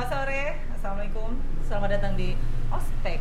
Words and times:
Selamat 0.00 0.16
sore, 0.16 0.56
Assalamualaikum. 0.72 1.30
Selamat 1.60 1.92
datang 1.92 2.16
di 2.16 2.32
Ospek 2.72 3.20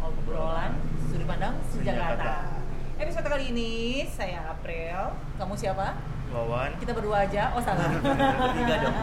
Obrolan 0.00 0.72
Sudut 1.04 1.28
Pandang 1.28 1.52
Jakarta 1.84 2.48
Episode 2.96 3.28
kali 3.28 3.52
ini 3.52 3.72
saya 4.08 4.40
April. 4.48 5.20
Kamu 5.36 5.52
siapa? 5.52 6.00
Wawan. 6.32 6.80
Kita 6.80 6.96
berdua 6.96 7.28
aja, 7.28 7.52
oh 7.52 7.60
salah. 7.60 7.92
Bertiga 8.40 8.88
dong. 8.88 8.96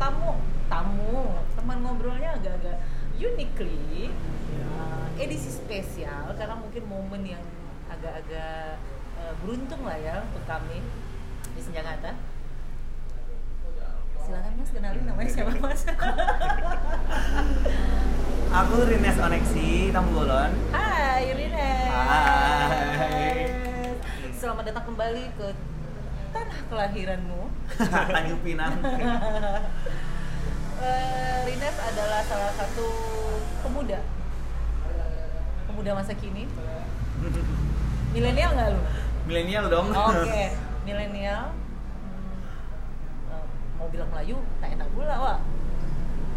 Tamu. 0.00 0.40
Tamu. 0.72 1.44
Teman 1.60 1.78
ngobrolnya 1.84 2.40
agak-agak 2.40 2.80
uniquely 3.20 4.16
uh, 4.80 5.12
Edisi 5.20 5.52
spesial 5.52 6.32
Karena 6.40 6.56
mungkin 6.56 6.88
momen 6.88 7.36
yang 7.36 7.44
agak-agak 7.92 8.80
uh, 9.20 9.36
beruntung 9.44 9.84
lah 9.84 10.00
ya 10.00 10.24
untuk 10.24 10.40
kami 10.48 10.80
di 11.52 11.60
Senjakarta. 11.60 12.29
Silakan 14.30 14.62
Mas 14.62 14.70
kenalin 14.70 15.02
namanya 15.10 15.26
siapa 15.26 15.50
Mas? 15.58 15.82
Aku 18.62 18.74
Rines 18.86 19.18
Oneksi, 19.18 19.90
Tambolon 19.90 20.54
Hai 20.70 21.34
Rines. 21.34 21.90
Hai. 21.90 23.50
Selamat 24.30 24.70
datang 24.70 24.86
kembali 24.86 25.34
ke 25.34 25.50
tanah 26.30 26.62
kelahiranmu. 26.70 27.42
Tanjung 28.14 28.38
Pinang 28.46 28.78
Eh, 30.78 31.36
Rines 31.50 31.76
adalah 31.82 32.22
salah 32.22 32.54
satu 32.54 32.86
pemuda 33.66 33.98
pemuda 35.66 35.90
masa 35.98 36.14
kini. 36.14 36.46
Milenial 38.14 38.50
nggak 38.54 38.78
lu? 38.78 38.80
Milenial 39.26 39.66
dong 39.66 39.90
Oke, 39.90 40.54
milenial. 40.86 41.50
Mau 43.80 43.88
bilang 43.88 44.12
Melayu, 44.12 44.36
tak 44.60 44.76
enak 44.76 44.88
pula, 44.92 45.14
Wak. 45.16 45.38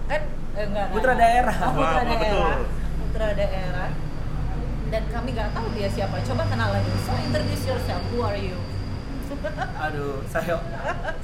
Kan 0.08 0.22
eh, 0.56 0.64
enggak. 0.64 0.88
Putra 0.96 1.14
daerah. 1.20 1.58
Oh, 1.60 1.72
putra 1.76 1.92
Wah, 1.92 2.04
daerah. 2.08 2.22
betul. 2.24 2.60
Putra 3.04 3.28
daerah. 3.36 3.90
Dan 4.88 5.04
kami 5.12 5.30
nggak 5.36 5.50
tahu 5.52 5.68
dia 5.76 5.90
siapa. 5.92 6.16
Coba 6.24 6.44
kenalan 6.48 6.80
dulu. 6.80 7.00
So 7.04 7.12
introduce 7.20 7.64
yourself. 7.68 8.04
Who 8.16 8.24
are 8.24 8.40
you? 8.40 8.56
Aduh, 9.90 10.22
saya 10.30 10.62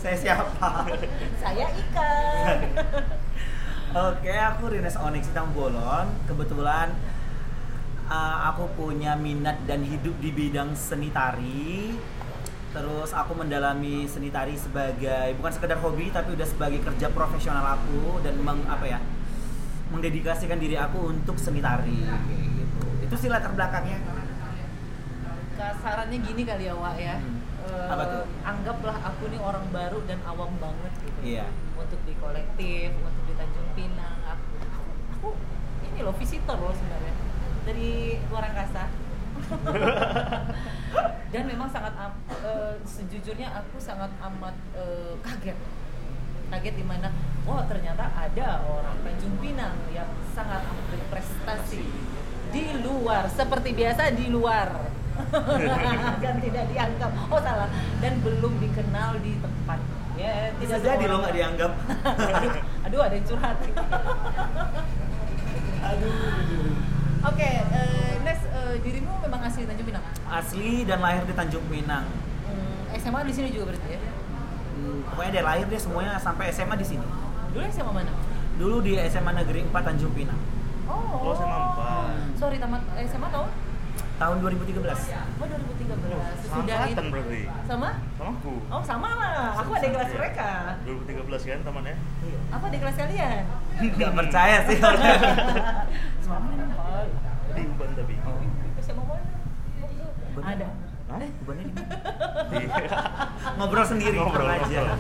saya 0.02 0.16
siapa? 0.18 0.70
Saya 1.42 1.68
Ika. 1.72 2.14
Oke, 3.90 4.34
aku 4.34 4.70
Rines 4.70 4.98
Oneksi 4.98 5.34
Tambolon 5.34 6.10
Kebetulan 6.30 6.94
uh, 8.10 8.38
aku 8.54 8.70
punya 8.74 9.14
minat 9.14 9.62
dan 9.70 9.86
hidup 9.86 10.18
di 10.18 10.34
bidang 10.34 10.74
seni 10.74 11.14
tari 11.14 11.94
Terus 12.70 13.10
aku 13.18 13.34
mendalami 13.34 14.06
seni 14.06 14.30
tari 14.30 14.54
sebagai 14.54 15.34
bukan 15.42 15.52
sekedar 15.52 15.82
hobi 15.82 16.14
tapi 16.14 16.38
udah 16.38 16.46
sebagai 16.46 16.80
kerja 16.86 17.10
profesional 17.10 17.66
aku 17.66 18.22
dan 18.22 18.38
meng, 18.46 18.62
apa 18.70 18.86
ya 18.86 19.00
mendedikasikan 19.90 20.62
diri 20.62 20.78
aku 20.78 21.10
untuk 21.10 21.34
seni 21.42 21.66
tari 21.66 21.98
gitu. 21.98 22.86
Itu 23.10 23.16
sih 23.18 23.30
latar 23.30 23.58
belakangnya. 23.58 23.98
Kasarannya 25.58 26.18
gini 26.22 26.46
kali 26.46 26.70
ya, 26.70 26.74
Wak 26.78 26.96
ya. 27.02 27.18
Hmm. 27.18 27.42
Eh, 27.68 27.88
Apa 27.90 28.04
tuh? 28.06 28.24
Anggaplah 28.46 28.98
aku 29.02 29.24
nih 29.34 29.42
orang 29.42 29.66
baru 29.74 30.00
dan 30.06 30.22
awam 30.30 30.54
banget 30.62 30.94
gitu. 31.04 31.20
Iya. 31.26 31.50
Untuk 31.76 32.00
di 32.06 32.14
kolektif, 32.22 32.94
untuk 33.02 33.24
di 33.28 33.34
Tanjung 33.34 33.70
Pinang. 33.74 34.18
Aku, 34.30 34.46
aku, 34.62 34.82
aku 35.18 35.30
ini 35.90 36.00
loh 36.06 36.16
visitor 36.16 36.56
loh 36.56 36.72
sebenarnya 36.72 37.14
dari 37.66 38.22
luar 38.30 38.44
angkasa. 38.46 38.88
dan 41.34 41.44
memang 41.46 41.70
sangat 41.70 41.94
eh, 42.42 42.74
sejujurnya 42.86 43.50
aku 43.54 43.78
sangat 43.82 44.10
amat 44.22 44.56
eh, 44.78 45.14
kaget. 45.22 45.58
Kaget 46.50 46.76
di 46.82 46.86
mana 46.86 47.14
oh 47.46 47.62
ternyata 47.70 48.10
ada 48.14 48.66
orang 48.66 48.98
Tanjung 49.06 49.38
Pinang 49.38 49.78
yang 49.94 50.10
sangat 50.34 50.66
amat 50.66 50.86
berprestasi 50.90 51.86
di 52.50 52.66
luar 52.82 53.30
seperti 53.30 53.70
biasa 53.78 54.14
di 54.14 54.28
luar. 54.34 54.98
Dan 56.24 56.40
tidak 56.40 56.66
dianggap 56.72 57.12
oh 57.28 57.42
salah. 57.44 57.70
Dan 58.00 58.24
belum 58.24 58.54
dikenal 58.58 59.20
di 59.22 59.36
tempat. 59.38 59.80
Ya 60.20 60.52
Bisa 60.60 60.76
tidak 60.80 61.00
jadi 61.00 61.06
lo 61.08 61.16
nggak 61.24 61.36
dianggap. 61.36 61.72
aduh, 62.36 62.54
aduh 62.88 63.02
ada 63.04 63.16
yang 63.16 63.26
curhat. 63.28 63.58
Aduh. 65.80 66.79
Oke 67.22 67.44
eh, 67.44 68.14
Nes 68.20 68.40
eh, 68.44 68.76
dirimu 68.80 69.12
memang 69.20 69.42
asli 69.42 69.64
Tanjung 69.64 69.88
Pinang 69.88 70.06
Asli 70.26 70.70
dan 70.84 71.00
lahir 71.00 71.24
di 71.24 71.34
Tanjung 71.34 71.66
Pinang. 71.66 72.06
Hmm, 72.46 72.96
SMA 72.96 73.20
di 73.24 73.34
sini 73.34 73.48
juga 73.50 73.74
berarti 73.74 73.90
ya 73.90 74.00
Hmm, 74.72 75.04
pokoknya 75.06 75.32
dari 75.34 75.46
lahir 75.46 75.66
dia 75.68 75.76
semuanya 75.78 76.16
sampai 76.16 76.48
SMA 76.50 76.74
di 76.74 76.88
sini. 76.88 77.04
dulu 77.50 77.64
SMA 77.68 77.92
mana 77.92 78.12
Dulu 78.56 78.78
di 78.80 78.96
SMA 79.02 79.32
Negeri 79.34 79.60
4 79.66 79.76
Tanjung 79.82 80.14
Pinang. 80.14 80.40
oh, 80.86 81.20
Oh, 81.22 81.34
SMA 81.34 81.58
empat. 81.66 82.16
sorry 82.36 82.58
tamat 82.58 82.80
SMA 83.04 83.28
tahun 83.28 83.50
Tahun 84.20 84.36
2013. 84.38 84.84
oh 85.40 85.48
2013 85.48 85.96
Sama 86.44 86.60
sudah 86.60 86.76
angkatan 86.78 86.92
itu- 87.00 87.08
berarti. 87.10 87.42
sama 87.64 87.90
Sama 88.14 88.32
aku. 88.36 88.54
oh 88.68 88.82
sama 88.84 89.10
lah 89.16 89.56
aku 89.56 89.72
ada 89.72 89.80
di 89.80 89.90
kelas 89.90 90.10
Iya. 90.10 90.18
mereka 90.18 90.50
2013 90.84 91.42
kan 91.46 91.60
temannya? 91.64 91.96
apa 92.50 92.66
di 92.68 92.78
kelas 92.78 92.96
kalian 92.98 93.44
Gak 93.96 94.12
percaya 94.14 94.58
sih. 94.66 94.78
sama 96.26 96.52
oh, 96.76 97.06
Di 97.50 97.62
Uban 97.66 97.90
tapi. 97.94 98.14
SMA 98.80 99.04
mana 99.04 99.24
ada 100.46 100.68
Hah? 101.10 101.18
Bebannya 101.42 101.64
di 101.64 101.74
mana? 101.74 101.96
Iya. 102.54 102.86
Ngobrol 103.56 103.82
sendiri 103.84 104.14
Ngobrol, 104.14 104.46
ngobrol 104.46 104.62
aja. 104.62 104.82
ngobrol. 104.84 105.00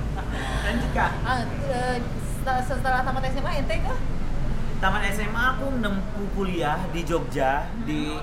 Lanjut 0.63 0.91
kak. 0.91 1.11
ah, 1.21 1.39
eh, 1.69 1.95
setelah, 2.33 2.61
setelah 2.63 2.99
tamat 3.03 3.23
SMA 3.29 3.51
ente 3.57 3.75
kah 3.79 3.99
Taman 4.79 5.03
SMA 5.05 5.43
aku 5.53 5.65
nempuh 5.75 6.27
kuliah 6.33 6.79
di 6.89 7.03
Jogja 7.03 7.67
di 7.83 8.15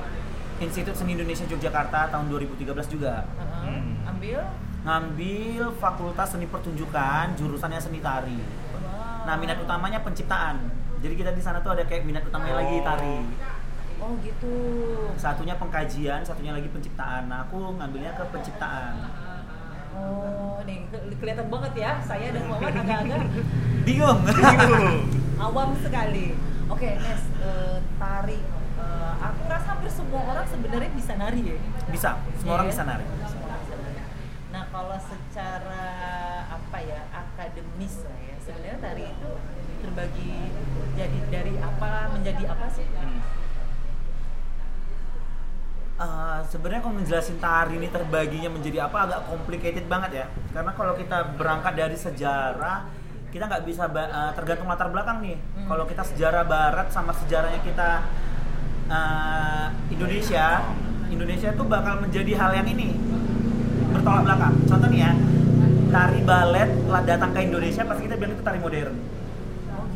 Institut 0.58 0.92
Seni 0.92 1.12
Indonesia 1.12 1.44
Yogyakarta 1.44 2.08
tahun 2.08 2.26
2013 2.28 2.64
juga. 2.88 3.24
Heeh. 3.28 3.62
Hmm. 3.66 4.08
ambil 4.08 4.40
Ngambil 4.80 5.64
Fakultas 5.76 6.30
Seni 6.30 6.46
Pertunjukan, 6.46 7.34
jurusannya 7.34 7.76
seni 7.76 7.98
tari. 7.98 8.38
Wow. 8.38 9.26
Nah, 9.26 9.34
minat 9.34 9.58
utamanya 9.58 9.98
penciptaan. 9.98 10.62
Jadi 10.96 11.14
kita 11.14 11.30
di 11.30 11.42
sana 11.42 11.58
tuh 11.58 11.74
ada 11.74 11.82
kayak 11.82 12.02
minat 12.02 12.22
utamanya 12.22 12.56
lagi 12.56 12.78
tari. 12.80 13.18
oh 13.96 14.12
gitu 14.20 14.54
Satunya 15.16 15.56
pengkajian, 15.56 16.22
satunya 16.22 16.52
lagi 16.52 16.68
penciptaan. 16.68 17.26
Nah, 17.26 17.44
aku 17.44 17.74
ngambilnya 17.74 18.14
ke 18.14 18.24
penciptaan. 18.26 18.94
oh 19.92 20.60
nih 20.62 20.84
ke- 20.86 21.16
kelihatan 21.16 21.48
banget 21.48 21.72
ya 21.74 21.92
saya 21.98 22.28
dan 22.28 22.44
Wawan 22.46 22.68
agak-agak 22.70 23.20
Bingung. 23.82 24.18
Bingung. 24.28 24.96
awam 25.36 25.72
sekali 25.80 26.36
oke 26.68 26.90
Nes 26.96 27.22
eh, 27.38 27.80
tari 27.96 28.36
aku 29.28 29.42
rasa 29.46 29.68
hampir 29.72 29.90
semua 29.90 30.20
orang 30.24 30.46
sebenarnya 30.46 30.90
bisa 30.92 31.12
nari 31.14 31.40
ya 31.42 31.56
bisa, 31.88 32.10
semua 32.36 32.52
orang 32.54 32.66
Iya. 32.66 32.72
bisa 32.72 32.82
nari. 32.84 33.04
Semua 33.24 33.46
orang 33.46 33.60
bisa 33.60 33.74
nari. 33.76 34.00
Nah 34.52 34.62
kalau 34.68 34.98
secara 34.98 35.84
apa 36.48 36.78
ya 36.80 37.00
akademis 37.10 37.94
lah 38.02 38.18
ya 38.20 38.36
sebenarnya 38.38 38.78
tari 38.78 39.04
itu 39.06 39.30
terbagi 39.76 40.34
jadi 40.94 41.18
dari 41.28 41.52
apa 41.58 41.88
menjadi 42.10 42.44
apa 42.48 42.66
sih? 42.70 42.86
Eh, 45.96 46.40
sebenarnya 46.52 46.84
kalau 46.84 46.94
menjelasin 46.94 47.40
tari 47.40 47.80
ini 47.80 47.88
terbaginya 47.88 48.52
menjadi 48.52 48.84
apa 48.84 49.08
agak 49.08 49.20
complicated 49.26 49.88
banget 49.88 50.10
ya 50.12 50.26
karena 50.52 50.76
kalau 50.76 50.92
kita 50.92 51.24
berangkat 51.40 51.72
dari 51.72 51.96
sejarah 51.96 52.84
kita 53.32 53.48
nggak 53.48 53.64
bisa 53.64 53.88
eh, 53.88 54.32
tergantung 54.36 54.68
latar 54.68 54.92
belakang 54.92 55.24
nih 55.24 55.40
Hmm. 55.56 55.64
kalau 55.64 55.88
kita 55.88 56.04
sejarah 56.04 56.44
barat 56.44 56.92
sama 56.92 57.16
sejarahnya 57.16 57.64
kita 57.64 58.04
eh, 58.88 59.66
Indonesia 59.92 60.46
Indonesia 61.06 61.48
itu 61.54 61.64
bakal 61.66 62.02
menjadi 62.02 62.32
hal 62.38 62.50
yang 62.62 62.68
ini 62.70 62.94
bertolak 63.94 64.22
belakang 64.26 64.54
contoh 64.66 64.88
nih 64.90 65.00
ya 65.06 65.12
tari 65.90 66.20
balet 66.26 66.70
lah 66.90 67.02
datang 67.06 67.30
ke 67.30 67.40
Indonesia 67.46 67.82
pasti 67.86 68.10
kita 68.10 68.18
bilang 68.18 68.34
itu 68.34 68.44
tari 68.44 68.58
modern 68.58 68.96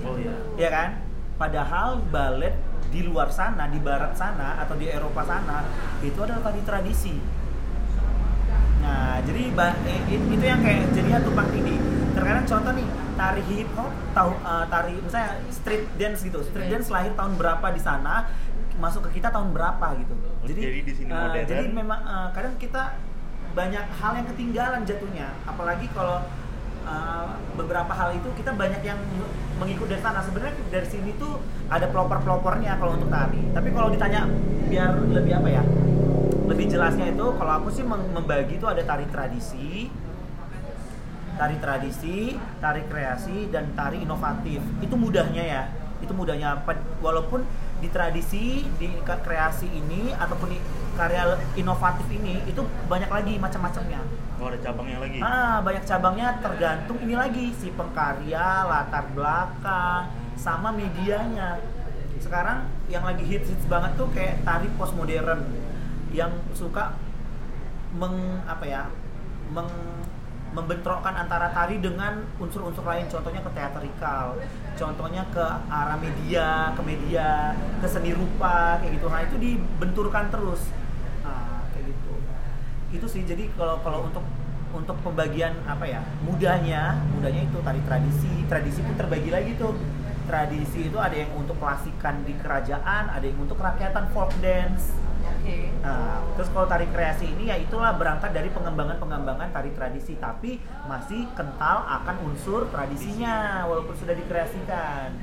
Oh 0.00 0.16
iya. 0.16 0.34
ya 0.56 0.68
kan? 0.72 0.88
Padahal 1.36 2.00
balet 2.08 2.56
di 2.90 3.06
luar 3.06 3.30
sana, 3.30 3.70
di 3.70 3.78
barat 3.78 4.16
sana 4.16 4.58
atau 4.60 4.74
di 4.76 4.90
Eropa 4.90 5.22
sana 5.24 5.64
itu 6.02 6.18
adalah 6.20 6.42
tari 6.50 6.60
tradisi. 6.64 7.14
Nah, 8.80 9.20
jadi 9.22 9.52
itu 10.08 10.44
yang 10.44 10.60
kayak 10.64 10.90
jadinya 10.96 11.20
tumpang 11.20 11.48
tindih. 11.52 11.78
Terkadang 12.16 12.44
contoh 12.48 12.72
nih, 12.74 12.88
tari 13.14 13.42
hip 13.46 13.68
hop, 13.76 13.92
tahu 14.16 14.30
eh, 14.40 14.64
tari 14.72 14.94
misalnya 14.98 15.30
street 15.52 15.84
dance 16.00 16.20
gitu. 16.24 16.40
Street 16.42 16.68
dance 16.72 16.88
lahir 16.88 17.12
tahun 17.14 17.36
berapa 17.36 17.66
di 17.76 17.80
sana, 17.80 18.26
masuk 18.80 19.06
ke 19.08 19.20
kita 19.20 19.28
tahun 19.28 19.52
berapa 19.52 19.86
gitu. 20.00 20.14
Oh, 20.16 20.46
jadi 20.48 20.82
di 20.82 20.94
sini 20.96 21.10
eh, 21.12 21.20
modern. 21.20 21.46
jadi 21.46 21.64
memang 21.68 22.00
eh, 22.00 22.28
kadang 22.32 22.54
kita 22.56 22.82
banyak 23.52 23.84
hal 23.98 24.12
yang 24.14 24.26
ketinggalan 24.30 24.80
jatuhnya. 24.86 25.28
Apalagi 25.42 25.86
kalau 25.90 26.22
uh, 26.86 27.34
beberapa 27.58 27.92
hal 27.92 28.14
itu 28.14 28.28
kita 28.38 28.54
banyak 28.54 28.82
yang 28.86 28.98
mengikut 29.58 29.90
dari 29.90 30.02
sana. 30.02 30.22
Sebenarnya 30.22 30.54
dari 30.70 30.86
sini 30.86 31.10
tuh 31.18 31.42
ada 31.66 31.90
pelopor-pelopornya 31.90 32.78
kalau 32.78 32.96
untuk 32.96 33.10
tari. 33.10 33.42
Tapi 33.50 33.68
kalau 33.74 33.88
ditanya 33.90 34.30
biar 34.70 34.90
lebih 35.10 35.32
apa 35.34 35.48
ya? 35.50 35.62
Lebih 36.46 36.66
jelasnya 36.70 37.10
itu 37.10 37.26
kalau 37.38 37.52
aku 37.62 37.68
sih 37.74 37.84
mem- 37.86 38.10
membagi 38.14 38.58
itu 38.58 38.66
ada 38.66 38.82
tari 38.82 39.06
tradisi, 39.10 39.90
tari 41.38 41.56
tradisi, 41.58 42.34
tari 42.58 42.82
kreasi, 42.86 43.50
dan 43.50 43.70
tari 43.74 44.02
inovatif. 44.02 44.62
Itu 44.82 44.94
mudahnya 44.94 45.42
ya. 45.42 45.62
Itu 46.02 46.14
mudahnya. 46.14 46.62
Walaupun 47.02 47.42
di 47.80 47.88
tradisi, 47.88 48.62
di 48.76 48.88
kreasi 49.04 49.66
ini 49.66 50.12
ataupun 50.12 50.48
di 50.52 50.58
karya 50.94 51.40
inovatif 51.56 52.06
ini 52.12 52.44
itu 52.44 52.60
banyak 52.86 53.08
lagi 53.08 53.34
macam-macamnya. 53.40 54.00
Oh, 54.40 54.48
ada 54.52 54.58
cabangnya 54.60 54.98
lagi. 55.00 55.18
Ah, 55.20 55.58
banyak 55.64 55.84
cabangnya 55.84 56.28
tergantung 56.44 56.98
ini 57.00 57.14
lagi 57.16 57.52
si 57.56 57.72
pengkarya, 57.72 58.68
latar 58.68 59.08
belakang, 59.16 60.12
sama 60.36 60.72
medianya. 60.72 61.60
Sekarang 62.20 62.68
yang 62.92 63.04
lagi 63.04 63.24
hits 63.24 63.48
hits 63.48 63.64
banget 63.64 63.96
tuh 63.96 64.08
kayak 64.12 64.44
tari 64.44 64.68
postmodern 64.76 65.40
yang 66.12 66.32
suka 66.52 66.92
meng 67.96 68.44
apa 68.46 68.64
ya 68.66 68.82
meng 69.50 69.66
membentrokkan 70.50 71.14
antara 71.14 71.54
tari 71.54 71.78
dengan 71.78 72.26
unsur-unsur 72.42 72.82
lain 72.82 73.06
contohnya 73.06 73.38
ke 73.38 73.50
teatrikal 73.54 74.34
contohnya 74.78 75.22
ke 75.30 75.46
arah 75.70 75.98
media 75.98 76.74
ke 76.76 76.82
media 76.84 77.54
ke 77.82 77.86
seni 77.90 78.14
rupa 78.14 78.78
kayak 78.78 78.98
gitu. 78.98 79.06
Nah 79.10 79.20
itu 79.24 79.36
dibenturkan 79.38 80.30
terus. 80.30 80.62
Nah 81.26 81.66
kayak 81.74 81.90
gitu. 81.90 82.12
Itu 82.94 83.06
sih 83.10 83.22
jadi 83.26 83.50
kalau 83.54 83.82
kalau 83.82 84.06
untuk 84.06 84.24
untuk 84.70 84.94
pembagian 85.02 85.50
apa 85.66 85.82
ya 85.82 85.98
mudahnya 86.22 87.02
mudahnya 87.16 87.42
itu 87.48 87.58
tari 87.62 87.80
tradisi. 87.86 88.32
Tradisi 88.46 88.80
pun 88.86 88.94
terbagi 88.94 89.30
lagi 89.34 89.58
tuh. 89.58 89.74
Tradisi 90.30 90.86
itu 90.86 90.98
ada 91.00 91.16
yang 91.16 91.34
untuk 91.34 91.58
klasikan 91.58 92.22
di 92.22 92.38
kerajaan 92.38 93.10
ada 93.10 93.24
yang 93.26 93.34
untuk 93.42 93.58
kerakyatan 93.58 94.14
folk 94.14 94.30
dance 94.38 94.94
Oke. 95.40 95.72
Nah, 95.80 96.20
terus 96.36 96.48
kalau 96.52 96.66
tari 96.68 96.86
kreasi 96.92 97.24
ini 97.32 97.48
ya 97.48 97.56
itulah 97.56 97.96
berangkat 97.96 98.36
dari 98.36 98.52
pengembangan-pengembangan 98.52 99.48
tari 99.48 99.72
tradisi 99.72 100.20
tapi 100.20 100.60
masih 100.84 101.24
kental 101.32 101.88
akan 101.88 102.16
unsur 102.28 102.68
tradisinya 102.68 103.64
walaupun 103.64 103.96
sudah 103.96 104.12
dikreasikan. 104.12 105.16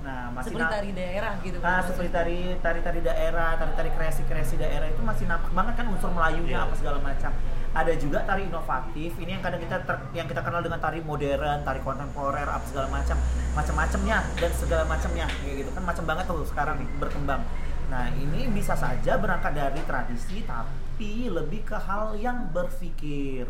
Nah, 0.00 0.30
masih 0.32 0.54
Seperti 0.54 0.70
tari 0.70 0.90
daerah 0.94 1.32
gitu. 1.42 1.58
Nah, 1.58 1.82
seperti 1.82 2.08
tari 2.14 2.38
tari 2.62 2.80
tari 2.80 3.00
daerah, 3.02 3.58
tari 3.58 3.72
tari 3.74 3.90
kreasi 3.92 4.22
kreasi 4.24 4.54
daerah 4.56 4.86
itu 4.88 5.02
masih 5.02 5.26
nampak 5.28 5.50
banget 5.52 5.74
kan 5.76 5.86
unsur 5.90 6.10
Melayunya 6.14 6.62
Iya. 6.62 6.66
apa 6.70 6.74
segala 6.78 6.98
macam. 7.02 7.32
Ada 7.76 7.92
juga 8.00 8.24
tari 8.24 8.48
inovatif. 8.48 9.10
Ini 9.20 9.30
yang 9.36 9.42
kadang 9.44 9.60
kita 9.60 9.76
ter- 9.84 10.08
yang 10.16 10.24
kita 10.24 10.40
kenal 10.40 10.64
dengan 10.64 10.80
tari 10.80 11.04
modern, 11.04 11.60
tari 11.60 11.84
kontemporer, 11.84 12.48
apa 12.48 12.64
segala 12.64 12.88
macam, 12.88 13.18
macam-macamnya 13.52 14.18
dan 14.40 14.50
segala 14.56 14.82
macamnya 14.88 15.26
kayak 15.28 15.54
gitu 15.60 15.70
kan 15.76 15.82
macam 15.84 16.04
banget 16.08 16.24
tuh 16.24 16.40
sekarang 16.48 16.76
berkembang. 16.96 17.42
Nah, 17.86 18.10
ini 18.10 18.50
bisa 18.50 18.74
saja 18.74 19.14
berangkat 19.14 19.54
dari 19.54 19.80
tradisi 19.86 20.42
tapi 20.42 21.30
lebih 21.30 21.62
ke 21.62 21.78
hal 21.78 22.18
yang 22.18 22.50
berpikir. 22.50 23.46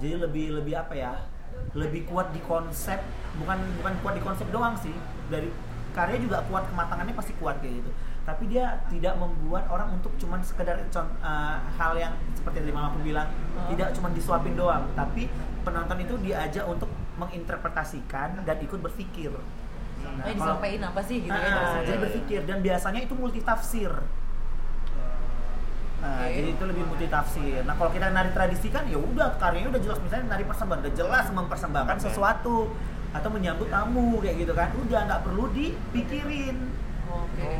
Jadi 0.00 0.14
lebih 0.16 0.46
lebih 0.62 0.74
apa 0.80 0.94
ya? 0.96 1.12
Lebih 1.76 2.08
kuat 2.08 2.32
di 2.32 2.40
konsep 2.42 2.98
bukan 3.38 3.58
bukan 3.80 3.94
kuat 4.00 4.14
di 4.16 4.22
konsep 4.24 4.46
doang 4.48 4.74
sih. 4.80 4.92
Dari 5.28 5.52
karya 5.94 6.18
juga 6.18 6.42
kuat 6.50 6.66
kematangannya 6.72 7.14
pasti 7.14 7.36
kuat 7.38 7.60
kayak 7.60 7.84
gitu. 7.84 7.90
Tapi 8.24 8.48
dia 8.48 8.80
tidak 8.88 9.20
membuat 9.20 9.68
orang 9.68 9.92
untuk 9.92 10.16
cuman 10.16 10.40
sekedar 10.40 10.80
eh, 10.80 11.56
hal 11.76 11.92
yang 12.00 12.16
seperti 12.32 12.64
yang 12.64 12.66
tadi 12.66 12.74
mama 12.74 12.88
pun 12.96 13.02
bilang 13.04 13.28
Oh. 13.54 13.70
tidak 13.70 13.94
cuman 13.94 14.10
disuapin 14.16 14.56
doang. 14.58 14.82
Tapi 14.96 15.30
penonton 15.62 15.98
itu 16.00 16.14
diajak 16.18 16.64
untuk 16.66 16.90
menginterpretasikan 17.20 18.42
dan 18.42 18.56
ikut 18.58 18.80
berpikir 18.82 19.30
Nah, 20.06 20.24
Eh 20.24 20.34
disampaikan 20.34 20.82
apa 20.86 21.00
sih 21.00 21.16
gitu 21.20 21.30
Ah, 21.30 21.38
ya? 21.38 21.50
Maksudnya. 21.50 21.84
jadi 21.84 21.98
berpikir 21.98 22.40
dan 22.44 22.58
biasanya 22.60 23.00
itu 23.00 23.14
multitafsir. 23.14 23.92
Nah, 25.98 26.20
Oke. 26.20 26.32
jadi 26.32 26.48
itu 26.50 26.64
lebih 26.64 26.84
multitafsir. 26.84 27.60
Nah, 27.64 27.74
kalau 27.74 27.90
kita 27.90 28.06
nari 28.10 28.30
tradisi 28.30 28.68
kan 28.68 28.84
ya 28.84 28.96
udah 28.96 29.34
karyanya 29.34 29.68
udah 29.70 29.82
jelas 29.82 29.98
misalnya 29.98 30.26
nari 30.30 30.44
persembahan 30.44 30.80
udah 30.80 30.94
jelas 30.94 31.26
mempersembahkan 31.30 31.96
Oke. 31.96 32.04
sesuatu 32.04 32.56
atau 33.10 33.28
menyambut 33.30 33.68
tamu 33.68 34.20
kayak 34.20 34.36
gitu 34.38 34.52
kan. 34.52 34.68
Udah 34.76 35.00
nggak 35.02 35.20
perlu 35.22 35.44
dipikirin. 35.50 36.56
Oke. 37.06 37.52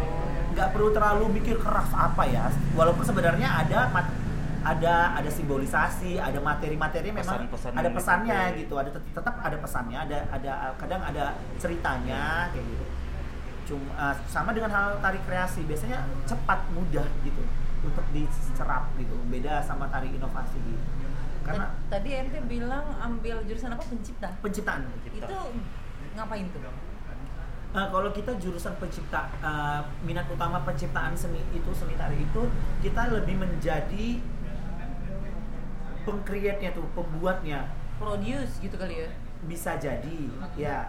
Nggak 0.53 0.69
perlu 0.71 0.89
terlalu 0.91 1.25
mikir 1.33 1.57
keras 1.57 1.89
apa 1.91 2.23
ya. 2.25 2.45
Walaupun 2.73 3.03
sebenarnya 3.03 3.49
ada 3.59 3.89
mat- 3.89 4.13
ada 4.65 5.13
ada 5.13 5.29
simbolisasi, 5.29 6.17
ada 6.17 6.41
materi-materi 6.41 7.13
memang 7.13 7.45
Pesan-pesan 7.45 7.73
ada 7.77 7.91
pesannya 7.93 8.41
dipakai. 8.49 8.61
gitu, 8.65 8.75
ada 8.81 8.91
tet- 8.97 9.13
tetap 9.13 9.35
ada 9.37 9.57
pesannya, 9.61 9.99
ada 10.01 10.19
ada 10.33 10.53
kadang 10.81 11.03
ada 11.05 11.25
ceritanya 11.61 12.49
kayak 12.49 12.65
gitu. 12.65 12.85
Cuma 13.65 13.89
uh, 13.97 14.15
sama 14.25 14.57
dengan 14.57 14.73
hal 14.73 14.97
tari 14.99 15.21
kreasi 15.25 15.69
biasanya 15.69 16.01
cepat 16.25 16.65
mudah 16.73 17.05
gitu 17.21 17.45
untuk 17.85 18.05
diserap 18.17 18.89
gitu. 18.97 19.13
Beda 19.29 19.61
sama 19.61 19.85
tari 19.93 20.09
inovasi 20.11 20.57
gitu. 20.57 20.85
Karena 21.45 21.69
Tad- 21.69 22.01
tadi 22.01 22.09
ente 22.17 22.41
bilang 22.49 22.89
ambil 22.99 23.45
jurusan 23.45 23.69
apa 23.69 23.85
pencipta? 23.85 24.33
penciptaan. 24.41 24.89
Pencipta. 25.05 25.29
Itu 25.29 25.39
ngapain 26.17 26.49
tuh? 26.49 26.61
Uh, 27.75 27.91
kalau 27.91 28.07
kita 28.15 28.31
jurusan 28.39 28.71
pencipta 28.79 29.27
uh, 29.43 29.83
minat 30.07 30.31
utama 30.31 30.63
penciptaan 30.63 31.11
seni 31.19 31.43
itu 31.51 31.67
seni 31.75 31.99
tari 31.99 32.23
itu 32.23 32.47
kita 32.79 33.11
lebih 33.11 33.35
menjadi 33.35 34.23
pengcreate-nya 36.05 36.71
tuh, 36.77 36.87
pembuatnya 36.93 37.69
Produce 37.95 38.59
gitu 38.61 38.75
kali 38.77 39.07
ya? 39.07 39.09
bisa 39.45 39.77
jadi 39.77 40.19
ya 40.57 40.89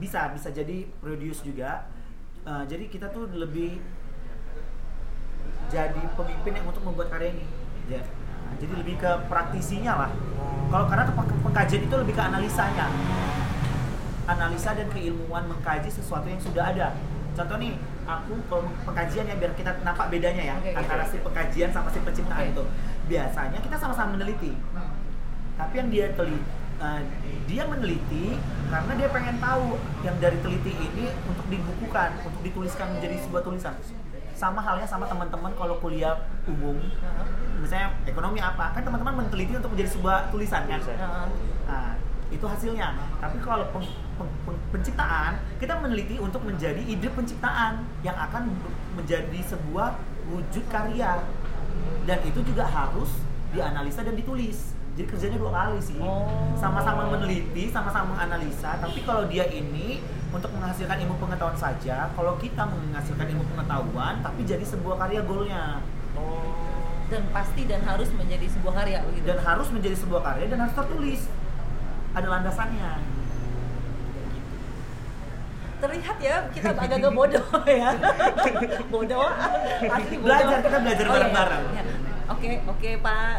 bisa 0.00 0.32
bisa 0.32 0.48
jadi 0.48 0.88
produce 1.04 1.44
juga 1.44 1.84
Uh, 2.40 2.64
jadi 2.64 2.88
kita 2.88 3.12
tuh 3.12 3.28
lebih 3.36 3.76
jadi 5.68 6.02
pemimpin 6.16 6.52
yang 6.56 6.66
untuk 6.72 6.80
membuat 6.88 7.12
karya 7.12 7.36
ini 7.36 7.44
Jeff. 7.84 8.08
Nah, 8.48 8.56
jadi 8.56 8.72
lebih 8.80 8.96
ke 8.96 9.10
praktisinya 9.28 9.92
lah 10.00 10.10
kalau 10.72 10.88
karena 10.88 11.04
pengkajian 11.44 11.84
itu 11.84 11.96
lebih 12.00 12.16
ke 12.16 12.22
analisanya 12.24 12.88
analisa 14.24 14.72
dan 14.72 14.88
keilmuan 14.88 15.44
mengkaji 15.52 15.92
sesuatu 15.92 16.32
yang 16.32 16.40
sudah 16.40 16.64
ada 16.64 16.96
contoh 17.36 17.56
nih 17.60 17.76
aku 18.08 18.34
kalau 18.48 18.66
pengkajian 18.88 19.28
ya 19.28 19.36
biar 19.36 19.52
kita 19.54 19.70
nampak 19.84 20.08
bedanya 20.10 20.42
ya 20.42 20.54
oke. 20.58 20.70
antara 20.74 21.04
si 21.06 21.20
pengkajian 21.20 21.70
sama 21.70 21.92
si 21.92 22.00
penciptaan 22.02 22.50
Oke. 22.50 22.52
itu 22.56 22.64
biasanya 23.10 23.58
kita 23.58 23.76
sama-sama 23.76 24.14
meneliti. 24.14 24.54
Hmm. 24.70 24.94
tapi 25.58 25.74
yang 25.76 25.88
dia 25.92 26.06
teliti 26.16 26.40
dia 27.44 27.62
meneliti 27.68 28.40
karena 28.72 28.92
dia 28.96 29.08
pengen 29.12 29.36
tahu 29.36 29.76
yang 30.00 30.16
dari 30.16 30.38
teliti 30.40 30.72
ini 30.72 31.12
untuk 31.28 31.44
dibukukan 31.52 32.16
untuk 32.24 32.40
dituliskan 32.40 32.96
menjadi 32.96 33.20
sebuah 33.20 33.42
tulisan. 33.44 33.74
Sama 34.32 34.64
halnya 34.64 34.88
sama 34.88 35.04
teman-teman 35.04 35.52
kalau 35.60 35.76
kuliah 35.84 36.16
umum. 36.48 36.80
Misalnya 37.60 37.92
ekonomi 38.08 38.40
apa 38.40 38.72
kan 38.72 38.80
teman-teman 38.80 39.20
meneliti 39.20 39.52
untuk 39.52 39.76
menjadi 39.76 39.90
sebuah 39.92 40.32
tulisan 40.32 40.64
kan? 40.64 40.80
Nah 41.68 42.00
itu 42.32 42.46
hasilnya. 42.48 42.96
Tapi 43.20 43.36
kalau 43.44 43.68
peng- 43.76 43.96
peng- 44.16 44.36
peng- 44.48 44.62
penciptaan 44.72 45.36
kita 45.60 45.76
meneliti 45.76 46.16
untuk 46.16 46.40
menjadi 46.46 46.80
ide 46.80 47.12
penciptaan 47.12 47.84
yang 48.00 48.16
akan 48.16 48.56
menjadi 48.96 49.40
sebuah 49.44 50.00
wujud 50.32 50.64
karya 50.72 51.20
dan 52.10 52.18
itu 52.26 52.42
juga 52.42 52.66
harus 52.66 53.06
dianalisa 53.54 54.02
dan 54.02 54.18
ditulis. 54.18 54.74
Jadi 54.98 55.06
kerjanya 55.06 55.38
dua 55.38 55.54
kali 55.54 55.78
sih. 55.78 55.94
Oh. 56.02 56.26
sama-sama 56.58 57.06
meneliti 57.08 57.70
sama-sama 57.70 58.18
menganalisa 58.18 58.74
tapi 58.82 59.00
kalau 59.06 59.30
dia 59.30 59.46
ini 59.46 60.02
untuk 60.28 60.50
menghasilkan 60.52 60.98
ilmu 61.06 61.16
pengetahuan 61.16 61.54
saja 61.54 62.10
kalau 62.12 62.34
kita 62.36 62.66
menghasilkan 62.66 63.30
ilmu 63.30 63.46
pengetahuan 63.54 64.18
tapi 64.20 64.42
jadi 64.42 64.66
sebuah 64.66 64.98
karya 64.98 65.22
goalnya. 65.22 65.78
Dan 67.10 67.26
pasti 67.30 67.66
dan 67.66 67.82
harus 67.82 68.10
menjadi 68.14 68.46
sebuah 68.50 68.74
karya 68.82 68.98
gitu. 69.14 69.26
dan 69.26 69.38
harus 69.38 69.68
menjadi 69.70 69.96
sebuah 69.98 70.20
karya 70.26 70.46
dan 70.50 70.58
harus 70.62 70.74
tertulis. 70.74 71.20
Ada 72.10 72.26
landasannya. 72.26 72.90
Terlihat 75.80 76.16
ya 76.20 76.36
kita 76.52 76.76
agak-agak 76.76 77.12
bodoh 77.16 77.46
ya. 77.64 77.90
Bodoh. 78.92 79.26
Asli 79.80 80.16
bodoh. 80.20 80.28
Belajar, 80.28 80.58
kita 80.60 80.78
belajar 80.84 81.04
Oh, 81.04 81.08
iya, 81.08 81.16
bareng-bareng. 81.16 81.64
iya. 81.72 81.82
Oke 82.30 82.50
oke 82.70 82.90
pak. 83.02 83.32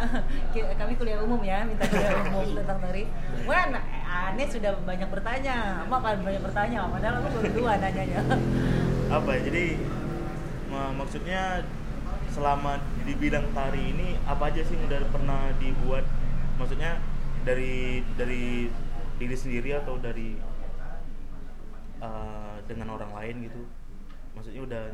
Kami 0.79 0.93
kuliah 0.99 1.19
umum 1.23 1.41
ya 1.41 1.63
minta 1.63 1.87
kuliah 1.87 2.19
umum 2.27 2.47
tentang 2.59 2.79
tari. 2.83 3.03
Wan 3.47 3.71
aneh 4.05 4.47
sudah 4.47 4.75
banyak 4.83 5.07
bertanya. 5.07 5.87
Apa 5.87 5.95
kan 6.03 6.19
banyak 6.21 6.43
bertanya. 6.43 6.79
Padahal 6.91 7.15
aku 7.23 7.27
baru 7.39 7.49
dua 7.55 7.71
nanyanya. 7.79 8.21
Apa 9.17 9.29
ya 9.35 9.39
jadi 9.43 9.65
ma- 10.71 10.95
maksudnya 10.95 11.67
selama 12.31 12.79
di 13.03 13.11
bidang 13.11 13.43
tari 13.51 13.91
ini 13.91 14.15
apa 14.23 14.47
aja 14.47 14.63
sih 14.63 14.79
yang 14.79 14.87
udah 14.87 15.03
pernah 15.11 15.51
dibuat? 15.59 16.07
Maksudnya 16.55 16.95
dari 17.43 18.07
dari 18.15 18.71
diri 19.19 19.35
sendiri 19.35 19.75
atau 19.75 19.99
dari 19.99 20.39
uh, 21.99 22.55
dengan 22.71 22.95
orang 22.95 23.11
lain 23.11 23.51
gitu? 23.51 23.61
Maksudnya 24.31 24.63
udah 24.63 24.85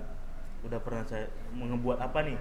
udah 0.65 0.79
pernah 0.81 1.05
saya 1.05 1.29
ngebuat 1.53 2.01
apa 2.01 2.19
nih. 2.25 2.37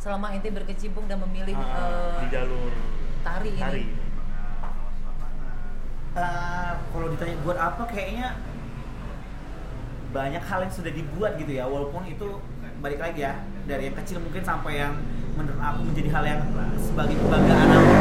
Selama 0.00 0.32
ente 0.32 0.48
berkecimpung 0.48 1.04
dan 1.04 1.20
memilih 1.20 1.52
Ah, 1.54 1.60
eh, 1.60 2.24
di 2.24 2.26
jalur 2.32 2.72
tari 3.20 3.50
ini. 3.52 3.60
tari 3.60 3.84
Eh, 6.10 6.72
kalau 6.90 7.06
ditanya 7.14 7.38
buat 7.46 7.54
apa 7.54 7.86
kayaknya 7.86 8.34
banyak 10.10 10.42
hal 10.42 10.58
yang 10.66 10.74
sudah 10.74 10.90
dibuat 10.90 11.38
gitu 11.38 11.54
ya. 11.54 11.70
Walaupun 11.70 12.02
itu 12.10 12.42
balik 12.82 12.98
lagi 12.98 13.22
ya 13.22 13.38
dari 13.70 13.86
yang 13.86 13.94
kecil 13.94 14.18
mungkin 14.18 14.42
sampai 14.42 14.82
yang 14.82 14.98
menurut 15.38 15.62
aku 15.62 15.86
menjadi 15.86 16.10
hal 16.10 16.24
yang 16.26 16.40
sebagai 16.82 17.14
kebanggaan 17.14 17.68
aku. 17.70 17.92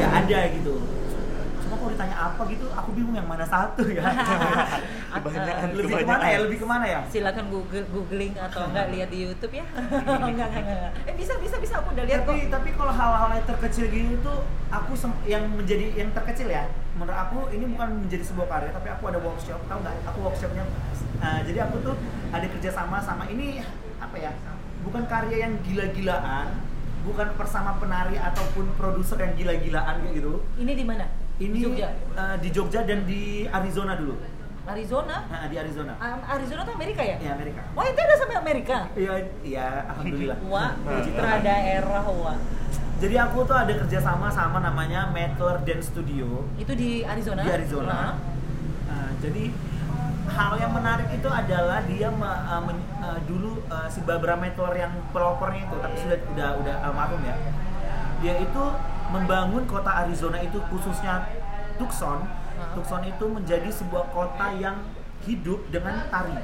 Ya 0.00 0.08
ada 0.16 0.38
gitu 0.48 0.74
kalau 1.84 1.92
ditanya 2.00 2.16
apa 2.16 2.40
gitu 2.48 2.66
aku 2.72 2.90
bingung 2.96 3.12
yang 3.12 3.28
mana 3.28 3.44
satu 3.44 3.84
ya. 3.84 4.00
Kebanyakan, 5.14 5.68
lebih 5.76 5.92
kebanyakan. 5.92 6.00
ke 6.00 6.08
mana 6.08 6.24
ya 6.26 6.38
lebih 6.40 6.58
ke 6.58 6.66
mana 6.66 6.84
ya? 6.88 7.00
Silakan 7.12 7.44
google 7.52 7.86
googling 7.92 8.32
atau 8.40 8.64
enggak 8.72 8.86
lihat 8.88 9.08
di 9.12 9.18
YouTube 9.28 9.52
ya. 9.52 9.66
Enggak, 10.04 10.28
enggak, 10.32 10.48
enggak. 10.56 10.90
eh 11.04 11.14
bisa 11.14 11.36
bisa 11.38 11.56
bisa 11.60 11.74
aku 11.84 11.92
udah 11.92 12.04
lihat 12.08 12.24
kok. 12.24 12.32
tapi 12.32 12.40
tapi 12.48 12.68
kalau 12.72 12.92
hal-hal 12.96 13.30
yang 13.36 13.46
terkecil 13.46 13.84
gitu 13.92 14.14
tuh 14.24 14.38
aku 14.72 14.92
sem- 14.96 15.22
yang 15.28 15.44
menjadi 15.52 15.92
yang 15.92 16.08
terkecil 16.16 16.48
ya 16.48 16.64
menurut 16.96 17.14
aku 17.14 17.38
ini 17.52 17.64
bukan 17.76 17.88
menjadi 18.08 18.24
sebuah 18.24 18.46
karya 18.48 18.70
tapi 18.72 18.88
aku 18.88 19.04
ada 19.12 19.18
workshop 19.20 19.60
tahu 19.68 19.78
nggak? 19.84 19.94
Aku 20.08 20.18
workshopnya 20.24 20.64
uh, 21.20 21.40
jadi 21.44 21.58
aku 21.68 21.76
tuh 21.84 21.94
ada 22.32 22.46
kerjasama 22.48 22.96
sama 23.04 23.28
ini 23.28 23.60
apa 24.00 24.16
ya 24.16 24.32
bukan 24.82 25.04
karya 25.04 25.48
yang 25.48 25.52
gila-gilaan 25.64 26.48
bukan 27.04 27.28
bersama 27.36 27.76
penari 27.76 28.16
ataupun 28.16 28.72
produser 28.80 29.20
yang 29.20 29.36
gila-gilaan 29.36 30.00
kayak 30.00 30.24
gitu. 30.24 30.40
Ini 30.56 30.72
di 30.72 30.84
mana 30.88 31.04
ini 31.36 31.56
Di 31.56 31.64
Jogja 31.64 31.88
uh, 32.14 32.36
di 32.38 32.48
Jogja 32.48 32.80
dan 32.82 32.98
di 33.04 33.22
Arizona 33.44 33.92
dulu 33.94 34.14
Arizona 34.64 35.16
nah, 35.26 35.44
di 35.44 35.56
Arizona 35.56 35.92
Um, 35.94 36.20
Arizona 36.24 36.60
tuh 36.62 36.72
Amerika 36.72 37.02
ya? 37.02 37.16
ya 37.18 37.30
Amerika 37.32 37.60
Wah 37.72 37.84
itu 37.84 37.98
ada 37.98 38.16
sampai 38.16 38.36
Amerika? 38.38 38.76
iya 38.94 39.12
iya 39.42 39.66
alhamdulillah 39.88 40.38
Wah, 40.52 40.70
putra 40.78 41.04
Tuhan. 41.04 41.38
daerah 41.42 42.04
wah. 42.06 42.36
jadi 42.96 43.14
aku 43.20 43.44
tuh 43.44 43.52
ada 43.54 43.72
kerjasama 43.74 44.26
sama 44.28 44.58
namanya 44.58 45.10
Mettler 45.10 45.60
Dance 45.60 45.90
Studio 45.90 46.48
Itu 46.56 46.72
di 46.72 47.02
Arizona? 47.02 47.42
di 47.42 47.50
Arizona. 47.52 47.92
Nah. 47.92 48.12
Nah, 48.84 49.10
jadi 49.18 49.50
hal 50.26 50.52
yang 50.56 50.72
menarik 50.72 51.08
itu 51.10 51.28
adalah 51.28 51.84
dia 51.84 52.08
me- 52.08 52.24
uh, 52.44 52.62
men- 52.62 52.88
uh, 52.98 53.20
dulu 53.24 53.60
uh, 53.66 53.84
si 53.86 54.00
Barbara 54.00 54.34
Mettler 54.34 54.72
yang 54.78 54.92
pelopornya 55.10 55.60
itu 55.62 55.76
tapi 55.76 55.96
sudah 55.98 56.18
udah 56.32 56.48
udah 56.62 56.74
almarhum 56.80 57.20
ya. 57.20 57.36
Dia 58.18 58.34
itu 58.40 58.64
membangun 59.14 59.62
kota 59.64 59.90
Arizona 60.02 60.38
itu 60.38 60.58
khususnya 60.66 61.30
Tucson. 61.78 62.26
Tucson 62.74 63.02
itu 63.02 63.24
menjadi 63.24 63.70
sebuah 63.70 64.10
kota 64.10 64.50
yang 64.58 64.82
hidup 65.22 65.62
dengan 65.70 66.06
tari. 66.10 66.34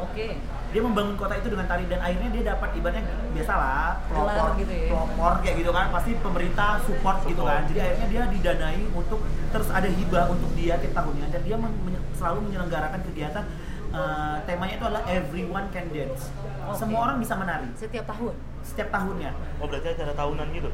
Oke. 0.00 0.40
Dia 0.70 0.80
membangun 0.80 1.12
kota 1.14 1.34
itu 1.34 1.50
dengan 1.50 1.66
tari 1.66 1.84
dan 1.84 1.98
akhirnya 1.98 2.30
dia 2.30 2.42
dapat 2.54 2.70
ibaratnya 2.72 3.02
biasalah 3.34 4.00
pelopor 4.06 4.48
gitu 4.56 4.70
ya. 4.70 4.86
pelopor 4.88 5.32
kayak 5.42 5.56
gitu 5.58 5.70
kan 5.70 5.86
pasti 5.90 6.10
pemerintah 6.16 6.68
support, 6.80 7.18
gitu 7.26 7.42
Support. 7.42 7.52
kan 7.52 7.62
jadi 7.68 7.80
akhirnya 7.84 8.06
dia 8.06 8.22
didanai 8.30 8.80
untuk 8.94 9.20
terus 9.50 9.68
ada 9.68 9.90
hibah 9.90 10.24
untuk 10.30 10.50
dia 10.54 10.78
tiap 10.78 10.94
tahunnya 10.94 11.26
dan 11.28 11.40
dia 11.42 11.56
men- 11.58 11.74
selalu 12.14 12.38
menyelenggarakan 12.48 13.00
kegiatan 13.02 13.44
eh, 13.90 14.36
temanya 14.46 14.74
itu 14.78 14.84
adalah 14.86 15.04
everyone 15.10 15.66
can 15.68 15.90
dance 15.90 16.30
Oke. 16.64 16.78
semua 16.78 16.98
orang 17.10 17.16
bisa 17.18 17.34
menari 17.34 17.68
Setiap 17.74 18.06
tahun. 18.06 18.34
setiap 18.62 18.88
tahunnya 18.88 19.30
Oh 19.58 19.66
berarti 19.66 19.88
acara 19.90 20.12
tahunan 20.14 20.46
gitu? 20.54 20.70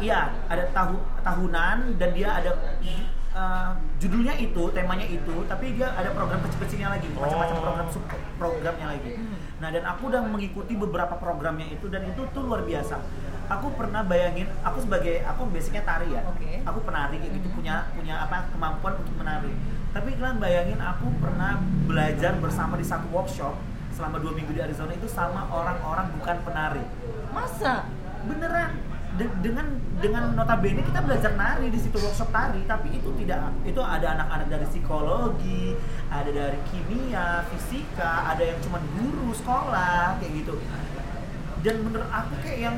Iya, 0.00 0.20
ada 0.48 0.64
tahu 0.72 0.96
tahunan 1.20 2.00
dan 2.00 2.10
dia 2.10 2.28
ada 2.32 2.50
uh, 3.30 3.70
judulnya 4.00 4.32
itu, 4.34 4.62
temanya 4.72 5.04
itu, 5.04 5.44
tapi 5.44 5.76
dia 5.76 5.92
ada 5.92 6.08
program 6.10 6.40
kecil-kecilnya 6.40 6.88
lagi, 6.88 7.08
macam-macam 7.12 7.56
Oh. 7.56 7.62
program 7.62 7.88
sub 7.88 8.04
programnya 8.36 8.86
lagi. 8.90 9.10
Nah, 9.60 9.68
dan 9.68 9.84
aku 9.84 10.08
udah 10.08 10.22
mengikuti 10.24 10.72
beberapa 10.72 11.14
programnya 11.14 11.68
itu 11.68 11.86
dan 11.86 12.08
itu 12.08 12.24
tuh 12.32 12.42
luar 12.42 12.64
biasa. 12.64 12.96
Aku 13.50 13.74
pernah 13.74 14.00
bayangin, 14.00 14.46
aku 14.62 14.78
sebagai 14.80 15.20
aku 15.22 15.50
basicnya 15.50 15.82
tari 15.82 16.08
ya, 16.08 16.22
Oke. 16.24 16.62
aku 16.62 16.78
penari 16.80 17.18
kayak 17.18 17.34
gitu 17.34 17.48
Mhm. 17.50 17.56
punya 17.56 17.74
punya 17.92 18.14
apa 18.20 18.46
kemampuan 18.48 18.94
untuk 18.96 19.14
menari. 19.18 19.52
Tapi 19.90 20.14
kalian 20.14 20.38
bayangin 20.38 20.78
aku 20.78 21.10
pernah 21.18 21.58
belajar 21.84 22.38
bersama 22.38 22.78
di 22.78 22.86
satu 22.86 23.10
workshop 23.10 23.58
selama 23.90 24.16
dua 24.16 24.32
minggu 24.32 24.54
di 24.54 24.62
Arizona 24.62 24.94
itu 24.94 25.04
sama 25.04 25.50
orang-orang 25.50 26.14
bukan 26.14 26.36
penari 26.40 26.84
Masa? 27.28 27.90
beneran 28.22 28.70
De- 29.20 29.36
dengan 29.44 29.76
dengan 30.00 30.32
notabene 30.32 30.80
kita 30.80 31.04
belajar 31.04 31.36
nari 31.36 31.68
di 31.68 31.76
situ 31.76 32.00
workshop 32.00 32.32
tari 32.32 32.64
tapi 32.64 32.88
itu 32.96 33.12
tidak 33.20 33.52
itu 33.68 33.76
ada 33.84 34.16
anak-anak 34.16 34.48
dari 34.48 34.66
psikologi 34.72 35.76
ada 36.08 36.30
dari 36.32 36.56
kimia 36.72 37.44
fisika 37.52 38.32
ada 38.32 38.40
yang 38.40 38.56
cuma 38.64 38.80
guru 38.96 39.36
sekolah 39.36 40.16
kayak 40.16 40.32
gitu. 40.40 40.56
Dan 41.60 41.84
menurut 41.84 42.08
aku 42.08 42.32
kayak 42.40 42.58
yang 42.64 42.76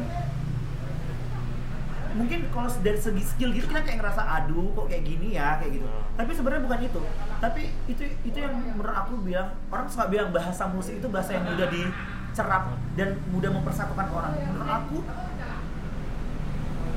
mungkin 2.12 2.44
kalau 2.52 2.68
dari 2.84 2.98
segi 3.00 3.24
skill 3.24 3.54
gitu 3.56 3.70
kita 3.72 3.80
kayak 3.86 4.04
ngerasa 4.04 4.20
aduh 4.20 4.68
kok 4.76 4.90
kayak 4.90 5.04
gini 5.06 5.38
ya? 5.38 5.56
kayak 5.62 5.80
gitu. 5.80 5.86
Tapi 6.18 6.30
sebenarnya 6.34 6.62
bukan 6.66 6.80
itu. 6.84 7.00
Tapi 7.38 7.62
itu 7.88 8.02
itu 8.26 8.36
yang 8.36 8.52
menurut 8.52 8.92
aku 8.98 9.14
bilang 9.22 9.54
orang 9.70 9.86
suka 9.88 10.10
bilang 10.10 10.28
bahasa 10.34 10.66
musik 10.68 10.98
itu 10.98 11.06
bahasa 11.06 11.38
yang 11.38 11.46
mudah 11.46 11.70
dicerap 11.70 12.74
dan 12.98 13.14
mudah 13.30 13.50
mempersatukan 13.54 14.06
orang. 14.10 14.32
Menurut 14.50 14.70
aku 14.74 14.96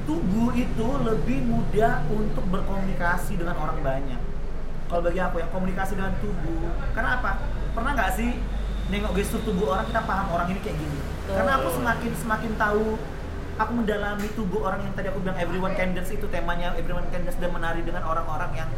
tubuh 0.06 0.54
itu 0.54 0.88
lebih 1.02 1.40
mudah 1.50 2.06
untuk 2.14 2.46
berkomunikasi 2.50 3.42
dengan 3.42 3.58
orang 3.58 3.82
banyak. 3.82 4.22
Kalau 4.86 5.02
bagi 5.02 5.20
aku 5.20 5.42
ya 5.42 5.48
komunikasi 5.50 5.98
dengan 5.98 6.14
tubuh. 6.22 6.70
Karena 6.94 7.20
apa? 7.20 7.42
Pernah 7.74 7.92
nggak 7.98 8.12
sih 8.14 8.30
nengok 8.94 9.18
gestur 9.18 9.42
tubuh 9.42 9.74
orang 9.74 9.90
kita 9.90 10.02
paham 10.06 10.30
orang 10.30 10.48
ini 10.54 10.60
kayak 10.62 10.78
gini? 10.78 11.00
Karena 11.26 11.58
aku 11.58 11.68
semakin 11.74 12.12
semakin 12.22 12.52
tahu 12.54 12.86
aku 13.56 13.72
mendalami 13.74 14.28
tubuh 14.38 14.62
orang 14.68 14.86
yang 14.86 14.94
tadi 14.94 15.10
aku 15.10 15.26
bilang 15.26 15.38
everyone 15.42 15.74
can 15.74 15.98
dance 15.98 16.14
itu 16.14 16.28
temanya 16.30 16.76
everyone 16.78 17.08
can 17.10 17.26
dance 17.26 17.40
dan 17.42 17.50
menari 17.50 17.82
dengan 17.82 18.06
orang-orang 18.06 18.52
yang 18.54 18.70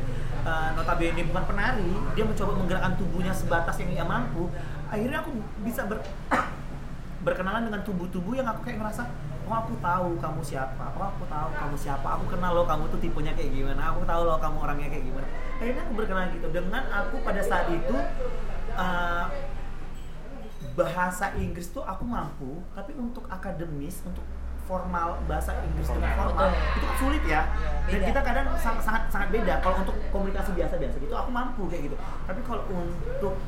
uh, 0.48 0.72
notabene 0.80 1.28
bukan 1.28 1.44
penari. 1.44 1.92
Dia 2.16 2.24
mencoba 2.24 2.52
menggerakkan 2.56 2.94
tubuhnya 2.96 3.36
sebatas 3.36 3.76
yang 3.84 3.92
ia 3.92 4.06
mampu. 4.08 4.48
Akhirnya 4.88 5.20
aku 5.20 5.36
bisa 5.68 5.84
ber 5.84 6.00
berkenalan 7.28 7.68
dengan 7.68 7.84
tubuh-tubuh 7.84 8.40
yang 8.40 8.48
aku 8.48 8.64
kayak 8.64 8.80
ngerasa 8.80 9.04
oh 9.48 9.56
aku 9.56 9.74
tahu 9.80 10.10
kamu 10.20 10.42
siapa. 10.44 10.86
Oh 11.00 11.08
aku 11.08 11.24
tahu 11.32 11.50
kamu 11.56 11.76
siapa. 11.80 12.08
Aku 12.20 12.26
kenal 12.28 12.52
lo 12.52 12.68
kamu 12.68 12.84
tuh 12.92 13.00
tipenya 13.00 13.32
kayak 13.32 13.52
gimana. 13.56 13.82
Aku 13.96 14.04
tahu 14.04 14.22
lo 14.28 14.36
kamu 14.38 14.58
orangnya 14.60 14.88
kayak 14.92 15.06
gimana. 15.08 15.28
Akhirnya 15.58 15.82
aku 15.88 15.94
berkenalan 15.96 16.30
gitu. 16.36 16.48
Dengan 16.52 16.84
aku 16.92 17.16
pada 17.24 17.42
saat 17.42 17.72
itu 17.72 17.96
uh, 18.76 19.26
bahasa 20.76 21.34
Inggris 21.40 21.74
tuh 21.74 21.82
aku 21.82 22.06
mampu 22.06 22.62
tapi 22.78 22.94
untuk 22.94 23.26
akademis 23.34 24.04
untuk 24.06 24.22
formal 24.68 25.18
bahasa 25.26 25.56
Inggris 25.64 25.88
dengan 25.90 26.12
formal. 26.20 26.52
itu 26.52 26.86
kan 26.86 26.98
sulit 27.00 27.24
ya. 27.24 27.42
Iya, 27.88 27.98
dan 27.98 28.02
kita 28.12 28.20
kadang 28.20 28.46
sangat 28.60 28.84
sangat 28.84 29.04
sangat 29.08 29.30
beda. 29.32 29.64
Kalau 29.64 29.76
untuk 29.80 29.96
komunikasi 30.12 30.52
biasa-biasa 30.54 30.96
gitu 31.00 31.16
aku 31.16 31.32
mampu 31.32 31.72
kayak 31.72 31.88
gitu. 31.88 31.96
Tapi 32.28 32.40
kalau 32.44 32.68
untuk 32.68 33.40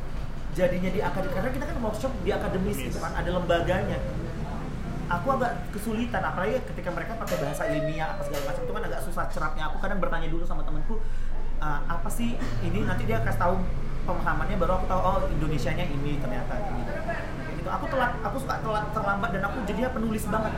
jadinya 0.55 0.89
di 0.89 0.99
akademik 1.03 1.33
karena 1.37 1.49
kita 1.53 1.65
kan 1.69 1.77
workshop 1.83 2.13
di 2.25 2.31
akademis 2.33 2.77
gitu 2.81 2.97
kan 2.97 3.13
ada 3.13 3.29
lembaganya 3.29 4.01
aku 5.09 5.27
agak 5.33 5.51
kesulitan 5.73 6.21
apalagi 6.21 6.61
ketika 6.69 6.89
mereka 6.93 7.17
pakai 7.17 7.37
bahasa 7.41 7.65
ilmiah 7.65 8.13
apa 8.13 8.21
segala 8.21 8.53
macam 8.53 8.61
itu 8.61 8.73
kan 8.77 8.83
agak 8.85 9.01
susah 9.01 9.25
cerapnya. 9.33 9.63
Aku 9.73 9.77
kadang 9.81 9.97
bertanya 9.97 10.29
dulu 10.29 10.45
sama 10.45 10.61
temanku 10.61 11.01
"Ah, 11.59 11.81
apa 11.89 12.07
sih 12.07 12.37
ini? 12.61 12.85
Nanti 12.85 13.09
dia 13.09 13.19
kasih 13.25 13.41
tahu 13.41 13.55
pemahamannya 14.05 14.55
baru 14.57 14.79
aku 14.79 14.85
tahu 14.85 15.01
oh 15.01 15.17
Indonesianya 15.27 15.85
ini 15.89 16.21
ternyata 16.21 16.53
kayak 16.55 17.57
gitu. 17.59 17.69
Aku 17.69 17.85
telat 17.91 18.11
aku 18.23 18.37
suka 18.39 18.55
telat 18.61 18.85
terlambat 18.93 19.29
dan 19.33 19.41
aku 19.49 19.57
jadinya 19.65 19.89
penulis 19.91 20.23
banget. 20.29 20.53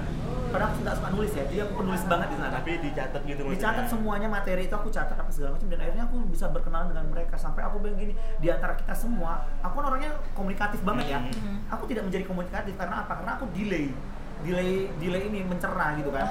Padahal 0.51 0.67
aku 0.75 0.83
nggak 0.83 0.95
suka 0.99 1.09
nulis 1.15 1.31
ya 1.31 1.43
jadi 1.47 1.59
aku 1.63 1.73
penulis 1.79 2.03
banget 2.11 2.27
di 2.27 2.35
sana. 2.35 2.51
Tapi 2.59 2.69
dicatat 2.83 3.21
gitu 3.23 3.39
maksudnya? 3.41 3.55
dicatat 3.55 3.85
semuanya 3.87 4.27
materi 4.27 4.61
itu 4.67 4.75
aku 4.75 4.87
catat 4.91 5.15
apa 5.15 5.31
segala 5.31 5.55
macam 5.55 5.67
dan 5.71 5.79
akhirnya 5.79 6.03
aku 6.11 6.15
bisa 6.27 6.45
berkenalan 6.51 6.87
dengan 6.91 7.05
mereka. 7.07 7.35
Sampai 7.39 7.63
aku 7.63 7.79
bilang 7.79 7.95
gini 7.95 8.13
di 8.43 8.47
antara 8.51 8.75
kita 8.75 8.91
semua 8.91 9.47
aku 9.63 9.79
kan 9.79 9.85
orangnya 9.95 10.11
komunikatif 10.35 10.83
banget 10.83 11.05
ya. 11.07 11.19
Mhm. 11.23 11.71
aku 11.71 11.83
tidak 11.87 12.03
menjadi 12.11 12.23
komunikatif 12.27 12.75
karena 12.75 12.95
apa? 13.07 13.15
Karena 13.15 13.31
aku 13.39 13.47
delay 13.55 13.95
delay 14.41 14.69
delay 14.97 15.21
ini 15.27 15.39
mencerna 15.43 15.93
gitu 15.95 16.09
kan 16.09 16.25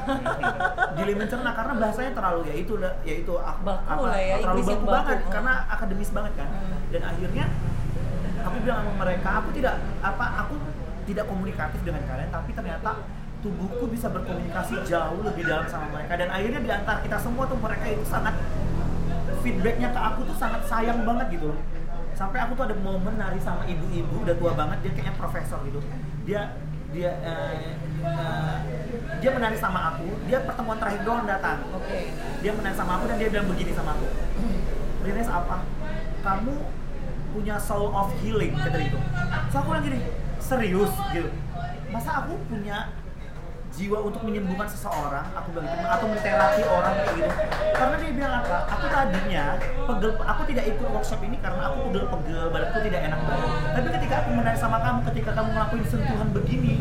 delay 0.96 1.14
mencerna 1.14 1.50
karena 1.50 1.72
bahasanya 1.76 2.12
terlalu 2.12 2.40
ya 2.46 2.54
itu 2.56 2.72
ya 3.00 3.14
itu 3.16 3.34
aku 3.34 3.60
Baku 3.62 4.02
lah 4.04 4.18
ya, 4.18 4.36
terlalu 4.38 4.60
baku 4.60 4.74
baku. 4.76 4.88
banget 4.88 5.18
Oh. 5.20 5.30
karena 5.30 5.52
akademis 5.68 6.10
banget 6.10 6.32
kan 6.34 6.48
Hmm. 6.50 6.78
dan 6.90 7.02
akhirnya 7.06 7.44
aku 8.40 8.56
bilang 8.60 8.78
sama 8.80 8.92
mereka 8.98 9.28
aku 9.36 9.48
tidak 9.52 9.74
apa 10.00 10.24
aku 10.40 10.54
tidak 11.04 11.24
komunikatif 11.26 11.80
dengan 11.80 12.02
kalian 12.04 12.30
tapi 12.30 12.50
ternyata 12.50 12.90
tubuhku 13.40 13.84
bisa 13.86 14.06
berkomunikasi 14.06 14.74
jauh 14.84 15.20
lebih 15.22 15.44
dalam 15.44 15.64
sama 15.64 15.86
mereka 15.90 16.12
dan 16.14 16.28
akhirnya 16.28 16.60
di 16.60 16.70
antara 16.70 17.00
kita 17.00 17.16
semua 17.16 17.44
tuh 17.44 17.56
mereka 17.56 17.84
itu 17.86 18.04
sangat 18.04 18.34
feedbacknya 19.40 19.88
ke 19.88 20.00
aku 20.02 20.20
tuh 20.24 20.36
sangat 20.36 20.60
sayang 20.64 21.02
banget 21.02 21.26
gitu 21.32 21.56
sampai 22.12 22.38
aku 22.38 22.52
tuh 22.52 22.64
ada 22.64 22.76
momen 22.76 23.16
nari 23.16 23.40
sama 23.40 23.64
ibu-ibu 23.64 24.12
udah 24.20 24.36
tua 24.36 24.52
banget 24.52 24.78
dia 24.82 24.92
kayaknya 24.92 25.14
profesor 25.16 25.56
gitu 25.64 25.80
dia 26.22 26.52
dia 26.90 27.10
eh, 27.22 27.78
eh, 28.02 28.56
dia 29.22 29.30
menari 29.30 29.54
sama 29.54 29.94
aku 29.94 30.10
dia 30.26 30.42
pertemuan 30.42 30.78
terakhir 30.78 31.02
doang 31.06 31.24
datang. 31.26 31.62
Oke. 31.74 32.10
dia 32.40 32.52
menang 32.56 32.74
sama 32.74 32.98
aku 32.98 33.04
dan 33.10 33.16
dia 33.20 33.28
bilang 33.30 33.46
begini 33.46 33.72
sama 33.76 33.94
aku. 33.94 34.06
Rines 35.06 35.30
apa? 35.30 35.62
Kamu 36.20 36.54
punya 37.30 37.56
soul 37.62 37.94
of 37.94 38.10
healing 38.20 38.52
kata 38.58 38.78
itu. 38.80 38.98
So 39.54 39.62
aku 39.62 39.68
bilang 39.76 39.84
gini 39.86 39.98
serius 40.42 40.92
gitu. 41.14 41.30
Masa 41.90 42.26
aku 42.26 42.34
punya 42.50 42.90
jiwa 43.70 43.98
untuk 44.02 44.20
menyembuhkan 44.26 44.66
seseorang 44.66 45.24
aku 45.30 45.54
bilang 45.54 45.70
gitu 45.70 45.86
atau 45.86 46.06
menterapi 46.10 46.62
orang 46.66 46.94
kayak 47.00 47.12
gitu. 47.16 47.30
Karena 47.70 47.94
dia 47.96 48.10
bilang 48.12 48.34
apa? 48.42 48.56
Aku 48.66 48.86
tadinya 48.90 49.44
pegel 49.86 50.10
aku 50.18 50.42
tidak 50.50 50.64
ikut 50.66 50.86
workshop 50.90 51.20
ini 51.22 51.36
karena 51.38 51.62
aku 51.70 51.76
pegel-pegel 51.88 52.42
badanku 52.50 52.78
tidak 52.82 53.00
enak 53.06 53.20
badan 53.24 53.50
tapi 53.70 53.88
ketika 53.94 54.14
aku 54.26 54.28
menari 54.34 54.58
sama 54.58 54.78
kamu 54.82 55.00
ketika 55.12 55.30
kamu 55.38 55.48
ngelakuin 55.54 55.84
sentuhan 55.86 56.28
begini 56.34 56.74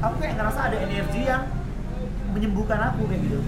aku 0.00 0.14
kayak 0.18 0.34
ngerasa 0.40 0.60
ada 0.66 0.76
energi 0.80 1.20
yang 1.24 1.42
menyembuhkan 2.34 2.80
aku 2.90 3.00
kayak 3.06 3.20
gitu. 3.30 3.40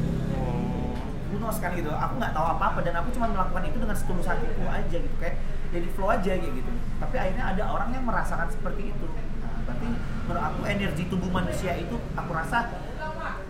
Bunos 1.34 1.56
kan 1.58 1.70
gitu. 1.74 1.90
Aku 1.90 2.12
nggak 2.16 2.32
tahu 2.32 2.46
apa 2.46 2.64
apa 2.72 2.78
dan 2.86 2.94
aku 3.02 3.08
cuma 3.16 3.26
melakukan 3.30 3.62
itu 3.66 3.76
dengan 3.82 3.96
setulus 3.98 4.26
hatiku 4.30 4.62
aja 4.70 4.96
gitu 4.96 5.16
kayak 5.18 5.36
jadi 5.74 5.88
flow 5.98 6.08
aja 6.14 6.30
kayak 6.38 6.52
gitu. 6.54 6.72
Tapi 7.02 7.14
akhirnya 7.18 7.44
ada 7.56 7.62
orang 7.74 7.90
yang 7.90 8.04
merasakan 8.06 8.48
seperti 8.48 8.94
itu 8.94 9.06
berarti 9.72 9.88
menurut 10.28 10.42
aku 10.44 10.60
energi 10.68 11.02
tubuh 11.08 11.30
manusia 11.32 11.72
itu 11.80 11.96
aku 12.12 12.30
rasa 12.36 12.68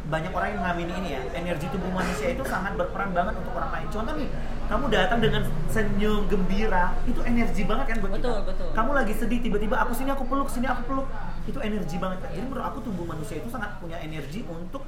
banyak 0.02 0.32
orang 0.34 0.48
yang 0.52 0.60
mengamini 0.60 0.92
ini 1.02 1.08
ya. 1.16 1.22
Energi 1.34 1.66
tubuh 1.72 1.88
manusia 1.88 2.30
itu 2.30 2.42
sangat 2.44 2.76
berperan 2.76 3.10
banget 3.16 3.34
untuk 3.38 3.52
orang 3.56 3.70
lain. 3.72 3.86
Contoh 3.90 4.14
nih 4.14 4.28
kamu 4.68 4.84
datang 4.92 5.18
dengan 5.20 5.42
senyum 5.68 6.28
gembira 6.30 6.94
itu 7.08 7.20
energi 7.24 7.62
banget 7.66 7.86
kan 7.92 7.96
buat 8.00 8.12
Betul, 8.16 8.34
kita. 8.38 8.48
Betul. 8.54 8.68
kamu 8.76 8.90
lagi 8.94 9.12
sedih 9.16 9.38
tiba-tiba 9.42 9.74
aku 9.80 9.92
sini 9.96 10.10
aku 10.12 10.24
peluk 10.28 10.48
sini 10.52 10.66
aku 10.68 10.82
peluk. 10.86 11.06
Itu 11.48 11.58
energi 11.58 11.96
banget 11.98 12.18
kan 12.22 12.30
jadi 12.30 12.46
menurut 12.46 12.66
aku 12.70 12.78
tubuh 12.84 13.04
manusia 13.08 13.40
itu 13.40 13.48
sangat 13.50 13.74
punya 13.82 13.98
energi 13.98 14.46
untuk 14.46 14.86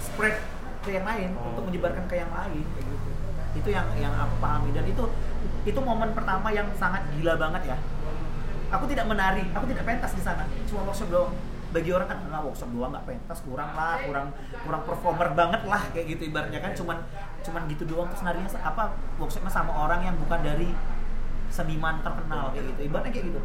spread 0.00 0.36
ke 0.84 0.90
yang 0.92 1.06
lain 1.06 1.32
Oh. 1.38 1.54
untuk 1.54 1.64
menyebarkan 1.72 2.04
ke 2.10 2.14
yang 2.18 2.32
lain 2.32 2.64
kayak 2.76 2.86
gitu. 2.88 3.10
Itu 3.54 3.68
yang 3.70 3.86
yang 3.96 4.12
aku 4.12 4.34
pahami. 4.42 4.74
Dan 4.74 4.84
itu 4.88 5.04
itu 5.64 5.80
momen 5.80 6.10
pertama 6.12 6.48
yang 6.52 6.66
sangat 6.76 7.04
gila 7.16 7.36
banget 7.36 7.74
ya 7.74 7.78
aku 8.74 8.84
tidak 8.90 9.06
menari 9.06 9.44
aku 9.54 9.64
tidak 9.70 9.84
pentas 9.86 10.12
di 10.18 10.22
sana 10.22 10.42
cuma 10.66 10.82
workshop 10.90 11.08
doang 11.10 11.32
bagi 11.74 11.90
orang 11.90 12.06
kan 12.06 12.18
nah 12.30 12.42
workshop 12.42 12.70
doang 12.70 12.90
nggak 12.94 13.06
pentas 13.06 13.38
kurang 13.42 13.70
lah 13.74 13.98
kurang 14.06 14.26
kurang 14.62 14.82
performer 14.86 15.28
banget 15.34 15.62
lah 15.66 15.82
kayak 15.90 16.06
gitu 16.14 16.22
ibaratnya 16.30 16.60
kan 16.62 16.72
cuman 16.74 16.98
cuman 17.42 17.62
gitu 17.70 17.82
doang 17.86 18.06
terus 18.10 18.22
narinya 18.22 18.50
apa 18.62 18.94
workshopnya 19.18 19.50
sama 19.50 19.72
orang 19.74 20.06
yang 20.06 20.16
bukan 20.18 20.40
dari 20.42 20.70
seniman 21.50 22.02
terkenal 22.02 22.50
kayak 22.54 22.74
gitu 22.74 22.80
ibaratnya 22.90 23.12
kayak 23.14 23.26
gitu 23.30 23.40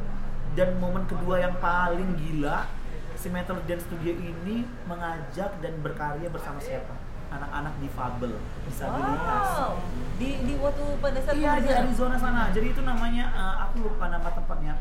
dan 0.57 0.69
momen 0.81 1.05
kedua 1.05 1.41
yang 1.41 1.53
paling 1.61 2.17
gila 2.17 2.65
si 3.13 3.27
Metal 3.29 3.59
Dance 3.67 3.85
Studio 3.85 4.15
ini 4.15 4.63
mengajak 4.87 5.59
dan 5.59 5.73
berkarya 5.83 6.31
bersama 6.31 6.57
siapa 6.57 6.95
anak-anak 7.29 7.73
difabel 7.77 8.33
disabilitas 8.65 9.45
Wow. 9.59 9.73
Di 10.17 10.29
di 10.43 10.53
waktu 10.59 10.83
pada 10.99 11.19
saat 11.21 11.35
Iya 11.37 11.61
di? 11.61 11.69
Arizona 11.69 12.15
sana. 12.19 12.49
Jadi 12.51 12.73
itu 12.73 12.81
namanya 12.83 13.25
eh, 13.31 13.55
aku 13.69 13.85
lupa 13.87 14.09
nama 14.11 14.27
tempatnya. 14.33 14.73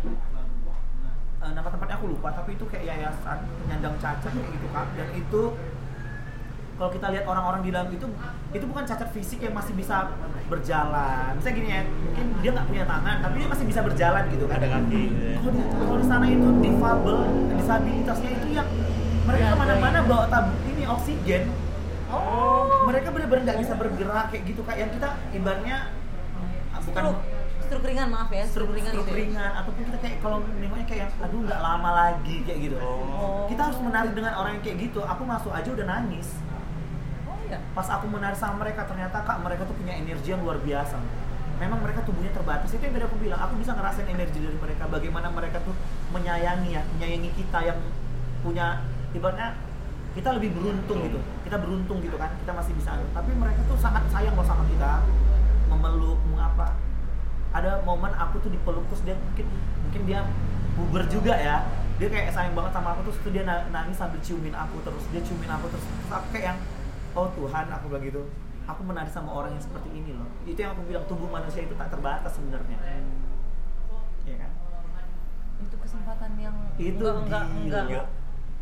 Eh, 1.38 1.52
nama 1.54 1.68
tempatnya 1.70 1.94
aku 1.94 2.06
lupa, 2.10 2.34
tapi 2.34 2.58
itu 2.58 2.64
kayak 2.66 2.84
yayasan 2.88 3.38
penyandang 3.62 3.94
cacat 4.02 4.26
kayak 4.26 4.50
gitu 4.50 4.66
kan. 4.74 4.86
Dan 4.98 5.08
itu 5.14 5.42
kalau 6.74 6.90
kita 6.90 7.06
lihat 7.10 7.24
orang-orang 7.26 7.62
di 7.62 7.70
dalam 7.70 7.90
itu 7.90 8.06
itu 8.50 8.64
bukan 8.66 8.82
cacat 8.82 9.08
fisik 9.10 9.38
yang 9.42 9.54
masih 9.54 9.74
bisa 9.74 10.10
berjalan. 10.46 11.38
Misalnya 11.38 11.54
gini 11.54 11.68
ya, 11.70 11.82
mungkin 11.86 12.26
dia 12.42 12.50
nggak 12.50 12.66
punya 12.66 12.84
tangan, 12.86 13.16
tapi 13.22 13.34
dia 13.38 13.48
masih 13.50 13.66
bisa 13.66 13.80
berjalan 13.82 14.22
gitu 14.30 14.44
kan. 14.46 14.58
Ada 14.58 14.68
kaki. 14.78 15.02
Kalau 15.38 15.50
di, 15.54 15.60
kalau 15.62 15.98
di 16.02 16.06
sana 16.06 16.26
itu 16.26 16.48
difabel, 16.58 17.18
disabilitasnya 17.54 18.30
itu 18.34 18.48
yang 18.54 18.68
mereka 19.22 19.44
Ya, 19.44 19.50
ke 19.54 19.58
mana-mana 19.60 19.98
ya. 20.00 20.08
bawa 20.08 20.24
tabung 20.26 20.60
ini 20.66 20.84
oksigen 20.84 21.44
Oh. 22.08 22.88
mereka 22.88 23.12
benar-benar 23.12 23.44
nggak 23.44 23.58
bisa 23.60 23.76
bergerak 23.76 24.32
kayak 24.32 24.48
gitu 24.48 24.64
kayak 24.64 24.88
yang 24.88 24.92
kita 24.96 25.08
ibaratnya 25.28 25.92
ah, 26.72 26.80
bukan 26.80 27.02
Stroke. 27.04 27.20
Stroke 27.68 27.84
ringan 27.84 28.08
maaf 28.08 28.32
ya. 28.32 28.44
stroke 28.48 28.72
ringan 28.72 28.92
stroke 28.96 29.04
gitu 29.04 29.12
ya? 29.12 29.20
ringan 29.28 29.50
ataupun 29.60 29.82
kita 29.84 29.98
kayak 30.00 30.16
kalau 30.24 30.38
nengoknya 30.40 30.86
kayak 30.88 31.00
yang, 31.04 31.12
aduh 31.20 31.40
nggak 31.44 31.60
lama 31.60 31.90
lagi 31.92 32.36
kayak 32.48 32.58
gitu. 32.64 32.76
Oh. 32.80 33.44
kita 33.44 33.60
harus 33.68 33.78
menari 33.84 34.10
dengan 34.16 34.32
orang 34.40 34.52
yang 34.56 34.64
kayak 34.64 34.78
gitu. 34.88 35.00
Aku 35.04 35.22
masuk 35.28 35.52
aja 35.52 35.68
udah 35.68 35.84
nangis. 35.84 36.28
Oh 37.28 37.36
iya. 37.44 37.60
pas 37.76 37.84
aku 37.92 38.08
menari 38.08 38.36
sama 38.40 38.64
mereka 38.64 38.88
ternyata 38.88 39.20
kak 39.20 39.38
mereka 39.44 39.68
tuh 39.68 39.76
punya 39.76 40.00
energi 40.00 40.28
yang 40.32 40.40
luar 40.40 40.56
biasa. 40.64 40.96
Memang 41.60 41.84
mereka 41.84 42.00
tubuhnya 42.08 42.32
terbatas. 42.32 42.72
Itu 42.72 42.80
yang 42.80 42.94
tadi 42.96 43.04
aku 43.04 43.16
bilang 43.20 43.40
aku 43.44 43.54
bisa 43.60 43.76
ngerasain 43.76 44.08
energi 44.08 44.38
dari 44.40 44.56
mereka. 44.56 44.88
Bagaimana 44.88 45.28
mereka 45.28 45.60
tuh 45.60 45.76
menyayangi 46.16 46.72
ya 46.72 46.82
menyayangi 46.96 47.30
kita 47.36 47.58
yang 47.68 47.78
punya 48.40 48.80
ibaratnya 49.12 49.60
kita 50.16 50.40
lebih 50.40 50.56
beruntung 50.56 51.04
gitu. 51.04 51.20
Kita 51.44 51.60
beruntung 51.60 52.00
gitu 52.00 52.16
kan 52.16 52.32
kita 52.40 52.52
masih 52.56 52.72
bisa. 52.72 52.96
Tapi 53.12 53.30
mereka 53.36 53.60
tuh 53.68 53.76
sangat 53.76 54.08
sayang 54.08 54.32
loh 54.32 54.46
sama 54.48 54.64
kita. 54.72 55.04
Memeluk 55.68 56.16
mengapa 56.32 56.87
ada 57.52 57.80
momen 57.82 58.12
aku 58.12 58.38
tuh 58.44 58.50
dipeluk 58.52 58.84
terus 58.92 59.02
dia 59.02 59.16
mungkin 59.16 59.46
mungkin 59.84 60.02
dia 60.04 60.20
puber 60.76 61.02
juga 61.08 61.34
ya. 61.34 61.64
Dia 61.98 62.06
kayak 62.06 62.30
sayang 62.30 62.54
banget 62.54 62.70
sama 62.78 62.94
aku 62.94 63.10
terus 63.10 63.18
tuh 63.26 63.32
dia 63.34 63.42
na- 63.42 63.66
nangis 63.74 63.98
sambil 63.98 64.22
ciumin 64.22 64.54
aku 64.54 64.78
terus. 64.86 65.02
Dia 65.10 65.20
ciumin 65.24 65.50
aku 65.50 65.66
terus, 65.72 65.82
terus 65.82 66.12
aku 66.14 66.26
kayak 66.30 66.44
yang 66.54 66.58
oh 67.18 67.26
Tuhan 67.34 67.66
aku 67.72 67.84
bilang 67.90 68.04
gitu. 68.06 68.22
Aku 68.68 68.80
menari 68.84 69.10
sama 69.10 69.32
orang 69.32 69.56
yang 69.56 69.64
seperti 69.64 69.88
ini 69.90 70.12
loh. 70.12 70.28
Itu 70.44 70.60
yang 70.60 70.76
aku 70.76 70.84
bilang 70.86 71.04
tubuh 71.08 71.26
manusia 71.26 71.64
itu 71.64 71.74
tak 71.74 71.88
terbatas 71.88 72.36
sebenarnya. 72.36 72.78
Iya 74.28 74.36
kan? 74.44 74.50
Itu 75.64 75.74
kesempatan 75.80 76.30
yang 76.38 76.56
itu 76.78 77.02
enggak 77.02 77.42
enggak. 77.48 78.06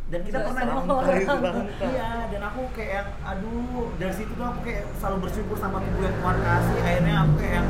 Dan 0.07 0.21
kita 0.23 0.39
Nggak 0.39 0.47
pernah 0.47 0.63
semua 0.63 0.79
di- 0.79 0.91
orang. 0.95 1.19
Itu 1.19 1.37
banget. 1.43 1.67
iya 1.93 2.11
dan 2.31 2.43
aku 2.47 2.61
kayak 2.71 2.93
yang 2.95 3.09
aduh. 3.27 3.87
Dari 3.99 4.15
situ 4.15 4.33
tuh 4.33 4.47
aku 4.47 4.61
kayak 4.63 4.85
selalu 5.03 5.17
bersyukur 5.27 5.57
sama 5.59 5.79
tubuh 5.83 6.03
yang 6.07 6.17
Tuhan 6.17 6.39
kasih. 6.39 6.79
Akhirnya 6.79 7.15
aku 7.27 7.33
kayak 7.43 7.55
yang 7.59 7.69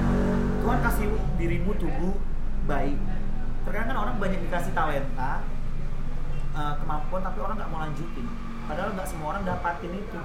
Tuhan 0.61 0.79
kasih 0.85 1.07
dirimu 1.41 1.73
tubuh 1.81 2.15
baik. 2.69 2.99
Terkadang 3.65 3.89
kan 3.89 3.99
orang 3.99 4.17
banyak 4.21 4.41
dikasih 4.45 4.73
talenta 4.77 5.33
eh, 6.53 6.75
kemampuan 6.77 7.23
tapi 7.25 7.39
orang 7.41 7.57
nggak 7.57 7.71
mau 7.73 7.81
lanjutin. 7.81 8.27
Padahal 8.69 8.89
nggak 8.93 9.09
semua 9.09 9.27
orang 9.33 9.43
dapatin 9.43 9.93
itu. 9.97 10.21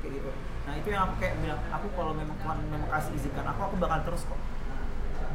Kayak 0.00 0.12
gitu. 0.22 0.30
Nah 0.66 0.72
itu 0.74 0.88
yang 0.90 1.02
aku 1.10 1.14
kayak 1.18 1.34
bilang 1.42 1.60
aku 1.66 1.86
kalau 1.94 2.12
memang 2.14 2.36
Tuhan 2.38 2.58
memang 2.70 2.90
kasih 2.90 3.12
izinkan 3.14 3.46
aku 3.46 3.60
aku 3.64 3.74
bakal 3.78 3.98
terus 4.02 4.22
kok 4.22 4.38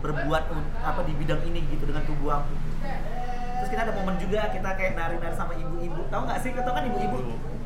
berbuat 0.01 0.43
apa 0.81 1.01
di 1.05 1.13
bidang 1.13 1.45
ini 1.45 1.61
gitu 1.69 1.85
dengan 1.85 2.01
tubuh 2.03 2.41
aku 2.41 2.53
terus 3.61 3.69
kita 3.69 3.85
ada 3.85 3.93
momen 3.93 4.17
juga 4.17 4.49
kita 4.49 4.69
kayak 4.73 4.97
nari-nari 4.97 5.35
sama 5.37 5.53
ibu-ibu. 5.53 6.01
Tahu 6.09 6.21
nggak 6.25 6.39
sih? 6.41 6.49
Kita 6.49 6.65
kan 6.65 6.81
ibu-ibu? 6.81 7.17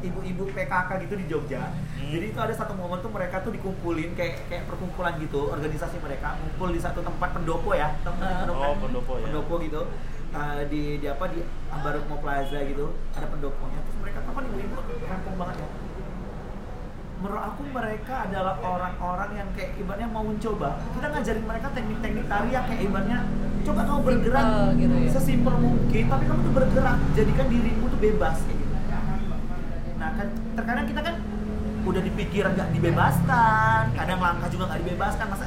Ibu-ibu 0.04 0.44
PKK 0.52 0.90
gitu 1.08 1.14
di 1.16 1.26
Jogja. 1.32 1.72
Hmm. 1.72 2.12
jadi 2.12 2.26
itu 2.30 2.38
ada 2.38 2.52
satu 2.52 2.76
momen 2.76 3.00
tuh 3.00 3.10
mereka 3.10 3.40
tuh 3.42 3.56
dikumpulin 3.56 4.12
kayak 4.14 4.46
kayak 4.52 4.68
perkumpulan 4.68 5.16
gitu 5.18 5.50
organisasi 5.50 5.98
mereka 6.04 6.36
ngumpul 6.38 6.70
di 6.70 6.84
satu 6.84 7.00
tempat 7.00 7.32
pendopo 7.32 7.72
ya. 7.72 7.96
Tempat 8.04 8.44
pendopo, 8.44 8.60
Oh, 8.62 8.76
pendopo 8.76 9.12
ya. 9.16 9.24
pendopo 9.32 9.54
gitu. 9.64 9.82
Uh, 10.36 10.68
di, 10.68 11.00
di 11.00 11.08
apa 11.08 11.32
di 11.32 11.40
Ambarukmo 11.72 12.20
Plaza 12.20 12.60
gitu 12.60 12.92
ada 13.16 13.28
pendoponya. 13.32 13.80
Terus 13.88 13.98
mereka 14.04 14.20
tuh 14.20 14.36
kan 14.36 14.44
ibu-ibu 14.44 14.76
rampung 15.08 15.36
banget 15.40 15.56
ya 15.64 15.68
menurut 17.26 17.42
aku 17.42 17.62
mereka 17.74 18.30
adalah 18.30 18.54
orang-orang 18.62 19.30
yang 19.34 19.50
kayak 19.58 19.74
ibaratnya 19.82 20.06
mau 20.14 20.22
mencoba. 20.22 20.78
Kita 20.94 21.08
ngajarin 21.10 21.46
mereka 21.50 21.68
teknik-teknik 21.74 22.26
tari 22.30 22.50
yang 22.54 22.66
kayak 22.70 22.82
ibaratnya 22.86 23.20
coba 23.66 23.82
kamu 23.82 24.02
bergerak 24.06 24.46
Simpel 24.46 24.78
gitu 24.78 24.94
ya. 24.94 25.10
sesimpel 25.10 25.56
mungkin 25.58 26.04
tapi 26.06 26.24
kamu 26.30 26.40
tuh 26.46 26.54
bergerak. 26.54 26.98
Jadikan 27.18 27.46
dirimu 27.50 27.86
tuh 27.90 27.98
bebas 27.98 28.38
kayak 28.46 28.58
gitu. 28.62 28.76
Nah 29.98 30.10
kan 30.14 30.28
terkadang 30.54 30.86
kita 30.86 31.02
kan 31.02 31.16
udah 31.86 32.02
dipikir 32.06 32.46
nggak 32.46 32.70
dibebaskan 32.78 33.82
kadang 33.98 34.20
langkah 34.22 34.48
juga 34.54 34.64
nggak 34.70 34.80
dibebaskan. 34.86 35.26
Masa 35.26 35.46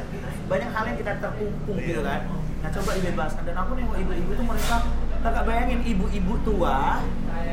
banyak 0.51 0.71
hal 0.75 0.83
yang 0.91 0.99
kita 0.99 1.11
terkungkung 1.23 1.79
gitu 1.79 2.03
kan? 2.03 2.21
Nah 2.59 2.71
coba 2.75 2.91
dibebaskan. 2.99 3.43
Dan 3.47 3.55
aku 3.55 3.71
nengok 3.79 3.99
ibu-ibu 4.03 4.31
tuh 4.35 4.47
mereka 4.51 4.77
kakak 5.19 5.45
bayangin 5.47 5.81
ibu-ibu 5.87 6.35
tua 6.43 7.03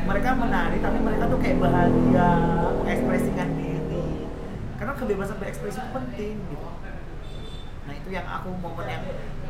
mereka 0.06 0.38
menari 0.38 0.78
tapi 0.78 0.98
mereka 1.02 1.26
tuh 1.26 1.38
kayak 1.42 1.58
bahagia 1.58 2.30
mengekspresikan 2.78 3.48
diri 3.58 3.75
karena 4.86 5.02
kebebasan 5.02 5.42
berekspresi 5.42 5.82
itu 5.82 5.90
penting 5.90 6.34
gitu. 6.46 6.62
Nah 7.90 7.94
itu 7.98 8.08
yang 8.14 8.22
aku 8.22 8.54
momen 8.54 8.86
yang 8.86 9.02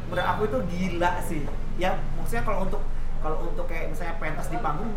menurut 0.08 0.24
aku 0.24 0.48
itu 0.48 0.58
gila 0.64 1.20
sih. 1.20 1.44
Ya 1.76 2.00
maksudnya 2.16 2.40
kalau 2.40 2.64
untuk 2.64 2.80
kalau 3.20 3.44
untuk 3.44 3.68
kayak 3.68 3.92
misalnya 3.92 4.16
pentas 4.16 4.48
di 4.48 4.56
panggung 4.64 4.96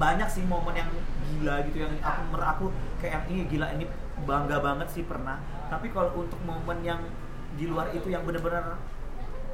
banyak 0.00 0.24
sih 0.32 0.48
momen 0.48 0.72
yang 0.72 0.88
gila 1.28 1.60
gitu 1.68 1.84
yang 1.84 1.92
aku 2.00 2.20
menurut 2.32 2.48
aku 2.48 2.64
kayak 3.04 3.20
yang 3.20 3.24
ini 3.28 3.42
gila 3.52 3.66
ini 3.76 3.84
bangga 4.24 4.64
banget 4.64 4.88
sih 4.88 5.04
pernah. 5.04 5.36
Tapi 5.68 5.92
kalau 5.92 6.08
untuk 6.16 6.40
momen 6.48 6.80
yang 6.80 7.04
di 7.60 7.68
luar 7.68 7.92
itu 7.92 8.08
yang 8.08 8.24
bener-bener 8.24 8.80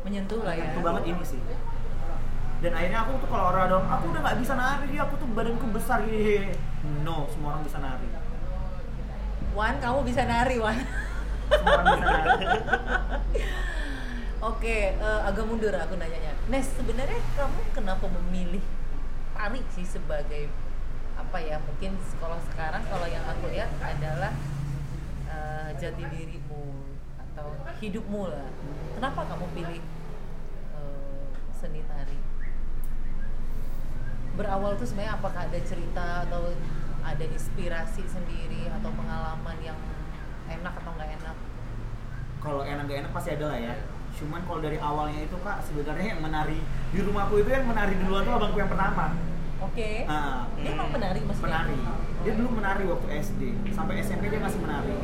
menyentuh 0.07 0.47
lah 0.47 0.55
ya. 0.55 0.71
itu 0.71 0.87
banget 0.87 1.03
ini 1.03 1.25
sih. 1.27 1.42
Dan 2.62 2.79
akhirnya 2.79 3.03
aku 3.03 3.27
tuh 3.27 3.27
kalau 3.27 3.51
orang 3.51 3.75
dong 3.75 3.90
aku 3.90 4.14
udah 4.14 4.23
nggak 4.23 4.38
bisa 4.38 4.55
nari 4.55 4.95
aku 5.03 5.19
tuh 5.19 5.27
badanku 5.35 5.66
besar 5.75 6.07
hehehe. 6.07 6.55
No 7.03 7.27
semua 7.27 7.59
orang 7.59 7.66
bisa 7.66 7.83
nari 7.83 8.26
Wan, 9.57 9.81
kamu 9.81 10.05
bisa 10.05 10.29
nari, 10.29 10.61
Wan. 10.61 10.77
Oke, 14.45 14.92
eh, 14.92 15.21
agak 15.25 15.49
mundur 15.49 15.73
aku 15.73 15.97
nanyanya. 15.97 16.37
Nes, 16.53 16.69
sebenarnya 16.77 17.16
kamu 17.33 17.61
kenapa 17.73 18.05
memilih 18.05 18.61
tari 19.33 19.64
sih 19.73 19.88
sebagai 19.88 20.53
apa 21.16 21.40
ya? 21.40 21.57
Mungkin 21.64 21.97
kalau 22.21 22.37
sekarang 22.53 22.85
kalau 22.85 23.09
yang 23.09 23.25
aku 23.25 23.49
lihat 23.49 23.73
adalah 23.81 24.37
eh, 25.25 25.73
jati 25.81 26.05
dirimu 26.05 26.92
atau 27.16 27.57
hidupmu 27.81 28.29
lah. 28.29 28.53
Kenapa 28.92 29.25
kamu 29.25 29.47
pilih 29.57 29.81
eh, 30.77 31.25
seni 31.57 31.81
tari? 31.88 32.21
Berawal 34.37 34.77
tuh 34.77 34.85
sebenarnya 34.85 35.16
apakah 35.16 35.49
ada 35.49 35.61
cerita 35.64 36.29
atau 36.29 36.53
ada 37.07 37.25
inspirasi 37.25 38.03
sendiri 38.11 38.66
atau 38.66 38.90
pengalaman 38.90 39.57
yang 39.62 39.79
enak 40.51 40.75
atau 40.83 40.90
nggak 40.99 41.11
enak? 41.23 41.37
kalau 42.47 42.62
enak 42.62 42.87
gak 42.87 42.99
enak 43.03 43.11
pasti 43.11 43.31
ada 43.35 43.47
lah 43.51 43.59
ya. 43.59 43.75
Cuman 44.16 44.40
kalau 44.47 44.61
dari 44.62 44.79
awalnya 44.79 45.21
itu 45.27 45.37
kak 45.42 45.59
sebenarnya 45.66 46.14
yang 46.14 46.21
menari 46.23 46.62
di 46.95 46.99
rumahku 47.03 47.42
itu 47.42 47.51
yang 47.51 47.66
menari 47.66 47.95
duluan 47.99 48.23
tuh 48.23 48.33
abangku 48.38 48.59
yang 48.62 48.71
pertama. 48.71 49.19
Oke. 49.66 50.07
Ah, 50.07 50.47
Dia 50.55 50.73
emang 50.79 50.88
menari 50.95 51.21
maksudnya? 51.27 51.66
menari. 51.66 51.79
Dia 52.23 52.33
dulu 52.38 52.49
menari 52.55 52.85
waktu 52.87 53.07
SD 53.19 53.42
sampai 53.75 53.99
SMP 53.99 54.31
dia 54.31 54.38
masih 54.38 54.61
menari. 54.62 54.95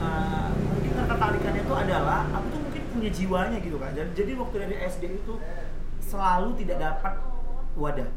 Uh, 0.00 0.48
mungkin 0.64 0.92
ketertarikannya 0.96 1.60
itu 1.60 1.74
adalah 1.76 2.24
aku 2.32 2.46
tuh 2.48 2.60
mungkin 2.64 2.82
punya 2.88 3.10
jiwanya 3.12 3.60
gitu 3.60 3.76
kan 3.76 3.92
jadi, 3.92 4.10
jadi 4.16 4.32
waktu 4.32 4.56
dari 4.64 4.76
SD 4.88 5.04
itu 5.12 5.34
selalu 6.00 6.48
tidak 6.58 6.76
dapat 6.82 7.14
wadah. 7.76 8.08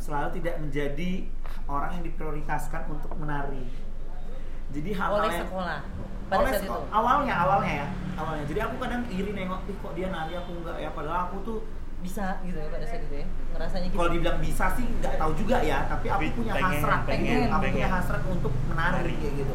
Selalu 0.00 0.28
tidak 0.40 0.54
menjadi 0.64 1.28
orang 1.66 1.90
yang 1.98 2.04
diprioritaskan 2.06 2.82
untuk 2.90 3.12
menari. 3.18 3.66
Jadi 4.74 4.90
hal 4.98 5.10
oleh 5.14 5.30
yang 5.30 5.46
sekolah 5.46 5.78
pada 6.26 6.42
oleh 6.42 6.52
saat 6.58 6.66
itu? 6.66 6.78
awalnya 6.90 7.34
awalnya 7.38 7.72
ya 7.72 7.86
awalnya. 8.18 8.44
Jadi 8.50 8.60
aku 8.66 8.74
kadang 8.82 9.02
iri 9.14 9.30
nengok 9.30 9.62
ih 9.70 9.76
kok 9.78 9.92
dia 9.94 10.08
nari 10.10 10.34
aku 10.34 10.50
enggak 10.58 10.76
ya? 10.82 10.90
Padahal 10.90 11.18
aku 11.30 11.36
tuh 11.46 11.58
bisa 12.02 12.38
gitu 12.42 12.58
ya 12.58 12.68
pada 12.70 12.86
saat 12.86 13.02
itu 13.06 13.14
ya. 13.14 13.26
Ngerasanya 13.54 13.86
gitu. 13.90 13.98
Kalau 13.98 14.10
dibilang 14.10 14.38
bisa 14.42 14.64
sih 14.74 14.86
nggak 14.86 15.14
tahu 15.18 15.32
juga 15.38 15.56
ya 15.62 15.78
tapi 15.86 16.06
aku 16.10 16.26
punya 16.34 16.52
pengen, 16.58 16.82
hasrat 16.82 17.00
pengen, 17.06 17.46
aku 17.46 17.62
punya 17.62 17.86
pengen. 17.86 17.88
hasrat 17.94 18.22
untuk 18.26 18.52
menari 18.66 19.14
kayak 19.22 19.34
gitu. 19.38 19.54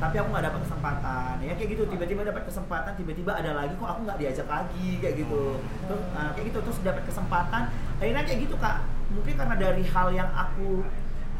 Tapi 0.00 0.16
aku 0.16 0.28
nggak 0.32 0.44
dapat 0.50 0.60
kesempatan. 0.66 1.34
Ya 1.46 1.52
kayak 1.54 1.70
gitu 1.76 1.82
tiba-tiba 1.86 2.20
dapat 2.26 2.42
kesempatan 2.48 2.92
tiba-tiba 2.98 3.32
ada 3.36 3.50
lagi 3.54 3.72
kok 3.78 3.88
aku 3.90 4.00
nggak 4.02 4.18
diajak 4.18 4.48
lagi 4.50 4.88
kayak 4.98 5.14
gitu. 5.14 5.42
Terus 5.86 6.02
nah, 6.10 6.30
kayak 6.34 6.46
gitu 6.50 6.58
terus 6.58 6.78
dapat 6.82 7.02
kesempatan. 7.06 7.62
Akhirnya 8.02 8.22
kayak 8.26 8.38
gitu 8.50 8.54
kak. 8.58 8.82
Mungkin 9.10 9.34
karena 9.38 9.54
dari 9.58 9.84
hal 9.86 10.08
yang 10.10 10.30
aku 10.34 10.86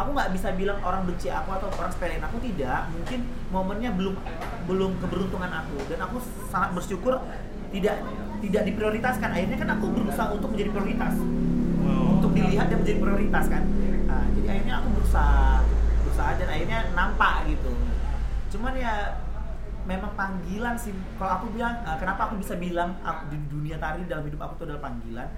aku 0.00 0.10
nggak 0.16 0.30
bisa 0.32 0.48
bilang 0.56 0.78
orang 0.80 1.04
benci 1.04 1.28
aku 1.28 1.50
atau 1.52 1.68
orang 1.76 1.92
sepelein 1.92 2.24
aku 2.24 2.40
tidak. 2.40 2.88
Mungkin 2.90 3.20
momennya 3.52 3.90
belum 3.92 4.14
belum 4.64 4.90
keberuntungan 5.04 5.52
aku. 5.52 5.76
Dan 5.92 5.98
aku 6.00 6.16
sangat 6.48 6.72
bersyukur 6.72 7.20
tidak 7.70 8.00
tidak 8.40 8.62
diprioritaskan. 8.72 9.28
Akhirnya 9.30 9.58
kan 9.60 9.68
aku 9.76 9.86
berusaha 9.92 10.28
untuk 10.32 10.48
menjadi 10.56 10.70
prioritas. 10.72 11.14
Oh. 11.80 12.20
untuk 12.20 12.36
dilihat 12.36 12.68
dan 12.68 12.84
menjadi 12.84 13.00
prioritas 13.00 13.44
kan? 13.48 13.64
Nah, 14.04 14.24
jadi 14.36 14.46
akhirnya 14.52 14.74
aku 14.84 14.88
berusaha 15.00 15.64
berusaha 16.04 16.30
dan 16.36 16.48
akhirnya 16.52 16.78
nampak 16.92 17.48
gitu. 17.48 17.72
Cuman 18.52 18.76
ya 18.76 19.16
memang 19.88 20.12
panggilan 20.12 20.76
sih. 20.76 20.92
Kalau 21.16 21.32
aku 21.40 21.46
bilang 21.56 21.80
eh, 21.80 21.96
kenapa 21.96 22.28
aku 22.28 22.36
bisa 22.36 22.60
bilang 22.60 23.00
aku, 23.00 23.32
di 23.32 23.36
dunia 23.48 23.80
tari 23.80 24.04
dalam 24.04 24.28
hidup 24.28 24.40
aku 24.44 24.52
itu 24.60 24.64
adalah 24.68 24.82
panggilan 24.92 25.28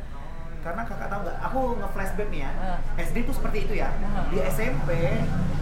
karena 0.62 0.83
kakak 0.83 1.09
tahu 1.09 1.20
nggak 1.20 1.37
aku 1.42 1.61
nge-flashback 1.77 2.29
nih 2.29 2.40
ya 2.40 2.51
Ah. 2.55 2.79
SD 2.96 3.16
itu 3.20 3.33
seperti 3.33 3.59
itu 3.62 3.75
ya 3.77 3.90
Ah. 3.90 4.25
di 4.27 4.38
SMP 4.40 4.90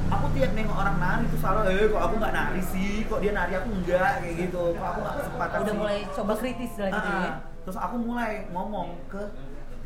aku 0.06 0.26
tiap 0.30 0.50
nengok 0.52 0.76
orang 0.76 0.96
nari 0.96 1.24
tuh 1.26 1.38
selalu 1.38 1.60
eh 1.70 1.86
kok 1.86 2.02
aku 2.02 2.14
nggak 2.16 2.34
nari 2.34 2.62
sih 2.62 2.92
kok 3.04 3.18
dia 3.18 3.32
nari 3.32 3.52
aku 3.54 3.68
enggak 3.72 4.12
kayak 4.20 4.34
gitu 4.38 4.62
kok 4.72 4.86
aku 4.86 4.98
nggak 5.00 5.16
kesempatan 5.18 5.56
udah 5.56 5.66
sih? 5.66 5.78
mulai 5.78 5.98
coba 6.06 6.32
kritis 6.34 6.72
lah 6.76 6.88
gitu 6.90 7.10
Ah, 7.10 7.18
ya 7.18 7.30
terus 7.60 7.78
aku 7.78 7.96
mulai 7.98 8.32
ngomong 8.48 8.88
ke 9.06 9.22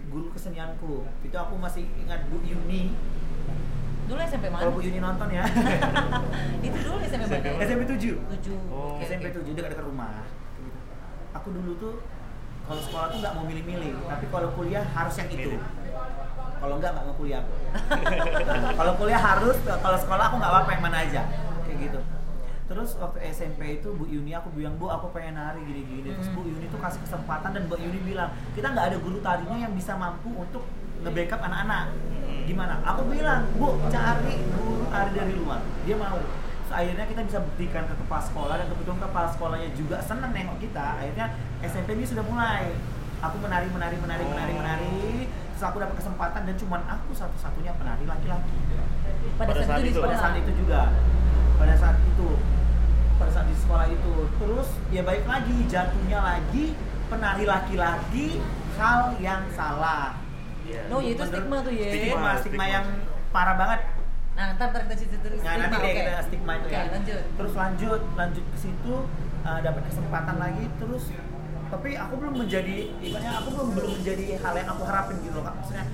guru 0.07 0.29
kesenianku 0.31 0.94
itu 1.20 1.37
aku 1.37 1.55
masih 1.57 1.85
ingat 1.96 2.27
Bu 2.27 2.38
Yuni 2.40 2.94
dulu 4.05 4.20
SMP 4.20 4.46
mana 4.46 4.62
kalau 4.62 4.74
Bu 4.74 4.83
Yuni 4.83 4.98
nonton 4.98 5.29
ya 5.29 5.44
itu 6.66 6.77
dulu 6.79 6.96
SMP 7.00 7.22
SMP 7.24 7.46
mana? 7.48 7.62
SMP 7.62 7.83
7 7.85 7.94
tujuh 8.31 8.57
Oh. 8.68 8.94
Oke, 8.94 9.03
SMP 9.05 9.27
oke. 9.29 9.40
7 9.42 9.55
dekat-dekat 9.55 9.85
rumah 9.85 10.22
aku 11.33 11.48
dulu 11.50 11.72
tuh 11.77 11.94
kalau 12.64 12.81
sekolah 12.81 13.07
tuh 13.12 13.18
nggak 13.20 13.35
mau 13.37 13.44
milih-milih 13.44 13.92
tapi 14.09 14.24
kalau 14.33 14.48
kuliah 14.57 14.85
harus 14.96 15.14
yang 15.20 15.31
itu. 15.31 15.53
Kalau 16.64 16.74
nggak 16.81 16.90
nggak 16.96 17.05
mau 17.05 17.16
kuliah. 17.20 17.44
Kalau 18.81 18.92
kuliah 18.96 19.20
harus 19.20 19.57
kalau 19.68 19.98
sekolah 20.00 20.33
aku 20.33 20.37
nggak 20.40 20.48
apa-apa 20.48 20.70
yang 20.72 20.83
mana 20.88 20.98
aja. 21.05 21.22
Kayak 21.68 21.77
gitu. 21.77 22.00
Terus 22.64 22.96
waktu 22.96 23.18
SMP 23.29 23.61
itu 23.85 23.92
Bu 23.92 24.09
Yuni 24.09 24.33
aku 24.33 24.48
bilang 24.57 24.81
Bu 24.81 24.88
aku 24.88 25.12
pengen 25.12 25.37
nari 25.37 25.61
gini-gini. 25.61 26.16
Terus 26.16 26.33
Hmm. 26.33 26.40
Bu 26.40 26.48
Yuni 26.48 26.72
tuh 26.72 26.81
kasih 26.81 27.05
kesempatan 27.05 27.53
dan 27.53 27.68
Bu 27.68 27.77
Yuni 27.77 28.00
bilang 28.00 28.33
kita 28.57 28.72
nggak 28.72 28.87
ada 28.88 28.96
guru 28.96 29.20
tarinya 29.20 29.57
yang 29.61 29.77
bisa 29.77 29.92
mampu 30.00 30.33
untuk 30.33 30.64
nge-backup 31.05 31.44
anak-anak. 31.44 31.92
Gimana? 32.48 32.81
Aku 32.81 33.12
bilang 33.12 33.44
Bu 33.61 33.77
cari 33.92 34.40
guru 34.57 34.88
tari 34.88 35.11
dari 35.12 35.35
luar. 35.37 35.61
Dia 35.85 36.00
mau 36.00 36.16
Terus 36.64 36.72
akhirnya 36.72 37.05
kita 37.05 37.20
bisa 37.29 37.38
buktikan 37.44 37.85
ke 37.85 37.94
kepala 37.94 38.22
sekolah 38.24 38.55
dan 38.57 38.66
kebetulan 38.72 38.98
kepala 38.98 39.29
sekolahnya 39.29 39.68
juga 39.77 39.96
seneng 40.00 40.33
nengok 40.33 40.59
kita. 40.59 40.87
Akhirnya 40.96 41.27
SMP 41.61 41.92
ini 41.92 42.09
sudah 42.09 42.24
mulai. 42.24 42.72
Aku 43.20 43.37
menari 43.40 43.68
menari 43.68 43.96
menari 44.00 44.24
menari 44.24 44.53
Oh. 44.53 44.59
menari. 44.64 45.29
Terus 45.29 45.64
aku 45.64 45.77
dapat 45.79 45.96
kesempatan 46.00 46.40
dan 46.48 46.57
cuman 46.57 46.81
aku 46.88 47.11
satu-satunya 47.12 47.72
penari 47.77 48.05
laki-laki. 48.05 48.57
Pada, 49.37 49.53
Pada 49.53 49.61
saat, 49.61 49.68
saat 49.81 49.85
itu 49.85 50.00
pada 50.00 50.16
saat 50.16 50.35
itu 50.40 50.50
juga. 50.57 50.81
Pada 51.57 51.74
saat 51.77 51.96
itu. 52.00 52.29
Pada 53.14 53.31
saat 53.31 53.46
di 53.46 53.57
sekolah 53.57 53.87
itu. 53.87 54.14
Terus 54.40 54.68
ya 54.88 55.03
baik 55.05 55.24
lagi 55.24 55.57
jatuhnya 55.68 56.18
lagi 56.20 56.64
penari 57.07 57.44
laki-laki 57.44 58.40
hal 58.74 59.12
yang 59.20 59.44
salah. 59.53 60.16
Iya. 60.64 60.88
no 60.88 60.96
ya 60.96 61.12
itu 61.12 61.24
stigma 61.29 61.61
tuh 61.61 61.72
ya 61.77 61.87
stigma, 61.92 61.92
Stigma, 61.92 62.31
stigma 62.40 62.40
stigma. 62.40 62.64
yang 62.72 62.87
parah 63.29 63.53
banget 63.53 63.81
nah 64.35 64.47
ntar 64.59 64.66
ntar 64.75 64.83
kita 64.83 64.94
cerita 64.99 65.16
Nah, 65.25 65.55
stigma 65.55 65.57
nanti 65.62 65.79
oke. 65.79 65.92
kita 65.94 66.12
stigma 66.27 66.53
itu 66.55 66.66
oke 66.66 66.75
ya. 66.75 66.83
lanjut 66.90 67.23
Terus 67.38 67.53
lanjut, 67.55 68.01
lanjut 68.14 68.44
ke 68.51 68.59
situ 68.59 68.94
uh, 69.42 69.59
dapat 69.62 69.83
kesempatan 69.87 70.37
lagi 70.37 70.64
terus 70.77 71.05
tapi 71.64 71.99
aku 71.99 72.14
belum 72.23 72.35
menjadi 72.38 72.77
ibaratnya 73.03 73.33
aku 73.35 73.49
belum 73.51 73.68
belum 73.75 73.90
menjadi 73.99 74.25
hal 74.38 74.55
yang 74.55 74.68
aku 74.70 74.83
harapin 74.87 75.16
gitu 75.27 75.35
loh 75.35 75.42
Kak. 75.42 75.55
Maksudnya 75.59 75.85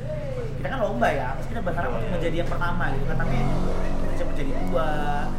kita 0.61 0.67
kan 0.69 0.79
lomba 0.85 1.09
ya, 1.09 1.29
terus 1.41 1.49
kita 1.49 1.61
berharap 1.65 1.91
untuk 1.97 2.11
menjadi 2.11 2.37
yang 2.45 2.51
pertama 2.53 2.85
gitu 2.93 3.05
kan 3.09 3.17
tapi 3.17 3.37
kita 3.97 4.13
cuma 4.21 4.29
menjadi 4.29 4.53
dua, 4.61 4.89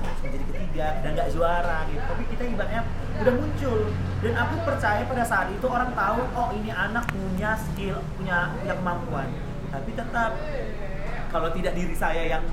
cuma 0.01 0.25
menjadi 0.25 0.45
ketiga 0.49 0.87
dan 1.03 1.09
nggak 1.13 1.29
juara 1.29 1.77
gitu. 1.93 2.01
Tapi 2.09 2.23
kita 2.25 2.43
ibaratnya 2.47 2.81
udah 3.21 3.33
muncul 3.37 3.77
dan 4.23 4.33
aku 4.33 4.55
percaya 4.65 5.01
pada 5.05 5.23
saat 5.27 5.47
itu 5.53 5.65
orang 5.69 5.91
tahu 5.93 6.19
oh 6.33 6.49
ini 6.57 6.71
anak 6.73 7.05
punya 7.05 7.51
skill, 7.61 7.97
punya 8.17 8.37
punya 8.57 8.73
kemampuan. 8.81 9.27
Tapi 9.69 9.89
tetap 9.93 10.31
kalau 11.29 11.49
tidak 11.53 11.73
diri 11.77 11.93
saya 11.93 12.23
yang 12.25 12.43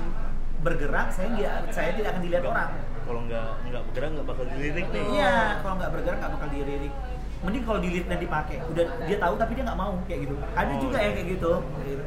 bergerak, 0.59 1.07
saya 1.09 1.27
nggak 1.31 1.53
saya 1.71 1.89
tidak 1.95 2.09
akan 2.13 2.21
dilihat 2.21 2.45
orang. 2.45 2.69
Kalau 3.03 3.21
nggak 3.25 3.47
nggak 3.65 3.83
bergerak 3.89 4.09
nggak 4.13 4.27
bakal 4.27 4.45
dilirik 4.45 4.87
nih. 4.91 5.03
Iya, 5.15 5.35
kalau 5.59 5.73
nggak 5.79 5.91
bergerak 5.95 6.17
nggak 6.19 6.33
bakal 6.35 6.49
dilirik. 6.49 6.93
Mending 7.39 7.63
kalau 7.63 7.79
dilirik 7.79 8.05
dan 8.05 8.19
dipakai. 8.19 8.57
Udah 8.67 8.85
dia 9.03 9.17
tahu 9.17 9.33
tapi 9.35 9.51
dia 9.55 9.63
nggak 9.63 9.79
mau 9.79 9.93
kayak 10.03 10.19
gitu. 10.27 10.35
Ada 10.53 10.71
Oh, 10.71 10.79
juga 10.79 10.97
iya. 10.99 11.05
yang 11.07 11.13
kayak 11.15 11.27
gitu. 11.33 11.51
Gitu. 11.81 12.03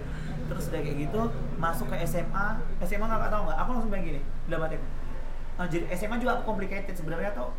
Terus 0.53 0.65
udah 0.69 0.81
kayak 0.85 0.97
gitu 1.01 1.21
masuk 1.57 1.87
ke 1.89 1.97
SMA. 2.05 2.47
SMA 2.85 3.07
nggak 3.09 3.33
tahu 3.33 3.43
nggak? 3.49 3.59
Aku 3.59 3.69
langsung 3.73 3.91
bilang 3.91 4.05
gini 4.05 4.21
dalam 4.47 4.63
hati 4.63 4.77
aku. 4.77 4.87
"Ah, 5.53 5.67
jadi 5.67 5.85
SMA 5.93 6.17
juga 6.17 6.33
aku 6.37 6.43
complicated 6.47 6.93
sebenarnya 6.93 7.33
tuh. 7.33 7.51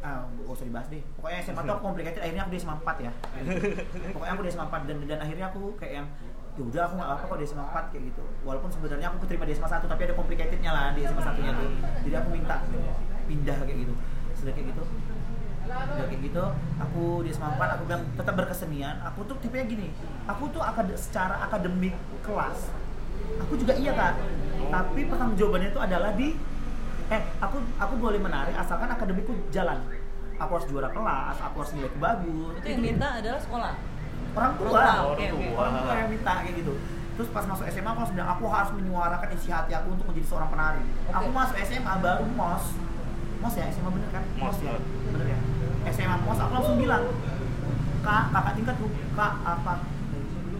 Ah, 0.00 0.24
gak 0.24 0.48
usah 0.48 0.64
dibahas 0.64 0.88
deh. 0.88 1.04
Pokoknya 1.12 1.38
SMA 1.44 1.60
tuh 1.60 1.72
aku 1.76 1.82
complicated. 1.92 2.20
Akhirnya 2.24 2.42
aku 2.46 2.50
di 2.50 2.58
SMA 2.58 2.74
4 2.78 2.96
ya. 2.98 3.12
Pokoknya 4.16 4.32
aku 4.32 4.42
di 4.42 4.50
SMA 4.50 4.64
4 4.64 4.88
dan 4.88 4.96
dan 5.04 5.18
akhirnya 5.20 5.46
aku 5.50 5.60
kayak 5.76 5.92
yang 6.00 6.06
ya 6.60 6.62
udah 6.68 6.82
aku 6.84 6.94
nggak 7.00 7.10
apa 7.16 7.24
kok 7.24 7.38
di 7.40 7.46
SMA 7.48 7.64
4 7.64 7.88
kayak 7.88 8.04
gitu. 8.12 8.22
Walaupun 8.44 8.68
sebenarnya 8.68 9.06
aku 9.08 9.24
keterima 9.24 9.48
di 9.48 9.56
SMA 9.56 9.68
1 9.72 9.88
tapi 9.88 10.02
ada 10.04 10.12
complicatednya 10.12 10.70
lah 10.76 10.92
di 10.92 11.00
SMA 11.08 11.22
1 11.24 11.40
nya 11.40 11.52
tuh. 11.56 11.70
Jadi 12.04 12.14
aku 12.20 12.28
minta 12.36 12.54
pindah 13.24 13.56
kayak 13.64 13.78
gitu. 13.80 13.94
Sudah 14.36 14.52
kayak 14.52 14.66
gitu. 14.76 14.82
Udah 15.70 16.06
kayak 16.10 16.20
gitu, 16.20 16.44
aku 16.82 17.02
di 17.24 17.30
SMA 17.32 17.48
4 17.56 17.74
aku 17.80 17.82
bilang 17.88 18.02
tetap 18.12 18.34
berkesenian. 18.36 18.96
Aku 19.08 19.24
tuh 19.24 19.40
tipenya 19.40 19.64
gini. 19.64 19.88
Aku 20.28 20.52
tuh 20.52 20.60
akad 20.60 20.92
secara 21.00 21.40
akademik 21.48 21.96
kelas. 22.20 22.68
Aku 23.40 23.56
juga 23.56 23.72
iya 23.80 23.96
kak. 23.96 24.20
Tapi 24.68 25.00
pertanggungjawabannya 25.08 25.68
itu 25.72 25.80
adalah 25.80 26.12
di 26.12 26.36
eh 27.10 27.22
aku 27.40 27.56
aku 27.80 27.94
boleh 27.96 28.20
menari 28.20 28.52
asalkan 28.52 28.92
akademikku 28.92 29.32
jalan. 29.48 29.80
Aku 30.36 30.56
harus 30.60 30.68
juara 30.68 30.92
kelas, 30.92 31.36
aku 31.40 31.56
harus 31.64 31.72
nilai 31.76 31.92
bagus. 32.00 32.52
itu 32.64 32.68
yang 32.72 32.80
minta 32.80 33.08
adalah 33.20 33.40
sekolah 33.40 33.72
orang 34.36 34.52
tua. 34.56 34.68
Orang 34.70 34.86
tua, 34.94 35.06
Orang 35.10 35.28
tua. 35.30 35.58
Orang 35.58 35.72
tua 35.82 35.94
yang 35.96 36.10
minta 36.10 36.32
kayak 36.42 36.54
gitu. 36.58 36.72
Terus 37.20 37.28
pas 37.36 37.44
masuk 37.44 37.64
SMA 37.68 37.90
aku 37.92 38.00
bilang 38.16 38.30
aku 38.32 38.44
harus 38.48 38.70
menyuarakan 38.72 39.28
isi 39.36 39.48
hati 39.52 39.72
aku 39.76 39.92
untuk 39.92 40.06
menjadi 40.08 40.26
seorang 40.30 40.48
penari. 40.48 40.82
Oke. 40.82 41.14
Aku 41.20 41.28
masuk 41.34 41.56
SMA 41.60 41.92
baru 42.00 42.24
mos. 42.32 42.64
Mos 43.40 43.54
ya 43.56 43.64
SMA 43.72 43.90
bener 43.92 44.08
kan? 44.12 44.24
Mos, 44.40 44.56
ya. 44.64 44.76
bener. 45.12 45.26
Ya. 45.36 45.38
SMA 45.92 46.16
mos 46.24 46.38
aku 46.40 46.52
langsung 46.56 46.76
bilang 46.80 47.04
kak 48.00 48.32
kakak 48.32 48.52
tingkatku 48.56 48.86
kak 49.12 49.32
apa 49.44 49.74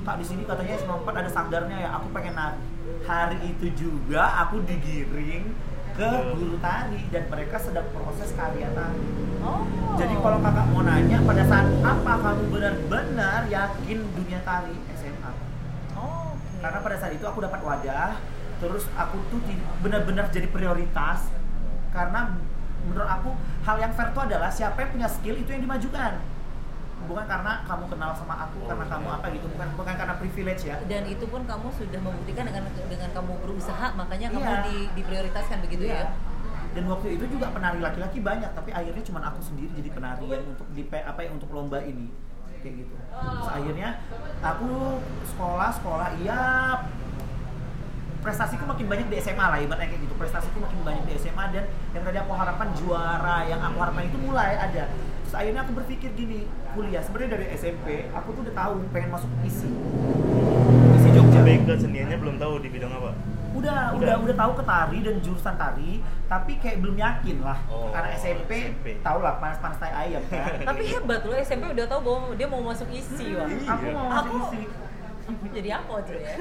kak 0.05 0.17
di 0.21 0.25
sini 0.25 0.43
katanya 0.45 0.77
SMA 0.77 0.95
4 1.01 1.21
ada 1.25 1.31
sanggarnya 1.33 1.77
ya 1.81 1.89
aku 1.97 2.07
pengen 2.13 2.37
nari 2.37 2.61
hari 3.05 3.39
itu 3.49 3.67
juga 3.73 4.29
aku 4.45 4.61
digiring 4.65 5.49
ke 5.95 6.11
guru 6.37 6.57
tari 6.63 7.01
dan 7.11 7.25
mereka 7.29 7.57
sedang 7.59 7.87
proses 7.95 8.31
karya 8.35 8.69
tari 8.75 9.03
oh 9.43 9.63
jadi 10.01 10.15
kalau 10.17 10.39
kakak 10.41 10.67
mau 10.73 10.83
nanya 10.87 11.19
pada 11.29 11.43
saat 11.45 11.67
apa 11.85 12.13
kamu 12.25 12.45
benar-benar 12.49 13.41
yakin 13.53 13.99
dunia 14.17 14.41
tari 14.49 14.73
SMA? 14.97 15.33
oh 15.99 16.33
oke. 16.33 16.57
Karena 16.65 16.79
pada 16.81 16.97
saat 16.97 17.13
itu 17.17 17.25
aku 17.29 17.45
dapat 17.45 17.61
wadah, 17.61 18.17
terus 18.65 18.89
aku 18.97 19.21
tuh 19.29 19.41
benar-benar 19.85 20.33
jadi 20.33 20.49
prioritas 20.49 21.29
karena 21.93 22.33
menurut 22.87 23.09
aku 23.09 23.31
hal 23.69 23.77
yang 23.77 23.93
fair 23.93 24.09
itu 24.09 24.21
adalah 24.25 24.49
siapa 24.49 24.79
yang 24.81 24.91
punya 24.97 25.09
skill 25.11 25.37
itu 25.37 25.51
yang 25.53 25.63
dimajukan. 25.69 26.17
Bukan 27.09 27.25
karena 27.27 27.53
kamu 27.67 27.85
kenal 27.91 28.11
sama 28.15 28.35
aku, 28.47 28.59
karena 28.69 28.87
kamu 28.87 29.09
apa 29.11 29.27
gitu, 29.35 29.47
bukan 29.51 29.69
bukan 29.75 29.95
karena 29.99 30.15
privilege 30.21 30.63
ya. 30.69 30.77
dan 30.87 31.03
itu 31.09 31.25
pun 31.27 31.43
kamu 31.43 31.69
sudah 31.75 32.01
membuktikan 32.01 32.45
dengan 32.47 32.63
dengan 32.87 33.11
kamu 33.11 33.33
berusaha 33.43 33.87
makanya 33.99 34.29
kamu 34.31 34.47
Iya. 34.47 34.63
di, 34.69 34.77
diprioritaskan 35.01 35.59
begitu 35.65 35.85
ya 35.91 36.13
Dan 36.71 36.87
waktu 36.87 37.19
itu 37.19 37.27
juga 37.35 37.51
penari 37.51 37.83
laki-laki 37.83 38.23
banyak, 38.23 38.55
tapi 38.55 38.71
akhirnya 38.71 39.03
cuma 39.03 39.19
aku 39.27 39.43
sendiri 39.43 39.75
jadi 39.75 39.91
penari 39.91 40.23
yang 40.31 40.45
untuk 40.55 40.71
di 40.71 40.87
apa 40.87 41.19
ya 41.19 41.31
untuk 41.35 41.51
lomba 41.51 41.83
ini 41.83 42.15
kayak 42.63 42.87
gitu. 42.87 42.95
Terus 42.95 43.49
akhirnya 43.51 43.89
aku 44.39 45.03
sekolah 45.35 45.71
sekolah 45.75 46.09
iya 46.23 46.43
prestasiku 48.21 48.65
makin 48.65 48.87
banyak 48.87 49.07
di 49.07 49.17
SMA 49.19 49.41
lah 49.43 49.59
ibaratnya 49.59 49.89
kayak 49.89 50.03
gitu 50.03 50.15
prestasiku 50.15 50.57
makin 50.59 50.79
banyak 50.83 51.05
di 51.05 51.13
SMA 51.19 51.45
dan 51.51 51.65
yang 51.91 52.03
tadi 52.03 52.19
aku 52.19 52.33
harapkan 52.33 52.69
juara 52.75 53.37
yang 53.45 53.59
aku 53.59 53.77
harapkan 53.79 54.05
itu 54.05 54.19
mulai 54.19 54.55
ada 54.55 54.85
terus 55.21 55.35
akhirnya 55.35 55.61
aku 55.63 55.73
berpikir 55.75 56.11
gini 56.13 56.45
kuliah 56.71 57.01
sebenarnya 57.01 57.31
dari 57.35 57.47
SMP 57.55 57.87
aku 58.11 58.29
tuh 58.33 58.43
udah 58.43 58.55
tahu 58.55 58.73
pengen 58.91 59.11
masuk 59.11 59.31
isi 59.43 59.71
isi 60.93 61.09
Jogja 61.11 61.41
ke 61.43 61.75
seniannya 61.77 62.17
belum 62.17 62.37
tahu 62.37 62.61
di 62.61 62.69
bidang 62.69 62.93
apa. 62.93 63.11
udah 63.51 63.93
Udah. 63.93 64.15
udah 64.15 64.15
udah 64.23 64.37
tahu 64.37 64.53
ke 64.55 64.65
tari 64.65 64.99
dan 65.01 65.15
jurusan 65.19 65.55
tari 65.55 65.93
tapi 66.27 66.53
kayak 66.57 66.79
belum 66.79 66.95
yakin 66.95 67.37
lah 67.41 67.59
Oh, 67.67 67.91
karena 67.91 68.15
SMP, 68.15 68.51
SMP. 68.69 68.87
tau 69.03 69.19
lah 69.19 69.37
panas 69.37 69.59
panas 69.59 69.75
tai 69.77 69.91
ayam 69.91 70.23
kan 70.25 70.55
Tapi 70.71 70.83
hebat 70.87 71.21
loh 71.25 71.35
SMP 71.37 71.67
udah 71.69 71.87
tahu 71.87 72.01
bahwa 72.01 72.31
dia 72.33 72.47
mau 72.47 72.63
masuk 72.63 72.87
isi 72.91 73.35
wah. 73.35 73.45
Iya. 73.45 73.67
aku 73.67 73.85
mau 73.91 74.07
masuk 74.09 74.23
Aku- 74.31 74.39
isi 74.47 74.63
jadi 75.57 75.71
apa 75.77 75.93
tuh 76.03 76.15
ya? 76.15 76.33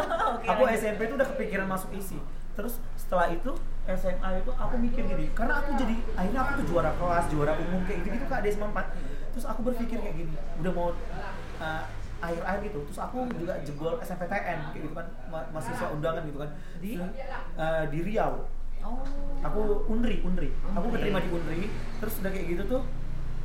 Aku 0.50 0.62
lanjut. 0.62 0.78
SMP 0.78 1.00
tuh 1.04 1.16
udah 1.16 1.28
kepikiran 1.28 1.66
masuk 1.66 1.90
isi 1.92 2.18
terus 2.52 2.82
setelah 2.98 3.30
itu 3.30 3.54
SMA 3.86 4.28
itu 4.36 4.50
aku 4.50 4.74
mikir 4.76 5.06
gini 5.06 5.30
karena 5.30 5.62
aku 5.62 5.78
jadi 5.78 5.94
akhirnya 6.12 6.40
aku 6.42 6.52
tuh 6.58 6.64
juara 6.66 6.90
kelas 6.92 7.24
juara 7.30 7.52
umum 7.54 7.86
kayak 7.86 8.02
gitu 8.02 8.18
gitu 8.18 8.26
kak 8.26 8.42
di 8.42 8.50
SMA 8.50 8.66
4 8.68 8.82
terus 9.30 9.44
aku 9.46 9.60
berpikir 9.62 9.94
kayak 9.96 10.16
gini 10.18 10.34
udah 10.58 10.72
mau 10.74 10.90
uh, 10.90 11.82
akhir-akhir 12.18 12.60
gitu 12.66 12.78
terus 12.82 12.98
aku 12.98 13.30
juga 13.32 13.62
jebol 13.62 13.94
SMPTN 14.02 14.58
kayak 14.68 14.82
gitu 14.82 14.90
kan 14.90 15.06
ma- 15.30 15.46
mahasiswa 15.48 15.86
undangan 15.88 16.26
gitu 16.26 16.38
kan 16.42 16.50
Di? 16.82 16.98
uh, 16.98 17.84
di 17.86 18.00
Riau 18.02 18.42
Oh. 18.78 19.02
aku 19.38 19.90
unri 19.90 20.22
unri 20.22 20.54
aku 20.70 20.86
keterima 20.94 21.18
di 21.18 21.30
unri 21.30 21.66
terus 21.98 22.14
udah 22.18 22.30
kayak 22.30 22.46
gitu 22.48 22.62
tuh 22.68 22.82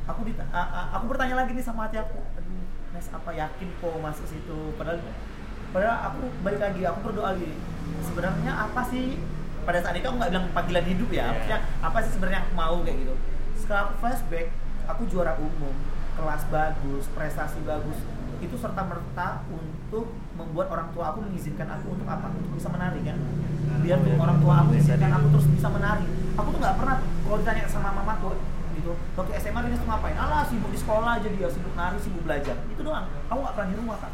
aku 0.04 0.22
di, 0.22 0.32
aku 0.90 1.04
bertanya 1.06 1.34
lagi 1.36 1.54
nih 1.54 1.64
sama 1.64 1.86
hati 1.86 1.98
aku 1.98 2.22
aduh 2.34 2.54
Nes 2.94 3.06
apa 3.10 3.30
yakin 3.34 3.68
kok 3.82 3.98
masuk 3.98 4.26
situ? 4.30 4.58
Padahal 4.78 5.02
padahal 5.74 5.96
aku 6.14 6.30
balik 6.46 6.62
lagi 6.62 6.86
aku 6.86 6.98
berdoa 7.10 7.34
gini 7.34 7.58
sebenarnya 8.06 8.52
apa 8.54 8.86
sih? 8.86 9.18
Pada 9.64 9.80
saat 9.80 9.96
itu 9.98 10.06
aku 10.06 10.16
nggak 10.20 10.30
bilang 10.30 10.46
panggilan 10.54 10.84
hidup 10.86 11.08
ya 11.10 11.24
Iya. 11.24 11.32
maksudnya 11.32 11.58
apa 11.80 11.98
sih 12.04 12.10
sebenarnya 12.14 12.38
yang 12.38 12.46
aku 12.46 12.54
mau 12.54 12.76
kayak 12.86 12.96
gitu. 13.02 13.14
Setelah 13.58 13.80
aku 13.88 13.92
flashback 13.98 14.46
aku 14.86 15.02
juara 15.10 15.32
umum 15.40 15.74
kelas 16.14 16.42
bagus 16.46 17.04
prestasi 17.10 17.58
bagus 17.66 17.98
itu 18.38 18.54
serta 18.60 18.84
merta 18.86 19.40
untuk 19.48 20.12
membuat 20.36 20.68
orang 20.70 20.92
tua 20.94 21.10
aku 21.10 21.26
mengizinkan 21.26 21.66
aku 21.66 21.98
untuk 21.98 22.06
apa? 22.06 22.30
Untuk 22.30 22.54
bisa 22.54 22.68
menari 22.70 23.00
kan? 23.02 23.18
Biar 23.82 23.98
tuh 23.98 24.14
orang 24.20 24.38
tua 24.38 24.54
aku 24.62 24.70
izinkan 24.78 25.10
aku 25.10 25.26
terus 25.34 25.46
bisa 25.50 25.68
menari. 25.72 26.06
Aku 26.38 26.48
tuh 26.54 26.60
nggak 26.62 26.76
pernah 26.78 26.96
kalau 27.02 27.36
ditanya 27.42 27.64
sama 27.66 27.90
mamaku 27.90 28.38
gitu 28.76 28.92
waktu 29.14 29.32
SMA 29.38 29.60
Rinis 29.64 29.80
tuh 29.80 29.88
ngapain 29.88 30.16
alah 30.18 30.42
sibuk 30.46 30.70
di 30.70 30.78
sekolah 30.78 31.10
aja 31.18 31.28
dia 31.30 31.48
sibuk 31.50 31.74
nari 31.78 31.98
sibuk 32.02 32.22
belajar 32.26 32.56
itu 32.68 32.80
doang 32.82 33.06
aku 33.30 33.38
nggak 33.40 33.54
pernah 33.54 33.68
di 33.70 33.76
rumah 33.78 33.96
kak 34.02 34.12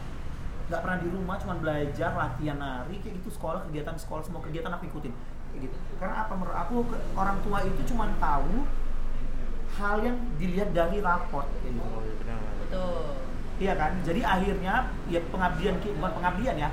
nggak 0.70 0.81
pernah 0.87 0.99
di 1.03 1.09
rumah 1.11 1.37
cuma 1.42 1.55
belajar 1.59 2.11
latihan 2.14 2.57
nari 2.61 2.96
kayak 3.03 3.14
gitu 3.18 3.29
sekolah 3.35 3.61
kegiatan 3.66 3.96
sekolah 3.99 4.23
semua 4.23 4.40
kegiatan 4.44 4.70
aku 4.70 4.85
ikutin 4.87 5.12
kayak 5.51 5.61
gitu 5.66 5.77
karena 5.99 6.14
apa 6.23 6.33
menurut 6.38 6.57
aku 6.57 6.75
orang 7.18 7.38
tua 7.42 7.59
itu 7.66 7.81
cuma 7.90 8.07
tahu 8.23 8.68
hal 9.79 9.96
yang 10.03 10.16
dilihat 10.37 10.70
dari 10.75 10.99
raport 10.99 11.46
kayak 11.62 11.79
gitu 11.79 11.87
Oh, 11.87 12.03
iya 12.03 12.14
benar. 12.18 12.38
Betul. 12.59 13.03
Iya 13.61 13.73
kan? 13.77 13.92
Jadi 14.03 14.20
akhirnya 14.25 14.75
ya 15.12 15.20
pengabdian 15.29 15.75
bukan 15.79 16.12
pengabdian 16.16 16.57
ya. 16.57 16.70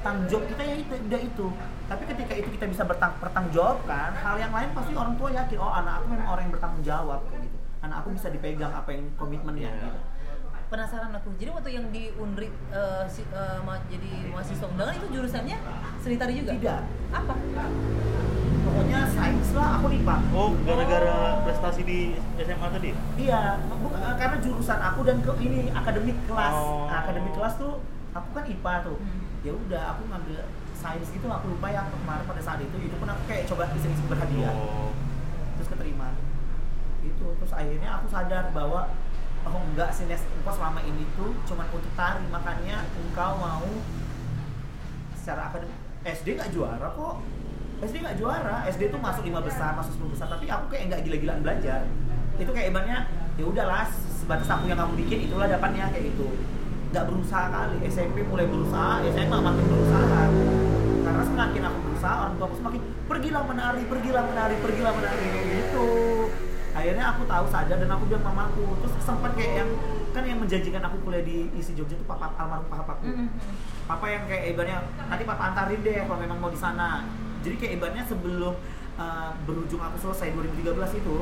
Tanggung 0.00 0.26
jawab 0.26 0.44
kita 0.48 0.62
ya 0.64 0.74
itu 0.80 0.94
udah 0.94 1.20
itu. 1.20 1.46
Tapi 1.88 2.02
ketika 2.04 2.32
itu 2.34 2.48
kita 2.50 2.66
bisa 2.68 2.84
bertang 2.84 3.16
bertanggung 3.16 3.48
jawabkan, 3.50 4.12
hal 4.14 4.36
yang 4.36 4.52
lain 4.52 4.68
pasti 4.70 4.92
orang 4.92 5.16
tua 5.16 5.32
yakin, 5.32 5.56
oh 5.56 5.72
anak 5.72 5.92
aku 5.98 6.06
memang 6.10 6.28
orang 6.28 6.42
yang 6.44 6.54
bertanggung 6.54 6.84
jawab 6.84 7.20
kayak 7.26 7.42
gitu. 7.42 7.56
Anak 7.78 7.96
aku 7.98 8.08
bisa 8.12 8.28
dipegang 8.28 8.72
apa 8.72 8.90
yang 8.90 9.04
komitmennya 9.14 9.70
Iya. 9.70 9.82
gitu. 9.82 10.00
Penasaran 10.68 11.08
aku. 11.10 11.32
Jadi 11.34 11.48
waktu 11.48 11.70
yang 11.72 11.86
di 11.88 12.12
Unri 12.14 12.52
eh, 12.68 13.04
si- 13.08 13.24
eh, 13.24 13.58
ma- 13.62 13.80
jadi 13.88 14.10
mahasiswa 14.28 14.68
undangan 14.68 14.94
itu 14.94 15.06
jurusannya 15.10 15.56
seni 15.98 16.16
tari 16.16 16.36
juga? 16.36 16.52
Tidak. 16.52 16.80
Apa? 17.08 17.34
Pokoknya 18.60 19.00
sains 19.08 19.48
lah 19.56 19.80
aku 19.80 19.86
IPA. 19.90 20.16
Oh, 20.30 20.52
gara-gara 20.62 21.16
prestasi 21.40 21.80
di 21.82 21.98
SMA 22.36 22.68
tadi? 22.68 22.90
Iya, 23.16 23.56
bukan 23.72 23.96
karena 24.14 24.36
jurusan 24.38 24.76
aku 24.78 25.00
dan 25.02 25.24
ke 25.24 25.32
ini 25.40 25.72
akademik 25.72 26.20
kelas. 26.28 26.52
Oh. 26.52 26.84
Nah, 26.84 27.00
akademik 27.00 27.32
kelas 27.32 27.56
tuh 27.56 27.80
aku 28.12 28.28
kan 28.30 28.44
IPA 28.44 28.74
tuh. 28.84 28.96
Hmm. 29.00 29.24
Ya 29.40 29.52
udah 29.56 29.82
aku 29.96 30.02
ngambil 30.04 30.36
sains 30.78 31.08
gitu 31.10 31.26
aku 31.26 31.50
lupa 31.50 31.68
yang 31.74 31.90
kemarin 31.90 32.22
pada 32.22 32.38
saat 32.38 32.62
itu 32.62 32.76
itu 32.78 32.94
pun 32.94 33.10
aku 33.10 33.22
kayak 33.26 33.50
coba 33.50 33.66
iseng-iseng 33.74 34.06
berhadiah. 34.06 34.54
Oh. 34.54 34.94
terus 35.58 35.68
keterima. 35.74 36.14
Itu 37.02 37.26
terus 37.42 37.50
akhirnya 37.50 37.98
aku 37.98 38.06
sadar 38.06 38.54
bahwa 38.54 38.94
oh 39.42 39.62
enggak 39.74 39.90
sih 39.90 40.06
Nes. 40.06 40.22
Engkau 40.38 40.54
selama 40.54 40.78
ini 40.86 41.02
tuh 41.18 41.34
cuma 41.50 41.66
untuk 41.66 41.90
tari 41.98 42.22
makanya 42.30 42.86
engkau 42.94 43.42
mau 43.42 43.66
secara 45.18 45.50
akademik 45.50 45.74
SD 46.06 46.38
nggak 46.38 46.50
juara 46.54 46.86
kok. 46.94 47.26
SD 47.82 47.94
nggak 48.06 48.16
juara. 48.22 48.56
SD 48.70 48.94
tuh 48.94 49.02
masuk 49.02 49.26
lima 49.26 49.42
besar 49.42 49.74
masuk 49.74 49.98
10 49.98 50.14
besar 50.14 50.26
tapi 50.30 50.46
aku 50.46 50.70
kayak 50.70 50.94
nggak 50.94 51.02
gila-gilaan 51.10 51.42
belajar. 51.42 51.82
Itu 52.38 52.54
kayak 52.54 52.70
ibaratnya 52.70 53.10
ya 53.34 53.44
udahlah 53.50 53.82
sebatas 53.90 54.46
aku 54.46 54.70
yang 54.70 54.78
kamu 54.78 54.94
bikin 55.02 55.18
itulah 55.26 55.50
dapatnya 55.50 55.90
kayak 55.90 56.14
gitu 56.14 56.26
nggak 56.88 57.04
berusaha 57.04 57.46
kali. 57.52 57.76
SMP 57.88 58.24
mulai 58.24 58.46
berusaha 58.48 59.04
SMA 59.12 59.38
makin 59.38 59.64
berusaha. 59.68 60.20
Karena 61.04 61.22
semakin 61.24 61.62
aku 61.68 61.78
berusaha 61.88 62.14
orang 62.24 62.34
tua 62.36 62.46
aku 62.48 62.56
semakin 62.60 62.80
pergilah 63.08 63.42
menari 63.44 63.82
pergilah 63.88 64.22
menari 64.24 64.54
pergilah 64.60 64.92
menari. 64.96 65.26
Gitu. 65.32 65.88
Akhirnya 66.72 67.04
aku 67.10 67.22
tahu 67.26 67.44
sadar 67.50 67.76
dan 67.80 67.90
aku 67.92 68.04
bilang 68.08 68.24
mamaku. 68.24 68.64
Terus 68.84 68.92
sempat 69.02 69.32
kayak 69.36 69.52
yang 69.64 69.70
kan 70.12 70.24
yang 70.24 70.38
menjanjikan 70.40 70.82
aku 70.82 70.96
kuliah 71.04 71.22
di 71.22 71.52
isi 71.54 71.76
Jogja 71.76 71.94
itu 71.94 72.04
papa 72.08 72.32
almarhum 72.40 72.66
papaku 72.66 73.06
Mm-mm. 73.06 73.28
papa 73.84 74.08
yang 74.08 74.24
kayak 74.24 74.56
ibaratnya 74.56 74.80
nanti 75.06 75.22
papa 75.28 75.52
antarin 75.52 75.78
deh 75.84 75.94
kalau 76.08 76.18
memang 76.18 76.38
mau 76.40 76.50
di 76.50 76.58
sana. 76.58 77.04
Jadi 77.44 77.54
kayak 77.60 77.72
ibaratnya 77.78 78.04
sebelum 78.08 78.56
uh, 78.98 79.30
berujung 79.46 79.78
aku 79.78 79.96
selesai 80.08 80.32
2013 80.34 81.00
itu 81.00 81.16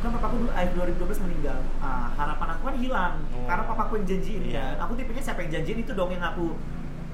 kan 0.00 0.10
papaku 0.10 0.34
dulu 0.38 0.50
akhir 0.50 0.70
2012 0.96 1.20
meninggal 1.22 1.58
Ah, 1.78 2.08
harapan 2.14 2.48
aku 2.50 2.62
kan 2.64 2.76
hilang 2.76 3.14
Oh. 3.30 3.44
karena 3.44 3.62
papaku 3.64 3.92
yang 3.96 4.06
janjiin 4.08 4.42
Iya. 4.44 4.54
ya 4.54 4.80
aku 4.80 4.92
tipenya 4.94 5.22
siapa 5.22 5.40
yang 5.40 5.52
janjiin 5.54 5.78
itu 5.80 5.92
dong 5.92 6.10
yang 6.10 6.24
aku 6.24 6.56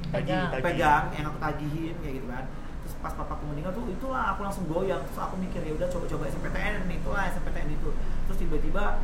Pegang. 0.06 0.48
Tagih. 0.48 0.62
pegang 0.62 1.04
yang 1.12 1.26
aku 1.26 1.38
tagihin 1.40 1.94
kayak 1.98 2.14
gitu 2.16 2.28
kan 2.28 2.44
terus 2.78 2.94
pas 2.96 3.12
papaku 3.12 3.42
meninggal 3.44 3.72
tuh 3.72 3.84
itulah 3.86 4.30
aku 4.30 4.40
langsung 4.40 4.64
goyang 4.64 5.02
terus 5.02 5.18
aku 5.18 5.34
mikir 5.36 5.58
ya 5.60 5.74
udah 5.74 5.88
coba-coba 5.88 6.22
SMPTN 6.28 6.86
itulah 6.88 7.22
SMPTN 7.26 7.68
itu 7.72 7.90
terus 8.24 8.38
tiba-tiba 8.38 9.02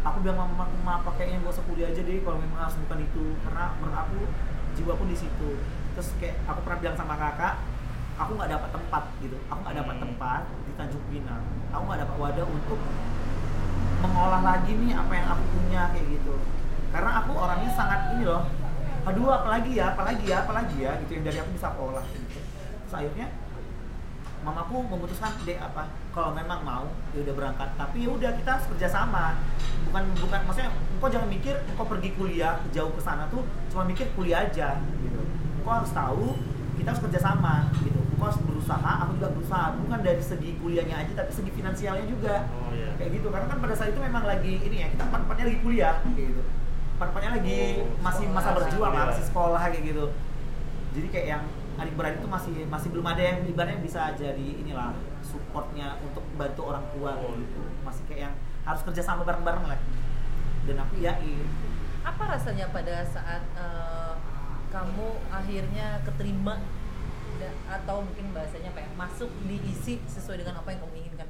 aku 0.00 0.16
bilang 0.18 0.36
sama 0.38 0.48
mamaku 0.50 0.76
ma 0.80 0.92
apa 0.96 1.10
kayaknya 1.12 1.42
gak 1.42 1.52
usah 1.52 1.64
kuliah 1.64 1.86
aja 1.86 2.00
deh 2.00 2.18
kalau 2.18 2.38
memang 2.38 2.58
harus 2.58 2.76
bukan 2.78 2.98
itu 3.02 3.24
karena 3.38 3.64
menurut 3.76 3.96
aku 3.98 4.18
jiwa 4.72 4.90
aku 4.90 5.04
di 5.04 5.16
situ 5.18 5.50
terus 5.92 6.08
kayak 6.16 6.40
aku 6.46 6.60
pernah 6.64 6.78
bilang 6.80 6.96
sama 6.96 7.14
kakak 7.14 7.54
aku 8.16 8.30
nggak 8.34 8.50
dapat 8.50 8.70
tempat 8.72 9.02
gitu 9.20 9.36
aku 9.44 9.58
nggak 9.60 9.76
dapat 9.76 9.94
Hmm. 9.94 10.04
tempat 10.06 10.40
di 10.64 10.72
Tanjung 10.74 11.04
Pinang 11.06 11.42
aku 11.68 11.82
nggak 11.84 12.00
dapat 12.00 12.16
wadah 12.16 12.46
untuk 12.48 12.80
mengolah 13.98 14.42
lagi 14.42 14.72
nih 14.74 14.94
apa 14.94 15.12
yang 15.14 15.26
aku 15.34 15.44
punya 15.54 15.82
kayak 15.94 16.06
gitu. 16.18 16.34
Karena 16.88 17.10
aku 17.20 17.32
orangnya 17.36 17.70
sangat 17.74 18.16
ini 18.16 18.24
loh 18.24 18.44
aduh 19.08 19.32
apalagi 19.32 19.72
ya 19.72 19.96
apalagi 19.96 20.28
ya 20.28 20.44
apalagi 20.44 20.84
ya 20.84 20.92
gitu 21.00 21.16
yang 21.16 21.24
dari 21.24 21.38
aku 21.40 21.50
bisa 21.56 21.72
aku 21.72 21.80
olah 21.92 22.04
gitu. 22.12 22.40
Terus 22.84 22.94
akhirnya 22.94 23.26
mamaku 24.44 24.84
memutuskan 24.84 25.32
deh 25.48 25.58
apa 25.58 25.88
kalau 26.12 26.36
memang 26.36 26.60
mau 26.60 26.84
ya 27.16 27.24
udah 27.24 27.34
berangkat. 27.34 27.68
Tapi 27.80 28.04
ya 28.04 28.10
udah 28.12 28.30
kita 28.36 28.52
kerja 28.68 28.88
sama 28.88 29.40
bukan 29.88 30.04
bukan 30.20 30.40
maksudnya 30.44 30.70
engkau 30.92 31.08
jangan 31.08 31.28
mikir 31.32 31.56
engkau 31.72 31.86
pergi 31.88 32.10
kuliah 32.20 32.60
jauh 32.74 32.92
ke 32.92 33.00
sana 33.00 33.24
tuh 33.32 33.40
cuma 33.72 33.88
mikir 33.88 34.06
kuliah 34.12 34.44
aja 34.44 34.76
gitu. 35.00 35.20
Engkau 35.62 35.72
harus 35.72 35.92
tahu 35.92 36.36
kita 36.76 36.92
harus 36.92 37.02
kerja 37.08 37.20
sama 37.32 37.66
gitu 37.80 37.97
harus 38.20 38.38
berusaha 38.40 38.90
aku 38.98 39.10
juga 39.14 39.28
berusaha 39.30 39.66
bukan 39.76 39.98
dari 40.00 40.22
segi 40.22 40.50
kuliahnya 40.56 40.96
aja 40.98 41.12
tapi 41.14 41.30
segi 41.30 41.50
finansialnya 41.50 42.04
juga 42.04 42.46
Oh 42.50 42.70
iya. 42.70 42.90
kayak 42.94 43.10
gitu 43.12 43.28
karena 43.28 43.46
kan 43.46 43.58
pada 43.58 43.74
saat 43.74 43.90
itu 43.90 44.00
memang 44.00 44.24
lagi 44.24 44.52
ini 44.58 44.76
ya 44.78 44.88
kita 44.88 45.02
empat-empatnya 45.04 45.44
lagi 45.46 45.60
kuliah 45.60 45.94
kayak 46.04 46.26
gitu 46.28 46.42
empat-empatnya 46.94 47.30
lagi 47.32 47.58
Oh, 47.78 47.86
masih 48.00 48.24
masa 48.28 48.40
sekolah. 48.44 48.58
berjuang 48.60 48.80
lah, 48.82 48.96
Kuliah. 48.96 49.10
masih 49.12 49.24
sekolah 49.24 49.60
kayak 49.64 49.84
gitu 49.86 50.04
jadi 50.90 51.06
kayak 51.08 51.26
yang 51.28 51.42
adik 51.78 51.94
beradik 51.94 52.18
itu 52.18 52.28
masih 52.28 52.54
masih 52.66 52.88
belum 52.90 53.06
ada 53.06 53.22
yang 53.22 53.38
ibaratnya 53.44 53.78
bisa 53.78 54.00
jadi 54.12 54.46
inilah 54.58 54.90
supportnya 55.22 55.94
untuk 56.00 56.24
bantu 56.34 56.62
orang 56.66 56.84
tua 56.90 57.12
Oh. 57.16 57.32
gitu 57.32 57.60
masih 57.80 58.02
kayak 58.04 58.20
yang 58.24 58.34
harus 58.64 58.82
kerja 58.82 59.00
sama 59.00 59.22
bareng-bareng 59.22 59.64
lah 59.64 59.78
dan 60.64 60.76
aku 60.78 60.94
yakin 60.98 61.46
Apa 62.00 62.24
rasanya 62.26 62.66
pada 62.68 63.04
saat 63.04 63.42
eh, 63.54 64.12
kamu 64.68 65.08
akhirnya 65.28 66.00
keterima 66.02 66.56
atau 67.68 68.02
mungkin 68.02 68.34
bahasanya 68.34 68.74
apa 68.74 68.80
ya 68.82 68.90
masuk 68.96 69.30
diisi 69.46 70.00
sesuai 70.08 70.42
dengan 70.42 70.58
apa 70.60 70.68
yang 70.72 70.80
kamu 70.82 70.96
inginkan? 71.06 71.28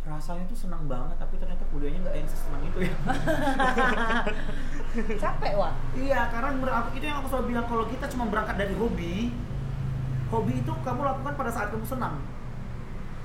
rasanya 0.00 0.48
tuh 0.48 0.56
senang 0.56 0.88
banget 0.88 1.12
tapi 1.20 1.36
ternyata 1.36 1.60
kuliahnya 1.70 2.00
nggak 2.02 2.16
yang 2.24 2.26
sesenang 2.26 2.64
itu 2.66 2.88
ya 2.88 2.94
Capek 5.22 5.54
wah. 5.54 5.70
Iya, 5.94 6.26
karena 6.34 6.50
menurut 6.50 6.74
aku 6.74 6.98
itu 6.98 7.06
yang 7.06 7.22
aku 7.22 7.30
selalu 7.30 7.54
bilang 7.54 7.66
kalau 7.70 7.86
kita 7.86 8.10
cuma 8.10 8.26
berangkat 8.26 8.58
dari 8.58 8.74
hobi, 8.74 9.30
hobi 10.34 10.58
itu 10.58 10.72
kamu 10.82 11.06
lakukan 11.06 11.38
pada 11.38 11.50
saat 11.54 11.70
kamu 11.70 11.86
senang. 11.86 12.18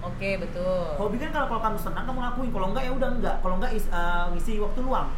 Oke 0.06 0.38
betul. 0.38 0.94
Hobi 1.02 1.18
kan 1.18 1.34
kalau 1.34 1.50
kalau 1.50 1.62
kamu 1.66 1.78
senang 1.82 2.06
kamu 2.06 2.22
lakuin, 2.22 2.54
kalau 2.54 2.68
enggak 2.70 2.86
ya 2.86 2.94
udah 2.94 3.10
enggak. 3.18 3.36
Kalau 3.42 3.56
enggak 3.58 3.74
is, 3.74 3.90
eh, 3.90 4.26
ngisi 4.38 4.62
waktu 4.62 4.80
luang. 4.86 5.10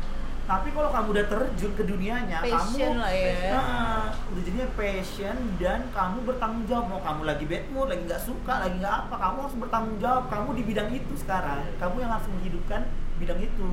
Tapi 0.47 0.71
kalau 0.71 0.87
kamu 0.95 1.07
udah 1.11 1.25
terjun 1.27 1.71
ke 1.75 1.83
dunianya 1.83 2.39
Passion 2.39 2.95
kamu 2.95 3.03
lah 3.03 3.11
ya. 3.11 3.51
Nah, 3.51 4.07
udah 4.31 4.41
jadinya 4.47 4.67
passion 4.79 5.35
dan 5.59 5.91
kamu 5.91 6.23
bertanggung 6.23 6.63
jawab. 6.63 6.85
Mau 6.87 7.01
kamu 7.03 7.21
lagi 7.27 7.43
bad 7.51 7.65
mood 7.75 7.91
lagi 7.91 8.07
nggak 8.07 8.23
suka 8.23 8.63
lagi 8.63 8.79
nggak 8.79 8.95
apa 8.95 9.15
kamu 9.19 9.37
harus 9.43 9.57
bertanggung 9.59 9.97
jawab. 9.99 10.23
Kamu 10.31 10.49
di 10.55 10.63
bidang 10.63 10.89
itu 10.95 11.13
sekarang. 11.19 11.67
Kamu 11.75 11.95
yang 11.99 12.11
harus 12.15 12.31
menghidupkan 12.31 12.87
bidang 13.19 13.39
itu. 13.43 13.69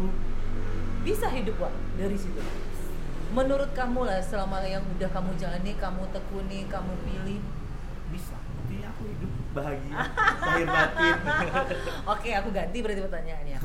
Bisa 1.06 1.30
hidup 1.30 1.62
Wak 1.62 1.70
dari 1.94 2.18
situ. 2.18 2.42
Menurut 3.30 3.70
kamu 3.70 4.10
lah 4.10 4.18
selama 4.18 4.58
yang 4.66 4.82
udah 4.98 5.10
kamu 5.14 5.30
jalani 5.38 5.78
kamu 5.78 6.02
tekuni 6.10 6.66
kamu 6.66 6.92
pilih. 7.06 7.38
Bisa. 8.10 8.34
Buktinya 8.34 8.90
aku 8.90 9.02
hidup 9.14 9.30
bahagia 9.54 9.94
lahir 10.42 10.66
batin. 10.66 11.18
Oke 12.18 12.30
aku 12.34 12.48
ganti 12.50 12.82
berarti 12.82 12.98
pertanyaannya. 13.06 13.58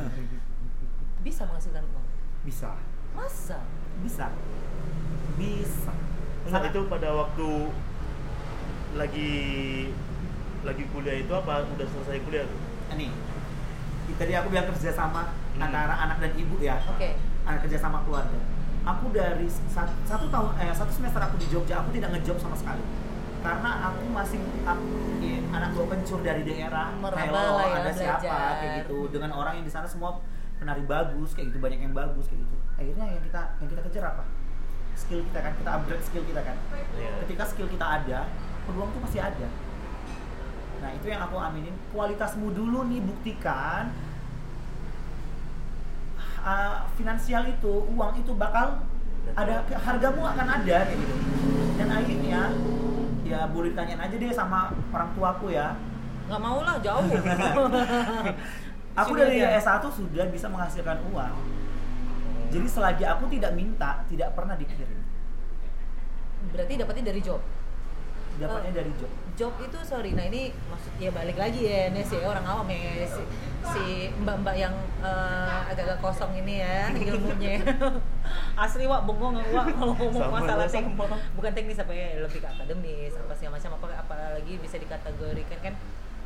Bisa 1.25 1.41
menghasilkan 1.49 1.81
uang? 1.89 2.05
Bisa 2.45 2.77
masa? 3.15 3.57
Bisa. 4.01 4.27
Bisa. 5.35 5.91
Enggak. 6.49 6.73
itu 6.73 6.79
pada 6.89 7.09
waktu 7.13 7.49
lagi 8.97 9.31
lagi 10.65 10.83
kuliah 10.89 11.17
itu 11.21 11.31
apa? 11.31 11.63
Udah 11.77 11.87
selesai 11.87 12.19
kuliah 12.25 12.45
tuh? 12.45 12.59
ini 12.89 13.13
tadi 14.17 14.33
aku 14.33 14.49
bilang 14.49 14.65
kerja 14.73 14.89
sama 14.89 15.29
Hmm. 15.53 15.61
antara 15.69 15.93
anak 15.93 16.17
dan 16.23 16.31
ibu 16.33 16.57
ya. 16.57 16.81
Oke. 16.89 17.13
Anak 17.45 17.67
kerja 17.67 17.77
sama 17.77 18.01
keluarga. 18.07 18.39
Aku 18.87 19.13
dari 19.13 19.45
satu, 19.45 19.93
satu 20.07 20.25
tahun 20.31 20.55
eh 20.57 20.73
satu 20.73 20.89
semester 20.89 21.21
aku 21.21 21.35
di 21.37 21.47
Jogja 21.51 21.83
aku 21.83 21.93
tidak 21.93 22.17
ngejob 22.17 22.39
sama 22.41 22.55
sekali. 22.57 22.81
Karena 23.39 23.91
aku 23.91 24.03
masih 24.11 24.39
aku, 24.67 24.87
ya, 25.23 25.39
anak 25.55 25.71
gue 25.71 25.85
pencur 25.87 26.19
dari 26.19 26.43
daerah. 26.43 26.91
Meraba 26.99 27.39
ya, 27.71 27.85
ada 27.85 27.91
siapa? 27.93 28.19
Belajar. 28.19 28.51
kayak 28.59 28.71
gitu. 28.83 28.97
Dengan 29.13 29.31
orang 29.31 29.53
yang 29.61 29.65
di 29.67 29.71
sana 29.71 29.87
semua 29.87 30.19
penari 30.59 30.83
bagus 30.83 31.31
kayak 31.31 31.55
gitu 31.55 31.59
banyak 31.63 31.79
yang 31.79 31.95
bagus 31.95 32.27
kayak 32.27 32.43
gitu 32.43 32.55
akhirnya 32.79 33.05
yang 33.11 33.23
kita 33.27 33.41
yang 33.59 33.69
kita 33.75 33.81
kejar 33.91 34.03
apa? 34.15 34.23
Skill 34.95 35.21
kita 35.27 35.39
kan 35.43 35.53
kita 35.59 35.69
upgrade 35.75 36.03
skill 36.07 36.23
kita 36.23 36.41
kan. 36.47 36.55
Iya. 36.95 37.11
ketika 37.27 37.43
skill 37.43 37.67
kita 37.67 37.83
ada 37.83 38.19
peluang 38.63 38.89
tuh 38.95 39.01
masih 39.03 39.19
ada. 39.19 39.47
Nah 40.79 40.89
itu 40.95 41.05
yang 41.11 41.21
aku 41.27 41.35
aminin. 41.35 41.75
Kualitasmu 41.91 42.55
dulu 42.55 42.87
nih 42.87 43.03
buktikan 43.03 43.91
uh, 46.39 46.87
finansial 46.95 47.43
itu 47.51 47.73
uang 47.91 48.15
itu 48.15 48.31
bakal 48.39 48.79
ada 49.35 49.61
hargamu 49.75 50.23
akan 50.23 50.47
ada 50.47 50.77
kayak 50.87 50.99
gitu. 51.03 51.15
Dan 51.75 51.87
akhirnya 51.91 52.41
ya 53.27 53.45
boleh 53.51 53.75
ditanyain 53.75 53.99
aja 53.99 54.15
deh 54.15 54.31
sama 54.31 54.71
orang 54.95 55.11
tuaku 55.19 55.51
ya. 55.51 55.75
Nggak 56.31 56.41
mau 56.41 56.63
lah 56.63 56.79
jauh. 56.79 57.03
Aku 58.99 59.15
Sini 59.15 59.21
dari 59.21 59.37
aja. 59.43 59.79
S1 59.79 59.83
sudah 59.95 60.25
bisa 60.27 60.47
menghasilkan 60.51 60.99
uang 61.11 61.58
jadi 62.49 62.67
selagi 62.67 63.03
aku 63.05 63.25
tidak 63.29 63.51
minta 63.53 64.01
tidak 64.05 64.33
pernah 64.33 64.53
dikirim. 64.53 64.99
Berarti 66.49 66.73
dapatnya 66.75 67.03
dari 67.07 67.21
job? 67.21 67.41
Dapatnya 68.39 68.71
Oh. 68.71 68.77
dari 68.77 68.91
job. 68.95 69.11
Job 69.35 69.53
itu 69.57 69.77
sorry 69.83 70.11
nah 70.11 70.23
ini 70.23 70.51
maksud 70.51 70.91
ya 70.99 71.11
balik 71.11 71.35
lagi 71.35 71.63
ya 71.63 71.87
Nes 71.89 72.07
ya 72.07 72.19
orang 72.21 72.43
awam 72.43 72.67
ya 72.67 73.07
si, 73.07 73.23
si 73.65 73.83
mbak-mbak 74.13 74.51
yang 74.53 74.75
eh, 74.99 75.59
agak-agak 75.71 75.99
kosong 75.99 76.35
ini 76.35 76.59
ya 76.59 76.91
ilmunya. 77.07 77.59
Asli 78.63 78.83
wak 78.83 79.03
bengong 79.03 79.39
wak 79.39 79.71
kalau 79.71 79.95
ngomong 79.95 80.23
Sama, 80.27 80.39
masalah 80.43 80.67
teknis 80.67 80.95
bukan 81.33 81.51
teknis 81.51 81.79
apa 81.79 81.91
ya 81.91 82.19
lebih 82.19 82.39
ke 82.39 82.47
akademis 82.47 83.13
apa 83.15 83.31
segala 83.31 83.55
macam 83.55 83.71
apa 83.79 83.87
apalagi 83.97 84.53
bisa 84.59 84.75
dikategorikan 84.75 85.59
kan 85.59 85.73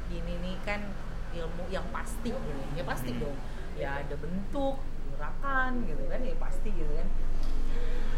ini 0.09 0.33
nih 0.41 0.55
kan 0.65 0.81
ilmu 1.33 1.63
yang 1.69 1.85
pasti 1.89 2.29
gitu 2.29 2.49
ya 2.73 2.83
pasti 2.83 3.09
Hmm. 3.13 3.21
dong. 3.25 3.37
Ya 3.73 3.89
ada 4.01 4.15
bentuk 4.17 4.77
gerakan 5.23 5.87
gitu 5.87 6.03
kan 6.11 6.19
ya 6.19 6.35
pasti 6.35 6.69
gitu 6.75 6.91
kan. 6.99 7.07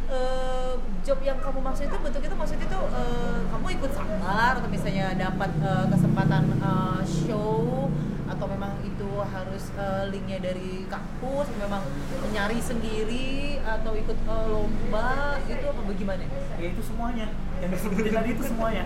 Eh, 0.06 0.74
job 1.02 1.18
yang 1.22 1.38
kamu 1.42 1.66
maksud 1.66 1.90
itu 1.90 1.98
bentuk 1.98 2.22
itu 2.22 2.36
maksud 2.38 2.58
itu 2.58 2.80
eh, 2.94 3.40
kamu 3.50 3.68
ikut 3.78 3.92
sanggar 3.94 4.54
atau 4.58 4.70
misalnya 4.70 5.14
dapat 5.14 5.54
eh, 5.62 5.86
kesempatan 5.94 6.44
eh, 6.58 7.02
show 7.06 7.90
atau 8.26 8.46
memang 8.50 8.74
itu 8.82 9.10
harus 9.22 9.70
eh, 9.78 10.04
linknya 10.10 10.42
dari 10.42 10.90
kampus 10.90 11.46
memang 11.62 11.86
nyari 12.34 12.58
sendiri 12.58 13.62
atau 13.62 13.94
ikut 13.94 14.18
eh, 14.18 14.46
lomba 14.50 15.42
itu 15.46 15.66
apa 15.70 15.82
bagaimana? 15.86 16.26
ya 16.58 16.68
itu 16.74 16.82
semuanya. 16.82 17.30
Yang 17.62 17.70
disebutin 17.78 18.14
tadi 18.14 18.30
itu 18.34 18.44
semuanya 18.50 18.86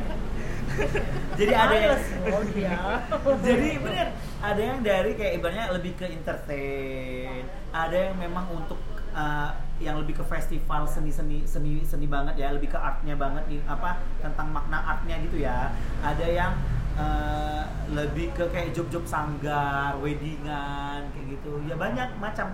jadi 1.39 1.53
ada 1.55 1.75
yang 1.75 1.97
oh 2.31 2.43
iya. 2.55 2.77
jadi 3.45 3.69
bener. 3.79 4.07
Ada 4.39 4.61
yang 4.61 4.79
dari 4.79 5.11
kayak 5.19 5.33
ibaratnya 5.41 5.65
lebih 5.75 5.93
ke 5.99 6.05
entertain. 6.07 7.43
Ada 7.75 8.11
yang 8.11 8.15
memang 8.17 8.45
untuk 8.55 8.79
uh, 9.11 9.51
yang 9.79 9.99
lebih 9.99 10.19
ke 10.19 10.23
festival 10.27 10.87
seni 10.87 11.11
seni 11.11 11.47
seni 11.47 11.83
seni 11.87 12.07
banget 12.07 12.35
ya 12.35 12.51
lebih 12.51 12.75
ke 12.75 12.79
artnya 12.79 13.15
banget 13.15 13.47
nih 13.47 13.63
apa 13.63 13.99
tentang 14.19 14.47
makna 14.51 14.79
artnya 14.83 15.15
gitu 15.23 15.43
ya. 15.43 15.71
Ada 16.03 16.27
yang 16.27 16.53
uh, 16.95 17.63
lebih 17.91 18.31
ke 18.35 18.47
kayak 18.51 18.71
job-job 18.75 19.03
sanggar 19.07 19.95
weddingan 19.99 21.09
kayak 21.11 21.25
gitu. 21.39 21.51
Ya 21.67 21.75
banyak 21.75 22.09
macam. 22.19 22.51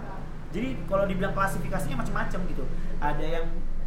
Jadi 0.55 0.79
kalau 0.87 1.03
dibilang 1.03 1.35
klasifikasinya 1.35 1.99
macam-macam 1.99 2.39
gitu. 2.47 2.63
Ada 3.03 3.25
yang 3.41 3.45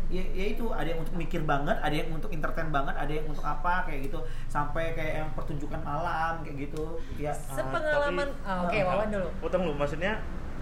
ya, 0.09 0.23
ya 0.27 0.47
itu 0.51 0.65
ada 0.71 0.85
yang 0.87 1.01
untuk 1.01 1.15
mikir 1.15 1.41
banget 1.43 1.77
ada 1.77 1.93
yang 1.93 2.09
untuk 2.11 2.31
entertain 2.31 2.69
banget 2.69 2.95
ada 2.95 3.09
yang 3.11 3.27
untuk 3.27 3.43
apa 3.43 3.85
kayak 3.85 4.01
gitu. 4.05 4.19
Sampai 4.47 4.93
kayak 4.93 5.15
yang 5.17 5.29
pertunjukan 5.33 5.81
malam 5.81 6.41
kayak 6.43 6.57
gitu. 6.65 6.97
Ya 7.17 7.33
Sepengalaman, 7.33 8.29
Ah, 8.41 8.49
ah, 8.49 8.59
oke 8.65 8.73
tapi- 8.73 8.85
Wawan 8.85 9.09
dulu. 9.11 9.29
Potong 9.39 9.63
dulu, 9.65 9.77
maksudnya 9.77 10.13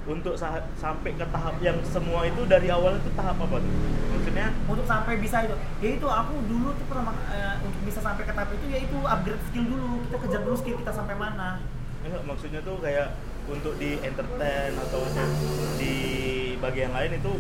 untuk 0.05 0.35
sa- 0.35 0.63
sampai 0.75 1.11
ke 1.13 1.27
tahap 1.27 1.59
yang 1.59 1.75
semua 1.83 2.23
itu 2.23 2.47
dari 2.47 2.69
awal 2.69 2.95
itu 2.95 3.11
tahap 3.13 3.35
apa 3.37 3.59
tuh? 3.59 3.73
Maksudnya 4.13 4.47
untuk 4.65 4.87
sampai 4.87 5.19
bisa 5.19 5.43
itu. 5.43 5.55
Ya 5.79 5.89
itu 5.93 6.07
aku 6.07 6.35
dulu 6.47 6.71
tuh 6.73 6.87
pertama 6.87 7.11
eh, 7.29 7.55
untuk 7.61 7.81
bisa 7.83 7.99
sampai 7.99 8.23
ke 8.23 8.31
tahap 8.31 8.51
itu 8.53 8.67
ya 8.67 8.79
itu 8.81 8.99
upgrade 9.01 9.43
skill 9.45 9.67
dulu. 9.67 9.91
Kita 10.05 10.17
kejar 10.21 10.41
dulu 10.43 10.57
skill 10.57 10.77
kita 10.79 10.93
sampai 10.93 11.15
mana. 11.15 11.59
Enggak 12.03 12.23
maksudnya 12.23 12.63
tuh 12.63 12.79
kayak 12.79 13.19
untuk 13.47 13.75
di 13.77 13.99
entertain 14.01 14.75
atau 14.77 15.03
di 15.77 15.95
bagian 16.57 16.91
lain 16.91 17.15
itu 17.15 17.33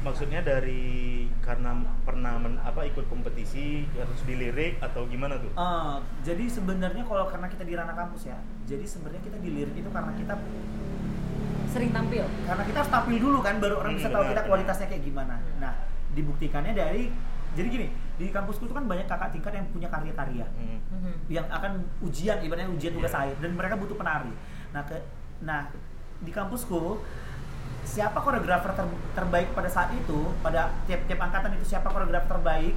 maksudnya 0.00 0.40
dari 0.40 0.86
karena 1.40 1.74
pernah 2.02 2.36
men- 2.36 2.60
apa 2.60 2.84
ikut 2.84 3.06
kompetisi 3.06 3.82
harus 3.92 4.20
dilirik 4.22 4.78
atau 4.78 5.04
gimana 5.04 5.36
tuh? 5.36 5.50
Eh, 5.50 5.96
jadi 6.22 6.44
sebenarnya 6.46 7.02
kalau 7.02 7.26
karena 7.26 7.46
kita 7.46 7.62
di 7.62 7.74
ranah 7.74 7.94
kampus 7.94 8.26
ya 8.26 8.38
jadi 8.64 8.84
sebenarnya 8.84 9.22
kita 9.22 9.38
dilirik 9.38 9.74
itu 9.74 9.88
karena 9.88 10.12
kita 10.14 10.34
Sering 11.68 11.92
tampil. 11.92 12.24
karena 12.42 12.64
kita 12.64 12.76
harus 12.78 12.88
tampil 12.90 13.16
dulu 13.18 13.38
kan 13.38 13.58
baru 13.58 13.76
orang 13.76 13.92
Hmm, 13.92 13.98
bisa 13.98 14.08
tahu 14.08 14.18
benar, 14.18 14.30
kita 14.30 14.40
benar. 14.40 14.50
kualitasnya 14.50 14.86
kayak 14.88 15.02
gimana 15.04 15.34
nah 15.58 15.72
dibuktikannya 16.10 16.72
dari 16.72 17.02
jadi 17.50 17.68
gini 17.68 17.86
di 18.16 18.26
kampusku 18.28 18.64
itu 18.64 18.72
kan 18.72 18.84
banyak 18.84 19.04
kakak 19.04 19.30
tingkat 19.30 19.52
yang 19.52 19.66
punya 19.68 19.88
karya-karya 19.88 20.46
Hmm. 20.48 20.80
Mhm. 20.90 21.12
yang 21.28 21.44
akan 21.46 21.72
ujian 22.00 22.40
ibaratnya 22.40 22.70
ujian 22.70 22.92
tugas 22.92 23.10
Iya. 23.10 23.20
akhir 23.22 23.36
dan 23.38 23.50
mereka 23.52 23.74
butuh 23.76 23.94
penari. 23.94 24.32
Nah 24.70 24.82
ke 24.82 24.96
nah 25.38 25.68
di 26.18 26.30
kampusku 26.30 26.98
siapa 27.84 28.20
koreografer 28.20 28.72
ter- 28.76 29.00
terbaik 29.16 29.48
pada 29.56 29.66
saat 29.66 29.90
itu 29.96 30.30
pada 30.44 30.70
tiap-tiap 30.84 31.18
angkatan 31.18 31.56
itu 31.56 31.64
siapa 31.66 31.88
koreografer 31.88 32.36
terbaik 32.36 32.76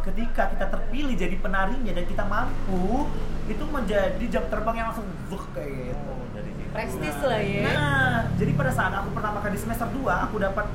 ketika 0.00 0.48
kita 0.48 0.66
terpilih 0.72 1.12
jadi 1.12 1.36
penarinya 1.36 1.92
dan 1.92 2.04
kita 2.08 2.24
mampu 2.24 3.04
itu 3.44 3.64
menjadi 3.68 4.24
jam 4.32 4.44
terbang 4.48 4.80
yang 4.80 4.86
langsung 4.88 5.04
vuk 5.28 5.44
kayak 5.52 5.92
gitu. 5.92 6.08
Oh, 6.08 6.24
dari 6.32 6.50
situ. 6.56 6.72
Prestis 6.72 7.16
lah 7.20 7.40
ya. 7.44 7.68
Nah, 7.68 8.16
jadi 8.40 8.52
pada 8.56 8.72
saat 8.72 8.92
aku 8.96 9.12
pertama 9.12 9.44
kali 9.44 9.52
di 9.52 9.60
semester 9.60 9.88
2 9.92 10.24
aku 10.24 10.40
dapat 10.40 10.66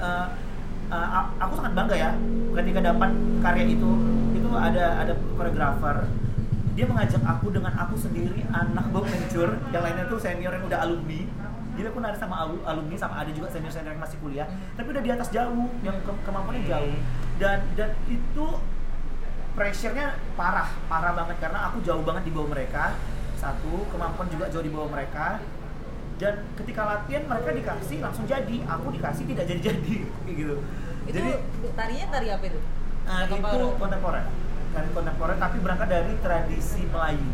eh, 0.00 0.26
eh, 0.88 1.08
a- 1.20 1.32
aku 1.36 1.52
sangat 1.60 1.72
bangga 1.76 1.96
ya 2.00 2.10
ketika 2.56 2.80
dapat 2.80 3.10
karya 3.44 3.64
itu. 3.76 3.90
Itu 4.32 4.48
ada 4.56 5.04
ada 5.04 5.12
koreografer 5.36 6.08
dia 6.76 6.84
mengajak 6.84 7.24
aku 7.24 7.48
dengan 7.56 7.72
aku 7.72 7.96
sendiri 7.96 8.44
anak 8.52 8.92
bau 8.92 9.00
kencur 9.00 9.48
yang 9.72 9.80
lainnya 9.80 10.12
tuh 10.12 10.20
senior 10.20 10.52
yang 10.52 10.64
udah 10.68 10.84
alumni 10.84 11.24
jadi 11.76 11.86
aku 11.92 12.00
nari 12.00 12.16
sama 12.16 12.36
alu- 12.40 12.64
alumni 12.64 12.96
sama 12.96 13.20
ada 13.20 13.30
juga 13.30 13.52
senior 13.52 13.70
senior 13.70 13.92
yang 13.92 14.02
masih 14.02 14.18
kuliah. 14.24 14.48
Tapi 14.74 14.88
udah 14.90 15.02
di 15.04 15.10
atas 15.12 15.28
jauh 15.28 15.68
yang 15.84 15.96
ke- 16.00 16.22
kemampuannya 16.24 16.64
jauh. 16.64 16.96
dan 17.36 17.60
dan 17.76 17.92
itu 18.08 18.46
pressure-nya 19.52 20.16
parah 20.34 20.72
parah 20.88 21.12
banget. 21.12 21.36
Karena 21.38 21.68
aku 21.68 21.84
jauh 21.84 22.00
banget 22.00 22.26
di 22.26 22.32
bawah 22.32 22.48
mereka. 22.48 22.96
Satu 23.36 23.84
kemampuan 23.92 24.32
juga 24.32 24.48
jauh 24.48 24.64
di 24.64 24.72
bawah 24.72 24.88
mereka. 24.88 25.44
Dan 26.16 26.48
ketika 26.56 26.82
latihan 26.88 27.28
mereka 27.28 27.52
dikasih 27.52 28.00
langsung 28.00 28.24
jadi. 28.24 28.56
Aku 28.64 28.88
dikasih 28.88 29.28
tidak 29.28 29.44
jadi 29.44 29.60
jadi 29.60 29.94
kayak 30.24 30.34
gitu. 30.34 30.56
Itu 31.06 31.18
jadi 31.20 31.32
tarinya 31.76 32.06
tari 32.08 32.28
apa 32.32 32.44
itu? 32.48 32.60
uh, 33.06 33.22
itu 33.22 33.66
kontemporer. 33.78 34.24
tari 34.74 34.88
kontemporer 34.92 35.36
tapi 35.38 35.56
berangkat 35.62 35.88
dari 35.88 36.12
tradisi 36.20 36.82
Melayu. 36.90 37.28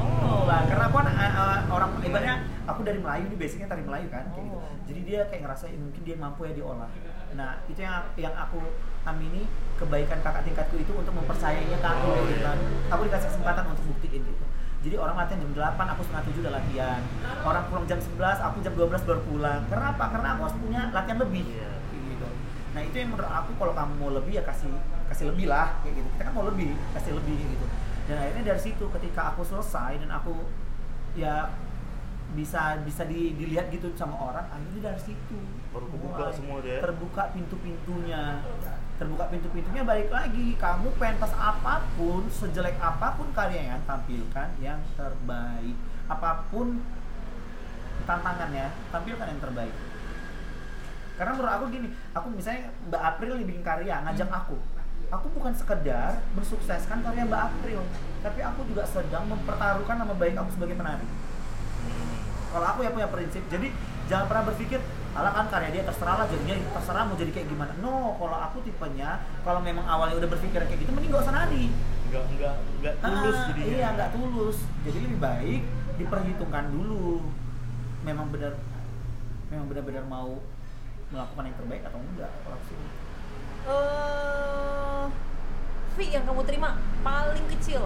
Oh. 0.00 0.44
Nah, 0.48 0.64
karena 0.68 0.84
aku 0.90 0.96
uh, 1.00 1.58
orang 1.70 1.90
ibaratnya 2.02 2.36
aku 2.64 2.80
dari 2.82 2.98
Melayu 2.98 3.24
ini 3.26 3.36
basicnya 3.36 3.66
tari 3.66 3.82
Melayu 3.82 4.06
kan 4.06 4.24
kayak 4.28 4.44
gitu. 4.44 4.56
Oh. 4.56 4.70
Jadi 4.84 5.00
dia 5.02 5.20
kayak 5.26 5.42
ngerasa 5.42 5.64
"Eh, 5.66 5.76
mungkin 5.76 6.02
dia 6.02 6.16
mampu 6.16 6.40
ya 6.44 6.52
diolah. 6.52 6.90
Nah, 7.32 7.50
itu 7.64 7.80
yang 7.80 8.04
yang 8.14 8.34
aku 8.34 8.60
amini 9.02 9.48
kebaikan 9.74 10.20
kakak 10.20 10.44
tingkatku 10.44 10.76
itu 10.76 10.92
untuk 10.92 11.10
mempercayainya 11.12 11.74
ke 11.74 11.88
aku 11.88 12.06
Oh, 12.06 12.22
gitu 12.24 12.38
iya. 12.38 12.46
kan. 12.48 12.58
Aku 12.90 13.00
dikasih 13.04 13.28
kesempatan 13.30 13.64
untuk 13.68 13.84
buktiin 13.88 14.22
gitu. 14.22 14.44
jadi 14.82 14.98
orang 14.98 15.14
latihan 15.14 15.38
jam 15.38 15.54
8 15.54 15.94
aku 15.94 16.02
setengah 16.02 16.24
7 16.26 16.42
udah 16.42 16.52
latihan 16.52 17.00
orang 17.40 17.62
pulang 17.70 17.86
jam 17.86 18.02
11 18.02 18.18
aku 18.42 18.56
jam 18.60 18.74
12 18.74 19.06
baru 19.06 19.22
pulang 19.22 19.62
karena 19.70 19.94
apa 19.94 20.04
karena 20.10 20.28
aku 20.34 20.40
harus 20.42 20.56
punya 20.58 20.80
latihan 20.90 21.18
lebih 21.22 21.46
Iya. 21.46 21.70
Kayak 21.86 22.02
gitu 22.10 22.28
nah 22.74 22.80
itu 22.82 22.96
yang 22.98 23.08
menurut 23.14 23.30
aku 23.30 23.50
kalau 23.54 23.72
kamu 23.72 23.92
mau 23.94 24.10
lebih 24.10 24.32
ya 24.34 24.42
kasih 24.42 24.74
kasih 25.06 25.30
lebih 25.30 25.46
lah 25.46 25.78
kayak 25.80 26.02
gitu 26.02 26.08
kita 26.10 26.22
kan 26.26 26.32
mau 26.34 26.42
lebih 26.50 26.74
kasih 26.98 27.14
lebih 27.14 27.30
kayak 27.32 27.50
gitu 27.54 27.66
dan 28.10 28.16
akhirnya 28.18 28.42
dari 28.44 28.60
situ 28.60 28.84
ketika 28.90 29.22
aku 29.30 29.42
selesai 29.46 29.92
dan 30.02 30.10
aku 30.10 30.34
ya 31.14 31.34
bisa 32.32 32.80
bisa 32.82 33.02
di- 33.04 33.36
dilihat 33.36 33.68
gitu 33.68 33.92
sama 33.94 34.16
orang 34.16 34.46
akhirnya 34.48 34.92
dari 34.92 35.00
situ. 35.00 35.38
Baru 35.72 35.88
mulai 35.92 36.32
semua 36.32 36.58
deh. 36.60 36.80
terbuka 36.80 37.22
pintu-pintunya. 37.32 38.40
Terbuka 39.00 39.24
pintu-pintunya 39.32 39.82
balik 39.84 40.10
lagi. 40.12 40.56
Kamu 40.56 40.88
pentas 40.96 41.32
apa 41.36 41.84
pun 41.96 42.28
sejelek 42.28 42.76
apa 42.80 43.16
pun 43.16 43.28
karya 43.32 43.76
yang 43.76 43.82
tampilkan 43.84 44.48
yang 44.60 44.80
terbaik. 44.96 45.76
Apa 46.08 46.44
pun 46.52 46.80
tantangannya 48.04 48.72
tampilkan 48.90 49.26
yang 49.28 49.40
terbaik. 49.40 49.74
Karena 51.16 51.32
menurut 51.36 51.52
aku 51.54 51.64
gini 51.70 51.88
aku 52.16 52.26
misalnya 52.32 52.72
Mbak 52.88 53.02
April 53.16 53.32
nih 53.38 53.46
bikin 53.46 53.64
karya 53.64 53.94
ngajak 54.04 54.28
aku. 54.28 54.56
Aku 55.12 55.28
bukan 55.36 55.52
sekedar 55.52 56.24
mensukseskan 56.32 57.04
karya 57.04 57.28
Mbak 57.28 57.42
April 57.52 57.84
tapi 58.22 58.40
aku 58.40 58.62
juga 58.70 58.86
sedang 58.86 59.26
mempertaruhkan 59.26 59.98
nama 59.98 60.14
baik 60.14 60.38
aku 60.38 60.50
sebagai 60.54 60.78
penari 60.78 61.02
kalau 62.52 62.66
aku 62.68 62.84
ya 62.84 62.90
punya 62.92 63.08
prinsip 63.08 63.42
jadi 63.48 63.72
jangan 64.06 64.28
pernah 64.28 64.44
berpikir 64.52 64.78
ala 65.12 65.28
kan 65.28 65.46
karya 65.48 65.68
dia 65.72 65.82
terserah 65.84 66.16
lah 66.20 66.26
jadinya 66.28 66.56
terserah 66.72 67.04
mau 67.04 67.16
jadi 67.16 67.32
kayak 67.32 67.48
gimana. 67.48 67.72
No 67.84 68.16
kalau 68.16 68.32
aku 68.32 68.64
tipenya 68.64 69.20
kalau 69.44 69.60
memang 69.60 69.84
awalnya 69.84 70.16
udah 70.16 70.30
berpikir 70.32 70.60
kayak 70.64 70.80
gitu 70.80 70.88
mending 70.92 71.12
gak 71.12 71.24
usah 71.24 71.36
nari. 71.36 71.68
Nggak 72.08 72.22
nggak 72.32 72.54
nggak 72.80 72.94
tulus 73.00 73.36
Ah, 73.36 73.44
jadinya. 73.52 73.72
iya 73.76 73.88
nggak 73.92 74.10
tulus. 74.16 74.58
Jadi 74.88 74.98
lebih 75.04 75.18
baik 75.20 75.62
diperhitungkan 75.96 76.64
dulu. 76.72 77.20
Memang 78.04 78.32
benar 78.32 78.56
memang 79.52 79.68
benar-benar 79.68 80.04
mau 80.08 80.40
melakukan 81.12 81.44
yang 81.44 81.56
terbaik 81.60 81.82
atau 81.84 82.00
enggak 82.00 82.32
kalau 82.40 82.56
aku 82.56 82.64
sih 82.72 82.76
eh 83.62 85.04
fee 85.92 86.08
yang 86.08 86.24
kamu 86.24 86.40
terima 86.48 86.80
paling 87.04 87.44
kecil 87.52 87.84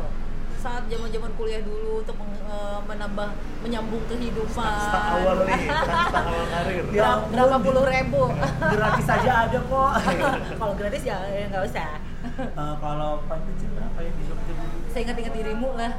saat 0.67 0.83
zaman-zaman 0.91 1.31
kuliah 1.39 1.63
dulu 1.63 2.03
untuk 2.03 2.17
eh, 2.27 2.79
menambah 2.91 3.29
menyambung 3.63 4.03
kehidupan. 4.11 4.75
start 4.83 5.07
awal 5.15 5.47
nih 5.47 5.63
start 6.11 6.27
awal 6.27 6.47
karir 6.51 6.85
Ya 6.91 7.23
Berapa, 7.23 7.23
berapa 7.31 7.57
puluh 7.63 7.85
ribu? 7.87 8.23
gratis 8.75 9.07
saja 9.07 9.33
ada 9.47 9.59
kok 9.63 9.91
Kalau 10.61 10.75
gratis 10.75 11.03
ya 11.07 11.23
ya 11.31 11.47
nggak 11.55 11.63
usah. 11.71 11.91
Eh, 12.43 12.75
kalau 12.83 13.23
paling 13.31 13.47
kecil 13.55 13.69
berapa 13.79 13.99
ya 14.03 14.11
di 14.11 14.23
Jogja 14.27 14.53
dulu 14.59 14.77
Saya 14.91 15.01
ingat-ingat 15.07 15.35
dirimu 15.39 15.71
lah. 15.79 15.93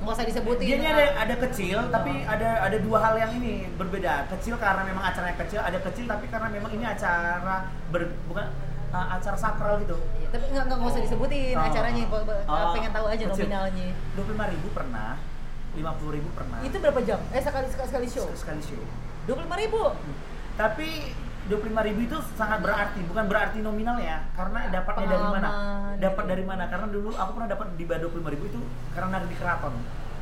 Nggak 0.00 0.14
usah 0.16 0.26
disebutin. 0.26 0.66
dia 0.80 0.90
ada 0.90 1.06
ada 1.22 1.34
kecil 1.38 1.78
tapi 1.92 2.12
ada 2.26 2.50
ada 2.66 2.76
dua 2.82 2.98
hal 2.98 3.14
yang 3.14 3.30
ini 3.38 3.70
berbeda 3.78 4.26
kecil 4.32 4.58
karena 4.58 4.82
memang 4.82 5.04
acaranya 5.06 5.36
kecil 5.38 5.60
ada 5.62 5.78
kecil 5.78 6.08
tapi 6.08 6.26
karena 6.26 6.48
memang 6.50 6.72
ini 6.74 6.82
acara 6.82 7.68
ber, 7.92 8.10
bukan 8.26 8.48
uh, 8.90 9.06
acara 9.10 9.36
sakral 9.36 9.74
gitu 9.78 9.96
Iya, 10.16 10.28
tapi 10.30 10.44
nggak 10.48 10.64
nggak 10.64 10.76
nggak 10.76 10.90
usah 10.90 11.02
disebutin 11.02 11.54
Oh. 11.54 11.64
acaranya. 11.64 12.04
Oh, 12.46 12.70
pengen 12.72 12.90
tahu 12.90 13.06
aja 13.06 13.24
kecil. 13.24 13.46
nominalnya. 13.46 13.88
dua 14.14 14.24
puluh 14.24 14.46
ribu 14.46 14.68
pernah 14.70 15.10
lima 15.70 15.92
puluh 15.94 16.12
ribu 16.12 16.28
pernah 16.30 16.58
Itu 16.60 16.76
berapa 16.76 17.00
jam? 17.00 17.20
Eh 17.30 17.38
sekali 17.38 17.66
sekali, 17.66 17.88
sekali 17.88 18.06
show. 18.06 18.26
sekali 18.32 18.58
show 18.60 18.82
Dua 19.24 19.34
puluh 19.34 19.46
lima 19.46 19.56
ribu. 19.56 19.82
tapi 20.54 21.14
25.000 21.48 21.56
ribu 21.88 22.00
itu 22.04 22.14
sangat 22.36 22.60
berarti 22.60 23.00
bukan 23.02 23.24
berarti 23.26 23.58
nominal 23.58 23.96
ya 23.96 24.22
karena 24.30 24.70
dapatnya 24.70 25.06
dari 25.08 25.26
mana 25.26 25.48
dapat 25.96 26.24
dari 26.28 26.44
mana 26.44 26.64
karena 26.68 26.86
dulu 26.86 27.10
aku 27.10 27.30
pernah 27.32 27.48
dapat 27.48 27.66
di 27.74 27.84
bawah 27.84 28.06
25.000 28.06 28.34
ribu 28.36 28.44
itu 28.46 28.60
karena 28.92 29.08
dari 29.10 29.26
di 29.26 29.34
keraton 29.34 29.74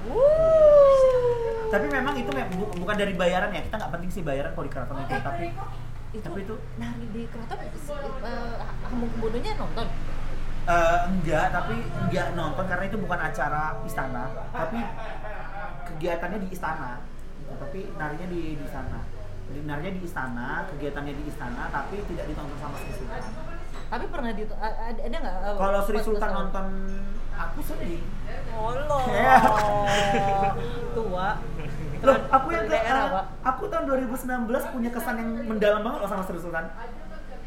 Wuh. 0.09 1.69
tapi 1.69 1.87
memang 1.87 2.15
itu 2.17 2.31
bukan 2.79 2.97
dari 2.97 3.13
bayaran 3.13 3.51
ya 3.51 3.61
kita 3.61 3.77
nggak 3.77 3.93
penting 3.93 4.11
sih 4.11 4.23
bayaran 4.23 4.51
kalau 4.53 4.65
di 4.65 4.73
keraton 4.73 4.97
itu 4.97 5.15
tapi 5.21 5.47
itu, 6.19 6.27
tapi 6.27 6.41
itu- 6.43 6.63
nari 6.83 7.07
di 7.15 7.23
keraton 7.31 7.59
uh, 7.59 8.55
Hamung 8.91 9.11
Kebudonya 9.15 9.53
nonton? 9.55 9.87
Eh, 10.69 10.99
enggak 11.09 11.47
tapi 11.49 11.75
enggak 11.81 12.27
nonton 12.37 12.65
karena 12.69 12.85
itu 12.91 12.99
bukan 13.01 13.21
acara 13.23 13.63
istana. 13.89 14.25
Tapi 14.53 14.79
kegiatannya 15.89 16.39
di 16.45 16.49
istana. 16.53 17.01
Tapi 17.49 17.81
narinya 17.97 18.27
di 18.29 18.59
di 18.61 18.69
sana 18.69 19.01
narinya 19.49 19.93
di 19.97 20.03
istana 20.05 20.69
kegiatannya 20.69 21.15
di 21.17 21.25
istana 21.25 21.73
tapi 21.73 21.97
tidak 22.05 22.29
ditonton 22.29 22.59
sama 22.61 22.77
Sri 22.85 22.93
Sultan. 23.01 23.23
Tapi 23.89 24.05
pernah 24.13 24.31
di 24.37 24.43
ada 24.45 25.17
nggak 25.17 25.37
uh, 25.41 25.57
kalau 25.57 25.81
Sri 25.89 26.01
Sultan 26.05 26.31
nonton 26.37 26.67
aku 27.33 27.59
sering 27.65 28.05
Allah 28.53 29.03
Ya. 29.17 29.41
tua 30.93 31.29
loh 31.99 32.17
aku 32.31 32.49
yang 32.55 32.67
ke, 32.67 32.73
daerah 32.73 33.03
ah, 33.03 33.09
pak 33.11 33.25
aku 33.55 33.63
tahun 33.67 33.85
2019 33.91 34.75
punya 34.75 34.91
kesan 34.95 35.15
yang 35.19 35.31
mendalam 35.51 35.81
banget 35.83 35.99
loh 36.05 36.11
sama 36.11 36.23
Sri 36.23 36.39
Sultan 36.39 36.67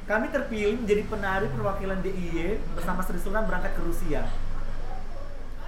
kami 0.09 0.27
terpilih 0.27 0.75
menjadi 0.83 1.03
penari 1.07 1.47
perwakilan 1.47 1.99
DIY 2.03 2.59
bersama 2.75 2.99
Sri 3.05 3.19
Sultan 3.21 3.47
berangkat 3.47 3.71
ke 3.77 3.81
Rusia 3.81 4.27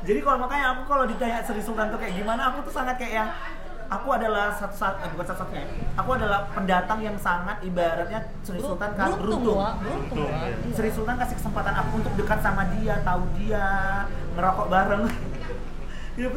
jadi 0.04 0.20
kalau 0.20 0.38
makanya 0.44 0.66
aku 0.76 0.82
kalau 0.92 1.06
ditanya 1.08 1.40
Sri 1.48 1.64
Sultan 1.64 1.88
tuh 1.96 2.00
kayak 2.02 2.14
gimana 2.20 2.52
aku 2.52 2.68
tuh 2.68 2.74
sangat 2.76 3.00
kayak 3.00 3.14
yang 3.24 3.30
aku 3.94 4.08
adalah 4.10 4.50
satu 4.56 4.76
satu 4.76 4.98
eh, 5.06 5.10
bukan 5.14 5.26
satu 5.30 5.40
satunya 5.46 5.66
aku 5.94 6.10
adalah 6.18 6.50
pendatang 6.52 7.00
yang 7.06 7.18
sangat 7.20 7.62
ibaratnya 7.62 8.20
Sri 8.42 8.60
Sultan 8.60 8.92
kan 8.98 9.16
beruntung 9.16 9.60
beruntung 9.60 10.28
ya. 10.28 10.50
Iya. 10.50 10.74
Sri 10.74 10.90
Sultan 10.92 11.16
kasih 11.20 11.36
kesempatan 11.38 11.74
aku 11.78 11.92
untuk 12.02 12.14
dekat 12.18 12.40
sama 12.42 12.66
dia, 12.74 13.00
tahu 13.06 13.24
dia, 13.38 13.68
ngerokok 14.34 14.68
bareng. 14.68 15.04
ya, 16.20 16.28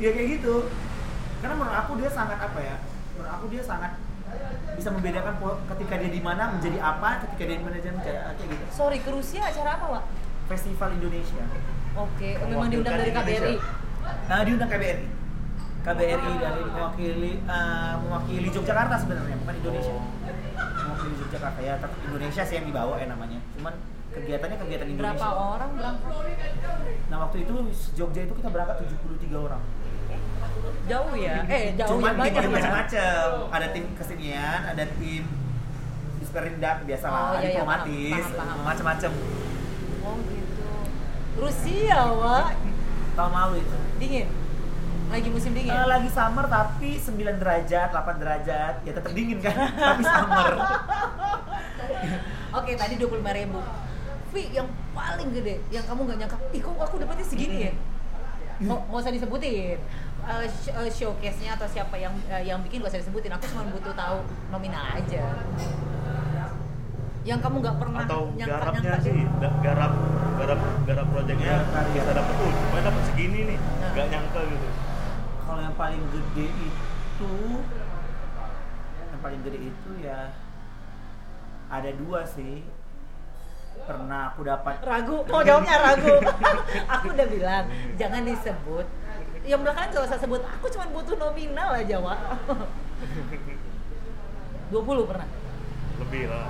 ya 0.00 0.10
kayak 0.16 0.28
gitu. 0.40 0.56
Karena 1.38 1.54
menurut 1.54 1.76
aku 1.76 1.92
dia 1.98 2.10
sangat 2.10 2.38
apa 2.38 2.58
ya? 2.58 2.76
Menurut 3.14 3.30
aku 3.30 3.44
dia 3.50 3.62
sangat 3.62 3.92
bisa 4.78 4.88
membedakan 4.94 5.34
ketika 5.74 5.94
dia 5.98 6.10
di 6.12 6.22
mana 6.22 6.54
menjadi 6.54 6.78
apa, 6.78 7.24
ketika 7.26 7.42
dia 7.48 7.56
di 7.58 7.64
mana 7.64 7.76
dia 7.80 7.92
menjadi 7.92 8.18
kayak 8.30 8.46
gitu. 8.46 8.64
sorry 8.70 8.98
ke 9.02 9.10
Rusia 9.10 9.42
acara 9.42 9.70
apa 9.74 9.86
Wak? 9.98 10.04
Festival 10.52 10.88
Indonesia. 10.94 11.44
oke 11.98 12.28
memang 12.46 12.46
Mewakilkan 12.46 12.70
diundang 12.70 12.96
dari 13.00 13.12
KBRI. 13.12 13.56
Nah, 14.28 14.40
diundang 14.46 14.70
KBRI. 14.70 15.06
KBRI 15.82 16.32
dari 16.38 16.62
mewakili 16.68 17.32
eh, 17.42 17.94
mewakili 18.06 18.48
Yogyakarta 18.52 18.96
sebenarnya, 19.00 19.36
bukan 19.42 19.54
Indonesia. 19.58 19.94
Mewakili 20.78 21.14
Yogyakarta 21.26 21.60
ya, 21.64 21.74
tetap 21.80 21.92
Indonesia 22.06 22.42
sih 22.44 22.54
yang 22.60 22.66
dibawa 22.68 22.94
ya 23.00 23.06
namanya. 23.10 23.38
Cuman 23.56 23.74
kegiatannya 24.08 24.56
kegiatan 24.62 24.88
Indonesia. 24.88 25.20
berapa 25.20 25.28
orang 25.36 25.70
berangkat 25.76 26.12
Nah 27.12 27.16
waktu 27.28 27.36
itu 27.44 27.54
Jogja 27.96 28.20
itu 28.24 28.34
kita 28.36 28.48
berangkat 28.48 28.76
73 28.88 29.36
orang. 29.36 29.62
Jauh 30.84 31.14
ya 31.14 31.36
eh 31.46 31.64
jauh 31.74 31.88
Cuman 31.94 32.10
ya 32.10 32.18
banyak 32.18 32.34
ya 32.38 32.50
macam-macam. 32.50 33.26
Ada 33.50 33.66
tim 33.70 33.84
kesenian, 33.92 34.60
ada 34.66 34.84
tim 34.94 35.24
disperindak 36.18 36.76
biasa 36.82 37.06
lah, 37.06 37.20
Oh, 37.20 37.32
iya, 37.32 37.40
iya, 37.40 37.48
diplomatis, 37.54 38.24
paham. 38.32 38.58
macam-macam. 38.62 39.10
oh 40.00 40.14
gitu 40.24 40.66
Rusia 41.36 42.00
Wak 42.10 42.46
Tahun 43.14 43.32
lalu 43.32 43.56
itu. 43.58 43.76
dingin 43.96 44.28
lagi 45.08 45.28
musim 45.28 45.52
dingin 45.52 45.72
Eh, 45.72 45.86
lagi 45.86 46.08
summer 46.08 46.44
tapi 46.44 46.90
9 46.94 47.16
derajat, 47.34 47.88
8 47.88 48.16
derajat, 48.18 48.74
ya 48.82 48.92
tetap 48.92 49.08
dingin 49.10 49.38
kan, 49.38 49.56
tapi 49.88 50.02
summer. 50.02 50.52
Oke, 52.50 52.72
tadi 52.74 52.94
25 52.94 53.16
ribu. 53.34 53.60
Vi, 54.28 54.52
yang 54.52 54.68
paling 54.92 55.32
gede, 55.32 55.64
yang 55.68 55.80
kamu 55.82 56.00
nggak 56.04 56.18
nyangka, 56.18 56.36
ih 56.50 56.60
kok 56.60 56.76
aku 56.76 56.94
dapetnya 56.98 57.24
segini 57.24 57.58
ya? 57.62 57.72
Mau, 58.60 58.84
mau 58.84 58.98
usah 58.98 59.08
disebutin 59.08 59.78
Eh, 60.28 60.44
sh- 60.46 60.70
eh, 60.70 60.90
showcase-nya 60.90 61.56
atau 61.56 61.64
siapa 61.64 61.96
yang 61.96 62.12
eh, 62.28 62.44
yang 62.44 62.60
bikin 62.60 62.78
gak 62.78 62.92
usah 62.92 63.00
disebutin. 63.00 63.32
Aku 63.32 63.48
cuma 63.48 63.64
butuh 63.66 63.92
tahu 63.92 64.20
nominal 64.48 64.84
aja. 64.90 65.24
Yang 67.24 67.38
kamu 67.40 67.56
nggak 67.58 67.76
pernah 67.76 68.00
atau 68.02 68.22
nyangka 68.30 68.52
garapnya 68.54 68.80
nyangka 68.88 69.04
sih 69.04 69.16
da- 69.36 69.58
garap 69.58 69.92
garap 70.38 70.60
garap 70.82 71.06
proyeknya 71.06 71.54
bisa 71.90 72.10
dapet 72.10 72.34
tuh 72.34 72.48
pokoknya 72.48 72.84
dapet 72.88 73.02
segini 73.04 73.40
nih 73.44 73.58
Nah. 73.58 73.90
nggak 73.90 74.06
nyangka 74.08 74.40
gitu 74.46 74.68
Kalau 75.42 75.60
yang 75.60 75.76
paling 75.76 76.02
gede 76.08 76.46
itu, 76.52 77.32
yang 79.02 79.20
paling 79.20 79.40
gede 79.42 79.58
itu 79.62 79.90
ya 79.98 80.20
ada 81.68 81.90
dua 81.94 82.20
sih. 82.24 82.64
Pernah 83.78 84.20
aku 84.28 84.40
dapat 84.42 84.76
ragu, 84.82 85.22
mau 85.22 85.40
jawabnya 85.40 85.76
ragu. 85.78 86.14
aku 86.94 87.06
udah 87.10 87.26
bilang 87.26 87.64
jangan 87.94 88.22
disebut. 88.24 88.86
Yang 89.48 89.60
belakangan 89.64 89.88
gak 89.90 90.04
usah 90.04 90.18
sebut. 90.18 90.40
Aku 90.44 90.66
cuma 90.68 90.84
butuh 90.92 91.16
nominal 91.16 91.72
aja, 91.72 91.96
Wak. 91.98 92.18
20 94.68 95.08
pernah. 95.08 95.28
lebih 95.98 96.30
lah 96.30 96.46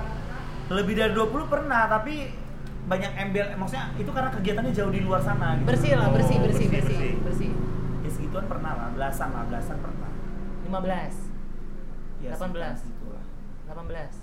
lebih 0.69 0.93
dari 0.93 1.09
20 1.09 1.49
pernah 1.49 1.89
tapi 1.89 2.29
banyak 2.85 3.11
embel 3.17 3.49
maksudnya 3.57 3.89
itu 3.95 4.11
karena 4.11 4.29
kegiatannya 4.29 4.69
jauh 4.69 4.89
di 4.89 5.01
luar 5.01 5.17
sana 5.19 5.57
gitu. 5.57 5.65
Bersih 5.65 5.97
lah, 5.97 6.07
bersih, 6.11 6.37
Oh, 6.37 6.45
bersih, 6.45 6.67
bersih, 6.69 6.93
bersih, 6.93 7.13
bersih. 7.23 7.51
ya 8.01 8.09
segituan 8.11 8.45
pernah 8.45 8.77
lah 8.77 8.87
belasan 8.91 9.29
lah 9.29 9.43
belasan 9.45 9.77
pernah 9.79 10.11
15. 10.67 11.15
ya 12.19 12.29
18. 12.29 12.37
sekitar 12.37 12.77
segitulah. 12.77 13.23
18. 13.65 14.13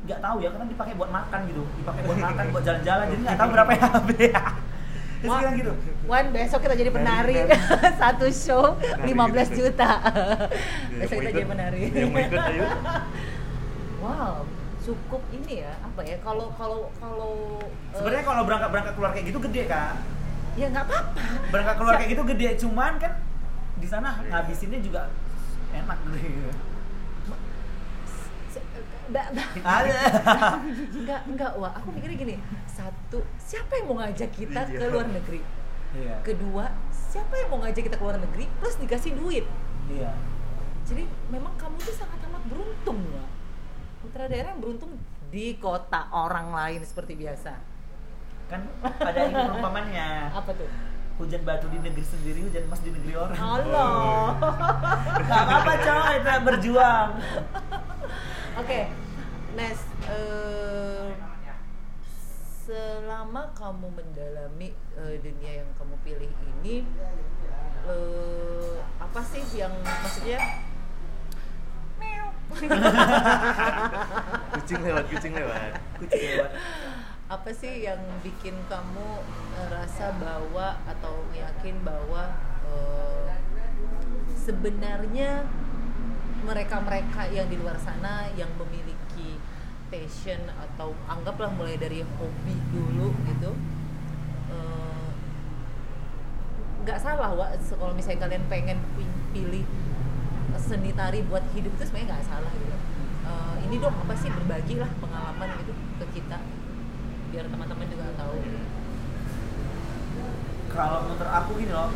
nggak 0.00 0.20
tahu 0.20 0.36
ya 0.38 0.48
karena 0.50 0.66
dipakai 0.66 0.94
buat 0.94 1.10
makan 1.10 1.40
gitu 1.46 1.62
dipakai 1.76 2.02
buat 2.06 2.18
makan 2.20 2.44
buat 2.50 2.64
jalan-jalan 2.64 3.04
jadi 3.06 3.20
nggak 3.20 3.38
tahu 3.38 3.48
berapa 3.50 3.70
yang 3.74 3.90
habis 3.92 4.30
terus 5.20 5.36
bilang 5.36 5.54
gitu. 5.54 5.72
Wan 6.04 6.26
besok 6.32 6.58
kita 6.60 6.74
jadi 6.74 6.90
penari. 6.90 7.36
Nari, 7.38 7.54
satu 8.00 8.26
show 8.28 8.64
15 9.04 9.04
gitu. 9.06 9.68
juta. 9.68 9.90
Besok 11.00 11.16
kita 11.16 11.28
ikut- 11.28 11.36
jadi 11.36 11.46
penari. 11.46 11.82
Yang 11.92 12.08
mau 12.08 12.20
ikut 12.20 12.40
ayo. 12.42 12.64
Wow 14.00 14.36
cukup 14.80 15.20
ini 15.28 15.60
ya 15.60 15.76
apa 15.76 16.00
ya 16.00 16.16
kalau 16.24 16.48
kalau 16.56 16.88
kalau 16.96 17.60
eh, 17.60 17.94
sebenarnya 17.94 18.24
kalau 18.24 18.42
berangkat 18.48 18.68
berangkat 18.72 18.94
keluar 18.96 19.10
kayak 19.12 19.26
gitu 19.28 19.38
gede 19.44 19.62
kak. 19.68 19.92
Ya 20.56 20.66
nggak 20.72 20.84
apa-apa. 20.88 21.24
Berangkat 21.52 21.74
keluar 21.76 21.92
Siap. 21.92 22.00
kayak 22.00 22.10
gitu 22.16 22.22
gede 22.26 22.48
cuman 22.58 22.92
kan 22.96 23.12
di 23.76 23.86
sana 23.86 24.08
Iya. 24.18 24.28
ngabisinnya 24.34 24.80
juga 24.80 25.02
enak 25.70 25.98
gitu 26.00 26.50
Se- 29.10 29.12
nggak 29.12 29.26
nggak 29.58 29.66
ada. 29.66 30.00
Nggak 30.94 31.20
nggak 31.28 31.52
wah 31.58 31.72
aku 31.74 31.88
mikirnya 31.90 32.16
gini. 32.16 32.34
Satu 32.64 33.18
siapa 33.36 33.74
yang 33.74 33.86
mau 33.88 33.98
ngajak 33.98 34.30
kita 34.30 34.60
ke 34.64 34.78
Iya. 34.78 34.86
luar 34.88 35.06
negeri? 35.06 35.40
Iya. 35.92 36.16
Kedua 36.22 36.64
siapa 36.92 37.34
yang 37.34 37.48
mau 37.50 37.58
ngajak 37.60 37.82
kita 37.84 37.96
ke 37.98 38.04
luar 38.04 38.16
negeri 38.16 38.46
plus 38.56 38.78
dikasih 38.78 39.18
duit? 39.18 39.44
Iya. 39.86 40.14
Jadi 40.86 41.02
memang 41.26 41.54
kamu 41.56 41.74
tuh 41.76 41.92
sangat 41.92 42.22
amat 42.24 42.42
beruntung 42.46 43.02
ya 43.04 43.26
putra 44.00 44.24
daerah 44.26 44.50
yang 44.50 44.62
beruntung 44.64 44.96
di 45.28 45.54
kota 45.56 46.08
orang 46.08 46.50
lain 46.50 46.80
seperti 46.80 47.14
biasa. 47.14 47.52
Kan 48.46 48.66
ada 48.80 49.18
ini 49.20 49.34
perumpamannya. 49.36 50.30
Apa 50.32 50.54
tuh? 50.54 50.70
Hujan 51.14 51.44
batu 51.44 51.68
di 51.68 51.76
negeri 51.76 52.00
sendiri 52.00 52.40
hujan 52.40 52.64
emas 52.64 52.80
di 52.80 52.90
negeri 52.90 53.12
orang. 53.12 53.36
Allah 53.36 54.32
Gak 55.20 55.42
apa-apa 55.44 55.72
coy, 55.76 56.14
kita 56.16 56.34
berjuang 56.40 57.08
Oke, 58.58 58.90
Nes, 59.54 59.78
eh, 60.10 61.06
selama 62.66 63.46
kamu 63.54 63.86
mendalami 63.94 64.74
eh, 64.98 65.14
dunia 65.22 65.62
yang 65.62 65.70
kamu 65.78 65.94
pilih 66.02 66.32
ini, 66.58 66.82
eh, 67.86 68.74
apa 68.98 69.22
sih 69.22 69.46
yang 69.54 69.70
maksudnya? 69.86 70.66
Kucing 74.58 74.82
lewat 74.82 75.04
kucing 75.06 75.30
lewat. 75.38 75.70
Kucing 76.02 76.22
lewat. 76.34 76.50
Apa 77.30 77.50
sih 77.54 77.86
yang 77.86 78.02
bikin 78.26 78.58
kamu 78.66 79.22
rasa 79.70 80.10
bahwa 80.18 80.74
atau 80.90 81.22
yakin 81.30 81.78
bahwa 81.86 82.34
eh, 82.66 83.30
sebenarnya 84.34 85.46
mereka-mereka 86.44 87.28
yang 87.30 87.46
di 87.48 87.56
luar 87.60 87.76
sana 87.76 88.28
yang 88.34 88.48
memiliki 88.56 89.36
passion 89.90 90.40
atau 90.54 90.94
anggaplah 91.06 91.50
mulai 91.50 91.74
dari 91.76 92.00
hobi 92.16 92.56
dulu 92.70 93.10
gitu 93.26 93.50
eh, 94.50 95.10
nggak 96.80 96.98
salah 96.98 97.30
wa 97.34 97.46
kalau 97.52 97.92
misalnya 97.92 98.24
kalian 98.24 98.44
pengen 98.48 98.78
pi- 98.96 99.18
pilih 99.34 99.64
seni 100.56 100.92
tari 100.92 101.22
buat 101.26 101.44
hidup 101.52 101.72
itu 101.76 101.84
sebenarnya 101.86 102.08
nggak 102.16 102.26
salah 102.26 102.52
gitu 102.54 102.78
Eh, 103.20 103.56
ini 103.68 103.78
dong 103.78 103.94
apa 103.94 104.10
sih 104.18 104.26
berbagi 104.26 104.80
lah 104.80 104.90
pengalaman 104.98 105.48
gitu 105.62 105.70
ke 106.02 106.06
kita 106.18 106.40
biar 107.30 107.46
teman-teman 107.46 107.86
juga 107.86 108.10
tahu 108.18 108.34
Kalau 110.66 110.98
menurut 111.06 111.30
aku 111.30 111.50
gini 111.60 111.70
loh 111.70 111.90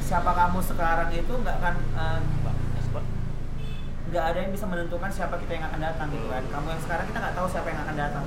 Siapa 0.00 0.32
kamu 0.32 0.64
sekarang 0.64 1.12
itu 1.12 1.28
nggak 1.28 1.56
akan 1.60 1.74
Pak. 2.40 2.56
Nggak 4.08 4.24
ada 4.24 4.38
yang 4.40 4.52
bisa 4.52 4.64
menentukan 4.64 5.10
siapa 5.12 5.36
kita 5.36 5.52
yang 5.60 5.64
akan 5.68 5.80
datang 5.80 6.08
gitu 6.12 6.26
kan. 6.28 6.42
Kamu 6.48 6.66
yang 6.72 6.82
sekarang 6.82 7.04
kita 7.08 7.18
nggak 7.20 7.34
tahu 7.36 7.46
siapa 7.48 7.66
yang 7.68 7.80
akan 7.84 7.96
datang 7.96 8.26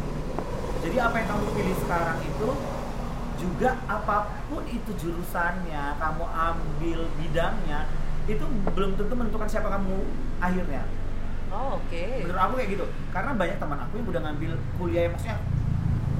jadi 0.81 0.97
apa 0.97 1.15
yang 1.21 1.29
kamu 1.29 1.45
pilih 1.53 1.75
sekarang 1.77 2.17
itu 2.25 2.49
juga 3.37 3.69
apa 3.85 4.33
pun 4.49 4.65
itu 4.65 4.91
jurusannya 4.97 5.97
kamu 5.97 6.25
ambil 6.25 6.99
bidangnya 7.21 7.85
itu 8.25 8.45
belum 8.73 8.97
tentu 8.97 9.13
menentukan 9.13 9.49
siapa 9.49 9.69
kamu 9.69 9.97
akhirnya. 10.41 10.85
Oh 11.53 11.77
oke. 11.77 12.03
Menurut 12.25 12.41
aku 12.41 12.53
kayak 12.57 12.69
gitu. 12.73 12.85
Karena 13.13 13.31
banyak 13.37 13.57
teman 13.61 13.77
aku 13.77 13.93
yang 14.01 14.07
udah 14.09 14.21
ngambil 14.25 14.51
kuliah 14.77 15.01
yang 15.05 15.13
maksudnya 15.13 15.37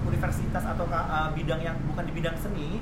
universitas 0.05 0.63
atau 0.65 0.85
uh, 0.89 1.29
bidang 1.33 1.61
yang 1.61 1.77
bukan 1.89 2.05
di 2.05 2.13
bidang 2.13 2.37
seni 2.37 2.81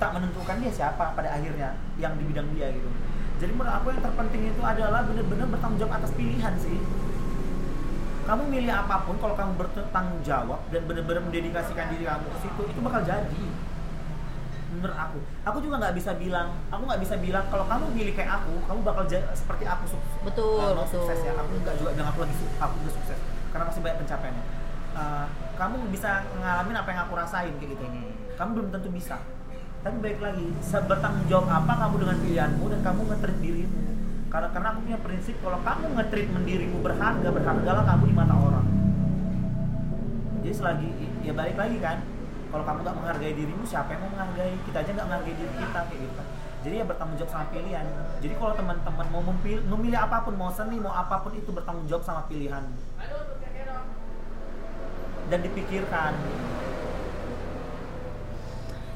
tak 0.00 0.10
menentukan 0.16 0.56
dia 0.60 0.72
siapa 0.72 1.12
pada 1.12 1.28
akhirnya 1.36 1.76
yang 2.00 2.16
di 2.16 2.24
bidang 2.26 2.48
dia 2.56 2.72
gitu 2.72 2.88
jadi 3.34 3.50
menurut 3.50 3.74
aku 3.74 3.86
yang 3.90 4.00
terpenting 4.00 4.42
itu 4.46 4.62
adalah 4.62 5.00
benar-benar 5.04 5.46
bertanggung 5.50 5.78
jawab 5.78 5.94
atas 5.98 6.10
pilihan 6.14 6.54
sih. 6.56 6.78
Kamu 8.24 8.48
milih 8.48 8.72
apa 8.72 9.04
pun 9.04 9.20
kalau 9.20 9.36
kamu 9.36 9.52
bertanggung 9.60 10.20
jawab 10.24 10.60
dan 10.72 10.80
benar-benar 10.88 11.20
mendedikasikan 11.20 11.92
diri 11.92 12.08
kamu 12.08 12.24
ke 12.24 12.38
situ 12.40 12.62
itu 12.72 12.78
bakal 12.80 13.02
jadi. 13.04 13.44
Menurut 14.74 14.96
aku. 14.96 15.18
Aku 15.44 15.58
juga 15.60 15.76
nggak 15.78 15.94
bisa 15.94 16.16
bilang 16.16 16.48
aku 16.72 16.82
nggak 16.88 17.00
bisa 17.04 17.14
bilang 17.20 17.44
kalau 17.52 17.68
kamu 17.68 17.84
milih 17.92 18.12
kayak 18.16 18.40
aku 18.40 18.54
kamu 18.64 18.80
bakal 18.80 19.04
seperti 19.36 19.64
aku 19.68 19.84
suk- 19.92 20.08
Betul, 20.24 20.56
uh, 20.56 20.72
betul. 20.82 21.04
sukses 21.04 21.20
ya 21.20 21.32
aku 21.36 21.52
nggak 21.60 21.76
juga 21.78 21.90
bilang 21.94 22.08
aku 22.10 22.18
lagi 22.24 22.34
su- 22.38 22.54
aku 22.56 22.74
udah 22.80 22.92
sukses. 22.96 23.18
Karena 23.52 23.64
masih 23.68 23.80
banyak 23.84 23.98
pencapaiannya. 24.02 24.44
Uh, 24.94 25.26
kamu 25.54 25.76
bisa 25.90 26.10
ngalamin 26.38 26.76
apa 26.78 26.88
yang 26.94 27.00
aku 27.04 27.14
rasain 27.18 27.52
kayak 27.58 27.70
gitu. 27.76 27.84
Hmm. 27.84 28.14
kamu 28.34 28.50
belum 28.50 28.68
tentu 28.74 28.90
bisa 28.90 29.14
tapi 29.84 30.00
baik 30.00 30.16
lagi 30.24 30.48
bertanggung 30.88 31.28
jawab 31.28 31.46
apa 31.52 31.72
kamu 31.76 31.94
dengan 32.00 32.16
pilihanmu 32.24 32.64
dan 32.72 32.80
kamu 32.80 33.00
nge-treat 33.04 33.38
dirimu? 33.44 33.80
Karena 34.32 34.48
karena 34.48 34.68
aku 34.72 34.80
punya 34.80 34.98
prinsip 35.04 35.36
kalau 35.44 35.60
kamu 35.60 35.84
nge-treat 35.92 36.28
dirimu 36.40 36.76
berharga 36.80 37.28
berhargalah 37.28 37.84
kamu 37.84 38.02
di 38.08 38.14
mata 38.16 38.32
orang. 38.32 38.66
Jadi 40.40 40.54
selagi 40.56 40.88
ya 41.20 41.36
balik 41.36 41.56
lagi 41.60 41.76
kan 41.84 42.00
kalau 42.48 42.64
kamu 42.64 42.78
nggak 42.80 42.96
menghargai 42.96 43.34
dirimu 43.36 43.64
siapa 43.68 43.92
yang 43.92 44.00
mau 44.08 44.10
menghargai? 44.16 44.56
Kita 44.64 44.76
aja 44.80 44.90
nggak 44.96 45.06
menghargai 45.12 45.34
diri 45.36 45.52
kita 45.52 45.80
kayak 45.84 46.00
gitu. 46.00 46.22
Jadi 46.64 46.74
ya 46.80 46.84
bertanggung 46.88 47.16
jawab 47.20 47.32
sama 47.36 47.46
pilihan. 47.52 47.86
Jadi 48.24 48.34
kalau 48.40 48.52
teman-teman 48.56 49.06
mau 49.12 49.20
memilih, 49.20 49.62
memilih 49.68 50.00
apa 50.00 50.16
pun 50.24 50.32
mau 50.32 50.48
seni 50.48 50.80
mau 50.80 50.96
apa 50.96 51.20
pun 51.20 51.36
itu 51.36 51.52
bertanggung 51.52 51.84
jawab 51.84 52.08
sama 52.08 52.24
pilihan. 52.24 52.64
Dan 55.28 55.38
dipikirkan 55.44 56.16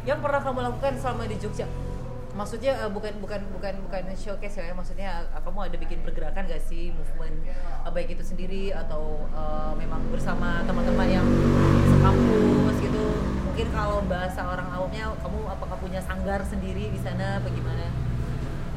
yang 0.07 0.19
pernah 0.23 0.41
kamu 0.43 0.59
lakukan 0.63 0.93
selama 1.01 1.27
di 1.27 1.37
Jogja? 1.41 1.67
Maksudnya 2.37 2.87
eh, 2.87 2.91
bukan 2.91 3.19
bukan 3.19 3.41
bukan 3.51 3.75
bukan 3.89 4.03
showcase 4.15 4.63
ya 4.63 4.71
maksudnya 4.77 5.27
eh, 5.27 5.43
kamu 5.43 5.59
ada 5.73 5.77
bikin 5.81 5.99
pergerakan 6.07 6.47
gak 6.47 6.63
sih? 6.63 6.95
Movement 6.95 7.43
eh, 7.87 7.91
baik 7.91 8.15
itu 8.15 8.23
sendiri 8.23 8.71
atau 8.71 9.27
eh, 9.33 9.73
memang 9.75 10.03
bersama 10.13 10.63
teman-teman 10.69 11.09
yang 11.09 11.27
sekampus 11.97 12.77
gitu? 12.79 13.07
Mungkin 13.51 13.67
kalau 13.75 13.99
bahasa 14.07 14.47
orang 14.47 14.71
awamnya 14.71 15.11
kamu 15.19 15.41
apakah 15.51 15.77
punya 15.83 15.99
sanggar 15.99 16.39
sendiri 16.47 16.95
di 16.95 17.01
sana 17.03 17.43
bagaimana 17.43 17.91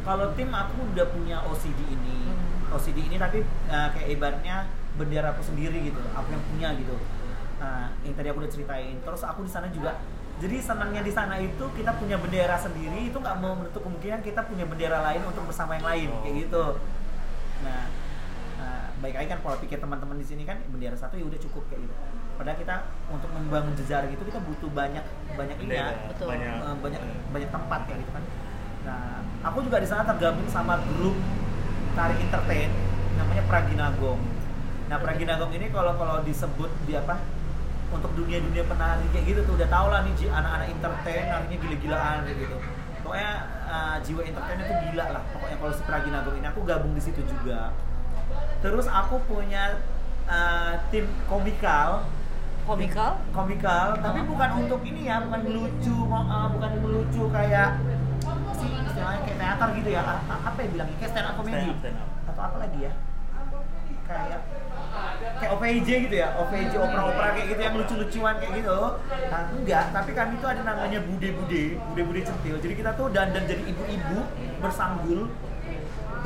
kalau 0.01 0.33
tim 0.33 0.49
aku 0.49 0.81
udah 0.93 1.07
punya 1.13 1.37
OCD 1.45 1.77
ini. 1.93 2.19
Hmm. 2.33 2.73
OCD 2.73 3.05
ini 3.05 3.15
tapi 3.21 3.45
uh, 3.69 3.89
kayak 3.93 4.07
ibaratnya 4.17 4.65
bendera 4.97 5.31
aku 5.35 5.43
sendiri 5.45 5.91
gitu 5.91 6.01
aku 6.13 6.33
yang 6.33 6.43
punya 6.49 6.69
gitu. 6.75 6.95
Nah 7.61 7.93
yang 8.01 8.15
tadi 8.17 8.27
aku 8.33 8.41
udah 8.41 8.51
ceritain. 8.51 8.97
Terus 8.97 9.21
aku 9.21 9.45
di 9.45 9.51
sana 9.51 9.69
juga 9.69 10.01
jadi 10.41 10.57
senangnya 10.57 11.05
di 11.05 11.13
sana 11.13 11.37
itu 11.37 11.65
kita 11.77 11.93
punya 12.01 12.17
bendera 12.17 12.57
sendiri 12.57 13.13
itu 13.13 13.17
nggak 13.21 13.37
mau 13.37 13.53
menutup 13.53 13.85
kemungkinan 13.85 14.25
kita 14.25 14.41
punya 14.49 14.65
bendera 14.65 14.97
lain 15.05 15.21
untuk 15.29 15.45
bersama 15.45 15.77
yang 15.77 15.85
lain 15.85 16.09
kayak 16.25 16.35
gitu. 16.49 16.81
Nah, 17.61 17.85
nah, 18.57 18.81
baik 19.05 19.21
lagi 19.21 19.27
kan 19.29 19.39
pola 19.45 19.61
pikir 19.61 19.77
teman-teman 19.77 20.17
di 20.17 20.25
sini 20.25 20.41
kan 20.49 20.57
bendera 20.73 20.97
satu 20.97 21.13
ya 21.13 21.29
udah 21.29 21.37
cukup 21.37 21.61
kayak 21.69 21.85
gitu. 21.85 21.93
Padahal 22.41 22.57
kita 22.57 22.75
untuk 23.13 23.29
membangun 23.37 23.77
jejaring 23.77 24.17
itu 24.17 24.23
kita 24.25 24.41
butuh 24.41 24.69
banyak 24.73 25.05
banyak 25.37 25.57
ini 25.61 25.73
ya. 25.77 25.93
Betul. 26.09 26.33
banyak 26.33 26.53
Eh, 26.57 26.75
banyak. 26.81 27.01
banyak 27.29 27.49
tempat 27.53 27.79
kayak 27.85 27.99
gitu 28.01 28.11
kan. 28.17 28.23
Nah, 28.81 29.17
aku 29.45 29.57
juga 29.61 29.77
di 29.77 29.85
sana 29.85 30.09
tergabung 30.09 30.49
sama 30.49 30.81
grup 30.89 31.13
tari 31.93 32.17
entertain 32.17 32.73
namanya 33.13 33.45
Praginagong. 33.45 34.21
Nah, 34.89 34.97
Praginagong 34.97 35.53
ini 35.53 35.69
kalau 35.69 35.93
kalau 36.01 36.25
disebut 36.25 36.73
di 36.89 36.97
apa 36.97 37.21
untuk 37.91 38.11
dunia-dunia 38.15 38.63
penari 38.65 39.05
kayak 39.11 39.25
gitu 39.27 39.39
tuh 39.43 39.53
udah 39.59 39.69
tau 39.69 39.87
lah 39.91 40.01
nih 40.07 40.15
anak-anak 40.31 40.67
entertain 40.71 41.25
narinya 41.27 41.57
gila-gilaan 41.59 42.17
kayak 42.23 42.37
gitu. 42.39 42.57
Pokoknya 43.03 43.31
eh, 43.67 43.95
jiwa 44.07 44.21
entertainnya 44.23 44.65
tuh 44.65 44.77
gila 44.89 45.05
lah. 45.19 45.23
Pokoknya 45.35 45.55
kalau 45.59 45.73
si 45.75 45.81
Praginagong 45.83 46.37
ini 46.39 46.47
aku 46.47 46.59
gabung 46.63 46.93
di 46.95 47.01
situ 47.03 47.21
juga. 47.27 47.75
Terus 48.63 48.87
aku 48.87 49.19
punya 49.27 49.77
eh, 50.25 50.73
tim 50.89 51.05
komikal 51.27 52.07
komikal 52.61 53.17
komikal 53.33 53.97
tapi 53.97 54.19
bukan 54.21 54.49
untuk 54.61 54.81
ini 54.85 55.09
ya 55.09 55.17
bukan 55.25 55.41
lucu 55.49 55.97
uh, 56.13 56.47
bukan 56.53 56.71
lucu 56.85 57.23
kayak 57.33 57.73
si 58.53 58.67
istilahnya 58.69 59.21
kayak 59.25 59.37
teater 59.41 59.69
gitu 59.81 59.89
ya 59.89 60.01
apa 60.29 60.57
ya 60.61 60.67
bilangnya 60.69 60.95
kayak 61.01 61.11
stand 61.11 61.27
up 61.27 61.33
comedy 61.41 61.57
Stand 61.57 61.73
up, 61.73 61.77
stand 61.81 61.97
up. 61.97 62.09
atau 62.29 62.41
apa 62.45 62.57
lagi 62.61 62.79
ya 62.85 62.93
kayak 64.05 64.39
kayak 65.41 65.51
OPJ 65.57 65.89
gitu 66.09 66.15
ya 66.21 66.27
OPJ 66.37 66.73
opera-opera 66.77 67.27
kayak 67.33 67.47
gitu 67.49 67.61
yang 67.61 67.75
lucu-lucuan 67.77 68.35
kayak 68.37 68.53
gitu. 68.61 68.79
Nah, 69.31 69.41
enggak 69.55 69.83
tapi 69.89 70.11
kami 70.13 70.33
tuh 70.37 70.49
ada 70.51 70.61
namanya 70.61 70.99
bude-bude 71.01 71.63
bude-bude 71.91 72.21
centil. 72.21 72.55
Jadi 72.61 72.73
kita 72.77 72.91
tuh 72.93 73.09
dandan 73.09 73.43
jadi 73.49 73.63
ibu-ibu 73.65 74.19
bersanggul 74.61 75.31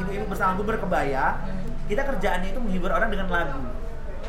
ibu-ibu 0.01 0.25
bersanggul 0.27 0.65
berkebaya. 0.67 1.39
Kita 1.85 2.01
kerjaannya 2.01 2.49
itu 2.49 2.59
menghibur 2.59 2.89
orang 2.89 3.13
dengan 3.13 3.29
lagu 3.29 3.61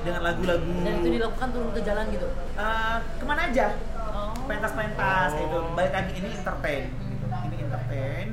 dengan 0.05 0.23
lagu-lagu 0.23 0.71
dan 0.87 0.95
itu 1.03 1.09
dilakukan 1.19 1.49
turun 1.51 1.71
ke 1.73 1.81
jalan 1.83 2.05
gitu? 2.13 2.29
Eh, 2.55 2.97
ke 3.19 3.25
mana 3.27 3.41
aja. 3.49 3.67
Oh. 4.13 4.33
Pentas-pentas 4.47 5.31
Oh. 5.35 5.41
gitu. 5.41 5.59
Balik 5.75 5.93
lagi 5.93 6.13
ini 6.21 6.29
entertain 6.37 6.85
gitu. 6.95 7.27
ini 7.27 7.57
entertain 7.65 8.27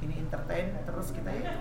ini 0.00 0.14
entertain 0.16 0.64
terus 0.86 1.12
kita 1.12 1.28
ya 1.34 1.52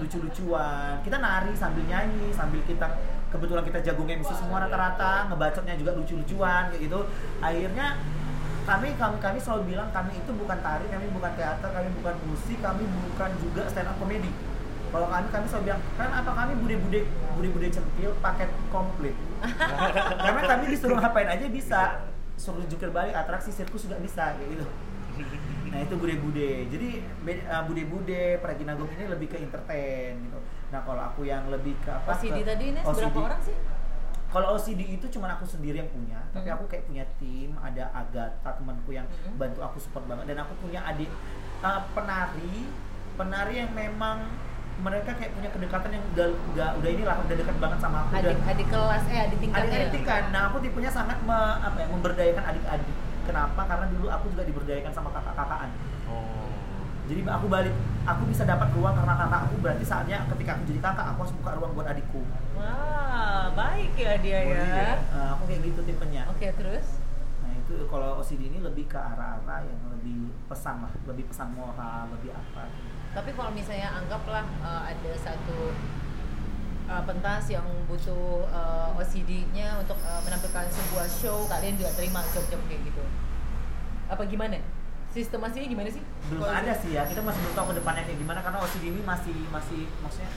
lucu-lucuan. 0.00 1.02
Kita 1.04 1.16
nari 1.20 1.52
sambil 1.52 1.84
nyanyi 1.84 2.32
sambil 2.32 2.62
kita 2.64 2.88
kebetulan 3.32 3.64
kita 3.64 3.80
jago 3.80 4.04
MC 4.04 4.30
semua 4.36 4.60
rata-rata 4.62 5.32
ngebacotnya 5.32 5.74
juga 5.80 5.96
lucu-lucuan 5.96 6.68
kayak 6.68 6.82
gitu. 6.84 7.00
Akhirnya 7.40 7.96
kami 8.68 8.94
kami 8.94 9.16
kami 9.18 9.38
selalu 9.42 9.74
bilang 9.74 9.88
kami 9.90 10.14
itu 10.14 10.30
bukan 10.36 10.58
tari 10.62 10.86
kami 10.86 11.10
bukan 11.10 11.32
teater 11.34 11.66
kami 11.72 11.88
bukan 11.98 12.14
musik 12.30 12.58
kami 12.62 12.86
bukan 12.86 13.30
juga 13.42 13.66
stand 13.66 13.90
up 13.90 13.98
comedy 13.98 14.30
kalau 14.92 15.08
kami 15.08 15.26
kami 15.32 15.44
selalu 15.48 15.64
bilang 15.72 15.80
kan 15.96 16.10
apa 16.12 16.30
kami 16.36 16.52
bude-bude 16.60 17.00
bude-bude 17.32 17.68
centil 17.72 18.12
paket 18.20 18.52
komplit? 18.68 19.16
Karena 20.28 20.40
kami 20.44 20.64
disuruh 20.68 21.00
ngapain 21.00 21.32
aja 21.32 21.48
bisa. 21.48 21.82
Suruh 22.36 22.64
jukir 22.68 22.92
balik 22.92 23.16
atraksi 23.16 23.48
sirkus 23.56 23.88
juga 23.88 23.96
bisa 24.04 24.36
kayak 24.36 24.48
gitu. 24.52 24.66
Nah 25.72 25.78
itu 25.80 25.94
bude-bude. 25.96 26.68
Jadi 26.68 26.88
uh, 27.48 27.62
bude-bude 27.64 28.36
Praginagung 28.44 28.92
ini 28.92 29.04
lebih 29.08 29.32
ke 29.32 29.40
entertain 29.40 30.20
gitu 30.28 30.38
nah 30.72 30.80
kalau 30.80 31.02
aku 31.04 31.20
yang 31.22 31.44
lebih 31.46 31.76
ke 31.78 31.90
apa 31.90 32.08
OCD 32.10 32.32
ke- 32.34 32.48
tadi 32.48 32.64
ini 32.66 32.80
OCD. 32.80 32.96
berapa 33.04 33.20
orang 33.22 33.40
sih? 33.42 33.56
kalau 34.26 34.46
OCD 34.56 34.80
itu 34.90 35.06
cuma 35.10 35.28
aku 35.30 35.44
sendiri 35.44 35.76
yang 35.76 35.90
punya 35.90 36.18
tapi 36.32 36.48
Hmm. 36.48 36.56
aku 36.56 36.64
kayak 36.66 36.84
punya 36.86 37.04
tim 37.14 37.52
ada 37.54 37.92
Agatha 37.92 38.50
temanku 38.50 38.90
yang 38.90 39.04
Hmm. 39.04 39.36
bantu 39.36 39.60
aku 39.60 39.76
support 39.76 40.04
banget 40.06 40.24
dan 40.26 40.40
aku 40.40 40.56
punya 40.58 40.80
adik 40.82 41.12
uh, 41.60 41.84
penari 41.92 42.64
penari 43.12 43.54
yang 43.58 43.70
memang 43.70 44.24
mereka 44.74 45.12
kayak 45.12 45.36
punya 45.36 45.52
kedekatan 45.52 45.90
yang 45.92 46.04
udah 46.08 46.26
udah, 46.48 46.68
udah 46.74 46.90
inilah 46.90 47.16
udah 47.20 47.36
dekat 47.36 47.56
banget 47.60 47.78
sama 47.78 47.96
aku 48.02 48.12
dan 48.16 48.24
Adik 48.32 48.40
adik 48.48 48.66
kelas 48.66 49.04
eh 49.06 49.18
adik 49.20 49.38
tingkatnya. 49.38 49.68
adik-adik 49.68 49.90
tingkat. 49.92 50.22
Nah, 50.32 50.42
aku 50.48 50.56
tipenya 50.58 50.88
sangat 50.90 51.18
me- 51.20 51.58
apa 51.60 51.76
ya, 51.76 51.86
memberdayakan 51.86 52.44
adik-adik. 52.48 52.96
Kenapa? 53.22 53.60
Karena 53.62 53.86
dulu 53.86 54.06
aku 54.08 54.26
juga 54.26 54.42
diberdayakan 54.42 54.90
sama 54.90 55.12
kakak-kakakan. 55.12 55.70
Oh. 56.08 56.48
Jadi 57.04 57.20
aku 57.22 57.46
balik, 57.46 57.74
aku 58.02 58.22
bisa 58.26 58.42
dapat 58.42 58.68
ruang 58.74 58.94
karena 58.98 59.14
kakak 59.14 59.40
aku 59.46 59.54
berarti 59.62 59.84
saatnya 59.86 60.18
ketika 60.34 60.58
aku 60.58 60.62
jadi 60.66 60.80
kakak 60.82 61.06
aku 61.14 61.18
harus 61.22 61.34
buka 61.38 61.50
ruang 61.58 61.72
buat 61.78 61.86
adikku. 61.86 62.22
Wah, 62.58 63.44
baik 63.54 63.92
ya 63.94 64.12
dia 64.18 64.38
Oh, 64.42 64.50
ya. 64.50 64.98
Nah, 65.14 65.28
aku 65.38 65.42
kayak 65.46 65.60
gitu 65.70 65.80
tipenya. 65.86 66.22
Oke, 66.30 66.50
terus? 66.58 66.98
Nah 67.42 67.52
itu 67.54 67.74
kalau 67.86 68.18
OCD 68.18 68.50
ini 68.50 68.58
lebih 68.58 68.90
ke 68.90 68.98
arah-arah 68.98 69.62
yang 69.66 69.80
lebih 69.94 70.34
pesan 70.50 70.82
lah, 70.82 70.92
lebih 71.06 71.30
pesan 71.30 71.54
moral, 71.54 72.10
lebih 72.10 72.34
apa. 72.34 72.66
Tapi 73.12 73.30
kalau 73.36 73.50
misalnya 73.54 73.92
anggaplah 73.92 74.46
eh, 74.62 74.82
ada 74.96 75.12
satu 75.18 75.70
eh, 76.90 77.02
pentas 77.06 77.44
yang 77.54 77.66
butuh 77.86 78.46
eh, 78.50 78.98
OCD-nya 78.98 79.78
untuk 79.78 79.98
eh, 80.02 80.20
menampilkan 80.26 80.66
sebuah 80.70 81.06
show, 81.06 81.46
kalian 81.46 81.78
juga 81.78 81.94
terima 81.94 82.24
job-job 82.34 82.58
kayak 82.66 82.82
gitu? 82.82 83.04
Apa 84.10 84.26
gimana? 84.26 84.58
Sistemasinya 85.12 85.66
gimana 85.66 85.88
sih? 85.88 86.00
Belum 86.26 86.40
Kalau- 86.40 86.56
ada 86.56 86.72
sih 86.74 86.90
ya, 86.90 87.04
kita 87.04 87.20
masih 87.20 87.40
belum 87.42 87.54
tahu 87.54 87.66
ke 87.68 87.74
depannya 87.78 88.02
kayak 88.02 88.18
gimana 88.18 88.40
karena 88.40 88.58
OCD 88.58 88.84
ini 88.88 89.00
masih 89.02 89.36
masih 89.48 89.80
maksudnya 90.00 90.30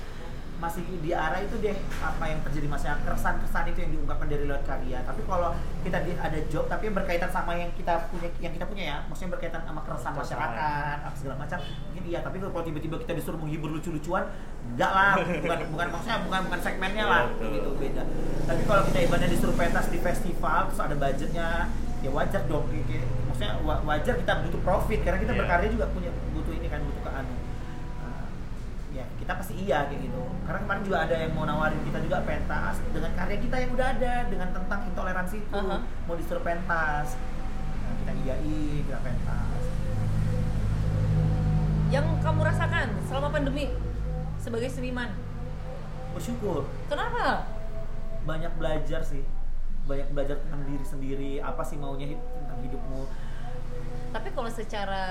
masih 0.56 0.88
di 1.04 1.12
arah 1.12 1.36
itu 1.38 1.60
deh 1.60 1.76
apa 2.00 2.24
yang 2.26 2.40
terjadi 2.40 2.64
maksudnya 2.66 2.96
keresan-keresan 3.04 3.64
itu 3.70 3.80
yang 3.82 3.92
diungkapkan 3.92 4.28
dari 4.28 4.44
lewat 4.48 4.64
karya. 4.64 5.04
Tapi 5.04 5.22
kalau 5.24 5.52
kita 5.84 5.98
di, 6.02 6.12
ada 6.16 6.40
job 6.48 6.68
tapi 6.68 6.88
yang 6.88 6.96
berkaitan 6.96 7.28
sama 7.28 7.52
yang 7.54 7.72
kita 7.76 8.08
punya 8.08 8.32
yang 8.40 8.52
kita 8.52 8.64
punya 8.66 8.84
ya 8.86 8.98
maksudnya 9.04 9.36
berkaitan 9.36 9.62
sama 9.62 9.84
keresahan 9.84 10.16
Keresahan. 10.16 10.40
masyarakat 10.48 10.98
apa 11.02 11.16
segala 11.16 11.36
macam 11.38 11.58
mungkin 11.60 12.04
iya. 12.08 12.20
Tapi 12.20 12.36
kalau 12.40 12.64
tiba-tiba 12.64 12.96
kita 13.00 13.14
disuruh 13.14 13.36
menghibur 13.38 13.68
lucu-lucuan 13.70 14.24
enggak 14.66 14.92
lah. 14.92 15.14
Bukan 15.20 15.60
bukan 15.72 15.88
maksudnya 15.92 16.18
bukan 16.24 16.40
bukan 16.48 16.60
segmennya 16.62 17.06
lah. 17.06 17.24
Iya, 17.36 17.48
gitu 17.52 17.70
beda. 17.76 18.04
Tapi 18.44 18.62
kalau 18.64 18.82
kita 18.88 19.00
ibaratnya 19.04 19.30
disuruh 19.30 19.56
pentas 19.56 19.86
di 19.88 20.00
festival 20.00 20.60
terus 20.68 20.80
ada 20.82 20.96
budgetnya 20.96 21.48
ya 22.00 22.10
wajar 22.12 22.44
dong 22.48 22.64
kayak- 22.72 23.08
maksudnya 23.36 23.60
wa- 23.62 23.84
wajar 23.86 24.16
kita 24.16 24.34
butuh 24.42 24.62
profit 24.64 25.00
karena 25.04 25.20
kita 25.20 25.34
Iya. 25.36 25.40
berkarya 25.44 25.68
juga 25.70 25.86
punya 25.92 26.08
butuh 26.32 26.54
ini 26.54 26.68
kan 26.72 26.80
butuh 26.82 27.04
ke 27.04 27.12
anu 27.14 27.36
Nah, 27.98 28.24
ya 28.94 29.04
kita 29.14 29.32
pasti 29.36 29.54
iya 29.60 29.84
kayak 29.86 30.02
gitu 30.02 30.24
karena 30.48 30.60
kemarin 30.62 30.82
juga 30.82 30.98
ada 31.04 31.16
yang 31.18 31.36
mau 31.36 31.44
nawarin 31.44 31.84
kita 31.84 32.00
juga 32.00 32.24
pentas 32.24 32.80
dengan 32.90 33.12
karya 33.12 33.38
kita 33.38 33.56
yang 33.60 33.72
udah 33.76 33.88
ada 33.92 34.14
dengan 34.26 34.50
tentang 34.50 34.80
intoleransi 34.88 35.36
itu 35.42 35.52
Aha. 35.54 35.78
mau 35.84 36.16
disuruh 36.16 36.40
pentas 36.42 37.20
nah, 37.78 37.94
kita 38.00 38.12
iyain 38.16 38.48
kita 38.82 39.00
pentas 39.04 39.64
Yang 41.88 42.08
kamu 42.18 42.40
rasakan 42.42 42.88
selama 43.04 43.30
pandemi 43.30 43.66
sebagai 44.38 44.70
seniman? 44.70 45.12
bersyukur 46.12 46.64
Kenapa? 46.88 47.52
banyak 48.24 48.52
belajar 48.56 49.04
sih 49.04 49.28
banyak 49.86 50.08
belajar 50.10 50.40
tentang 50.40 50.66
diri 50.66 50.82
sendiri 50.82 51.32
apa 51.38 51.62
sih 51.62 51.76
maunya 51.76 52.10
tentang 52.10 52.58
hidupmu 52.58 53.06
Tapi 54.16 54.32
kalau 54.32 54.48
secara 54.48 55.04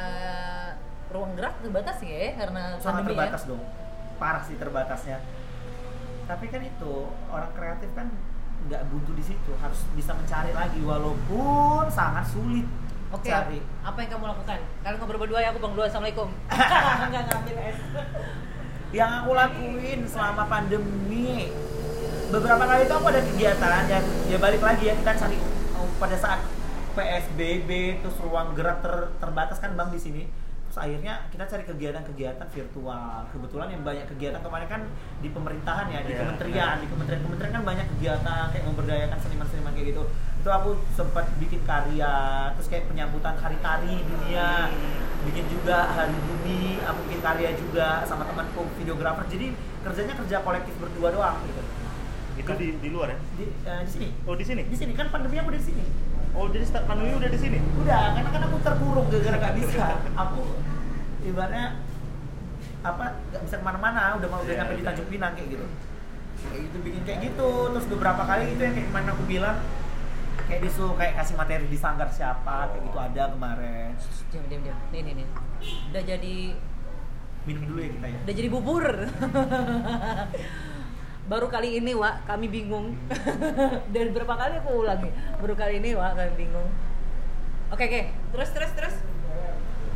ruang 1.14 1.32
gerak 1.38 1.54
terbatas 1.62 2.02
ya 2.02 2.34
karena 2.34 2.62
sangat 2.82 3.06
pandemi 3.06 3.14
terbatas 3.14 3.42
ya. 3.46 3.48
dong 3.54 3.62
parah 4.18 4.42
sih 4.42 4.56
terbatasnya 4.58 5.18
tapi 6.24 6.44
kan 6.50 6.60
itu 6.64 6.94
orang 7.30 7.50
kreatif 7.54 7.90
kan 7.94 8.10
nggak 8.66 8.82
buntu 8.90 9.12
di 9.14 9.22
situ 9.22 9.52
harus 9.62 9.84
bisa 9.94 10.10
mencari 10.16 10.50
lagi 10.50 10.80
walaupun 10.82 11.86
sangat 11.86 12.26
sulit 12.26 12.66
Oke, 13.14 13.30
cari 13.30 13.62
apa 13.86 13.94
yang 14.02 14.10
kamu 14.10 14.26
lakukan? 14.26 14.58
Kalian 14.82 14.98
ngobrol 14.98 15.22
berdua 15.22 15.38
ya, 15.38 15.54
aku 15.54 15.62
bang 15.62 15.74
dua, 15.78 15.86
assalamualaikum. 15.86 16.34
Enggak 17.06 17.22
ngambil 17.30 17.56
es. 17.62 17.78
yang 18.90 19.10
aku 19.22 19.30
lakuin 19.38 20.00
selama 20.02 20.50
pandemi 20.50 21.46
beberapa 22.34 22.66
kali 22.66 22.90
itu 22.90 22.94
aku 22.98 23.06
ada 23.14 23.22
kegiatan 23.22 23.86
ya 23.86 24.00
ya 24.34 24.38
balik 24.42 24.62
lagi 24.62 24.90
ya 24.90 24.94
kita 24.98 25.14
cari 25.14 25.38
oh, 25.78 25.86
pada 26.02 26.18
saat 26.18 26.42
PSBB 26.94 27.70
terus 28.00 28.16
ruang 28.22 28.54
gerak 28.54 28.80
ter- 28.80 29.10
terbatas 29.18 29.58
kan 29.58 29.74
bang 29.74 29.90
di 29.90 29.98
sini. 29.98 30.22
Terus 30.70 30.78
akhirnya 30.80 31.14
kita 31.30 31.44
cari 31.46 31.62
kegiatan-kegiatan 31.62 32.46
virtual. 32.50 33.26
Kebetulan 33.30 33.68
yang 33.70 33.82
banyak 33.82 34.06
kegiatan 34.10 34.40
kemarin 34.42 34.66
kan 34.66 34.82
di 35.20 35.28
pemerintahan 35.30 35.86
ya 35.86 36.00
di 36.02 36.10
Iya, 36.10 36.20
kementerian. 36.24 36.74
di 36.82 36.88
kementerian 36.88 37.22
kementerian 37.22 37.52
kan 37.52 37.62
banyak 37.62 37.86
kegiatan 37.94 38.44
kayak 38.50 38.64
memberdayakan 38.66 39.18
seniman-seniman 39.20 39.72
kayak 39.74 39.86
gitu. 39.94 40.02
Itu 40.42 40.48
aku 40.50 40.70
sempat 40.94 41.30
bikin 41.38 41.62
karya 41.62 42.14
terus 42.54 42.66
kayak 42.66 42.90
penyambutan 42.90 43.34
hari 43.38 43.58
tari 43.58 43.94
dunia. 44.02 44.70
Bikin 45.24 45.44
juga 45.46 45.94
hari 45.94 46.14
bumi 46.14 46.82
aku 46.82 46.98
bikin 47.06 47.20
karya 47.22 47.50
juga 47.54 48.02
sama 48.04 48.26
temanku 48.26 48.66
videografer 48.76 49.24
jadi 49.30 49.54
kerjanya 49.82 50.14
kerja 50.18 50.36
kolektif 50.42 50.74
berdua 50.78 51.08
doang 51.10 51.38
gitu. 51.46 51.62
Itu 52.34 52.50
di 52.58 52.66
di 52.82 52.88
luar 52.90 53.14
ya? 53.14 53.18
di, 53.38 53.44
eh, 53.46 53.80
di 53.86 53.90
sini. 53.90 54.08
Oh, 54.26 54.34
di 54.34 54.42
sini. 54.42 54.66
di 54.66 54.74
sini. 54.74 54.92
Kan 54.92 55.06
pandemi 55.08 55.38
aku 55.38 55.54
di 55.54 55.62
sini 55.62 56.13
Oh, 56.34 56.50
jadi 56.50 56.64
start 56.64 56.84
pandemi 56.84 57.14
udah 57.14 57.30
di 57.30 57.38
sini. 57.38 57.58
udah 57.78 58.02
karena 58.12 58.28
kan 58.28 58.42
aku 58.44 58.56
terkurung 58.60 59.06
gara-gara 59.06 59.36
gak 59.40 59.54
bisa 59.54 59.86
aku 60.12 60.42
ibaratnya 61.22 61.66
apa 62.82 63.04
nggak 63.24 63.42
bisa 63.42 63.54
ke 63.56 63.64
mana-mana 63.64 64.12
udah 64.14 64.28
mau 64.28 64.40
udah 64.40 64.50
Iya, 64.50 64.60
nyampe 64.60 64.74
di 64.74 64.82
iya. 64.82 64.88
Tanjung 64.90 65.08
Pinang 65.08 65.32
kayak 65.32 65.48
gitu 65.48 65.66
kayak 66.44 66.60
gitu 66.60 66.76
bikin 66.82 67.02
kayak 67.02 67.20
gitu 67.24 67.48
terus 67.70 67.86
beberapa 67.88 68.22
kali 68.22 68.44
itu 68.50 68.60
yang 68.60 68.74
kayak 68.74 68.88
kemarin 68.90 69.08
aku 69.08 69.24
bilang 69.24 69.56
kayak 70.44 70.60
disuruh 70.60 70.92
kayak 70.92 71.14
kasih 71.16 71.34
materi 71.34 71.64
di 71.64 71.78
sanggar 71.78 72.08
siapa 72.10 72.56
kayak 72.68 72.82
gitu 72.84 72.98
ada 72.98 73.22
kemarin 73.30 73.90
Diam, 74.28 74.44
diam, 74.50 74.60
diam. 74.60 74.78
Nih, 74.90 75.00
nih, 75.00 75.14
nih. 75.14 75.26
Udah 75.88 76.02
jadi 76.04 76.34
minum 77.44 77.62
dulu 77.64 77.78
ya 77.78 77.88
kita 77.88 78.06
ya 78.06 78.18
udah 78.20 78.34
jadi 78.34 78.48
bubur. 78.50 78.84
Baru 81.24 81.48
kali 81.48 81.80
ini, 81.80 81.96
Wak, 81.96 82.28
kami 82.28 82.52
bingung. 82.52 82.92
Dan 83.94 84.12
berapa 84.12 84.34
kali 84.36 84.60
aku 84.60 84.84
ulangi? 84.84 85.08
Baru 85.40 85.56
kali 85.56 85.80
ini, 85.80 85.96
Wak, 85.96 86.12
kami 86.20 86.32
bingung. 86.36 86.68
Oke, 87.72 87.88
oke. 87.88 88.02
Terus, 88.36 88.50
terus, 88.52 88.72
terus. 88.76 88.96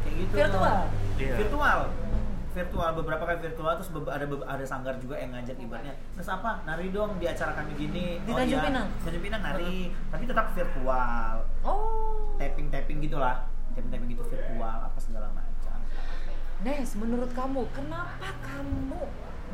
kayak 0.02 0.14
gitu 0.24 0.34
Virtual? 0.34 0.78
Iya. 1.18 1.34
virtual 1.36 1.80
virtual 2.48 2.90
beberapa 2.96 3.22
kali 3.22 3.38
virtual 3.38 3.72
terus 3.78 3.90
ada 3.92 4.26
ada 4.26 4.64
sanggar 4.66 4.94
juga 4.98 5.14
yang 5.14 5.30
ngajak 5.30 5.58
ibaratnya 5.58 5.94
terus 6.16 6.26
apa 6.26 6.62
nari 6.66 6.90
dong 6.90 7.18
di 7.22 7.26
acara 7.26 7.54
kami 7.54 7.74
gini 7.76 8.18
Di 8.22 8.30
Tanjung 8.34 8.62
Pinang? 8.62 8.86
Tanjung 9.02 9.22
Pinang 9.22 9.42
nari 9.42 9.94
tapi 10.10 10.24
tetap 10.26 10.50
virtual 10.54 11.44
Oh. 11.62 12.34
tapping 12.38 12.70
tapping 12.70 12.98
gitulah 12.98 13.46
tapping 13.74 13.90
tapping 13.90 14.08
gitu 14.10 14.24
virtual 14.26 14.78
apa 14.86 14.98
segala 14.98 15.30
macam 15.34 15.76
Nes, 16.58 16.90
menurut 16.98 17.30
kamu, 17.38 17.70
kenapa 17.70 18.34
kamu 18.42 19.06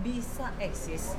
bisa 0.02 0.50
eksis, 0.58 1.14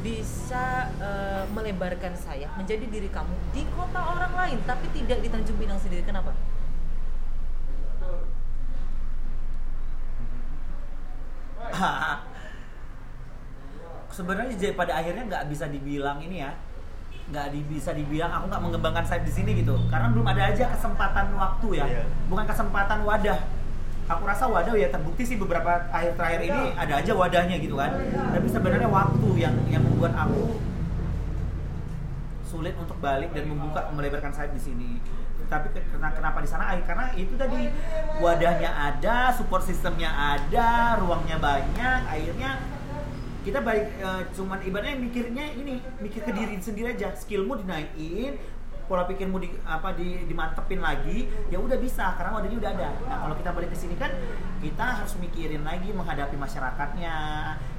bisa 0.00 0.64
eh, 0.98 1.44
melebarkan 1.50 2.14
sayap 2.14 2.54
menjadi 2.54 2.86
diri 2.86 3.08
kamu 3.10 3.34
di 3.50 3.66
kota 3.72 4.00
orang 4.00 4.32
lain, 4.32 4.58
tapi 4.64 4.86
tidak 4.90 5.20
di 5.20 5.28
Tanjung 5.28 5.58
Pinang 5.58 5.76
sendiri? 5.76 6.02
Kenapa? 6.02 6.32
sebenarnya 14.14 14.54
jadi 14.54 14.74
pada 14.74 14.92
akhirnya 14.94 15.26
nggak 15.26 15.44
bisa 15.50 15.66
dibilang 15.66 16.22
ini 16.22 16.38
ya 16.38 16.52
nggak 17.24 17.46
di- 17.50 17.66
bisa 17.66 17.90
dibilang 17.90 18.30
aku 18.30 18.52
nggak 18.52 18.62
mengembangkan 18.62 19.02
sayap 19.02 19.24
di 19.24 19.32
sini 19.32 19.50
gitu 19.58 19.74
karena 19.88 20.12
belum 20.12 20.26
ada 20.28 20.52
aja 20.52 20.70
kesempatan 20.70 21.32
waktu 21.34 21.68
ya 21.80 21.84
Iya. 21.88 22.04
bukan 22.28 22.44
kesempatan 22.44 23.00
wadah 23.02 23.38
aku 24.04 24.22
rasa 24.24 24.44
wadah 24.44 24.74
ya 24.74 24.88
terbukti 24.88 25.24
sih 25.24 25.36
beberapa 25.36 25.88
akhir 25.88 26.12
terakhir 26.14 26.40
ini 26.44 26.62
ada 26.74 27.00
aja 27.00 27.12
wadahnya 27.12 27.56
gitu 27.56 27.74
kan. 27.74 27.92
Tapi 28.06 28.46
sebenarnya 28.46 28.88
waktu 28.88 29.28
yang 29.36 29.54
yang 29.66 29.80
membuat 29.80 30.12
aku 30.14 30.60
sulit 32.44 32.74
untuk 32.76 33.00
balik 33.00 33.34
dan 33.34 33.48
membuka 33.48 33.90
melebarkan 33.90 34.30
sayap 34.30 34.52
di 34.52 34.62
sini. 34.62 34.90
Tapi 35.44 35.72
ke- 35.72 35.84
kena- 35.92 36.14
kenapa 36.14 36.40
di 36.40 36.48
sana? 36.48 36.72
Karena 36.80 37.12
itu 37.14 37.34
tadi 37.34 37.68
wadahnya 38.16 38.70
ada 38.70 39.28
support 39.30 39.60
sistemnya 39.60 40.08
ada 40.08 40.96
ruangnya 40.96 41.36
banyak 41.36 42.00
akhirnya 42.08 42.60
kita 43.44 43.60
baik 43.60 44.00
eh, 44.00 44.22
cuman 44.32 44.56
ibaratnya 44.64 44.96
mikirnya 44.96 45.44
ini 45.52 45.76
mikir 46.00 46.24
ke 46.24 46.32
diri 46.32 46.56
sendiri 46.56 46.96
aja. 46.96 47.12
Skillmu 47.12 47.60
dinaikin 47.60 48.40
pola 48.84 49.08
pikirmu 49.08 49.40
di 49.40 49.48
apa 49.64 49.96
di 49.96 50.28
dimantepin 50.28 50.80
lagi 50.80 51.28
ya 51.48 51.58
udah 51.60 51.78
bisa 51.80 52.14
karena 52.16 52.36
wadahnya 52.36 52.58
udah 52.60 52.70
ada. 52.76 52.88
Nah 53.08 53.16
kalau 53.24 53.34
kita 53.36 53.50
balik 53.52 53.70
ke 53.72 53.78
sini 53.78 53.94
kan 53.96 54.12
kita 54.60 54.84
harus 55.04 55.12
mikirin 55.20 55.64
lagi 55.64 55.90
menghadapi 55.92 56.36
masyarakatnya 56.36 57.16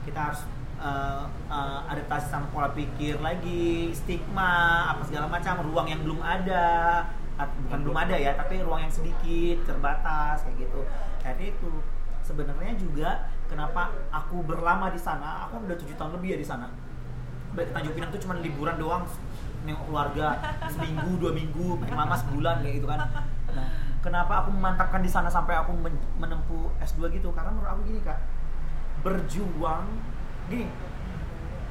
kita 0.06 0.20
harus 0.20 0.42
eh, 0.82 1.26
eh, 1.50 1.80
adaptasi 1.94 2.28
sama 2.30 2.48
pola 2.50 2.70
pikir 2.74 3.22
lagi 3.22 3.94
stigma 3.94 4.90
apa 4.94 5.02
segala 5.06 5.30
macam 5.30 5.62
ruang 5.66 5.88
yang 5.90 6.02
belum 6.02 6.22
ada 6.22 7.06
bukan 7.36 7.80
belum 7.84 7.98
ada 8.00 8.16
ya 8.16 8.32
tapi 8.34 8.64
ruang 8.64 8.88
yang 8.88 8.94
sedikit 8.94 9.68
terbatas 9.68 10.46
kayak 10.46 10.68
gitu. 10.68 10.82
Jadi 11.22 11.46
itu. 11.54 11.72
Sebenarnya 12.26 12.74
juga 12.74 13.30
kenapa 13.46 13.94
aku 14.10 14.42
berlama 14.42 14.90
di 14.90 14.98
sana 14.98 15.46
aku 15.46 15.62
udah 15.62 15.78
tujuh 15.78 15.94
tahun 15.94 16.18
lebih 16.18 16.34
ya 16.34 16.38
di 16.42 16.48
sana. 16.50 16.66
Tanjung 17.54 17.94
Pinang 17.94 18.10
tuh 18.10 18.18
cuma 18.18 18.34
liburan 18.42 18.82
doang 18.82 19.06
nengok 19.66 19.86
keluarga 19.86 20.28
seminggu 20.68 21.18
dua 21.18 21.32
minggu 21.32 21.76
paling 21.78 21.98
lama 21.98 22.16
sebulan 22.16 22.56
kayak 22.62 22.76
gitu 22.78 22.88
kan. 22.88 23.00
Nah 23.52 23.68
kenapa 24.00 24.34
aku 24.40 24.50
memantapkan 24.52 25.02
di 25.02 25.10
sana 25.10 25.26
sampai 25.28 25.58
aku 25.58 25.74
men- 25.74 26.06
menempuh 26.16 26.70
S2 26.80 27.10
gitu? 27.12 27.34
Karena 27.34 27.50
menurut 27.50 27.68
aku 27.68 27.82
gini 27.84 28.00
kak 28.00 28.22
berjuang 29.02 29.86
gini 30.46 30.70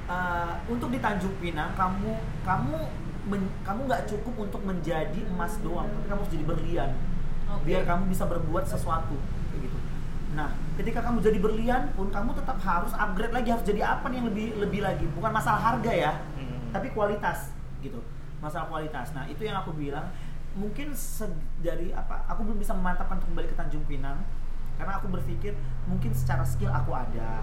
eh, 0.06 0.52
untuk 0.66 0.90
di 0.90 0.98
Tanjung 0.98 1.38
Pinang 1.38 1.72
kamu 1.72 2.10
kamu 2.42 2.76
men- 3.24 3.54
kamu 3.62 3.80
nggak 3.86 4.04
cukup 4.06 4.34
untuk 4.42 4.60
menjadi 4.60 5.16
emas 5.26 5.56
doang 5.58 5.86
tapi 5.88 6.06
kamu 6.06 6.20
harus 6.20 6.32
jadi 6.32 6.44
berlian. 6.44 6.90
Oke. 7.44 7.70
biar 7.70 7.84
kamu 7.84 8.08
bisa 8.08 8.24
berbuat 8.24 8.64
sesuatu 8.64 9.14
kayak 9.52 9.60
gitu. 9.62 9.78
Nah 10.34 10.50
ketika 10.74 10.98
kamu 11.00 11.22
jadi 11.22 11.38
berlian 11.38 11.82
pun 11.92 12.10
kamu 12.10 12.34
tetap 12.34 12.58
harus 12.58 12.90
upgrade 12.90 13.30
lagi 13.30 13.48
harus 13.48 13.62
jadi 13.62 13.80
apa 13.86 14.10
nih 14.10 14.18
yang 14.18 14.26
lebih 14.26 14.46
lebih 14.58 14.80
lagi? 14.82 15.06
Bukan 15.14 15.30
masalah 15.30 15.62
harga 15.62 15.92
ya 15.94 16.12
Hmm. 16.34 16.74
tapi 16.74 16.90
kualitas 16.90 17.53
gitu. 17.84 18.00
Masalah 18.40 18.72
kualitas. 18.72 19.12
Nah 19.12 19.28
itu 19.28 19.44
yang 19.44 19.60
aku 19.60 19.76
bilang 19.76 20.08
mungkin 20.56 20.94
dari 21.60 21.90
apa 21.90 22.24
aku 22.30 22.46
belum 22.46 22.62
bisa 22.62 22.72
memantapkan 22.72 23.18
kembali 23.18 23.50
ke 23.50 23.56
Tanjung 23.58 23.82
Pinang 23.90 24.22
karena 24.78 25.02
aku 25.02 25.10
berpikir 25.10 25.58
mungkin 25.90 26.14
secara 26.14 26.46
skill 26.46 26.70
aku 26.70 26.94
ada 26.94 27.42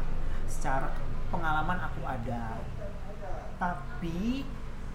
secara 0.50 0.92
pengalaman 1.32 1.80
aku 1.80 2.02
ada. 2.04 2.60
Tapi 3.62 4.44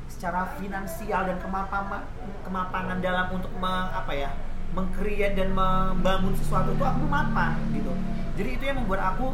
secara 0.06 0.54
finansial 0.58 1.26
dan 1.26 1.38
kemapanan 1.42 2.02
kemapanan 2.46 2.98
dalam 3.02 3.26
untuk 3.34 3.50
me- 3.58 3.90
apa 3.90 4.12
ya 4.14 4.30
mengcreate 4.76 5.34
dan 5.38 5.50
membangun 5.56 6.36
sesuatu 6.36 6.76
itu 6.76 6.84
aku 6.84 7.04
mapan 7.08 7.56
gitu. 7.72 7.90
Jadi 8.36 8.48
itu 8.60 8.64
yang 8.68 8.84
membuat 8.84 9.16
aku 9.16 9.32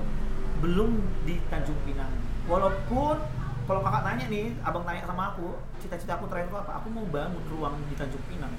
belum 0.63 1.03
di 1.27 1.43
Tanjung 1.51 1.77
Pinang. 1.83 2.15
Walaupun 2.47 3.19
kalau 3.63 3.81
kakak 3.83 4.03
tanya 4.03 4.25
nih 4.27 4.47
abang 4.67 4.83
tanya 4.83 5.03
sama 5.07 5.35
aku 5.35 5.55
cita-cita 5.79 6.19
aku 6.19 6.27
terakhir 6.27 6.51
itu 6.51 6.59
apa? 6.59 6.73
Aku 6.83 6.89
mau 6.91 7.07
bangun 7.07 7.43
ruang 7.47 7.75
di 7.87 7.95
Tanjung 7.95 8.25
Pinang. 8.27 8.55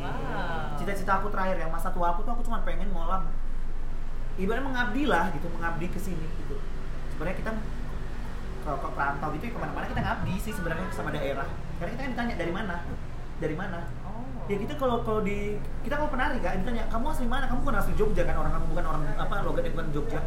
Wow. 0.00 0.80
cita-cita 0.80 1.20
aku 1.20 1.28
terakhir 1.28 1.60
yang 1.60 1.68
masa 1.68 1.92
tua 1.92 2.16
aku 2.16 2.24
tuh 2.24 2.32
aku 2.32 2.42
cuma 2.48 2.64
pengen 2.64 2.88
ngolam. 2.88 3.28
Ibaratnya 4.40 4.64
mengabdi 4.64 5.04
lah 5.04 5.28
gitu 5.36 5.44
mengabdi 5.52 5.86
ke 5.92 6.00
sini 6.00 6.24
gitu. 6.40 6.56
Sebenarnya 7.12 7.36
kita 7.36 7.52
kalau 8.64 8.78
ke 8.80 8.88
perantau 8.96 9.28
gitu 9.36 9.44
ya 9.48 9.52
ke 9.52 9.60
mana-mana 9.60 9.86
kita 9.92 10.00
ngabdi 10.00 10.34
sih 10.40 10.52
sebenarnya 10.56 10.88
sama 10.88 11.12
daerah. 11.12 11.48
Karena 11.76 11.90
kita 11.92 12.00
kan 12.00 12.10
ditanya 12.16 12.34
dari 12.40 12.52
mana? 12.52 12.76
Dari 13.40 13.56
mana? 13.56 13.78
Oh. 14.08 14.24
ya 14.48 14.56
kita 14.56 14.74
kalau 14.80 15.04
kalau 15.04 15.20
di 15.20 15.60
kita 15.84 16.00
kalau 16.00 16.08
penari 16.08 16.40
kan 16.40 16.64
ditanya 16.64 16.88
kamu 16.88 17.06
asli 17.12 17.28
mana? 17.28 17.44
Kamu 17.44 17.60
bukan 17.60 17.76
asli 17.76 17.92
Jogja 18.00 18.24
kan? 18.24 18.40
Orang 18.40 18.52
kamu 18.56 18.66
bukan 18.72 18.84
orang 18.88 19.02
apa 19.20 19.34
logatnya 19.44 19.72
bukan 19.76 19.88
Jogja 19.92 20.20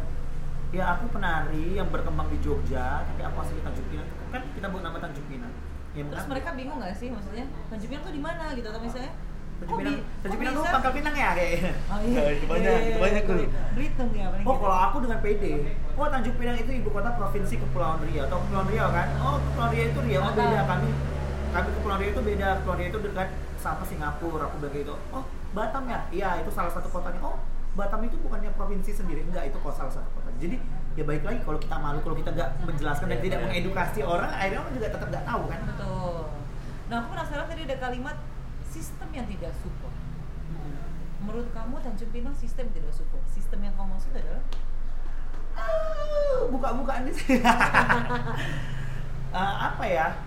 ya 0.74 0.84
aku 0.92 1.06
penari 1.08 1.78
yang 1.78 1.86
berkembang 1.86 2.26
di 2.28 2.38
Jogja 2.38 3.06
tapi 3.06 3.22
aku 3.22 3.36
asli 3.40 3.62
Tanjung 3.62 3.86
Pinang 3.88 4.08
kan 4.28 4.42
kita 4.50 4.66
buat 4.66 4.82
nama 4.82 4.98
Tanjung 4.98 5.26
Pinang 5.26 5.52
ya 5.94 6.02
Terus 6.02 6.10
mengabdi. 6.10 6.30
mereka 6.34 6.48
bingung 6.52 6.76
nggak 6.82 6.94
sih 6.94 7.08
maksudnya 7.08 7.46
Tanjung 7.70 7.88
Pinang 7.88 8.02
tuh 8.02 8.12
di 8.12 8.18
mana 8.20 8.44
gitu 8.52 8.66
atau 8.66 8.82
misalnya? 8.82 9.12
Tanjung 9.54 9.78
Pinang 9.78 9.96
Tanjung 10.20 10.40
Pinang 10.42 10.54
tuh? 10.54 10.64
Pangkal 10.66 10.92
Pinang 10.92 11.14
ya 11.14 11.28
kayaknya 11.32 11.72
Oh 11.86 11.98
Ya, 12.02 12.22
itu 12.28 12.44
banyak, 12.44 12.66
Iya, 12.66 12.90
itu 12.90 12.98
banyak 12.98 13.22
tuh. 13.22 13.36
Belitung 13.72 14.10
ya 14.10 14.26
paling 14.28 14.44
Oh 14.44 14.50
gitu. 14.50 14.62
kalau 14.66 14.78
aku 14.82 14.96
dengan 15.00 15.18
PD, 15.22 15.44
oh 15.94 16.06
Tanjung 16.10 16.36
Pinang 16.36 16.56
itu 16.58 16.70
ibu 16.74 16.88
kota 16.90 17.10
provinsi 17.14 17.54
Kepulauan 17.56 17.98
Riau 18.02 18.22
atau 18.26 18.38
Kepulauan 18.42 18.66
Riau 18.66 18.88
kan? 18.90 19.08
Oh 19.22 19.36
Kepulauan 19.38 19.70
Riau 19.70 19.86
itu 19.86 20.00
Riau 20.02 20.20
oh, 20.20 20.32
beda 20.32 20.62
kami 20.66 20.90
kami 21.54 21.68
Kepulauan 21.70 22.00
Riau 22.02 22.10
itu 22.10 22.22
beda 22.26 22.46
Kepulauan 22.58 22.78
Riau 22.82 22.90
itu 22.90 23.00
dekat 23.00 23.28
sama 23.62 23.84
Singapura 23.86 24.44
aku 24.44 24.56
bilang 24.58 24.74
gitu. 24.74 24.94
Oh 25.14 25.22
Batam 25.54 25.86
ya? 25.86 25.98
Iya 26.10 26.42
itu 26.42 26.50
salah 26.50 26.68
satu 26.68 26.90
kotanya. 26.90 27.22
Oh 27.22 27.38
Batam 27.74 28.02
itu 28.02 28.18
bukannya 28.18 28.50
provinsi 28.52 28.90
sendiri 28.90 29.22
enggak 29.22 29.46
itu 29.46 29.56
kok 29.56 29.70
salah 29.70 29.90
satu 29.90 30.10
kota. 30.10 30.23
Jadi 30.40 30.56
ya 30.94 31.02
baik 31.02 31.22
lagi 31.26 31.40
kalau 31.42 31.58
kita 31.58 31.76
malu 31.78 31.98
kalau 32.06 32.14
kita 32.14 32.30
nggak 32.30 32.50
menjelaskan 32.62 33.06
dan 33.10 33.18
tidak 33.18 33.38
mengedukasi 33.42 34.00
orang 34.06 34.30
akhirnya 34.30 34.60
orang 34.62 34.74
juga 34.78 34.88
tetap 34.94 35.08
nggak 35.10 35.26
tahu 35.26 35.42
kan. 35.50 35.60
Betul. 35.68 36.16
Nah 36.90 36.94
aku 37.02 37.08
penasaran 37.16 37.46
tadi 37.50 37.62
ada 37.66 37.76
kalimat 37.82 38.16
sistem 38.68 39.08
yang 39.14 39.26
tidak 39.26 39.52
support. 39.62 39.94
Menurut 41.24 41.48
kamu 41.56 41.74
Tanjung 41.80 42.12
Pinang 42.12 42.36
sistem 42.36 42.68
tidak 42.70 42.92
support. 42.92 43.24
Sistem 43.32 43.64
yang 43.64 43.74
kamu 43.74 43.96
maksud 43.96 44.12
adalah 44.12 44.44
Ah, 45.54 46.50
buka-bukaan 46.50 47.06
ini 47.06 47.38
Eh, 49.34 49.54
apa 49.70 49.84
ya 49.86 50.18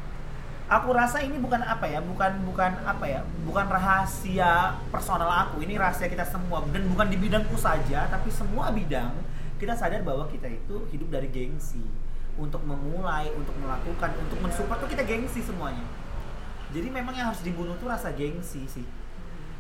aku 0.67 0.91
rasa 0.91 1.23
ini 1.23 1.39
bukan 1.39 1.63
apa 1.63 1.87
ya 1.87 2.03
bukan 2.03 2.43
bukan 2.43 2.71
apa 2.83 3.05
ya 3.07 3.21
bukan 3.47 3.65
rahasia 3.71 4.75
personal 4.91 5.31
aku 5.31 5.63
ini 5.63 5.79
rahasia 5.79 6.11
kita 6.11 6.27
semua 6.27 6.59
dan 6.75 6.83
bukan 6.91 7.07
di 7.07 7.15
bidangku 7.15 7.55
saja 7.55 8.07
tapi 8.11 8.27
semua 8.27 8.67
bidang 8.75 9.15
kita 9.57 9.73
sadar 9.73 10.01
bahwa 10.05 10.29
kita 10.29 10.49
itu 10.49 10.85
hidup 10.93 11.09
dari 11.09 11.29
gengsi 11.29 11.81
untuk 12.37 12.61
memulai 12.63 13.29
untuk 13.33 13.53
melakukan 13.57 14.13
untuk 14.21 14.37
mensupport 14.41 14.77
tuh 14.85 14.89
kita 14.89 15.03
gengsi 15.03 15.41
semuanya 15.41 15.83
jadi 16.69 16.89
memang 16.89 17.13
yang 17.17 17.33
harus 17.33 17.41
dibunuh 17.41 17.73
tuh 17.81 17.89
rasa 17.89 18.13
gengsi 18.13 18.65
sih 18.69 18.85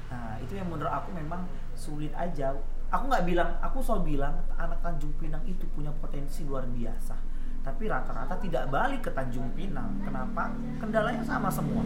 Nah, 0.07 0.39
itu 0.39 0.55
yang 0.55 0.67
menurut 0.71 0.91
aku 0.91 1.11
memang 1.11 1.43
sulit 1.75 2.11
aja. 2.15 2.55
Aku 2.87 3.11
nggak 3.11 3.27
bilang, 3.27 3.49
aku 3.59 3.83
selalu 3.83 4.15
bilang 4.15 4.39
anak 4.55 4.79
Tanjung 4.79 5.11
Pinang 5.19 5.43
itu 5.43 5.67
punya 5.75 5.91
potensi 5.91 6.47
luar 6.47 6.63
biasa. 6.63 7.15
Tapi 7.67 7.83
rata-rata 7.91 8.39
tidak 8.39 8.71
balik 8.71 9.03
ke 9.03 9.11
Tanjung 9.11 9.51
Pinang. 9.51 9.99
Kenapa? 10.07 10.55
Kendalanya 10.79 11.23
sama 11.27 11.51
semua. 11.51 11.83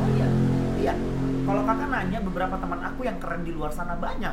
oh 0.00 0.08
iya. 0.16 0.28
Iya. 0.80 0.94
Kalau 1.44 1.62
kakak 1.62 1.88
nanya 1.92 2.18
beberapa 2.24 2.56
teman 2.56 2.80
aku 2.80 3.04
yang 3.04 3.20
keren 3.20 3.44
di 3.44 3.52
luar 3.52 3.68
sana 3.68 3.92
banyak. 4.00 4.32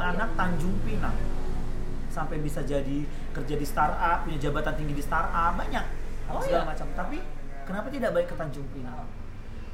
Anak 0.00 0.32
Tanjung 0.32 0.72
Pinang. 0.88 1.14
Sampai 2.12 2.44
bisa 2.44 2.60
jadi 2.60 3.08
kerja 3.32 3.54
di 3.56 3.64
startup, 3.64 4.28
punya 4.28 4.36
jabatan 4.36 4.76
tinggi 4.76 5.00
di 5.00 5.04
startup, 5.04 5.56
banyak. 5.56 5.80
Oh, 6.28 6.44
segala 6.44 6.68
iya? 6.68 6.70
macam. 6.76 6.86
Tapi 6.92 7.18
kenapa 7.64 7.88
tidak 7.88 8.10
baik 8.12 8.28
ke 8.28 8.36
Tanjung 8.36 8.68
Pinang? 8.76 9.08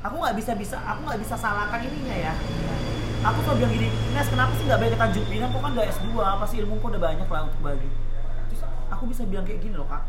Aku 0.06 0.14
nggak 0.22 0.38
bisa 0.38 0.54
bisa, 0.54 0.78
aku 0.78 1.02
nggak 1.02 1.18
bisa 1.18 1.34
salahkan 1.34 1.82
ininya 1.82 2.30
ya. 2.30 2.34
Aku 3.26 3.42
selalu 3.42 3.66
bilang 3.66 3.72
gini, 3.74 3.88
Nes 4.14 4.30
kenapa 4.30 4.54
sih 4.54 4.64
nggak 4.70 4.78
baik 4.78 4.92
ke 4.94 4.98
Tanjung 5.02 5.26
Pinang? 5.26 5.50
Kok 5.50 5.62
kan 5.66 5.70
nggak 5.74 5.88
S2? 5.90 6.06
Pasti 6.14 6.54
ilmu 6.62 6.78
kok 6.78 6.88
udah 6.94 7.02
banyak 7.02 7.26
lah 7.26 7.42
untuk 7.50 7.60
bagi. 7.66 7.90
Terus 8.54 8.62
aku 8.86 9.04
bisa 9.10 9.22
bilang 9.26 9.42
kayak 9.42 9.58
gini 9.58 9.74
loh 9.74 9.88
kak. 9.90 10.06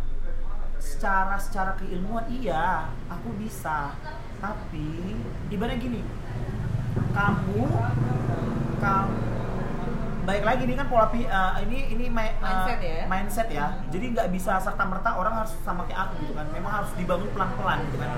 Secara 0.77 1.35
secara 1.41 1.73
keilmuan 1.81 2.29
iya, 2.29 2.93
aku 3.09 3.33
bisa. 3.41 3.97
Tapi 4.37 5.17
ibaratnya 5.49 5.81
gini, 5.81 6.05
kamu 7.11 7.65
kamu 8.79 9.17
baik 10.29 10.43
lagi 10.45 10.61
ini 10.69 10.75
kan 10.77 10.85
pola 10.85 11.09
eh, 11.09 11.51
ini 11.65 11.79
ini 11.97 12.05
ma- 12.13 12.21
eh, 12.21 12.37
Mindset 12.37 12.79
ya? 12.85 13.01
mindset 13.09 13.47
ya. 13.49 13.67
Jadi 13.89 14.05
nggak 14.13 14.27
bisa 14.29 14.61
serta 14.61 14.83
merta 14.85 15.17
orang 15.17 15.41
harus 15.41 15.57
sama 15.65 15.89
kayak 15.89 16.05
aku 16.05 16.13
gitu 16.21 16.33
kan. 16.37 16.45
Memang 16.53 16.71
harus 16.81 16.91
dibangun 16.93 17.29
pelan 17.33 17.49
pelan 17.57 17.79
gitu 17.89 17.97
kan. 17.97 18.09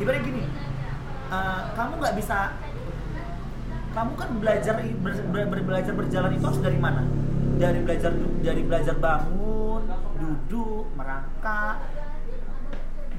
Ibaratnya 0.00 0.22
gini 0.24 0.42
eh, 1.28 1.60
kamu 1.76 1.92
nggak 2.00 2.16
bisa 2.16 2.38
kamu 3.88 4.12
kan 4.14 4.28
belajar 4.40 4.74
ber, 4.78 5.12
ber- 5.28 5.48
ber- 5.48 5.66
belajar 5.68 5.92
berjalan 5.92 6.30
itu 6.32 6.44
harus 6.48 6.60
dari 6.64 6.78
mana? 6.80 7.02
Dari 7.58 7.78
belajar 7.84 8.10
dari 8.40 8.62
belajar 8.64 8.94
bangun 8.96 9.82
duduk 10.16 10.88
merangkak 10.96 11.84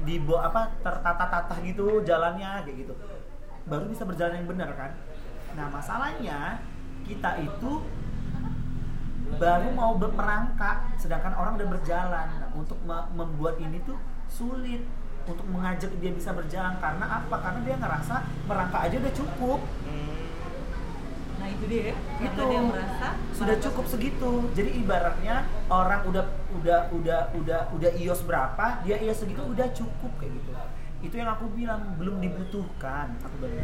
di 0.00 0.16
apa 0.26 0.62
tertata-tata 0.82 1.54
gitu 1.62 2.02
jalannya 2.02 2.66
kayak 2.66 2.76
gitu. 2.82 2.94
Baru 3.70 3.86
bisa 3.86 4.02
berjalan 4.02 4.42
yang 4.42 4.48
benar 4.50 4.74
kan? 4.74 4.90
Nah 5.54 5.66
masalahnya 5.70 6.58
kita 7.06 7.30
itu 7.46 7.70
baru 9.38 9.68
mau 9.70 9.94
ber- 9.94 10.16
merangkak 10.16 10.96
sedangkan 10.96 11.36
orang 11.36 11.54
udah 11.54 11.68
berjalan. 11.70 12.26
Nah, 12.40 12.50
untuk 12.56 12.78
me- 12.82 13.08
membuat 13.14 13.60
ini 13.60 13.78
tuh 13.84 13.96
sulit. 14.26 14.82
Untuk 15.28 15.46
mengajak 15.46 15.92
dia 16.00 16.10
bisa 16.10 16.32
berjalan 16.32 16.80
karena 16.80 17.06
apa? 17.22 17.36
Karena 17.38 17.60
dia 17.62 17.76
ngerasa 17.76 18.14
merangkak 18.48 18.80
aja 18.88 18.96
udah 18.98 19.14
cukup. 19.14 19.60
Nah 21.40 21.48
itu 21.48 21.64
dia. 21.68 21.96
Gitu. 22.20 22.42
dia 22.50 22.60
merasa 22.60 23.08
sudah 23.32 23.56
cukup 23.60 23.84
segitu. 23.86 24.30
Jadi 24.52 24.70
ibaratnya 24.80 25.48
orang 25.68 26.04
udah 26.04 26.24
udah 26.56 26.80
udah 26.92 27.20
udah 27.36 27.60
udah 27.72 27.90
ios 27.96 28.20
berapa 28.24 28.84
dia 28.84 29.00
ios 29.00 29.22
segitu 29.22 29.40
udah 29.40 29.68
cukup 29.72 30.12
kayak 30.20 30.36
gitu. 30.36 30.50
Itu 31.00 31.14
yang 31.16 31.32
aku 31.32 31.48
bilang 31.56 31.96
belum 31.96 32.20
dibutuhkan. 32.20 33.16
Aku 33.24 33.34
bilang 33.40 33.56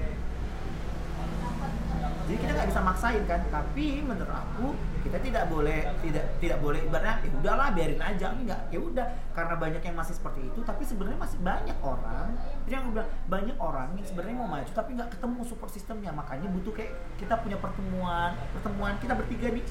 jadi 2.26 2.36
kita 2.42 2.52
nggak 2.58 2.68
bisa 2.74 2.80
maksain 2.82 3.22
kan. 3.30 3.40
Tapi 3.48 4.02
menurut 4.02 4.34
aku 4.34 4.74
kita 5.06 5.22
tidak 5.22 5.46
boleh 5.46 5.86
tidak 6.02 6.24
tidak 6.42 6.58
boleh 6.58 6.82
ibaratnya 6.82 7.22
ya 7.22 7.30
udahlah 7.38 7.68
biarin 7.70 8.02
aja. 8.02 8.26
Enggak 8.34 8.60
ya 8.74 8.78
udah. 8.82 9.06
Karena 9.30 9.54
banyak 9.54 9.82
yang 9.82 9.96
masih 9.96 10.14
seperti 10.18 10.40
itu 10.50 10.60
tapi 10.66 10.82
sebenarnya 10.82 11.20
masih 11.22 11.38
banyak 11.40 11.78
orang 11.80 12.34
jadi 12.66 12.82
yang 12.82 12.90
bilang 12.90 13.10
banyak 13.30 13.56
orang 13.62 13.88
yang 13.94 14.06
sebenarnya 14.10 14.36
mau 14.42 14.50
maju 14.50 14.70
tapi 14.74 14.90
nggak 14.98 15.10
ketemu 15.14 15.40
support 15.46 15.70
sistemnya 15.70 16.10
makanya 16.10 16.50
butuh 16.50 16.74
kayak 16.74 16.92
kita 17.14 17.38
punya 17.38 17.54
pertemuan 17.62 18.34
pertemuan 18.58 18.98
kita 18.98 19.14
bertiga 19.14 19.54
nih. 19.54 19.64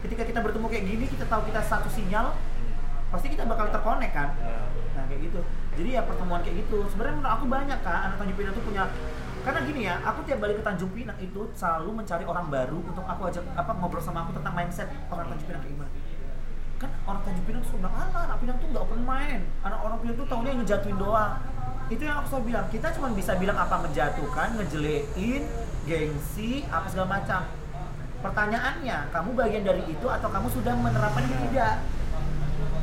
Ketika 0.00 0.22
kita 0.26 0.40
bertemu 0.42 0.66
kayak 0.66 0.84
gini 0.88 1.04
kita 1.06 1.24
tahu 1.30 1.46
kita 1.46 1.60
satu 1.62 1.86
sinyal 1.86 2.34
pasti 3.14 3.30
kita 3.30 3.46
bakal 3.46 3.70
terkonek 3.70 4.10
kan. 4.10 4.34
Ya. 4.42 4.66
nah 4.98 5.04
kayak 5.06 5.30
gitu. 5.30 5.40
Jadi 5.78 5.88
ya 5.94 6.02
pertemuan 6.02 6.42
kayak 6.42 6.66
gitu. 6.66 6.82
Sebenarnya 6.90 7.14
menurut 7.22 7.32
aku 7.38 7.44
banyak 7.46 7.78
kan 7.86 8.10
anak 8.10 8.16
Tanjung 8.18 8.38
Pinang 8.38 8.54
tuh 8.58 8.64
punya 8.66 8.84
karena 9.40 9.60
gini 9.64 9.80
ya 9.88 9.94
aku 10.04 10.20
tiap 10.28 10.38
balik 10.44 10.60
ke 10.60 10.64
Tanjung 10.64 10.92
Pinang 10.92 11.18
itu 11.20 11.40
selalu 11.56 11.90
mencari 11.96 12.24
orang 12.28 12.46
baru 12.52 12.78
untuk 12.80 13.04
aku 13.04 13.22
ajak 13.32 13.44
apa 13.56 13.72
ngobrol 13.78 14.02
sama 14.02 14.28
aku 14.28 14.36
tentang 14.36 14.52
mindset 14.52 14.88
orang 15.08 15.26
Tanjung 15.32 15.48
Pinang 15.48 15.62
kayak 15.64 15.74
gimana. 15.76 15.90
Kan 16.80 16.90
orang 17.08 17.22
Tanjung 17.24 17.46
Pinang 17.48 17.62
tuh 17.64 17.76
bilang 17.80 17.94
alah 17.96 18.22
anak 18.28 18.36
Pinang 18.40 18.56
tuh 18.60 18.66
nggak 18.72 18.82
open 18.84 19.02
mind. 19.04 19.42
Anak 19.64 19.80
orang 19.80 19.98
Pinang 20.04 20.16
tuh 20.20 20.26
tahunya 20.28 20.52
ngejatuhin 20.60 20.98
doang. 21.00 21.32
Itu 21.90 22.02
yang 22.06 22.16
aku 22.22 22.26
selalu 22.30 22.44
bilang. 22.54 22.66
Kita 22.70 22.86
cuma 22.94 23.06
bisa 23.12 23.32
bilang 23.34 23.58
apa 23.58 23.76
menjatuhkan 23.80 24.48
ngejelein 24.60 25.42
gengsi 25.88 26.64
apa 26.68 26.86
segala 26.86 27.18
macam. 27.18 27.40
Pertanyaannya 28.20 29.08
kamu 29.08 29.30
bagian 29.32 29.64
dari 29.64 29.82
itu 29.88 30.06
atau 30.06 30.28
kamu 30.28 30.48
sudah 30.52 30.74
menerapkan 30.76 31.24
tidak 31.24 31.80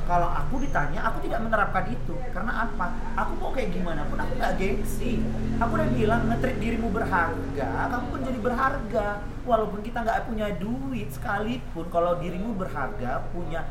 kalau 0.07 0.31
aku 0.31 0.63
ditanya 0.63 1.03
aku 1.03 1.19
tidak 1.27 1.43
menerapkan 1.43 1.85
itu. 1.91 2.15
Karena 2.31 2.65
apa? 2.65 2.95
Aku 3.19 3.35
mau 3.37 3.51
kayak 3.51 3.75
gimana 3.75 4.07
pun 4.07 4.17
aku 4.17 4.33
nggak 4.39 4.55
gengsi. 4.55 5.19
Aku 5.59 5.75
udah 5.75 5.89
bilang 5.91 6.21
ngetrit 6.31 6.57
dirimu 6.63 6.87
berharga 6.89 7.69
kamu 7.91 8.05
pun 8.09 8.19
jadi 8.23 8.39
berharga. 8.39 9.07
Walaupun 9.43 9.79
kita 9.83 10.03
nggak 10.03 10.31
punya 10.31 10.47
duit 10.55 11.07
sekalipun 11.11 11.85
kalau 11.91 12.15
dirimu 12.19 12.55
berharga 12.55 13.27
punya 13.35 13.67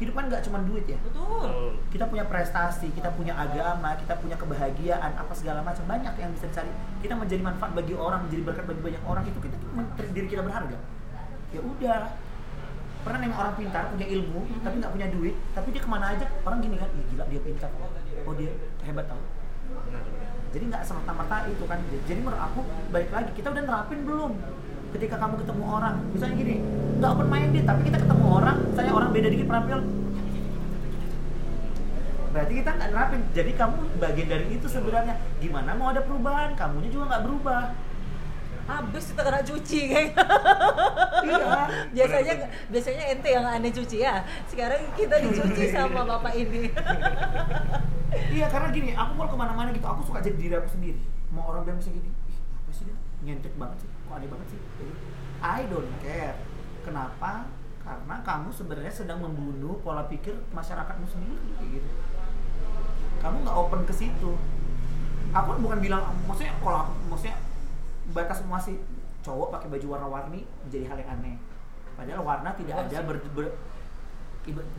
hidup 0.00 0.16
kan 0.16 0.24
nggak 0.32 0.42
cuma 0.48 0.64
duit 0.64 0.88
ya? 0.88 0.96
Betul. 1.04 1.76
Kita 1.92 2.08
punya 2.08 2.24
prestasi, 2.24 2.88
kita 2.96 3.12
punya 3.12 3.36
agama, 3.36 3.92
kita 4.00 4.16
punya 4.16 4.32
kebahagiaan, 4.40 5.12
apa 5.12 5.32
segala 5.36 5.60
macam. 5.60 5.84
Banyak 5.84 6.14
yang 6.16 6.32
bisa 6.32 6.48
dicari. 6.48 6.72
Kita 7.04 7.14
menjadi 7.18 7.42
manfaat 7.44 7.76
bagi 7.76 7.92
orang, 7.92 8.24
menjadi 8.24 8.42
berkat 8.48 8.64
bagi 8.64 8.80
banyak 8.80 9.02
orang. 9.04 9.22
Itu 9.28 9.38
kita 9.44 9.56
men-treat 9.76 10.12
diri 10.16 10.26
kita 10.30 10.42
berharga. 10.46 10.78
Ya 11.52 11.60
udah. 11.60 12.29
Pernah 13.00 13.18
nengok 13.24 13.38
orang 13.40 13.54
pintar 13.56 13.82
punya 13.88 14.06
ilmu, 14.12 14.40
tapi 14.60 14.74
nggak 14.76 14.92
punya 14.92 15.08
duit, 15.08 15.34
tapi 15.56 15.68
dia 15.72 15.80
ke 15.80 15.88
mana 15.88 16.12
aja 16.12 16.24
orang 16.44 16.58
gini 16.60 16.76
kan, 16.76 16.88
Ih, 16.92 17.04
gila 17.08 17.24
dia 17.32 17.40
pintar, 17.40 17.70
oh 18.28 18.34
dia 18.36 18.52
hebat 18.84 19.08
tau. 19.08 19.22
Jadi 20.50 20.64
nggak 20.68 20.82
semata-mata 20.84 21.48
itu 21.48 21.64
kan. 21.64 21.78
Jadi 21.88 22.20
menurut 22.20 22.40
aku 22.42 22.60
baik 22.92 23.08
lagi 23.08 23.30
kita 23.32 23.48
udah 23.54 23.62
nerapin 23.64 24.04
belum? 24.04 24.32
Ketika 24.90 25.16
kamu 25.16 25.34
ketemu 25.40 25.64
orang, 25.64 25.94
misalnya 26.10 26.34
gini, 26.34 26.54
nggak 26.98 27.10
open 27.14 27.28
minded, 27.30 27.64
tapi 27.64 27.80
kita 27.86 27.98
ketemu 28.02 28.24
orang, 28.26 28.56
misalnya 28.68 28.92
orang 28.92 29.10
beda 29.14 29.28
dikit 29.30 29.46
penampilan, 29.46 29.82
berarti 32.30 32.52
kita 32.62 32.70
nggak 32.74 32.88
nerapin. 32.90 33.20
Jadi 33.32 33.50
kamu 33.54 33.76
bagian 34.02 34.28
dari 34.28 34.46
itu 34.50 34.66
sebenarnya. 34.66 35.14
Gimana 35.38 35.70
mau 35.78 35.88
ada 35.94 36.02
perubahan? 36.02 36.52
Kamunya 36.58 36.90
juga 36.90 37.04
nggak 37.16 37.22
berubah. 37.26 37.62
Habis 38.70 39.10
kita 39.10 39.22
kena 39.26 39.40
cuci 39.42 39.80
kayak 39.90 40.10
Iya. 41.20 41.36
biasanya 41.92 42.34
biasanya 42.70 43.04
ente 43.12 43.28
yang 43.28 43.44
aneh 43.44 43.72
cuci 43.74 43.96
ya 44.00 44.22
sekarang 44.46 44.80
kita 44.94 45.20
dicuci 45.20 45.68
sama 45.68 46.06
bapak 46.06 46.32
ini 46.34 46.70
Iya 48.10 48.50
karena 48.50 48.74
gini, 48.74 48.90
aku 48.90 49.14
kalau 49.14 49.30
ke 49.30 49.38
mana-mana 49.38 49.70
gitu, 49.70 49.86
aku 49.86 50.02
suka 50.02 50.18
jadi 50.18 50.34
diri 50.34 50.54
aku 50.58 50.66
sendiri. 50.66 50.98
Mau 51.30 51.46
orang 51.46 51.62
bilang 51.62 51.78
misalnya 51.78 52.02
gini, 52.02 52.10
ih 52.26 52.38
apa 52.42 52.70
sih 52.74 52.82
dia 52.86 52.96
nyentek 53.22 53.54
banget 53.54 53.86
sih, 53.86 53.90
kok 53.90 54.14
aneh 54.18 54.26
banget 54.26 54.46
sih. 54.50 54.58
Jadi, 54.58 54.92
I 55.38 55.60
don't 55.70 55.92
care. 56.02 56.34
Kenapa? 56.82 57.46
Karena 57.78 58.14
kamu 58.26 58.50
sebenarnya 58.50 58.90
sedang 58.90 59.22
membunuh 59.22 59.78
pola 59.78 60.10
pikir 60.10 60.34
masyarakatmu 60.50 61.06
sendiri 61.06 61.38
kayak 61.54 61.70
gitu. 61.78 61.90
Kamu 63.22 63.46
nggak 63.46 63.56
open 63.62 63.80
ke 63.86 63.94
situ. 63.94 64.32
Aku 65.30 65.48
bukan 65.62 65.78
bilang, 65.78 66.10
maksudnya 66.26 66.54
kalau 66.58 66.90
aku, 66.90 66.92
maksudnya 67.14 67.38
batas 68.10 68.40
semua 68.40 68.58
sih. 68.58 68.76
Cowok 69.20 69.52
pakai 69.52 69.68
baju 69.68 69.86
warna-warni 69.90 70.40
menjadi 70.64 70.84
hal 70.88 70.96
yang 70.98 71.10
aneh. 71.14 71.36
Padahal 71.92 72.20
warna 72.20 72.50
tidak 72.54 72.74
Bukan 72.74 72.86
ada 72.88 72.98
ber, 73.04 73.16
ber- 73.36 73.56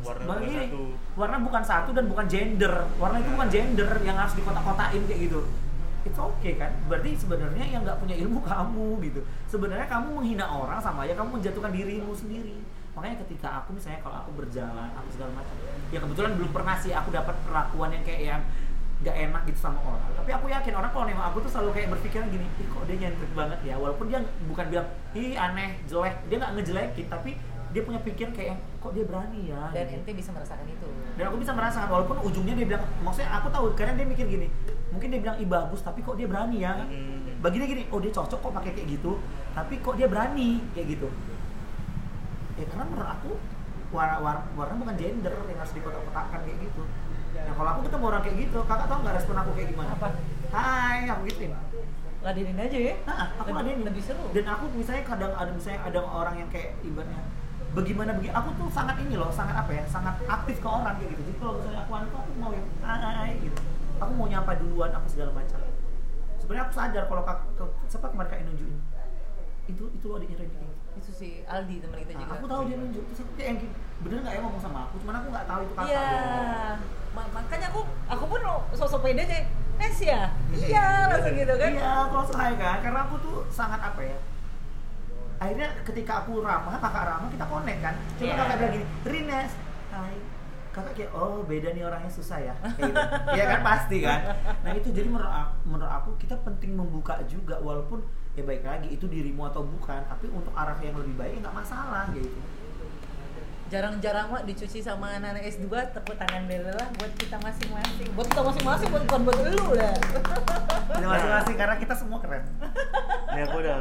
Warna 0.01 0.25
bukan 0.25 0.41
ini, 0.41 0.57
satu. 0.67 0.81
warna 1.15 1.37
bukan 1.37 1.63
satu 1.63 1.89
dan 1.93 2.05
bukan 2.09 2.25
gender. 2.25 2.73
Warna 2.97 3.21
itu 3.21 3.29
bukan 3.29 3.47
gender 3.47 3.89
yang 4.01 4.17
harus 4.17 4.33
dikotak-kotakin 4.33 5.05
kayak 5.05 5.19
gitu. 5.29 5.39
It's 6.01 6.17
okay 6.17 6.57
kan? 6.57 6.73
Berarti 6.89 7.13
sebenarnya 7.13 7.65
yang 7.69 7.85
nggak 7.85 8.01
punya 8.01 8.17
ilmu 8.17 8.41
kamu 8.51 8.87
gitu. 9.05 9.21
Sebenarnya 9.45 9.85
kamu 9.85 10.17
menghina 10.17 10.49
orang 10.49 10.81
sama 10.81 11.05
aja 11.05 11.13
kamu 11.13 11.37
menjatuhkan 11.39 11.71
dirimu 11.71 12.11
sendiri. 12.11 12.57
Makanya 12.91 13.21
ketika 13.23 13.61
aku 13.61 13.77
misalnya 13.77 14.01
kalau 14.01 14.17
aku 14.25 14.31
berjalan 14.35 14.89
aku 14.91 15.07
segala 15.15 15.31
macam 15.31 15.55
ya 15.93 15.99
kebetulan 16.01 16.31
belum 16.35 16.51
pernah 16.51 16.75
sih 16.75 16.91
aku 16.91 17.07
dapat 17.07 17.35
perlakuan 17.47 17.89
yang 17.95 18.03
kayak 18.03 18.21
yang 18.27 18.41
nggak 19.01 19.15
enak 19.17 19.41
gitu 19.49 19.59
sama 19.65 19.81
orang. 19.81 20.01
Tapi 20.13 20.29
aku 20.29 20.45
yakin 20.53 20.73
orang 20.77 20.91
kalau 20.93 21.05
nengok 21.09 21.25
aku 21.33 21.37
tuh 21.41 21.51
selalu 21.57 21.69
kayak 21.73 21.87
berpikiran 21.97 22.27
gini 22.29 22.45
ih 22.45 22.67
kok 22.69 22.83
dia 22.85 22.95
nyentrik 23.01 23.31
banget 23.33 23.59
ya? 23.65 23.75
Walaupun 23.81 24.05
dia 24.13 24.19
bukan 24.45 24.65
bilang 24.69 24.87
ih 25.17 25.33
aneh 25.33 25.69
jelek. 25.89 26.15
Dia 26.29 26.35
nggak 26.37 26.51
ngejelekin 26.53 27.07
tapi 27.09 27.31
dia 27.71 27.81
punya 27.81 27.99
pikiran 28.05 28.31
kayak 28.37 28.55
kok 28.77 28.91
dia 28.93 29.05
berani 29.09 29.41
ya? 29.49 29.61
Dan 29.73 29.89
gitu. 29.89 29.95
ente 30.05 30.11
bisa 30.13 30.29
merasakan 30.29 30.65
itu. 30.69 30.89
Dan 31.17 31.23
aku 31.33 31.37
bisa 31.41 31.51
merasakan 31.57 31.89
walaupun 31.89 32.17
ujungnya 32.29 32.53
dia 32.53 32.65
bilang 32.69 32.83
maksudnya 33.01 33.29
aku 33.33 33.47
tahu 33.49 33.65
kadang 33.73 33.97
dia 33.97 34.05
mikir 34.05 34.25
gini 34.29 34.47
mungkin 34.93 35.07
dia 35.07 35.21
bilang 35.23 35.37
ih 35.41 35.47
bagus 35.49 35.81
tapi 35.81 36.05
kok 36.05 36.15
dia 36.19 36.27
berani 36.29 36.61
ya? 36.61 36.85
Hmm. 36.85 37.41
bagi 37.41 37.57
dia 37.57 37.67
gini 37.73 37.83
oh 37.89 37.97
dia 37.97 38.13
cocok 38.13 38.37
kok 38.37 38.53
pakai 38.53 38.71
kayak 38.77 38.87
gitu 39.01 39.17
tapi 39.57 39.81
kok 39.81 39.97
dia 39.97 40.05
berani? 40.05 40.61
Kayak 40.77 40.87
gitu. 40.93 41.07
Ya 42.61 42.69
karena 42.69 42.85
menurut 42.85 43.09
aku 43.09 43.31
warna, 43.91 44.21
warna, 44.21 44.41
warna 44.53 44.73
bukan 44.77 44.95
gender 44.95 45.33
yang 45.33 45.57
harus 45.57 45.73
dikotak-kotakkan 45.73 46.39
kayak 46.45 46.57
gitu 46.69 46.85
nah 47.41 47.53
kalau 47.53 47.69
aku 47.73 47.81
ketemu 47.89 48.05
orang 48.07 48.21
kayak 48.21 48.37
gitu 48.39 48.59
kakak 48.63 48.87
tahu 48.87 48.99
nggak 49.01 49.15
respon 49.17 49.35
aku 49.37 49.51
kayak 49.57 49.69
gimana? 49.73 49.89
Apa? 49.95 50.07
hai 50.51 51.07
aku 51.07 51.21
gituin 51.31 51.51
ladenin 52.21 52.53
aja 52.53 52.77
ya. 52.77 52.93
Nah, 53.01 53.33
aku 53.33 53.49
lebih, 53.49 53.55
ladenin. 53.57 53.85
lebih 53.87 54.01
seru. 54.05 54.25
Dan 54.29 54.45
aku 54.45 54.69
misalnya 54.77 55.03
kadang 55.03 55.33
ada 55.33 55.49
misalnya 55.49 55.81
ada 55.89 55.99
orang 56.05 56.35
yang 56.37 56.49
kayak 56.53 56.77
ibaratnya 56.85 57.17
bagaimana 57.71 58.11
begini 58.19 58.33
aku 58.35 58.49
tuh 58.59 58.67
sangat 58.67 58.99
ini 58.99 59.15
loh 59.15 59.31
sangat 59.31 59.55
apa 59.55 59.71
ya 59.71 59.83
sangat 59.87 60.15
aktif 60.27 60.59
ke 60.61 60.67
orang 60.67 60.93
kayak 60.99 61.09
gitu. 61.17 61.21
Jadi 61.25 61.37
kalau 61.39 61.53
misalnya 61.57 61.79
aku 61.81 61.91
anu 61.97 62.07
aku 62.13 62.31
mau 62.37 62.51
yang 62.53 62.67
hai 62.85 63.31
gitu. 63.41 63.59
Aku 63.97 64.11
mau 64.17 64.27
nyapa 64.27 64.51
duluan 64.61 64.91
apa 64.93 65.07
segala 65.09 65.31
macam. 65.33 65.59
Sebenarnya 66.37 66.63
aku 66.67 66.73
sadar 66.73 67.03
kalau 67.05 67.23
kak 67.25 67.37
ke- 67.57 67.75
siapa 67.87 68.07
kemarin 68.09 68.29
kak 68.29 68.37
yang 68.43 68.47
nunjukin? 68.53 68.79
Itu 69.69 69.83
itu 69.93 70.05
loh 70.05 70.17
kayak 70.19 70.29
gitu. 70.35 70.65
itu 70.91 71.11
si 71.15 71.29
Aldi 71.47 71.79
teman 71.79 72.03
kita 72.03 72.13
Nah, 72.13 72.21
juga. 72.21 72.33
aku 72.35 72.45
tahu 72.51 72.61
dia 72.67 72.75
nunjuk. 72.75 73.03
Terus 73.07 73.19
aku 73.23 73.31
kayak 73.39 73.47
yang 73.47 73.57
gini, 73.63 73.73
bener 74.01 74.17
nggak 74.19 74.33
ya 74.33 74.41
ngomong 74.41 74.59
sama 74.59 74.79
aku 74.85 74.95
cuman 74.99 75.15
aku 75.15 75.27
nggak 75.29 75.45
tahu 75.45 75.59
itu 75.61 75.73
kakak 75.73 75.89
Iya, 75.89 76.01
loh. 76.01 76.75
Ma- 77.11 77.31
makanya 77.31 77.67
aku 77.69 77.81
aku 78.07 78.23
pun 78.25 78.41
sosok 78.71 78.99
pede 79.03 79.21
aja. 79.21 79.39
Nes 79.75 79.97
ya? 79.99 80.21
Iya, 80.47 80.85
langsung 81.09 81.33
gitu 81.33 81.53
kan. 81.53 81.71
Iya, 81.71 81.89
aku 82.05 82.13
langsung 82.15 82.37
hai 82.37 82.53
kan, 82.55 82.77
karena 82.79 82.99
aku 83.01 83.15
tuh 83.17 83.37
sangat 83.49 83.81
apa 83.81 83.99
ya? 83.99 84.17
Akhirnya 85.37 85.73
ketika 85.81 86.21
aku 86.21 86.39
ramah, 86.39 86.77
kakak 86.77 87.03
ramah, 87.03 87.27
kita 87.27 87.45
connect 87.45 87.79
kan. 87.81 87.95
Coba 88.15 88.23
Iya. 88.23 88.35
kakak 88.37 88.55
bilang 88.55 88.71
gini, 88.71 88.85
Rines, 89.03 89.51
hai. 89.89 90.15
Kakak 90.71 90.93
kayak, 90.95 91.11
oh 91.11 91.43
beda 91.43 91.73
nih 91.73 91.83
orangnya 91.83 92.07
susah 92.07 92.39
ya. 92.39 92.55
Kayak 92.61 92.93
gitu. 92.93 93.01
Iya 93.35 93.43
kan 93.49 93.59
pasti 93.61 93.97
kan. 93.99 94.19
Nah 94.61 94.71
itu 94.71 94.87
jadi 94.89 95.07
menurut 95.09 95.27
aku, 95.27 95.53
menurut 95.67 95.91
aku 95.91 96.09
kita 96.15 96.35
penting 96.39 96.71
membuka 96.71 97.19
juga 97.25 97.59
walaupun 97.59 98.05
ya 98.31 98.47
baik 98.47 98.63
lagi 98.63 98.87
itu 98.87 99.03
dirimu 99.03 99.43
atau 99.43 99.65
bukan, 99.65 99.99
tapi 100.05 100.31
untuk 100.31 100.53
arah 100.53 100.79
yang 100.79 100.95
lebih 100.95 101.17
baik 101.17 101.41
nggak 101.41 101.51
masalah 101.51 102.07
gitu. 102.13 102.39
Jarang-jarang 103.71 104.27
mah 104.27 104.43
dicuci 104.43 104.83
sama 104.83 105.15
anak-anak 105.15 105.47
S2 105.47 105.71
tepuk 105.95 106.19
tangan 106.19 106.43
dulu 106.43 106.75
lah 106.75 106.91
buat 106.99 107.11
kita 107.15 107.39
masing-masing. 107.39 108.11
Buat 108.19 108.27
kita 108.27 108.43
masing-masing 108.43 108.87
buat 108.91 109.03
bukan 109.07 109.21
buat 109.23 109.37
lu 109.47 109.65
lah. 109.79 109.95
Ini 110.99 111.05
masing-masing 111.07 111.55
karena 111.55 111.75
kita 111.79 111.93
semua 111.95 112.19
keren. 112.19 112.43
Ini 113.31 113.41
aku 113.47 113.57
udah 113.63 113.77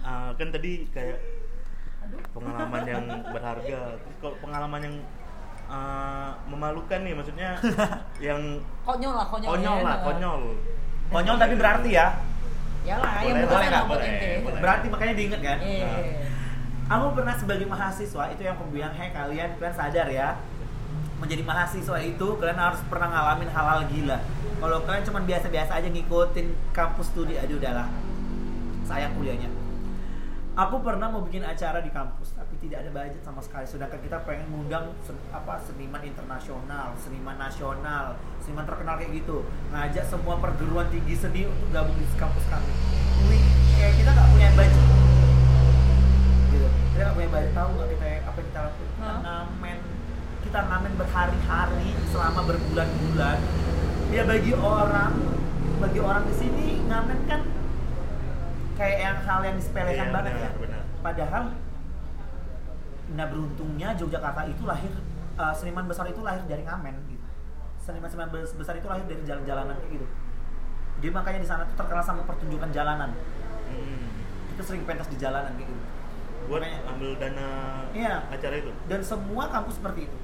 ah, 0.00 0.32
kan 0.40 0.48
tadi 0.48 0.88
kayak 0.88 1.20
pengalaman 2.32 2.82
yang 2.88 3.04
berharga. 3.28 4.00
Terus 4.00 4.16
kalau 4.24 4.36
pengalaman 4.40 4.80
yang 4.80 4.96
ah, 5.68 6.32
memalukan 6.48 7.04
nih, 7.04 7.12
maksudnya 7.12 7.60
yang 8.32 8.40
Konyol 8.88 9.20
lah, 9.20 9.28
konyol. 9.28 9.48
konyol 9.52 9.76
ya, 9.76 9.84
lah, 9.84 9.96
nah. 10.00 10.04
konyol. 10.08 10.40
Konyol 11.12 11.36
tapi 11.36 11.54
berarti 11.60 11.90
ya. 11.92 12.08
Yalah, 12.88 13.20
yang 13.20 13.36
Boleh, 13.36 13.44
berkesan 13.44 13.60
boleh 13.60 13.68
lah 13.68 13.84
Boleh, 13.84 14.06
ente. 14.08 14.28
boleh. 14.40 14.60
Berarti 14.64 14.86
makanya 14.88 15.12
diinget 15.12 15.40
kan? 15.44 15.58
Iya. 15.60 15.92
Aku 16.86 17.18
pernah 17.18 17.34
sebagai 17.34 17.66
mahasiswa 17.66 18.30
itu 18.30 18.46
yang 18.46 18.54
aku 18.54 18.70
bilang, 18.70 18.94
hei 18.94 19.10
kalian 19.10 19.58
kalian 19.58 19.74
sadar 19.74 20.06
ya, 20.06 20.38
menjadi 21.18 21.42
mahasiswa 21.42 21.98
itu 21.98 22.38
kalian 22.38 22.54
harus 22.54 22.78
pernah 22.86 23.10
ngalamin 23.10 23.50
hal-hal 23.50 23.90
gila. 23.90 24.22
Kalau 24.62 24.78
kalian 24.86 25.02
cuma 25.02 25.18
biasa-biasa 25.26 25.82
aja 25.82 25.88
ngikutin 25.90 26.46
kampus 26.70 27.10
studi, 27.10 27.34
aduh 27.42 27.58
udahlah, 27.58 27.90
sayang 28.86 29.18
kuliahnya. 29.18 29.50
Aku 30.54 30.78
pernah 30.78 31.10
mau 31.10 31.26
bikin 31.26 31.42
acara 31.42 31.82
di 31.82 31.90
kampus, 31.90 32.38
tapi 32.38 32.54
tidak 32.62 32.86
ada 32.86 32.90
budget 32.94 33.22
sama 33.26 33.42
sekali. 33.42 33.66
Sedangkan 33.66 33.98
kita 34.06 34.22
pengen 34.22 34.46
ngundang 34.54 34.94
sen- 35.02 35.26
apa 35.34 35.58
seniman 35.66 36.06
internasional, 36.06 36.94
seniman 37.02 37.34
nasional, 37.34 38.14
seniman 38.38 38.62
terkenal 38.62 38.94
kayak 38.94 39.10
gitu, 39.10 39.42
ngajak 39.74 40.06
semua 40.06 40.38
perguruan 40.38 40.86
tinggi 40.94 41.18
seni 41.18 41.50
untuk 41.50 41.66
gabung 41.74 41.98
di 41.98 42.06
kampus 42.14 42.46
kami. 42.46 42.72
Wih, 43.26 43.42
kayak 43.74 43.94
kita 43.98 44.10
nggak 44.14 44.28
punya 44.30 44.48
budget 44.54 45.05
kita 46.96 47.12
punya 47.12 47.28
budget 47.28 47.52
tahu 47.52 47.68
nggak 47.70 47.88
kita 47.92 48.06
apa 48.22 48.38
yang 48.38 48.48
kita 48.48 48.60
lakukan 48.62 48.88
kita 48.88 49.12
ngamen 49.20 49.78
kita 50.40 50.60
ngamen 50.62 50.92
berhari-hari 50.94 51.88
selama 52.06 52.40
berbulan-bulan. 52.44 53.38
Ya 54.08 54.22
bagi 54.22 54.52
orang 54.54 55.12
bagi 55.76 56.00
orang 56.00 56.22
di 56.24 56.34
sini 56.34 56.66
ngamen 56.82 57.18
kan 57.26 57.40
kayak 58.74 58.98
yang 58.98 59.16
hal 59.20 59.40
yang 59.42 59.56
disepelekan 59.56 60.06
Iya, 60.06 60.14
banget 60.14 60.32
benar, 60.32 60.44
ya. 60.46 60.50
benar. 60.56 60.82
padahal 60.98 61.44
nah 63.08 63.26
beruntungnya 63.26 63.88
Yogyakarta 63.94 64.46
itu 64.46 64.62
lahir 64.62 64.92
eh, 65.36 65.54
seniman 65.54 65.84
besar 65.84 66.06
itu 66.06 66.20
lahir 66.20 66.42
dari 66.44 66.62
ngamen 66.62 66.94
gitu. 67.06 67.26
Seniman-seniman 67.78 68.30
bes- 68.30 68.54
besar 68.54 68.74
itu 68.74 68.86
lahir 68.86 69.04
dari 69.04 69.22
jalan-jalanan 69.22 69.76
kayak 69.76 69.92
gitu. 69.94 70.06
Dia 70.98 71.10
makanya 71.12 71.38
di 71.38 71.46
sana 71.46 71.62
tuh 71.66 71.76
terkenal 71.76 72.02
sama 72.02 72.24
pertunjukan 72.24 72.70
jalanan. 72.70 73.10
Hmm. 73.66 73.98
kita 74.48 74.62
sering 74.62 74.86
pentas 74.86 75.04
di 75.06 75.18
jalanan 75.18 75.52
kayak 75.52 75.68
gitu 75.68 75.82
buat 76.46 76.60
Makanya- 76.60 76.82
ambil 76.88 77.10
dana 77.16 77.48
Iya. 77.90 78.14
acara 78.28 78.54
itu. 78.56 78.72
Dan 78.86 79.00
semua 79.00 79.44
kampus 79.46 79.76
seperti 79.76 80.06
itu. 80.06 80.18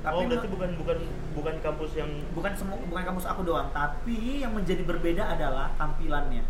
Oh 0.00 0.24
berarti 0.24 0.48
bukan 0.48 0.70
bukan 0.78 0.98
bukan 1.34 1.54
kampus 1.58 1.90
yang 1.92 2.08
bukan 2.30 2.54
semua 2.54 2.78
bukan 2.80 3.04
kampus 3.04 3.26
aku 3.26 3.42
doang. 3.42 3.68
Tapi 3.70 4.40
yang 4.40 4.54
menjadi 4.54 4.82
berbeda 4.82 5.26
adalah 5.28 5.74
tampilannya. 5.74 6.44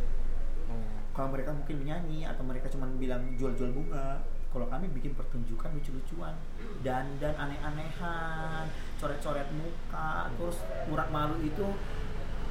Oh. 0.69 0.85
kalau 1.11 1.33
mereka 1.33 1.51
mungkin 1.51 1.83
menyanyi 1.83 2.23
atau 2.23 2.45
mereka 2.45 2.69
cuma 2.69 2.87
bilang 2.95 3.25
jual-jual 3.35 3.73
bunga 3.73 4.21
kalau 4.49 4.65
kami 4.65 4.87
bikin 4.91 5.13
pertunjukan 5.13 5.73
lucu-lucuan. 5.73 6.37
Dan 6.81 7.19
dan 7.19 7.35
aneh-anehan 7.35 8.69
coret-coret 8.97 9.49
muka 9.51 10.29
terus 10.33 10.61
urat 10.87 11.09
malu 11.09 11.41
itu 11.41 11.67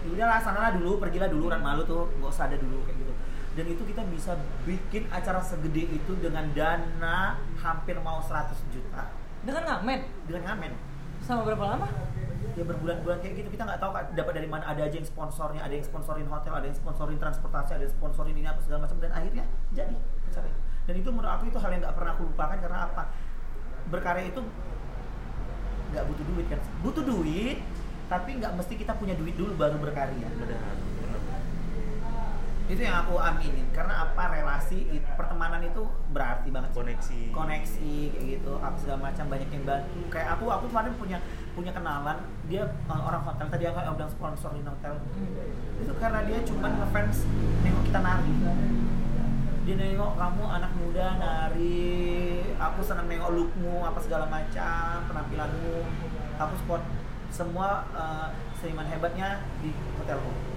"Ya 0.04 0.10
udahlah 0.12 0.40
sanalah 0.40 0.72
dulu 0.74 0.98
pergilah 0.98 1.28
dulu 1.28 1.48
urat 1.48 1.60
malu 1.60 1.82
tuh 1.84 2.10
nggak 2.18 2.30
usah 2.30 2.46
ada 2.46 2.58
dulu 2.58 2.84
kayak 2.84 2.98
gitu 3.00 3.14
dan 3.58 3.66
itu 3.66 3.82
kita 3.90 4.06
bisa 4.14 4.38
bikin 4.70 5.10
acara 5.10 5.42
segede 5.42 5.90
itu 5.90 6.14
dengan 6.22 6.46
dana 6.54 7.42
hampir 7.58 7.98
mau 8.06 8.22
100 8.22 8.54
juta. 8.70 9.10
Dengan 9.42 9.66
ngamen? 9.66 10.00
Dengan 10.30 10.54
ngamen. 10.54 10.72
Sama 11.26 11.42
berapa 11.42 11.66
lama? 11.74 11.90
ya 12.58 12.66
berbulan-bulan 12.66 13.18
kayak 13.22 13.34
gitu. 13.42 13.50
Kita 13.54 13.66
nggak 13.66 13.82
tahu 13.82 13.92
dapat 14.14 14.34
dari 14.38 14.50
mana. 14.50 14.66
Ada 14.70 14.90
aja 14.90 14.96
yang 15.02 15.10
sponsornya 15.10 15.62
ada 15.66 15.74
yang 15.74 15.86
sponsorin 15.86 16.30
hotel 16.30 16.54
ada 16.54 16.66
yang 16.70 16.78
sponsorin 16.78 17.18
transportasi 17.18 17.72
ada 17.78 17.84
yang 17.86 17.94
sponsorin 17.98 18.34
ini 18.38 18.46
apa 18.46 18.62
segala 18.62 18.86
macam. 18.86 18.98
Dan 19.02 19.12
akhirnya 19.14 19.46
jadi 19.74 19.94
acara 20.30 20.48
itu. 20.50 20.62
dan 20.88 20.96
itu 21.04 21.10
menurut 21.12 21.32
aku 21.34 21.44
itu 21.52 21.58
hal 21.60 21.70
yang 21.74 21.82
nggak 21.82 21.96
pernah 21.98 22.12
aku 22.14 22.22
lupakan 22.30 22.58
karena 22.62 22.80
apa? 22.90 23.04
Berkarya 23.90 24.26
itu 24.30 24.42
nggak 25.94 26.04
butuh 26.10 26.26
duit 26.30 26.46
kan. 26.50 26.60
Butuh 26.86 27.04
duit 27.06 27.58
tapi 28.08 28.30
nggak 28.40 28.54
mesti 28.54 28.74
kita 28.78 28.94
punya 28.98 29.18
duit 29.18 29.34
dulu 29.34 29.54
baru 29.58 29.78
berkarya. 29.82 30.30
Benar 30.38 30.97
itu 32.68 32.84
yang 32.84 33.00
aku 33.00 33.16
aminin 33.16 33.64
karena 33.72 34.04
apa 34.04 34.28
relasi 34.28 35.00
pertemanan 35.16 35.64
itu 35.64 35.88
berarti 36.12 36.52
banget 36.52 36.76
koneksi. 36.76 37.32
Koneksi 37.32 37.96
kayak 38.12 38.26
gitu 38.28 38.52
apa 38.60 38.76
segala 38.76 39.08
macam 39.08 39.26
banyak 39.32 39.50
yang 39.56 39.64
bantu. 39.64 40.00
Kayak 40.12 40.36
aku 40.36 40.46
aku 40.52 40.66
kemarin 40.68 40.94
punya 41.00 41.18
punya 41.56 41.72
kenalan 41.72 42.18
dia 42.52 42.68
uh, 42.92 43.02
orang 43.08 43.24
hotel 43.24 43.48
tadi 43.48 43.64
aku 43.72 43.80
udah 43.80 44.08
sponsorin 44.12 44.68
hotel. 44.68 45.00
Itu 45.80 45.96
karena 45.96 46.28
dia 46.28 46.44
cuma 46.44 46.68
ngefans 46.68 47.24
nengok 47.64 47.84
kita 47.88 48.00
nari. 48.04 48.36
Dia 49.64 49.76
nengok 49.80 50.12
kamu 50.20 50.44
anak 50.44 50.72
muda 50.76 51.08
nari. 51.24 51.88
Aku 52.60 52.84
senang 52.84 53.08
nengok 53.08 53.32
lookmu 53.32 53.88
apa 53.88 54.00
segala 54.04 54.28
macam 54.28 55.08
penampilanmu. 55.08 55.88
Aku 56.36 56.54
spot 56.68 56.84
semua 57.32 57.88
uh, 57.96 58.28
seniman 58.60 58.92
hebatnya 58.92 59.40
di 59.64 59.72
hotelku 59.96 60.57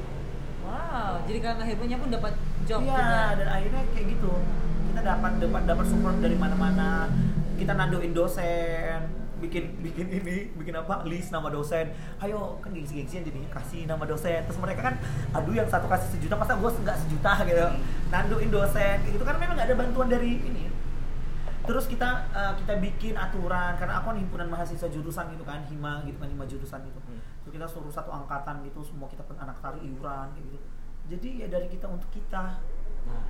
Wow, 0.70 1.12
jadi 1.26 1.38
karena 1.42 1.62
hebatnya 1.66 1.98
pun 1.98 2.08
dapat 2.08 2.32
job 2.62 2.80
Iya, 2.86 2.94
juga. 2.94 3.22
dan 3.42 3.48
akhirnya 3.50 3.82
kayak 3.90 4.06
gitu. 4.14 4.32
Kita 4.90 5.00
dapat 5.02 5.32
dapat 5.42 5.62
dapat 5.66 5.86
support 5.86 6.16
dari 6.22 6.36
mana-mana. 6.38 7.10
Kita 7.58 7.74
nandoin 7.74 8.14
dosen, 8.14 8.98
bikin 9.42 9.82
bikin 9.82 10.06
ini, 10.14 10.54
bikin 10.54 10.74
apa? 10.78 11.02
List 11.04 11.34
nama 11.34 11.50
dosen. 11.50 11.90
Ayo, 12.22 12.62
kan 12.62 12.70
gengsi-gengsian 12.70 13.26
jadinya 13.26 13.50
kasih 13.50 13.90
nama 13.90 14.06
dosen. 14.06 14.46
Terus 14.46 14.58
mereka 14.62 14.80
kan 14.86 14.94
aduh 15.34 15.54
yang 15.58 15.66
satu 15.66 15.90
kasih 15.90 16.08
sejuta, 16.14 16.38
masa 16.38 16.54
gue 16.54 16.70
nggak 16.70 16.98
sejuta 17.02 17.32
gitu. 17.44 17.66
Nandoin 18.08 18.50
dosen 18.50 18.96
kayak 19.02 19.12
gitu 19.12 19.24
kan 19.26 19.36
memang 19.42 19.58
nggak 19.58 19.68
ada 19.74 19.76
bantuan 19.76 20.06
dari 20.06 20.38
ini. 20.38 20.70
Terus 21.60 21.84
kita 21.86 22.30
eh, 22.30 22.52
kita 22.62 22.72
bikin 22.78 23.14
aturan 23.14 23.74
karena 23.74 24.00
aku 24.00 24.14
kan 24.14 24.16
himpunan 24.18 24.48
mahasiswa 24.48 24.88
jurusan 24.88 25.34
gitu 25.34 25.44
kan, 25.44 25.60
hima 25.66 26.02
gitu 26.06 26.16
kan, 26.18 26.30
hima 26.30 26.46
jurusan 26.46 26.80
gitu. 26.86 27.00
Terus 27.50 27.66
kita 27.66 27.66
suruh 27.66 27.90
satu 27.90 28.14
angkatan 28.14 28.62
gitu, 28.62 28.78
semua 28.86 29.10
kita 29.10 29.26
pen- 29.26 29.42
anak 29.42 29.58
tari 29.58 29.82
iuran 29.82 30.30
kayak 30.38 30.46
gitu. 30.54 30.66
Jadi 31.10 31.28
ya 31.42 31.46
dari 31.50 31.66
kita 31.66 31.90
untuk 31.90 32.06
kita. 32.14 32.62
nah 33.10 33.26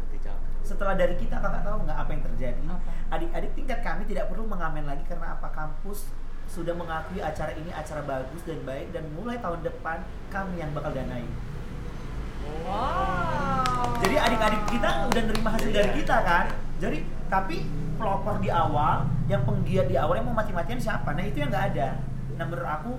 Setelah 0.60 0.92
dari 0.92 1.16
kita 1.16 1.40
kakak 1.40 1.64
tahu 1.64 1.88
nggak 1.88 1.98
apa 2.04 2.10
yang 2.12 2.22
terjadi? 2.28 2.60
Adik-adik 3.08 3.56
tingkat 3.56 3.80
kami 3.80 4.04
tidak 4.04 4.28
perlu 4.28 4.44
mengamen 4.44 4.84
lagi 4.84 5.00
karena 5.08 5.40
apa 5.40 5.48
kampus 5.48 6.12
sudah 6.52 6.76
mengakui 6.76 7.24
acara 7.24 7.56
ini 7.56 7.72
acara 7.72 8.04
bagus 8.04 8.44
dan 8.44 8.60
baik 8.68 8.92
dan 8.92 9.08
mulai 9.16 9.40
tahun 9.40 9.64
depan 9.64 10.04
kami 10.28 10.60
yang 10.60 10.68
bakal 10.76 10.92
danai. 10.92 11.24
Wow. 12.68 14.04
Jadi 14.04 14.20
adik-adik 14.20 14.62
kita 14.68 15.08
udah 15.08 15.22
nerima 15.32 15.48
hasil 15.56 15.70
dari 15.72 15.90
kita 15.96 16.16
kan. 16.28 16.44
Jadi 16.76 17.08
tapi 17.32 17.64
pelopor 17.96 18.36
di 18.36 18.52
awal, 18.52 19.08
yang 19.32 19.48
penggiat 19.48 19.88
di 19.88 19.96
awal 19.96 20.20
yang 20.20 20.28
mau 20.28 20.36
mati-matian 20.36 20.76
siapa? 20.76 21.16
Nah 21.16 21.24
itu 21.24 21.40
yang 21.40 21.48
nggak 21.48 21.66
ada. 21.72 22.04
Nah 22.36 22.44
menurut 22.44 22.68
aku, 22.68 22.92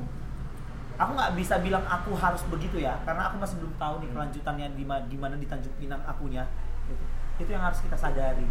aku 0.98 1.12
nggak 1.16 1.34
bisa 1.40 1.56
bilang 1.60 1.84
aku 1.88 2.16
harus 2.16 2.44
begitu 2.48 2.82
ya, 2.82 3.00
karena 3.04 3.32
aku 3.32 3.40
masih 3.40 3.56
belum 3.60 3.74
tahu 3.80 3.94
nih 4.04 4.10
kelanjutannya 4.12 4.68
di 4.76 4.84
ma- 4.84 5.06
gimana 5.08 5.36
di 5.36 5.48
Tanjung 5.48 5.76
Pinang 5.80 6.02
akunya. 6.04 6.48
Gitu. 6.88 7.04
Itu 7.42 7.50
yang 7.52 7.64
harus 7.64 7.80
kita 7.80 7.96
sadari. 7.96 8.48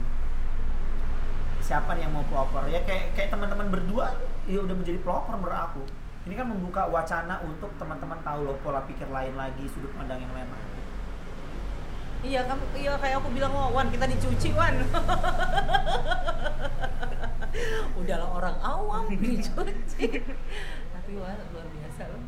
Siapa 1.60 1.92
nih 1.94 2.08
yang 2.08 2.12
mau 2.16 2.24
pelopor? 2.26 2.66
Ya 2.66 2.80
kayak 2.88 3.12
kayak 3.14 3.30
teman-teman 3.30 3.68
berdua, 3.68 4.16
ya 4.48 4.60
udah 4.64 4.74
menjadi 4.74 4.98
pelopor 5.04 5.36
menurut 5.36 5.58
aku. 5.58 5.82
Ini 6.28 6.34
kan 6.36 6.46
membuka 6.52 6.84
wacana 6.88 7.40
untuk 7.44 7.72
teman-teman 7.80 8.20
tahu 8.20 8.44
loh 8.44 8.56
pola 8.60 8.84
pikir 8.84 9.08
lain 9.08 9.32
lagi, 9.36 9.64
sudut 9.72 9.88
pandang 9.96 10.20
yang 10.20 10.32
lain 10.36 10.48
lagi. 10.48 10.70
Iya, 12.20 12.44
kamu 12.44 12.64
iya 12.76 12.92
kayak 13.00 13.16
aku 13.24 13.32
bilang 13.32 13.48
oh, 13.56 13.72
Wan 13.72 13.88
kita 13.88 14.04
dicuci 14.04 14.52
Wan. 14.52 14.76
Udahlah 18.00 18.28
orang 18.28 18.56
awam 18.60 19.08
dicuci. 19.08 20.20
Tapi 21.10 21.18
Wan 21.18 21.34
luar 21.50 21.66
biasa 21.66 22.02
loh. 22.06 22.22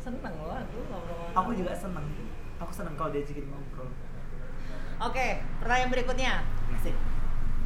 Seneng 0.00 0.32
loh 0.40 0.56
aku 0.56 0.80
ngobrol. 0.88 1.28
Aku 1.36 1.50
juga 1.52 1.76
seneng. 1.76 2.08
Aku 2.56 2.72
seneng 2.72 2.96
kalau 2.96 3.12
diajakin 3.12 3.52
ngobrol. 3.52 3.92
Oke, 4.96 5.44
pertanyaan 5.60 5.92
berikutnya. 5.92 6.32
Asik. 6.72 6.96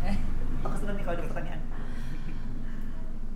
Eh, 0.03 0.19
Aku 0.59 0.75
seneng 0.75 0.99
nih 0.99 1.07
kalau 1.07 1.15
ada 1.15 1.31
pertanyaan. 1.31 1.63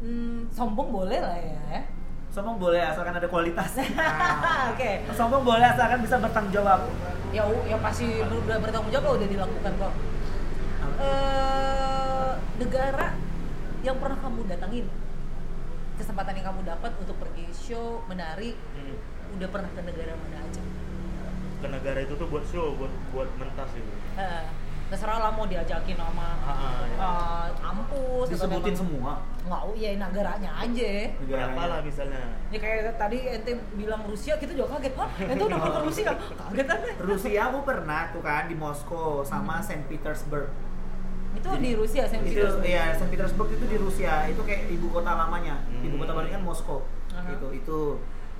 hmm, 0.02 0.50
sombong 0.50 0.90
boleh 0.90 1.22
lah 1.22 1.38
ya. 1.38 1.86
Sombong 2.26 2.58
boleh 2.58 2.82
asalkan 2.82 3.14
ada 3.14 3.30
kualitas. 3.30 3.70
Oke. 4.74 5.06
Sombong 5.14 5.46
boleh 5.46 5.62
asalkan 5.62 6.02
bisa 6.02 6.18
bertanggung 6.18 6.50
jawab. 6.50 6.90
Ya, 7.30 7.46
u- 7.46 7.62
ya 7.62 7.78
pasti 7.78 8.18
udah 8.18 8.58
bertanggung 8.58 8.90
jawab 8.90 9.14
udah 9.14 9.28
dilakukan 9.30 9.72
kok. 9.78 9.94
eh 10.98 12.30
negara 12.58 13.14
yang 13.80 13.94
pernah 13.96 14.18
kamu 14.18 14.42
datangin 14.44 14.90
kesempatan 16.02 16.34
yang 16.34 16.46
kamu 16.48 16.60
dapat 16.66 16.90
untuk 16.98 17.14
pergi 17.16 17.46
show 17.48 18.02
menari 18.04 18.58
Hmm. 18.74 18.98
udah 19.32 19.48
pernah 19.48 19.70
ke 19.70 19.80
negara 19.80 20.12
mana 20.12 20.38
aja 20.40 20.62
ke 21.56 21.68
negara 21.68 21.98
itu 22.00 22.14
tuh 22.14 22.26
buat 22.26 22.42
show 22.44 22.74
buat 22.74 22.90
buat 23.08 23.30
mentas 23.38 23.70
itu 23.72 23.92
Eh, 24.12 24.44
terserah 24.88 25.18
lah 25.20 25.30
mau 25.30 25.46
diajakin 25.46 25.96
sama 25.96 26.28
Ah, 26.42 26.84
ya. 26.84 26.98
eh, 26.98 27.48
kampus 27.56 28.26
Disebutin 28.28 28.60
memang- 28.66 28.76
semua. 28.76 29.12
nggak 29.42 29.62
ya 29.74 29.90
negaranya 29.96 30.50
aja 30.56 30.92
berapa 31.18 31.62
lah 31.64 31.80
misalnya 31.80 32.22
ya 32.46 32.58
kayak 32.58 32.94
tadi 32.96 33.18
ente 33.28 33.52
bilang 33.72 34.02
Rusia 34.04 34.34
kita 34.36 34.52
juga 34.52 34.76
kaget 34.76 34.94
wah 34.94 35.10
ente 35.24 35.38
udah 35.40 35.56
pernah 35.56 35.76
ke 35.76 35.82
Rusia 35.84 36.10
kaget 36.12 36.66
kan 36.66 36.78
Rusia 37.00 37.40
aku 37.44 37.58
pernah 37.62 38.00
tuh 38.10 38.20
kan 38.20 38.44
di 38.44 38.54
Moskow 38.54 39.22
sama 39.22 39.54
Hmm. 39.54 39.64
Saint 39.64 39.84
Petersburg. 39.86 40.50
Itu 41.32 41.48
Jadi, 41.48 41.64
di 41.64 41.72
Rusia 41.72 42.02
saya 42.04 42.20
itu 42.20 42.44
ya 42.68 42.92
Saint 42.92 43.08
Petersburg 43.08 43.48
itu 43.56 43.64
di 43.64 43.76
Rusia. 43.80 44.28
Itu 44.28 44.44
kayak 44.44 44.68
ibu 44.68 44.92
kota 44.92 45.16
lamanya. 45.16 45.64
Hmm. 45.64 45.86
ibu 45.86 45.96
kota 45.96 46.12
barunya 46.12 46.36
kan 46.36 46.44
Moskow. 46.44 46.84
Aha. 47.12 47.28
gitu 47.32 47.48
itu. 47.52 47.82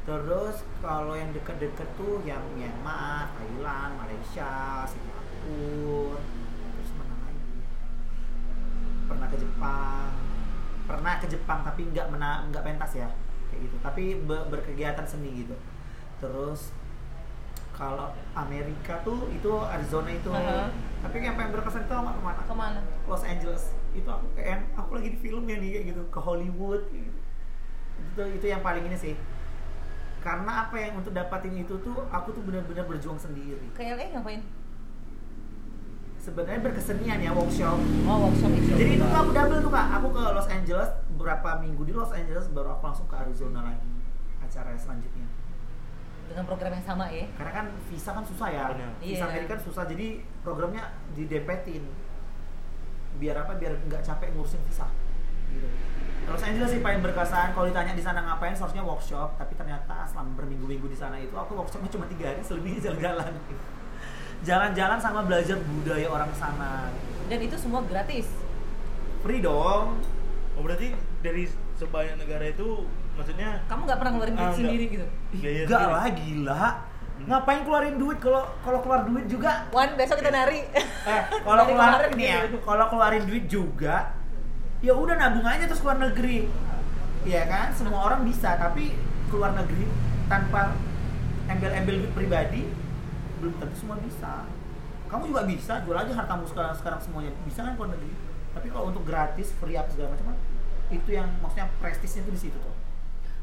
Terus 0.03 0.57
kalau 0.83 1.15
yang 1.15 1.31
dekat-dekat 1.31 1.89
tuh 1.95 2.21
yang 2.27 2.43
Myanmar 2.59 3.33
Thailand 3.39 3.93
Malaysia 3.97 4.83
Singapura. 4.85 6.21
Terus 6.77 6.91
mana 6.99 7.15
lagi? 7.25 7.53
Pernah 9.09 9.27
ke 9.31 9.37
Jepang. 9.41 10.11
Pernah 10.85 11.13
ke 11.23 11.27
Jepang 11.31 11.59
tapi 11.65 11.81
nggak 11.89 12.07
mena 12.13 12.45
nggak 12.51 12.65
pentas 12.67 12.93
ya. 12.99 13.09
Kayak 13.49 13.61
gitu. 13.71 13.77
Tapi 13.81 14.05
be- 14.27 14.47
berkegiatan 14.53 15.07
seni 15.09 15.47
gitu. 15.47 15.57
Terus 16.21 16.75
kalau 17.83 18.07
Amerika 18.39 19.03
tuh 19.03 19.27
itu 19.35 19.51
Arizona 19.67 20.11
itu. 20.15 20.31
Aha. 20.31 20.71
tapi 21.03 21.19
yang 21.19 21.35
paling 21.35 21.51
berkesan 21.51 21.83
itu 21.83 21.91
sama 21.91 22.15
ke 22.15 22.23
mana? 22.23 22.41
Ke 22.47 22.55
mana? 22.55 22.81
Los 23.11 23.27
Angeles. 23.27 23.75
Itu 23.91 24.07
aku 24.07 24.31
kayak 24.39 24.71
aku 24.79 25.03
lagi 25.03 25.09
di 25.11 25.19
film 25.19 25.51
ya 25.51 25.59
nih 25.59 25.71
kayak 25.75 25.85
gitu. 25.91 26.03
Ke 26.15 26.21
Hollywood. 26.23 26.87
Kayak 26.87 27.11
gitu. 27.11 27.21
itu 28.03 28.23
itu 28.39 28.47
yang 28.55 28.63
paling 28.63 28.87
ini 28.87 28.95
sih. 28.95 29.15
Karena 30.23 30.71
apa 30.71 30.79
yang 30.79 31.03
untuk 31.03 31.11
dapatin 31.11 31.59
itu 31.59 31.75
tuh 31.83 32.07
aku 32.07 32.31
tuh 32.31 32.43
benar-benar 32.47 32.87
berjuang 32.87 33.19
sendiri. 33.19 33.67
Ke 33.75 33.83
LA 33.83 34.15
ngapain? 34.15 34.47
Sebenarnya 36.23 36.63
berkesenian 36.63 37.19
ya 37.19 37.35
workshop. 37.35 37.83
Oh, 38.07 38.31
workshop 38.31 38.55
itu. 38.55 38.79
jadi 38.79 38.95
itu 38.95 39.03
tuh 39.03 39.19
aku 39.27 39.31
double 39.35 39.59
tuh 39.59 39.73
kak. 39.75 39.87
Aku 39.99 40.07
ke 40.15 40.23
Los 40.23 40.47
Angeles 40.47 40.89
beberapa 41.19 41.59
minggu 41.59 41.83
di 41.83 41.91
Los 41.91 42.15
Angeles 42.15 42.47
baru 42.55 42.79
aku 42.79 42.95
langsung 42.95 43.11
ke 43.11 43.19
Arizona 43.19 43.75
lagi 43.75 43.91
acara 44.39 44.71
selanjutnya 44.79 45.42
dengan 46.29 46.45
program 46.49 46.73
yang 46.73 46.87
sama 46.87 47.07
ya. 47.13 47.27
karena 47.37 47.53
kan 47.53 47.67
visa 47.93 48.11
kan 48.13 48.25
susah 48.25 48.49
ya. 48.49 48.65
Benar. 48.73 48.91
visa 49.01 49.25
Iya. 49.25 49.31
Amerika 49.31 49.51
kan 49.57 49.63
susah 49.63 49.83
jadi 49.85 50.07
programnya 50.41 50.85
didepetin. 51.13 51.85
Biar 53.21 53.37
apa? 53.45 53.59
Biar 53.61 53.77
nggak 53.87 54.03
capek 54.03 54.33
ngurusin 54.33 54.61
visa. 54.65 54.89
Gitu. 55.53 55.69
Los 56.23 56.41
Angeles 56.41 56.71
sih 56.71 56.81
paling 56.81 57.03
berkesan 57.03 57.51
kalau 57.53 57.67
ditanya 57.67 57.93
di 57.99 58.01
sana 58.01 58.23
ngapain 58.23 58.55
seharusnya 58.55 58.81
workshop. 58.87 59.37
Tapi 59.37 59.53
ternyata 59.59 60.07
selama 60.09 60.39
berminggu-minggu 60.39 60.87
di 60.89 60.97
sana 60.97 61.19
itu 61.19 61.35
aku 61.35 61.59
workshopnya 61.59 61.91
cuma 61.91 62.07
tiga 62.09 62.31
hari 62.31 62.41
selebihnya 62.41 62.81
jalan-jalan. 62.91 63.33
Jalan-jalan 64.49 64.99
sama 64.99 65.23
belajar 65.23 65.55
budaya 65.55 66.11
orang 66.11 66.31
sana. 66.35 66.91
Dan 67.31 67.39
itu 67.47 67.55
semua 67.55 67.79
gratis. 67.87 68.27
free 69.23 69.39
dong. 69.39 70.03
Oh 70.59 70.63
berarti 70.67 70.99
dari 71.23 71.47
sebanyak 71.79 72.19
negara 72.19 72.51
itu 72.51 72.83
maksudnya 73.13 73.49
Kamu 73.65 73.81
nggak 73.83 73.99
pernah 73.99 74.13
ngeluarin 74.13 74.35
duit 74.35 74.41
Ah, 74.41 74.49
enggak. 74.49 74.61
sendiri 74.63 74.85
gitu. 74.89 75.07
biaya 75.33 75.61
enggak 75.63 75.79
sendiri? 75.79 75.95
lah 75.95 76.07
gila. 76.13 76.65
Ngapain 77.23 77.61
keluarin 77.63 77.97
duit? 77.97 78.19
Kalau 78.19 78.43
kalau 78.61 78.79
keluar 78.81 79.01
duit 79.05 79.25
juga. 79.27 79.53
Wan, 79.71 79.95
besok 79.95 80.17
kita 80.19 80.31
nari. 80.31 80.59
eh 80.67 81.23
kalau 81.47 81.63
Dari 81.63 81.71
keluar 81.71 81.89
kemarin 81.93 82.11
nih 82.13 82.27
ya 82.27 82.39
kalau 82.61 82.85
keluarin 82.89 83.25
duit 83.25 83.45
juga 83.47 83.97
ya 84.81 84.93
udah 84.93 85.15
nabung 85.15 85.45
aja 85.45 85.65
terus 85.65 85.79
keluar 85.79 85.97
negeri. 85.97 86.51
Iya 87.23 87.43
kan? 87.47 87.71
Semua 87.71 88.03
orang 88.03 88.25
bisa 88.25 88.57
tapi 88.57 88.99
keluar 89.29 89.53
negeri 89.53 89.87
tanpa 90.27 90.75
embel-embel 91.47 92.03
duit 92.03 92.13
pribadi 92.13 92.67
belum 93.39 93.55
tentu 93.57 93.77
semua 93.77 93.97
bisa. 93.99 94.43
Kamu 95.07 95.29
juga 95.29 95.45
bisa 95.45 95.85
jual 95.85 95.95
aja 95.95 96.11
hartamu 96.11 96.43
sekarang 96.45 96.75
sekarang 96.75 96.99
semuanya. 96.99 97.31
Bisa 97.43 97.63
kan 97.63 97.77
keluar 97.77 97.93
negeri? 97.93 98.11
Tapi 98.53 98.67
kalau 98.67 98.91
untuk 98.91 99.05
gratis 99.05 99.55
free 99.55 99.75
apa 99.75 99.89
segala 99.89 100.13
macam 100.13 100.35
itu 100.91 101.09
yang 101.09 101.25
maksudnya 101.39 101.71
prestisnya 101.79 102.21
itu 102.21 102.33
di 102.33 102.41
situ 102.43 102.59
tuh 102.59 102.75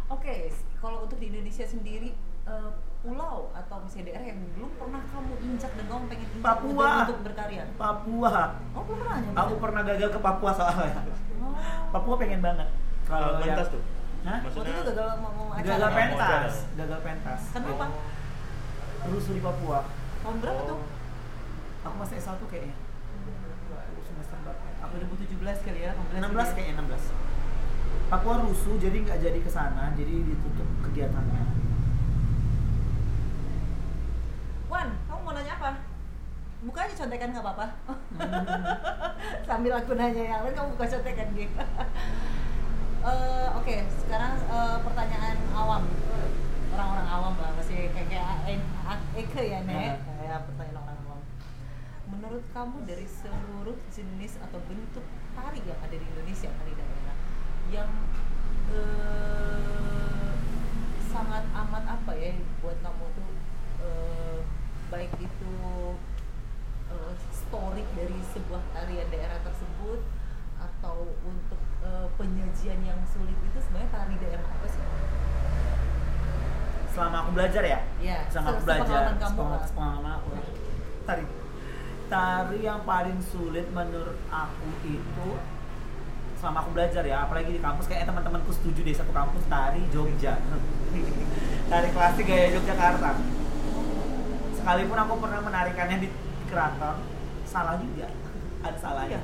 Oke, 0.10 0.36
kalau 0.76 1.06
untuk 1.06 1.18
di 1.18 1.30
Indonesia 1.30 1.64
sendiri 1.64 2.12
eh, 2.44 2.72
pulau 3.00 3.54
atau 3.54 3.78
misalnya 3.80 4.06
daerah 4.10 4.26
yang 4.28 4.40
belum 4.52 4.72
pernah 4.76 5.02
kamu 5.06 5.34
injak 5.40 5.72
dan 5.72 5.86
kamu 5.86 6.04
pengen 6.08 6.28
injak 6.30 6.44
Papua. 6.44 6.66
untuk, 6.66 7.00
untuk 7.06 7.20
berkarya. 7.24 7.64
Papua 7.74 8.34
Oh, 8.72 8.82
belum 8.82 8.98
pernah 8.98 9.18
nyoba? 9.20 9.38
aku 9.40 9.54
pernah 9.56 9.82
gagal 9.84 10.10
ke 10.10 10.20
Papua 10.20 10.52
soalnya 10.52 11.02
Oh. 11.40 11.56
Papua 11.90 12.16
pengen 12.18 12.42
banget 12.42 12.68
Kalau 13.06 13.38
yang- 13.38 13.56
pentas 13.56 13.68
tuh. 13.70 13.84
Hah? 14.20 14.36
Waktu 14.36 14.52
itu 14.52 14.60
Maksudnya 14.60 14.84
gagal 14.92 15.08
mau, 15.16 15.32
mau 15.32 15.48
acara. 15.50 15.64
gagal 15.64 15.80
Mau 15.80 15.96
pentas 15.96 16.54
gagal 16.76 17.00
pentas 17.02 17.42
Kenapa? 17.50 17.86
rusuh 19.08 19.32
di 19.32 19.42
Papua 19.42 19.80
Tahun 20.20 20.38
berapa 20.38 20.60
Oh. 20.60 20.68
tuh? 20.68 20.80
aku 21.80 21.96
masih 21.98 22.16
S1 22.20 22.42
kayaknya 22.44 22.76
Aku 22.76 24.02
semester 24.04 24.38
berapa 24.44 24.60
ya? 24.62 24.76
Apa 24.82 24.94
2017 24.98 25.58
kali 25.64 25.80
ya? 25.80 25.92
16 25.96 26.50
kayaknya 26.52 26.74
16 26.78 27.04
Papua 28.10 28.42
rusuh 28.42 28.74
jadi 28.82 29.06
nggak 29.06 29.22
jadi 29.22 29.38
ke 29.38 29.52
sana 29.54 29.94
jadi 29.94 30.10
ditutup 30.26 30.66
kegiatannya 30.82 31.46
Wan, 34.66 34.90
kamu 35.06 35.22
mau 35.26 35.34
nanya 35.34 35.54
apa? 35.58 35.82
Buka 36.66 36.86
aja 36.86 36.94
contekan 36.94 37.34
nggak 37.34 37.42
apa-apa. 37.42 37.66
Sambil 39.50 39.74
aku 39.74 39.98
nanya 39.98 40.22
yang 40.22 40.42
lain, 40.46 40.54
kamu 40.54 40.78
buka 40.78 40.86
contekan 40.90 41.30
gitu. 41.38 41.54
Eh, 43.00 43.48
Oke, 43.56 43.88
sekarang 43.96 44.36
eh, 44.44 44.78
pertanyaan 44.84 45.40
awam. 45.56 45.88
Orang-orang 46.76 47.08
awam 47.08 47.34
lah, 47.40 47.56
masih 47.56 47.88
kayak 47.96 48.12
kayak 48.12 48.68
Eke 49.16 49.44
ya, 49.56 49.64
Nek. 49.64 50.04
Nah. 50.04 50.20
Ya, 50.20 50.36
pertanyaan 50.44 50.84
orang 50.84 51.00
awam. 51.08 51.22
Menurut 52.12 52.44
kamu 52.52 52.84
dari 52.84 53.08
seluruh 53.08 53.80
jenis 53.88 54.36
atau 54.44 54.60
bentuk 54.68 55.08
tari 55.32 55.64
yang 55.64 55.80
ada 55.80 55.96
di 55.96 56.04
Indonesia, 56.04 56.52
daerah, 56.52 56.89
yang 57.70 57.90
eh, 58.74 60.34
sangat 61.10 61.46
amat 61.54 61.84
apa 61.86 62.12
ya 62.18 62.34
buat 62.62 62.78
kamu 62.82 63.06
tuh 63.14 63.30
eh, 63.86 64.40
baik 64.90 65.14
itu 65.22 65.56
eh, 66.90 67.14
story 67.30 67.86
dari 67.94 68.20
sebuah 68.34 68.62
tarian 68.74 69.08
daerah 69.14 69.40
tersebut 69.46 70.02
atau 70.60 71.14
untuk 71.26 71.62
eh, 71.86 72.08
penyajian 72.18 72.82
yang 72.82 73.00
sulit 73.06 73.38
itu 73.38 73.58
sebenarnya 73.62 73.90
tari 73.94 74.16
daerah 74.18 74.46
apa 74.46 74.68
sih? 74.68 74.84
selama 76.90 77.18
aku 77.24 77.32
belajar 77.38 77.64
ya? 77.64 77.80
Ya, 78.02 78.26
sama 78.28 78.58
aku 78.58 78.66
belajar 78.66 79.16
sepengalaman 79.64 80.12
aku. 80.20 80.30
Tari. 81.06 81.26
Tari 82.10 82.60
yang 82.66 82.82
paling 82.84 83.22
sulit 83.22 83.70
menurut 83.70 84.18
aku 84.34 84.68
itu 84.84 85.30
selama 86.40 86.64
aku 86.64 86.70
belajar 86.72 87.04
ya 87.04 87.28
apalagi 87.28 87.52
di 87.52 87.62
kampus 87.62 87.86
kayak 87.92 88.08
teman-temanku 88.08 88.52
setuju 88.56 88.80
deh 88.82 88.96
satu 88.96 89.12
kampus 89.12 89.44
tari 89.52 89.84
Jogja 89.92 90.40
tari 91.72 91.88
klasik 91.92 92.26
gaya 92.26 92.56
Yogyakarta 92.56 93.20
sekalipun 94.56 94.98
aku 94.98 95.14
pernah 95.20 95.42
menarikannya 95.44 95.98
di 96.00 96.10
keraton 96.48 96.98
salah 97.44 97.76
juga 97.76 98.08
ada 98.64 98.78
salahnya 98.80 99.20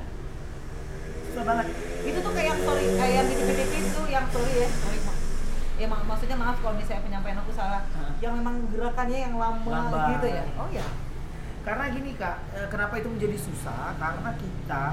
susah 1.36 1.43
banget 1.51 1.68
Itu 2.07 2.18
tuh 2.24 2.32
kayak 2.32 2.47
yang 2.47 2.59
sorry, 2.63 2.86
kayak 2.95 3.13
yang 3.20 3.28
di 3.28 3.36
TV 3.36 3.74
itu 3.84 4.01
yang 4.07 4.26
sorry 4.32 4.53
ya, 4.55 4.70
sorry. 4.72 4.99
Ya 5.76 5.86
mak, 5.91 6.07
maksudnya 6.07 6.38
maaf 6.39 6.55
kalau 6.63 6.80
misalnya 6.80 7.03
penyampaian 7.03 7.36
aku 7.43 7.51
salah. 7.51 7.84
Hah. 7.91 8.16
Yang 8.24 8.34
memang 8.39 8.55
gerakannya 8.72 9.20
yang 9.20 9.36
lama 9.36 9.76
gitu 10.16 10.28
ya. 10.32 10.43
Oh 10.55 10.70
ya. 10.72 10.88
Karena 11.68 11.84
gini 11.91 12.16
kak, 12.16 12.38
eh, 12.55 12.68
kenapa 12.72 12.95
itu 13.03 13.11
menjadi 13.11 13.36
susah? 13.36 13.99
Karena 13.99 14.32
kita, 14.39 14.84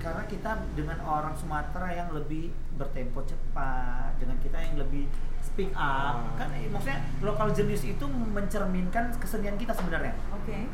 karena 0.00 0.24
kita 0.24 0.50
dengan 0.72 0.98
orang 1.00 1.36
Sumatera 1.36 1.88
yang 1.90 2.08
lebih 2.10 2.48
bertempo 2.74 3.20
cepat, 3.22 4.16
dengan 4.16 4.40
kita 4.40 4.56
yang 4.58 4.74
lebih 4.76 5.04
speak 5.38 5.70
up, 5.72 6.16
Ah. 6.16 6.36
kan 6.36 6.48
eh, 6.52 6.66
maksudnya 6.66 7.00
lokal 7.20 7.48
jenis 7.50 7.84
itu 7.86 8.04
mencerminkan 8.08 9.12
kesenian 9.16 9.54
kita 9.54 9.70
sebenarnya. 9.70 10.16
Oke. 10.32 10.64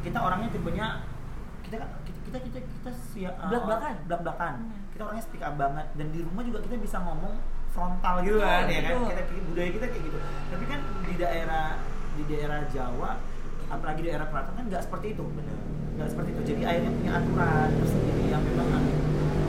Kita 0.00 0.20
orangnya 0.20 0.48
tipenya, 0.48 1.00
kita 1.60 1.80
kan 1.80 1.88
kita 2.04 2.18
kita 2.22 2.38
kita, 2.44 2.58
kita 2.60 2.90
sia, 2.92 3.30
eh, 3.30 3.48
Belak-belakan. 3.48 3.94
belak-belakan. 4.04 4.54
Hmm. 4.60 4.84
Kita 4.92 5.02
orangnya 5.02 5.24
speak 5.24 5.42
up 5.42 5.54
banget 5.56 5.86
dan 5.94 6.06
di 6.08 6.20
rumah 6.20 6.42
juga 6.42 6.58
kita 6.60 6.76
bisa 6.76 6.96
ngomong 7.00 7.34
frontal 7.68 8.22
gitu 8.22 8.38
kan, 8.38 8.68
ya 8.68 8.80
kan? 8.84 8.92
Kita 9.10 9.22
budaya 9.44 9.70
kita 9.72 9.86
kayak 9.88 10.04
gitu. 10.04 10.18
Tapi 10.22 10.64
kan 10.64 10.80
di 11.02 11.14
daerah 11.16 11.66
di 12.14 12.22
daerah 12.24 12.60
Jawa, 12.68 13.10
apalagi 13.66 14.00
di 14.02 14.08
daerah 14.08 14.28
Keraton 14.28 14.54
kan 14.54 14.64
nggak 14.66 14.82
seperti 14.82 15.06
itu. 15.12 15.24
Benar. 15.24 15.58
nggak 15.94 16.08
seperti 16.10 16.28
itu. 16.34 16.42
Jadi 16.42 16.62
akhirnya 16.66 16.90
punya 16.90 17.12
aturan 17.14 17.68
tersendiri 17.78 18.22
yang 18.26 18.42
memang 18.42 18.68
aneh. 18.74 18.96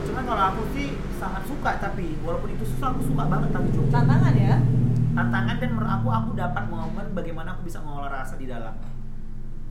Cuman 0.06 0.22
kalau 0.22 0.42
aku 0.54 0.62
sih 0.72 0.88
sangat 1.18 1.42
suka 1.44 1.70
tapi 1.82 2.14
walaupun 2.22 2.54
itu 2.54 2.64
susah 2.70 2.94
aku 2.94 3.02
suka 3.02 3.24
banget 3.26 3.48
tari 3.50 3.68
Jogja 3.72 3.92
Tantangan 3.98 4.34
ya. 4.36 4.56
tantangan 5.16 5.56
dan 5.56 5.70
menurut 5.72 5.90
aku 5.90 6.08
aku 6.12 6.30
dapat 6.36 6.64
momen 6.68 7.06
bagaimana 7.16 7.56
aku 7.56 7.64
bisa 7.64 7.80
mengolah 7.80 8.12
rasa 8.12 8.36
di 8.36 8.46
dalam. 8.46 8.76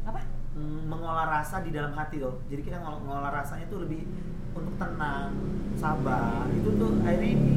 Apa? 0.03 0.19
Hmm, 0.57 0.89
mengolah 0.89 1.29
rasa 1.31 1.61
di 1.61 1.69
dalam 1.69 1.93
hati 1.93 2.17
loh. 2.17 2.41
Jadi 2.49 2.65
kita 2.65 2.81
ngol- 2.81 3.05
mengolah 3.05 3.29
rasanya 3.29 3.69
tuh 3.69 3.85
lebih 3.85 4.03
untuk 4.51 4.73
tenang 4.75 5.31
sabar. 5.77 6.49
Itu 6.49 6.73
tuh 6.75 6.97
akhirnya 7.05 7.29
ini 7.37 7.55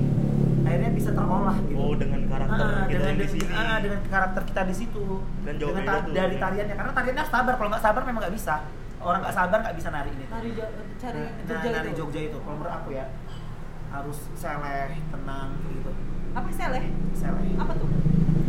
akhirnya 0.61 0.91
bisa 0.91 1.11
terolah 1.11 1.57
gitu 1.63 1.77
Oh 1.77 1.95
dengan 1.95 2.21
karakter 2.25 2.59
Ah, 2.61 2.85
kita 2.85 2.97
dengan, 2.97 3.09
yang 3.09 3.19
di 3.19 3.29
sini. 3.29 3.53
ah, 3.53 3.79
dengan 3.79 4.01
karakter 4.05 4.43
kita 4.45 4.63
di 4.63 4.75
situ 4.75 5.05
Dan 5.43 5.55
jauh 5.57 5.71
dengan 5.71 5.85
ta- 5.85 6.03
tuh, 6.03 6.13
dari 6.13 6.35
ya. 6.35 6.41
tariannya 6.41 6.75
karena 6.75 6.93
tariannya 6.93 7.21
harus 7.21 7.33
sabar 7.33 7.55
kalau 7.55 7.69
nggak 7.69 7.83
sabar 7.83 8.03
memang 8.03 8.21
nggak 8.21 8.35
bisa 8.35 8.55
orang 8.99 9.21
nggak 9.21 9.37
sabar 9.37 9.59
nggak 9.61 9.77
bisa 9.77 9.89
nari 9.89 10.11
ini 10.11 10.25
Nari 10.27 10.51
cari 10.97 11.19
Nah, 11.19 11.33
Jogja 11.45 11.69
nari 11.71 11.89
itu. 11.89 11.99
Jogja 11.99 12.21
itu 12.25 12.39
kalau 12.39 12.57
menurut 12.57 12.75
aku 12.75 12.89
ya 12.91 13.07
harus 13.89 14.19
seleh 14.35 14.91
tenang 15.09 15.49
gitu 15.67 15.91
Apa 16.31 16.49
seleh? 16.51 16.85
seleh 17.13 17.47
Apa 17.57 17.73
tuh? 17.75 17.89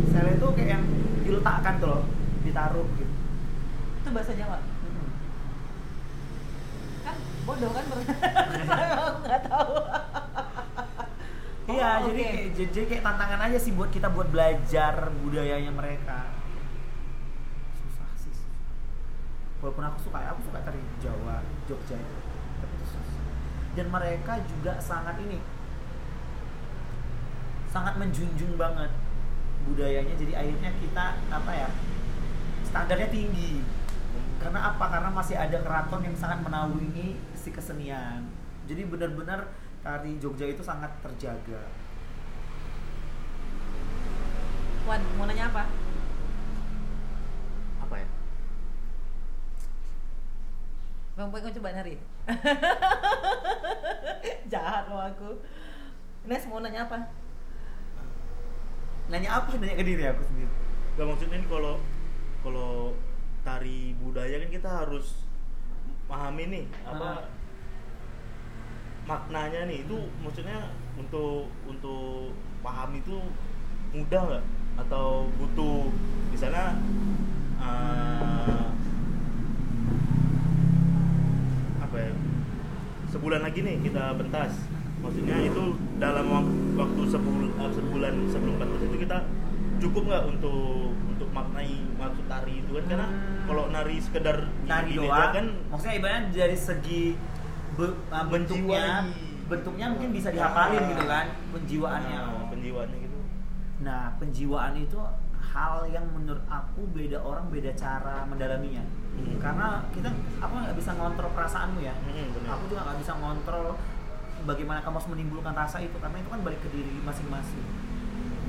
seleh 0.06 0.32
itu 0.34 0.46
kayak 0.52 0.68
yang 0.70 0.84
diletakkan 1.20 1.74
tuh 1.76 1.88
loh 1.88 2.02
ditaruh 2.40 2.86
gitu 2.94 3.12
Itu 3.96 4.08
bahasa 4.10 4.32
Jawa. 4.32 4.58
Kan 7.00 7.16
bodoh 7.42 7.70
kan 7.70 7.84
berarti. 7.90 8.12
Nggak 9.20 9.42
tahu. 9.46 9.74
Iya 11.80 11.90
Oh, 11.96 12.06
jadi 12.12 12.20
oke. 12.20 12.28
kayak 12.28 12.48
jadi 12.68 12.86
kayak 12.86 13.04
tantangan 13.08 13.40
aja 13.48 13.58
sih 13.58 13.72
buat 13.72 13.90
kita 13.90 14.08
buat 14.12 14.28
belajar 14.28 14.94
budayanya 15.24 15.72
mereka. 15.72 16.28
Susah 17.80 18.08
sih 18.20 18.32
walaupun 19.64 19.84
aku 19.88 19.98
suka 20.04 20.18
aku 20.28 20.40
suka 20.44 20.58
tari 20.60 20.80
Jawa 21.00 21.40
Jogja 21.64 21.96
itu. 21.96 22.16
Tapi 22.60 22.72
itu 22.76 22.86
susah. 22.92 23.14
Dan 23.76 23.86
mereka 23.88 24.32
juga 24.44 24.72
sangat 24.78 25.16
ini 25.24 25.40
sangat 27.70 27.94
menjunjung 27.96 28.58
banget 28.60 28.90
budayanya. 29.64 30.14
Jadi 30.20 30.32
akhirnya 30.36 30.70
kita 30.76 31.04
apa 31.32 31.52
ya 31.54 31.68
standarnya 32.66 33.08
tinggi. 33.08 33.64
Karena 34.40 34.72
apa? 34.72 34.84
Karena 34.88 35.10
masih 35.12 35.36
ada 35.36 35.60
keraton 35.60 36.00
yang 36.00 36.16
sangat 36.16 36.40
menaungi 36.40 37.20
si 37.36 37.48
kesenian. 37.52 38.24
Jadi 38.64 38.88
benar-benar 38.88 39.52
tari 39.80 40.12
Jogja 40.20 40.46
itu 40.48 40.60
sangat 40.60 40.92
terjaga 41.00 41.62
Wan, 44.88 45.00
mau 45.14 45.28
nanya 45.28 45.52
apa? 45.52 45.68
Apa 47.84 47.94
ya? 48.00 48.08
Bang 51.14 51.28
Boy 51.30 51.44
kau 51.44 51.52
coba 51.52 51.76
nari. 51.76 51.94
Jahat 54.50 54.88
lo 54.88 54.98
aku. 54.98 55.30
Nes 56.26 56.42
mau 56.48 56.64
nanya 56.64 56.88
apa? 56.90 57.06
Nanya 59.12 59.30
apa? 59.36 59.52
Nanya 59.60 59.78
ke 59.78 59.84
diri 59.84 60.04
aku 60.10 60.22
sendiri. 60.26 60.50
Gak 60.96 61.06
maksudnya 61.06 61.38
ini 61.38 61.46
kalau 61.46 61.78
kalau 62.40 62.96
tari 63.46 63.94
budaya 64.00 64.42
kan 64.42 64.50
kita 64.50 64.70
harus 64.84 65.28
pahami 66.08 66.44
nih 66.50 66.64
apa 66.82 67.06
Ah. 67.20 67.39
Maknanya 69.10 69.66
nih 69.66 69.82
itu 69.82 69.96
maksudnya 70.22 70.70
untuk 70.94 71.50
untuk 71.66 72.30
paham 72.62 72.94
itu 72.94 73.18
mudah 73.90 74.22
nggak 74.22 74.44
atau 74.78 75.26
butuh 75.34 75.90
misalnya 76.30 76.78
eh, 77.58 78.64
apa 81.80 81.96
ya 81.98 82.10
sebulan 83.10 83.42
lagi 83.42 83.58
nih 83.60 83.76
kita 83.82 84.14
pentas 84.14 84.52
maksudnya 85.00 85.36
itu 85.42 85.62
dalam 85.98 86.26
wak- 86.30 86.54
waktu 86.78 87.02
sebulan 87.10 87.50
sebulan 87.68 88.14
sebelum 88.30 88.54
pentas 88.56 88.80
itu 88.80 88.96
kita 89.00 89.18
cukup 89.80 90.02
nggak 90.06 90.24
untuk 90.28 90.86
untuk 90.94 91.28
maknai 91.32 91.66
maksud 91.98 92.24
tari 92.26 92.62
itu 92.62 92.70
kan 92.72 92.84
karena 92.86 93.08
Hmm. 93.10 93.42
kalau 93.48 93.64
nari 93.66 93.98
sekedar 93.98 94.46
Nari 94.62 94.94
doang. 94.94 95.10
aja 95.10 95.34
kan 95.34 95.46
Maksudnya 95.66 95.94
ibaratnya 95.96 96.30
dari 96.30 96.54
segi 96.54 97.02
be- 97.80 97.96
uh, 98.08 98.24
bentuknya, 98.28 98.84
Menjiwai. 99.02 99.48
bentuknya 99.48 99.86
mungkin 99.88 100.08
bisa 100.12 100.28
dihafalin 100.28 100.78
Ah. 100.78 100.88
gitu 100.88 101.04
kan, 101.04 101.26
penjiwaannya. 101.50 102.18
Nah, 102.20 102.44
penjiwaannya 102.46 102.98
gitu 103.00 103.18
Nah, 103.80 104.12
penjiwaan 104.20 104.76
itu 104.76 105.00
hal 105.40 105.88
yang 105.88 106.04
menurut 106.12 106.44
aku 106.46 106.84
beda 106.92 107.16
orang 107.18 107.48
beda 107.48 107.72
cara 107.72 108.28
mendalaminya. 108.28 108.84
Hmm. 109.16 109.40
Karena 109.40 109.82
kita 109.90 110.12
aku 110.36 110.52
nggak 110.52 110.76
bisa 110.76 110.92
ngontrol 110.94 111.32
perasaanmu 111.32 111.80
ya. 111.80 111.96
Hmm. 111.96 112.28
Aku 112.46 112.68
juga 112.68 112.84
nggak 112.84 112.98
bisa 113.00 113.12
ngontrol 113.16 113.80
bagaimana 114.44 114.78
kamu 114.80 115.00
harus 115.00 115.08
menimbulkan 115.08 115.52
rasa 115.52 115.80
itu 115.80 115.96
karena 115.96 116.16
itu 116.16 116.28
kan 116.28 116.40
balik 116.40 116.60
ke 116.60 116.68
diri 116.68 116.92
masing-masing. 117.02 117.64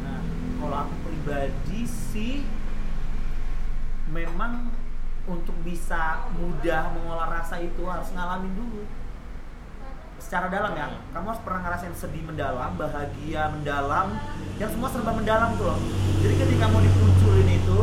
Nah, 0.04 0.20
kalau 0.60 0.78
aku 0.84 0.94
pribadi 1.02 1.88
sih 1.88 2.44
memang 4.08 4.68
untuk 5.24 5.56
bisa 5.64 6.28
mudah 6.34 6.92
mengolah 6.92 7.40
rasa 7.40 7.56
itu 7.58 7.88
harus 7.88 8.12
ngalamin 8.12 8.52
dulu 8.52 8.84
secara 10.32 10.48
dalam 10.48 10.72
ya. 10.80 10.88
Hmm. 10.88 11.12
kamu 11.12 11.26
harus 11.28 11.44
pernah 11.44 11.60
ngerasain 11.68 11.92
sedih 11.92 12.24
mendalam 12.24 12.72
bahagia 12.80 13.52
mendalam 13.52 14.16
yang 14.56 14.72
semua 14.72 14.88
serba 14.88 15.12
mendalam 15.12 15.60
tuh 15.60 15.68
loh. 15.68 15.80
Jadi 16.24 16.40
ketika 16.40 16.72
mau 16.72 16.80
dimunculin 16.80 17.50
itu 17.52 17.80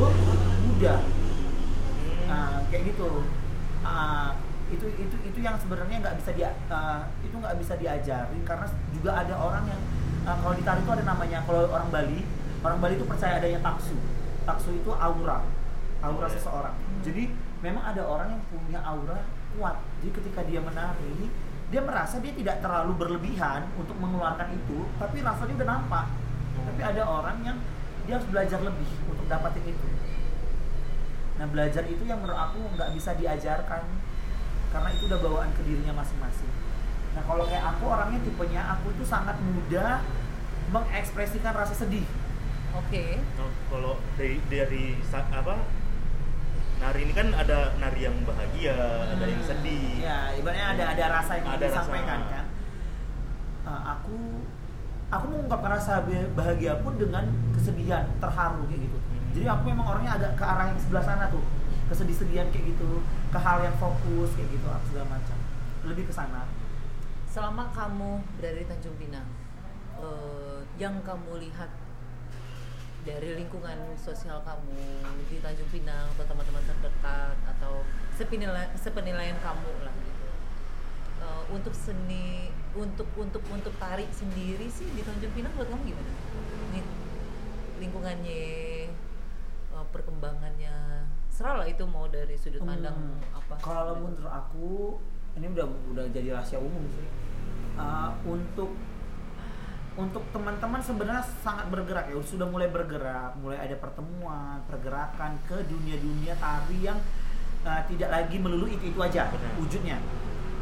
mudah. 0.65 1.01
Nah, 2.25 2.65
kayak 2.73 2.83
gitu. 2.89 3.29
Ah, 3.85 4.33
itu 4.73 4.89
itu 4.97 5.17
itu 5.29 5.39
yang 5.45 5.61
sebenarnya 5.61 6.01
nggak 6.01 6.17
bisa 6.25 6.31
dia 6.33 6.57
ah, 6.73 7.13
itu 7.21 7.37
nggak 7.37 7.53
bisa 7.61 7.77
diajarin 7.77 8.41
karena 8.49 8.65
juga 8.97 9.11
ada 9.13 9.35
orang 9.37 9.65
yang 9.69 9.81
ah, 10.25 10.37
kalau 10.41 10.57
di 10.57 10.65
tari 10.65 10.81
itu 10.81 10.93
ada 10.97 11.05
namanya 11.05 11.45
kalau 11.45 11.69
orang 11.69 11.89
Bali 11.93 12.25
orang 12.65 12.79
Bali 12.81 12.97
itu 12.97 13.05
percaya 13.05 13.45
adanya 13.45 13.61
taksu. 13.61 13.97
Taksu 14.49 14.73
itu 14.73 14.89
aura 14.97 15.45
aura 16.01 16.27
seseorang. 16.33 16.73
Jadi 17.05 17.29
memang 17.61 17.93
ada 17.93 18.09
orang 18.09 18.33
yang 18.33 18.43
punya 18.49 18.81
aura 18.81 19.21
kuat. 19.53 19.77
Jadi 20.01 20.11
ketika 20.17 20.41
dia 20.49 20.65
menari 20.65 21.29
dia 21.69 21.81
merasa 21.85 22.17
dia 22.21 22.33
tidak 22.33 22.65
terlalu 22.65 22.97
berlebihan 22.97 23.69
untuk 23.77 23.97
mengeluarkan 24.01 24.53
itu 24.57 24.89
tapi 24.97 25.21
rasanya 25.21 25.55
udah 25.61 25.69
nampak 25.69 26.07
tapi 26.59 26.81
ada 26.81 27.03
orang 27.05 27.37
yang 27.45 27.59
dia 28.09 28.17
harus 28.17 28.29
belajar 28.29 28.61
lebih 28.65 28.89
untuk 29.09 29.27
dapatin 29.29 29.65
itu 29.69 29.89
Nah 31.39 31.47
belajar 31.47 31.87
itu 31.87 32.03
yang 32.03 32.19
menurut 32.19 32.35
aku 32.35 32.59
nggak 32.75 32.91
bisa 32.99 33.15
diajarkan 33.15 33.83
karena 34.69 34.89
itu 34.93 35.03
udah 35.07 35.19
bawaan 35.23 35.51
ke 35.55 35.63
dirinya 35.65 35.95
masing-masing. 36.03 36.51
Nah 37.15 37.23
kalau 37.25 37.47
kayak 37.47 37.65
aku 37.65 37.85
orangnya 37.89 38.21
tipenya 38.27 38.63
aku 38.75 38.91
tuh 38.99 39.07
sangat 39.07 39.39
mudah 39.39 40.03
mengekspresikan 40.75 41.55
rasa 41.55 41.73
sedih. 41.73 42.05
Oke. 42.77 43.23
Nah, 43.39 43.49
kalau 43.71 43.97
dari 44.19 44.37
dari 44.51 44.99
apa 45.09 45.55
nari 46.79 47.01
ini 47.05 47.13
kan 47.13 47.29
ada 47.35 47.75
nari 47.83 48.01
yang 48.07 48.17
bahagia, 48.23 48.79
ada 49.11 49.25
yang 49.27 49.43
sedih. 49.43 49.99
Ya 50.03 50.31
ibaratnya 50.39 50.67
ada 50.79 50.85
ada 50.95 51.05
rasa 51.21 51.33
yang 51.39 51.47
Ada 51.47 51.55
ingin 51.55 51.63
rasa. 51.67 51.75
disampaikan 51.83 52.21
kan. 52.31 52.45
Uh, 53.69 53.83
aku 53.99 54.17
aku 55.09 55.25
mengungkapkan 55.29 55.71
rasa 55.75 55.93
bahagia 56.37 56.79
pun 56.81 56.95
dengan 56.97 57.25
kesedihan, 57.53 58.05
terharu 58.23 58.63
kayak 58.71 58.81
gitu. 58.87 58.99
Hmm. 58.99 59.29
Jadi 59.35 59.47
aku 59.51 59.63
memang 59.69 59.87
orangnya 59.91 60.13
agak 60.17 60.33
ke 60.39 60.45
arah 60.47 60.67
yang 60.71 60.79
sebelah 60.81 61.05
sana 61.05 61.25
tuh, 61.29 61.45
kesedih-sedihan 61.93 62.49
kayak 62.55 62.65
gitu, 62.77 63.03
ke 63.29 63.39
hal 63.39 63.59
yang 63.65 63.77
fokus 63.77 64.31
kayak 64.39 64.49
gitu, 64.55 64.67
apa 64.69 64.85
segala 64.89 65.07
macam. 65.19 65.37
Lebih 65.85 66.05
ke 66.09 66.15
sana. 66.15 66.47
Selama 67.29 67.69
kamu 67.77 68.25
berada 68.41 68.57
di 68.57 68.67
Tanjung 68.67 68.97
Pinang, 68.97 69.29
eh, 70.01 70.61
yang 70.81 70.97
kamu 71.05 71.43
lihat 71.45 71.69
dari 73.09 73.41
lingkungan 73.41 73.79
sosial 73.97 74.45
kamu 74.45 74.77
di 75.33 75.41
Tanjung 75.41 75.71
Pinang 75.73 76.13
atau 76.13 76.25
teman-teman 76.29 76.61
terdekat 76.61 77.37
atau 77.57 77.81
sepenilaian, 78.13 78.69
sepenilaian 78.77 79.39
kamu 79.41 79.73
lah 79.81 79.95
gitu. 79.97 80.29
Eh, 81.25 81.43
untuk 81.57 81.73
seni, 81.73 82.53
untuk 82.77 83.09
untuk 83.17 83.41
untuk 83.49 83.73
tari 83.81 84.05
sendiri 84.13 84.69
sih 84.69 84.85
di 84.93 85.01
Tanjung 85.01 85.33
Pinang 85.33 85.57
buat 85.57 85.73
kamu 85.73 85.83
gimana? 85.89 86.13
Nih, 86.77 86.85
lingkungannya, 87.81 88.45
eh, 89.73 89.87
perkembangannya, 89.89 91.09
serah 91.33 91.65
lah 91.65 91.69
itu 91.71 91.89
mau 91.89 92.05
dari 92.13 92.37
sudut 92.37 92.61
pandang 92.61 92.93
Hmm, 92.93 93.21
apa. 93.33 93.55
Kalau 93.65 93.95
gitu. 93.97 94.05
menurut 94.05 94.29
aku 94.29 94.69
ini 95.41 95.47
udah 95.55 95.67
udah 95.97 96.05
jadi 96.13 96.37
rahasia 96.37 96.61
umum 96.61 96.85
sih. 96.93 97.09
Uh, 97.79 98.11
untuk 98.27 98.75
untuk 99.99 100.23
teman-teman 100.31 100.79
sebenarnya 100.79 101.27
sangat 101.43 101.67
bergerak 101.75 102.07
ya 102.07 102.15
sudah 102.23 102.47
mulai 102.47 102.71
bergerak, 102.71 103.35
mulai 103.43 103.59
ada 103.59 103.75
pertemuan, 103.75 104.63
pergerakan 104.71 105.35
ke 105.51 105.59
dunia-dunia 105.67 106.39
tari 106.39 106.87
yang 106.87 107.03
uh, 107.67 107.83
tidak 107.91 108.07
lagi 108.15 108.39
melulu 108.39 108.71
itu 108.71 108.95
itu 108.95 109.01
aja 109.03 109.27
Benar. 109.27 109.53
wujudnya. 109.59 109.99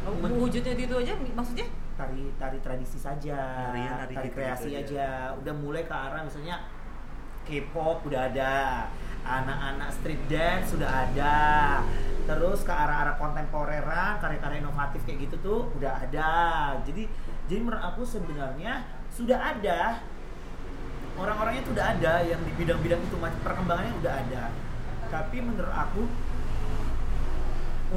Oh, 0.09 0.41
wujudnya 0.41 0.73
itu 0.73 0.95
aja 0.97 1.13
maksudnya? 1.37 1.69
tari 1.97 2.29
tari 2.37 2.57
tradisi 2.61 2.97
saja, 3.01 3.37
Narinya 3.73 4.05
nari 4.05 4.13
tari 4.13 4.29
gitu-gitu 4.29 4.37
kreasi 4.37 4.69
aja. 4.73 4.81
aja. 4.81 5.07
Udah 5.41 5.53
mulai 5.57 5.83
ke 5.85 5.95
arah 5.97 6.21
misalnya 6.25 6.57
K-pop 7.45 8.05
udah 8.05 8.21
ada, 8.27 8.85
anak-anak 9.25 9.89
street 9.97 10.21
dance 10.29 10.75
sudah 10.75 10.89
ada, 11.07 11.37
terus 12.27 12.61
ke 12.61 12.73
arah-arah 12.73 13.15
kontemporeran, 13.17 14.19
karya-karya 14.19 14.61
inovatif 14.61 15.01
kayak 15.07 15.29
gitu 15.29 15.35
tuh 15.41 15.59
udah 15.79 16.05
ada. 16.05 16.33
Jadi 16.85 17.07
jadi 17.49 17.59
menurut 17.63 17.81
aku 17.81 18.03
sebenarnya 18.03 18.96
sudah 19.17 19.39
ada 19.41 20.05
orang-orangnya 21.17 21.65
tuh 21.65 21.73
udah 21.73 21.85
ada 21.97 22.13
yang 22.21 22.37
di 22.45 22.53
bidang-bidang 22.53 23.01
itu 23.01 23.17
perkembangannya 23.17 23.93
udah 23.97 24.13
ada. 24.13 24.43
Tapi 25.09 25.37
menurut 25.41 25.73
aku 25.73 26.05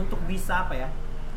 untuk 0.00 0.20
bisa 0.24 0.64
apa 0.64 0.74
ya 0.78 0.88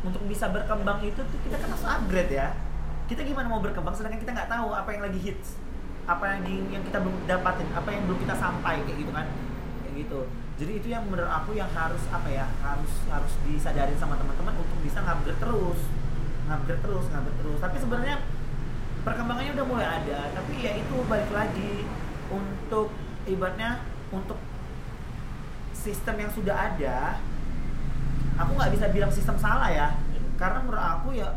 untuk 0.04 0.24
bisa 0.24 0.46
berkembang 0.48 1.00
itu 1.04 1.20
tuh 1.20 1.38
kita 1.44 1.60
kan 1.60 1.68
harus 1.68 1.84
upgrade 1.84 2.32
ya. 2.32 2.56
Kita 3.04 3.20
gimana 3.20 3.52
mau 3.52 3.60
berkembang 3.60 3.92
sedangkan 3.92 4.24
kita 4.24 4.32
nggak 4.32 4.48
tahu 4.48 4.72
apa 4.72 4.88
yang 4.96 5.04
lagi 5.04 5.20
hits 5.20 5.60
apa 6.04 6.36
yang 6.36 6.68
yang 6.68 6.84
kita 6.84 7.00
belum 7.00 7.16
dapatin 7.24 7.64
apa 7.72 7.88
yang 7.88 8.04
belum 8.04 8.18
kita 8.24 8.34
sampai 8.36 8.80
kayak 8.88 8.96
gitu 9.04 9.12
kan. 9.12 9.26
Kayak 9.84 9.94
gitu. 10.04 10.20
Jadi 10.54 10.72
itu 10.80 10.88
yang 10.88 11.04
menurut 11.10 11.28
aku 11.28 11.52
yang 11.56 11.68
harus 11.72 12.00
apa 12.08 12.28
ya 12.32 12.46
harus 12.64 12.92
harus 13.12 13.32
disadarin 13.44 13.98
sama 14.00 14.16
teman-teman 14.16 14.56
untuk 14.56 14.78
bisa 14.80 15.04
ngupgrade 15.04 15.40
terus. 15.40 15.80
Ngupgrade 16.48 16.80
terus 16.80 17.04
ngupgrade 17.12 17.38
terus. 17.44 17.58
Tapi 17.60 17.76
sebenarnya 17.76 18.16
perkembangannya 19.04 19.52
udah 19.52 19.66
mulai 19.68 19.86
ada 20.00 20.32
tapi 20.32 20.64
ya 20.64 20.72
itu 20.80 20.96
balik 21.06 21.30
lagi 21.30 21.84
untuk 22.32 22.88
ibaratnya 23.28 23.84
untuk 24.08 24.40
sistem 25.76 26.24
yang 26.24 26.32
sudah 26.32 26.56
ada 26.56 27.20
aku 28.38 28.50
nggak 28.58 28.72
bisa 28.74 28.86
bilang 28.90 29.10
sistem 29.12 29.36
salah 29.38 29.70
ya. 29.70 29.88
Karena 30.34 30.58
menurut 30.66 30.82
aku 30.82 31.08
ya 31.14 31.28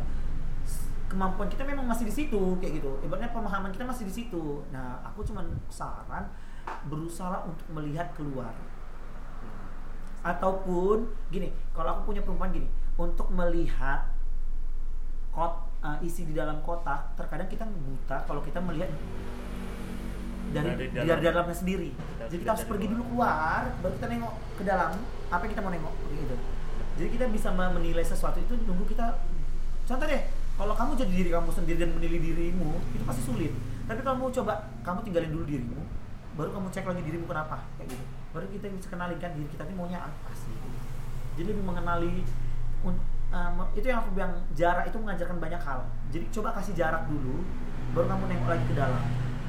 kemampuan 1.07 1.47
kita 1.47 1.63
memang 1.63 1.85
masih 1.87 2.09
di 2.09 2.13
situ 2.13 2.57
kayak 2.59 2.81
gitu. 2.81 2.91
Ibaratnya 3.05 3.31
pemahaman 3.31 3.69
kita 3.69 3.85
masih 3.85 4.09
di 4.09 4.13
situ. 4.13 4.65
Nah 4.73 5.01
aku 5.05 5.21
cuman 5.23 5.45
saran 5.69 6.25
berusaha 6.89 7.45
untuk 7.45 7.67
melihat 7.71 8.09
keluar. 8.17 8.51
Ataupun 10.25 11.07
gini 11.29 11.53
kalau 11.71 11.97
aku 11.97 12.13
punya 12.13 12.21
perumpamaan 12.25 12.51
gini 12.57 12.67
untuk 12.97 13.29
melihat 13.29 14.09
uh, 15.97 16.07
isi 16.07 16.29
di 16.29 16.33
dalam 16.37 16.61
kotak 16.61 17.17
terkadang 17.17 17.49
kita 17.49 17.65
buta 17.65 18.23
kalau 18.29 18.41
kita 18.45 18.61
melihat 18.61 18.93
dari 20.47 20.69
Dari 20.77 20.87
dari, 20.93 21.07
dalam. 21.09 21.23
dalamnya 21.25 21.57
sendiri. 21.57 21.89
Dari- 21.91 22.29
jadi 22.31 22.39
kita 22.45 22.51
harus 22.55 22.65
pergi 22.69 22.85
luar. 22.87 22.93
dulu 22.95 23.03
keluar 23.11 23.61
baru 23.83 23.93
kita 23.99 24.07
nengok 24.07 24.33
ke 24.55 24.63
dalam 24.63 24.91
apa 25.27 25.41
yang 25.43 25.51
kita 25.51 25.61
mau 25.65 25.71
nengok 25.73 25.93
gitu. 26.13 26.35
Jadi 26.97 27.09
kita 27.13 27.25
bisa 27.29 27.49
menilai 27.53 28.05
sesuatu 28.05 28.37
itu 28.41 28.53
nunggu 28.63 28.85
kita 28.87 29.05
contoh 29.87 30.07
deh 30.07 30.23
kalau 30.57 30.73
kamu 30.73 30.91
jadi 30.97 31.11
diri 31.13 31.29
kamu 31.29 31.49
sendiri 31.53 31.77
dan 31.77 31.91
menilai 31.93 32.19
dirimu 32.21 32.71
itu 32.95 33.03
pasti 33.03 33.21
sulit. 33.25 33.51
Tapi 33.89 33.99
kalau 34.05 34.17
mau 34.21 34.29
coba 34.31 34.71
kamu 34.85 34.99
tinggalin 35.03 35.31
dulu 35.33 35.45
dirimu 35.45 35.81
baru 36.37 36.53
kamu 36.53 36.67
cek 36.69 36.85
lagi 36.85 37.01
dirimu 37.01 37.25
kenapa 37.25 37.65
kayak 37.81 37.91
gitu. 37.91 38.05
Baru 38.31 38.45
kita 38.53 38.65
bisa 38.69 38.87
kenalin 38.93 39.17
kan 39.17 39.33
diri 39.33 39.49
kita 39.49 39.65
ini 39.65 39.73
maunya 39.73 39.99
apa 40.05 40.31
sih 40.37 40.53
jadi 41.37 41.53
lebih 41.53 41.65
mengenali 41.69 42.25
um, 43.31 43.67
itu 43.75 43.85
yang 43.87 43.99
aku 44.03 44.11
bilang 44.15 44.33
jarak 44.55 44.87
itu 44.87 44.97
mengajarkan 44.99 45.37
banyak 45.39 45.61
hal. 45.61 45.79
Jadi 46.11 46.25
coba 46.31 46.55
kasih 46.59 46.73
jarak 46.77 47.03
dulu 47.07 47.43
baru 47.95 48.07
kamu 48.13 48.23
nengok 48.29 48.49
lagi 48.51 48.65
ke 48.67 48.75
dalam. 48.75 49.03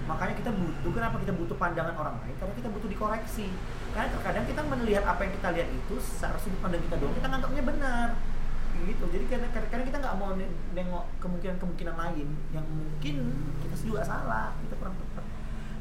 Makanya 0.08 0.34
kita 0.40 0.50
butuh 0.56 0.92
kenapa 0.96 1.16
kita 1.20 1.32
butuh 1.36 1.56
pandangan 1.60 1.94
orang 2.00 2.16
lain? 2.24 2.34
Karena 2.40 2.54
kita 2.56 2.68
butuh 2.72 2.88
dikoreksi. 2.88 3.46
Karena 3.92 4.08
terkadang 4.08 4.44
kita 4.48 4.60
melihat 4.64 5.04
apa 5.04 5.20
yang 5.26 5.32
kita 5.36 5.48
lihat 5.52 5.68
itu 5.68 5.94
secara 6.00 6.36
sudut 6.40 6.58
pandang 6.64 6.80
kita 6.80 6.96
doang 6.96 7.12
kita 7.12 7.28
nganggapnya 7.28 7.62
benar. 7.66 8.08
Gitu. 8.78 9.04
Jadi 9.10 9.24
kadang, 9.26 9.50
kadang 9.50 9.86
kita 9.90 9.98
nggak 10.00 10.16
mau 10.16 10.30
nengok 10.72 11.04
kemungkinan-kemungkinan 11.18 11.96
lain 11.98 12.28
yang 12.54 12.64
mungkin 12.64 13.16
kita 13.60 13.74
juga 13.84 14.00
salah 14.06 14.54
kita 14.64 14.74
kurang 14.80 14.94
tepat. 14.96 15.24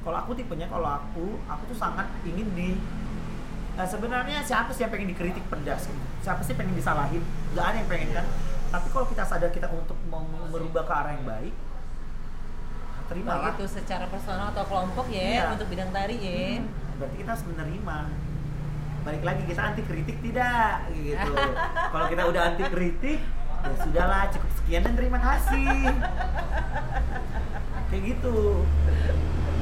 Kalau 0.01 0.17
aku 0.23 0.31
tipenya 0.35 0.67
kalau 0.67 0.87
aku 0.87 1.25
aku 1.47 1.63
tuh 1.71 1.77
sangat 1.77 2.07
ingin 2.25 2.47
di 2.57 2.79
Nah, 3.77 3.85
sebenarnya 3.85 4.41
siapa 4.41 4.73
sih 4.73 4.81
yang 4.81 4.89
pengen 4.89 5.13
dikritik 5.13 5.45
pedas 5.47 5.85
gitu? 5.85 6.01
Siapa 6.25 6.41
sih 6.41 6.57
pengen 6.57 6.73
disalahin? 6.73 7.21
Gak 7.53 7.61
ada 7.63 7.77
yang 7.77 7.85
pengen 7.85 8.09
kan? 8.11 8.25
Tapi 8.67 8.87
kalau 8.89 9.05
kita 9.05 9.23
sadar 9.23 9.53
kita 9.53 9.69
untuk 9.69 9.95
mau 10.09 10.25
merubah 10.49 10.81
ke 10.81 10.91
arah 10.91 11.13
yang 11.13 11.23
baik, 11.23 11.53
terima 13.07 13.39
lah. 13.39 13.55
itu 13.55 13.63
secara 13.69 14.03
personal 14.11 14.51
atau 14.51 14.67
kelompok 14.67 15.07
ya 15.07 15.23
Iya. 15.23 15.43
untuk 15.55 15.71
bidang 15.71 15.93
tari 15.95 16.17
ya. 16.19 16.59
Hmm, 16.59 16.67
berarti 16.99 17.15
kita 17.15 17.29
harus 17.31 17.45
menerima. 17.47 17.97
Balik 19.07 19.23
lagi 19.23 19.43
kita 19.47 19.61
anti 19.63 19.81
kritik 19.85 20.17
tidak 20.19 20.73
gitu. 20.91 21.31
kalau 21.93 22.05
kita 22.11 22.23
udah 22.27 22.41
anti 22.51 22.63
kritik, 22.67 23.19
ya 23.63 23.73
sudahlah 23.79 24.27
cukup 24.33 24.51
sekian 24.59 24.81
dan 24.83 24.93
terima 24.97 25.19
kasih. 25.21 25.79
Kayak 27.87 28.01
gitu. 28.03 28.67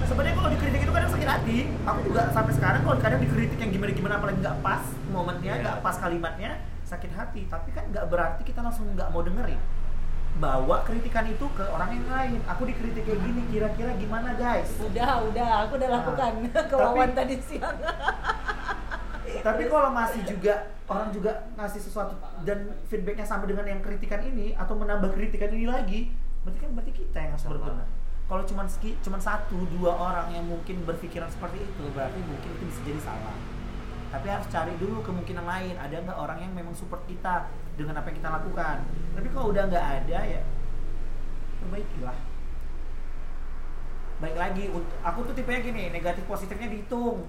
Sebenarnya 0.06 0.36
kalau 0.36 0.50
dikritik 0.50 0.82
itu 0.82 0.92
kadang 0.92 1.12
sakit 1.12 1.28
hati. 1.28 1.58
Aku 1.84 2.00
juga 2.04 2.22
sampai 2.30 2.54
sekarang 2.54 2.82
kalau 2.82 2.98
kadang 2.98 3.20
dikritik 3.20 3.58
yang 3.58 3.72
gimana-gimana 3.72 4.14
apalagi 4.16 4.40
nggak 4.40 4.58
pas 4.62 4.84
momennya, 5.10 5.52
Iya. 5.52 5.62
nggak 5.62 5.78
pas 5.82 5.96
kalimatnya, 5.98 6.52
sakit 6.84 7.12
hati. 7.12 7.42
Tapi 7.46 7.70
kan 7.72 7.84
nggak 7.90 8.06
berarti 8.06 8.42
kita 8.44 8.62
langsung 8.62 8.86
nggak 8.92 9.10
mau 9.10 9.22
dengerin. 9.22 9.58
Bawa 10.36 10.84
kritikan 10.84 11.26
itu 11.26 11.48
ke 11.50 11.64
orang 11.66 11.90
yang 11.92 12.08
lain. 12.08 12.40
Aku 12.46 12.64
dikritik 12.64 13.02
kayak 13.02 13.20
gini, 13.20 13.42
kira-kira 13.50 13.92
gimana 13.96 14.36
guys? 14.36 14.68
Udah, 14.78 15.24
udah, 15.24 15.50
aku 15.64 15.74
udah 15.76 15.88
Nah, 15.88 15.96
lakukan 15.98 16.32
ke 16.44 16.60
tapi- 16.70 16.76
Wawan 16.78 17.10
tadi 17.12 17.36
siang. 17.42 17.78
Tapi 19.26 19.64
kalau 19.66 19.90
masih 19.90 20.22
juga 20.24 20.54
orang 20.86 21.10
juga 21.10 21.32
ngasih 21.56 21.82
sesuatu 21.82 22.14
dan 22.42 22.58
feedbacknya 22.86 23.26
sama 23.26 23.46
dengan 23.46 23.66
yang 23.66 23.82
kritikan 23.82 24.22
ini 24.22 24.54
atau 24.54 24.74
menambah 24.74 25.12
kritikan 25.12 25.50
ini 25.50 25.66
lagi, 25.66 26.14
berarti 26.42 26.60
kan 26.60 26.70
berarti 26.72 26.92
kita 26.94 27.18
yang 27.20 27.32
harus 27.34 27.46
berbenah. 27.48 27.88
Kalau 28.26 28.42
cuma 28.46 28.66
cuman 28.66 29.22
satu 29.22 29.58
dua 29.78 29.94
orang 29.94 30.34
yang 30.34 30.46
mungkin 30.50 30.82
berpikiran 30.82 31.30
seperti 31.30 31.62
itu, 31.62 31.84
berarti 31.94 32.18
mungkin 32.26 32.50
itu 32.58 32.64
bisa 32.66 32.82
jadi 32.82 33.02
salah. 33.06 33.38
Tapi 34.10 34.28
harus 34.32 34.48
cari 34.50 34.74
dulu 34.82 35.06
kemungkinan 35.06 35.46
lain. 35.46 35.76
Ada 35.78 36.02
nggak 36.02 36.18
orang 36.18 36.40
yang 36.42 36.52
memang 36.58 36.74
support 36.74 37.06
kita 37.06 37.46
dengan 37.78 38.02
apa 38.02 38.10
yang 38.10 38.18
kita 38.18 38.30
lakukan? 38.34 38.78
Tapi 39.14 39.28
kalau 39.30 39.54
udah 39.54 39.64
nggak 39.70 39.86
ada 40.02 40.20
ya 40.26 40.42
perbaikilah. 41.62 42.18
Baik 44.16 44.38
lagi, 44.40 44.64
aku 45.04 45.20
tuh 45.28 45.36
tipenya 45.36 45.60
gini, 45.60 45.84
negatif 45.92 46.24
positifnya 46.26 46.72
dihitung 46.72 47.28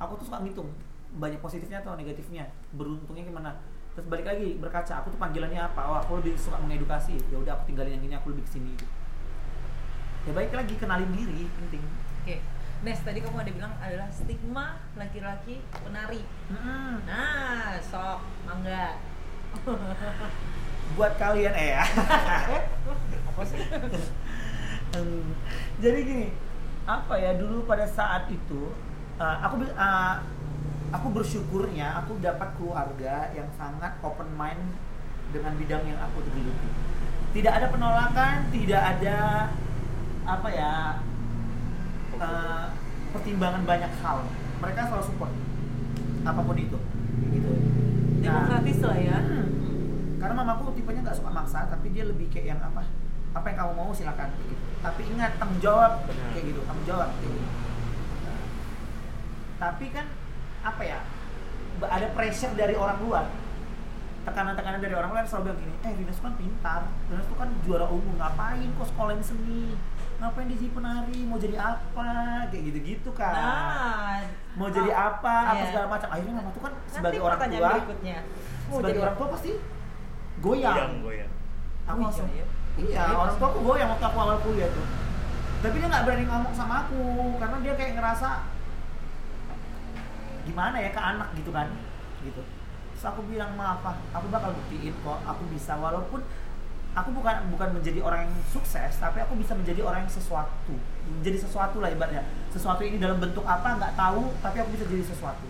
aku 0.00 0.16
tuh 0.16 0.32
suka 0.32 0.40
ngitung 0.40 0.72
banyak 1.20 1.38
positifnya 1.44 1.84
atau 1.84 1.92
negatifnya 1.94 2.48
beruntungnya 2.72 3.28
gimana 3.28 3.50
terus 3.92 4.08
balik 4.08 4.24
lagi 4.24 4.56
berkaca 4.56 5.04
aku 5.04 5.12
tuh 5.12 5.20
panggilannya 5.20 5.60
apa 5.60 5.82
oh 5.84 5.98
aku 6.00 6.24
lebih 6.24 6.38
suka 6.40 6.56
mengedukasi 6.56 7.20
ya 7.28 7.36
udah 7.36 7.52
aku 7.60 7.68
tinggalin 7.68 8.00
yang 8.00 8.04
ini 8.08 8.14
aku 8.16 8.32
lebih 8.32 8.48
ke 8.48 8.56
sini 8.56 8.72
gitu. 8.78 8.88
Ya 10.28 10.32
baik 10.36 10.52
lagi 10.52 10.74
kenalin 10.76 11.10
diri 11.14 11.48
penting 11.48 11.84
Oke. 12.20 12.36
Nes, 12.80 13.00
tadi 13.00 13.20
kamu 13.20 13.44
ada 13.44 13.52
bilang 13.52 13.72
adalah 13.80 14.08
stigma 14.08 14.76
laki-laki 14.96 15.60
penari. 15.72 16.24
Mm-mm. 16.48 17.04
Nah, 17.04 17.76
sok, 17.80 18.24
mangga. 18.44 18.96
buat 20.98 21.14
kalian 21.18 21.54
eh 21.54 21.78
ya 21.78 21.84
Apa 23.30 23.42
sih? 23.46 23.62
Hmm, 24.90 25.38
jadi 25.78 25.98
gini 26.02 26.28
apa 26.82 27.14
ya 27.14 27.38
dulu 27.38 27.62
pada 27.62 27.86
saat 27.86 28.26
itu 28.26 28.74
uh, 29.22 29.36
aku 29.46 29.62
uh, 29.78 30.18
aku 30.90 31.06
bersyukurnya 31.14 32.02
aku 32.02 32.18
dapat 32.18 32.50
keluarga 32.58 33.30
yang 33.30 33.46
sangat 33.54 33.94
open 34.02 34.26
mind 34.34 34.74
dengan 35.30 35.54
bidang 35.54 35.86
yang 35.86 36.00
aku 36.02 36.26
geluti 36.34 36.68
tidak 37.30 37.62
ada 37.62 37.70
penolakan 37.70 38.50
tidak 38.50 38.82
ada 38.98 39.18
apa 40.24 40.48
ya 40.52 40.72
uh, 42.20 42.66
pertimbangan 43.10 43.62
banyak 43.64 43.92
hal 44.04 44.22
mereka 44.60 44.86
selalu 44.86 45.04
support 45.08 45.32
apa 46.20 46.40
pun 46.44 46.56
itu 46.56 46.78
gitu 47.30 47.50
Nah, 48.20 48.44
Demokratis 48.44 48.78
lah 48.84 48.98
ya. 49.00 49.18
Hmm. 49.18 49.48
Karena 50.20 50.34
mamaku 50.36 50.76
tipenya 50.76 51.00
nggak 51.00 51.16
suka 51.16 51.30
maksa, 51.32 51.64
tapi 51.72 51.88
dia 51.88 52.04
lebih 52.04 52.28
kayak 52.28 52.52
yang 52.52 52.60
apa? 52.60 52.84
Apa 53.32 53.46
yang 53.48 53.56
kamu 53.64 53.72
mau 53.80 53.90
silakan 53.96 54.28
gitu. 54.44 54.64
Tapi 54.84 55.00
ingat 55.08 55.40
tanggung 55.40 55.60
jawab 55.64 56.04
Benar. 56.04 56.28
kayak 56.36 56.44
gitu, 56.52 56.60
tanggung 56.68 56.86
jawab 56.86 57.08
kayak 57.16 57.32
gitu. 57.32 57.48
Nah, 58.28 58.40
tapi 59.56 59.86
kan 59.88 60.06
apa 60.60 60.82
ya? 60.84 61.00
Ada 61.80 62.12
pressure 62.12 62.52
dari 62.52 62.76
orang 62.76 62.98
luar. 63.00 63.24
Tekanan-tekanan 64.20 64.84
dari 64.84 64.92
orang 64.92 65.10
luar 65.16 65.24
selalu 65.24 65.48
bilang 65.48 65.58
gini, 65.64 65.74
eh 65.80 65.92
Rinas 65.96 66.18
kan 66.20 66.36
pintar, 66.36 66.82
Rinas 67.08 67.24
tuh 67.24 67.38
kan 67.40 67.48
juara 67.64 67.88
umum, 67.88 68.20
ngapain 68.20 68.68
kok 68.76 68.88
sekolahin 68.92 69.24
seni? 69.24 69.80
Ngapain 70.20 70.46
dia 70.46 70.58
jadi 70.60 70.70
penari? 70.70 71.18
Mau 71.24 71.38
jadi 71.40 71.56
apa? 71.56 72.10
Kayak 72.46 72.62
gitu-gitu 72.68 73.10
kan 73.10 73.32
Nah, 73.32 74.20
mau 74.52 74.68
jadi 74.68 74.90
apa? 74.92 75.34
Apa 75.48 75.56
Iya. 75.56 75.66
segala 75.66 75.86
macam. 75.88 76.08
Akhirnya 76.12 76.34
mama 76.36 76.50
tuh 76.50 76.62
kan 76.62 76.72
sebagai 76.84 77.16
nanti 77.16 77.24
orang 77.24 77.38
pertanyaan 77.38 77.62
tua 77.62 77.72
berikutnya. 77.72 78.18
Mau 78.20 78.76
sebagai 78.76 78.88
jadi 78.90 79.00
orang 79.00 79.16
tua 79.16 79.28
pasti 79.32 79.50
goyang. 80.38 80.74
Goyang 80.76 80.92
goyang. 81.00 81.30
Aku 81.82 81.96
Oh, 81.96 82.04
langsung 82.04 82.28
iya, 82.30 82.44
iya. 82.76 83.00
iya. 83.00 83.16
orang 83.16 83.34
tua 83.34 83.48
aku 83.48 83.58
goyang 83.64 83.88
waktu 83.88 84.04
aku 84.04 84.18
awal 84.18 84.38
kuliah 84.40 84.68
tuh. 84.68 84.86
Tapi 85.60 85.74
dia 85.76 85.88
nggak 85.88 86.04
berani 86.04 86.24
ngomong 86.24 86.54
sama 86.54 86.74
aku 86.84 87.00
karena 87.36 87.56
dia 87.60 87.72
kayak 87.74 87.92
ngerasa 87.96 88.28
gimana 90.42 90.76
ya 90.76 90.90
ke 90.90 91.00
anak 91.00 91.28
gitu 91.32 91.50
kan? 91.50 91.68
Gitu. 92.20 92.42
Terus 92.92 93.04
aku 93.06 93.20
bilang 93.24 93.56
maaf 93.56 93.80
ah, 93.82 93.96
aku 94.12 94.28
bakal 94.28 94.52
buktiin 94.52 94.92
kok. 94.94 95.18
Aku 95.24 95.42
bisa 95.48 95.72
walaupun 95.74 96.20
aku 96.90 97.14
bukan 97.14 97.36
bukan 97.54 97.68
menjadi 97.78 98.02
orang 98.02 98.26
yang 98.26 98.34
sukses 98.50 98.98
tapi 98.98 99.22
aku 99.22 99.38
bisa 99.38 99.54
menjadi 99.54 99.80
orang 99.86 100.06
yang 100.06 100.12
sesuatu. 100.12 100.74
Menjadi 101.06 101.38
sesuatu 101.46 101.78
lah 101.78 101.90
ibaratnya. 101.94 102.26
Sesuatu 102.50 102.82
ini 102.82 102.98
dalam 102.98 103.22
bentuk 103.22 103.46
apa 103.46 103.78
nggak 103.78 103.94
tahu 103.94 104.34
tapi 104.42 104.56
aku 104.58 104.70
bisa 104.74 104.84
jadi 104.90 105.04
sesuatu. 105.06 105.46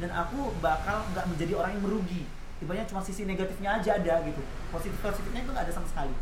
Dan 0.00 0.08
aku 0.16 0.56
bakal 0.64 1.04
nggak 1.12 1.26
menjadi 1.28 1.52
orang 1.60 1.76
yang 1.76 1.82
merugi. 1.84 2.24
Ibaratnya 2.64 2.88
cuma 2.88 3.00
sisi 3.04 3.28
negatifnya 3.28 3.80
aja 3.80 4.00
ada 4.00 4.14
gitu. 4.24 4.40
Positif 4.72 4.96
positifnya 5.04 5.44
itu 5.44 5.50
nggak 5.52 5.64
ada 5.68 5.74
sama 5.74 5.86
sekali. 5.88 6.14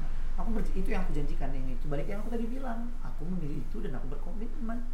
Nah, 0.00 0.08
aku 0.40 0.48
itu 0.72 0.88
yang 0.88 1.04
aku 1.04 1.12
janjikan 1.12 1.52
yang 1.52 1.66
itu 1.68 1.84
balik 1.88 2.08
yang 2.08 2.24
aku 2.24 2.32
tadi 2.32 2.48
bilang 2.48 2.88
aku 3.04 3.28
memilih 3.28 3.60
itu 3.60 3.76
dan 3.84 3.92
aku 4.00 4.08
berkomitmen. 4.08 4.88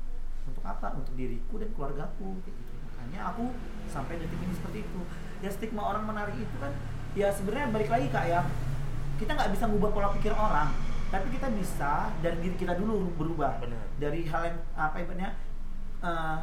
Untuk 0.49 0.65
apa? 0.67 0.97
Untuk 0.99 1.15
diriku 1.15 1.61
dan 1.63 1.71
keluargaku 1.77 2.43
gitu. 2.43 2.61
Makanya 2.91 3.31
aku 3.31 3.55
sampai 3.87 4.19
detik 4.19 4.43
ini 4.43 4.55
seperti 4.59 4.83
itu. 4.83 5.01
Ya 5.39 5.55
stigma 5.55 5.87
orang 5.87 6.03
menari 6.03 6.35
itu 6.35 6.57
kan 6.59 6.75
ya 7.15 7.31
sebenarnya 7.31 7.71
balik 7.71 7.91
lagi 7.91 8.07
kak 8.11 8.27
ya 8.27 8.43
kita 9.19 9.35
nggak 9.35 9.51
bisa 9.53 9.65
ngubah 9.67 9.91
pola 9.91 10.09
pikir 10.15 10.33
orang 10.33 10.71
tapi 11.09 11.33
kita 11.33 11.49
bisa 11.57 12.13
dari 12.21 12.37
diri 12.45 12.57
kita 12.57 12.77
dulu 12.77 13.09
berubah. 13.17 13.57
Benar. 13.65 13.85
dari 13.97 14.29
hal 14.29 14.43
yang 14.53 14.59
apa 14.77 14.97
ibaratnya 15.01 15.31
eh, 16.05 16.39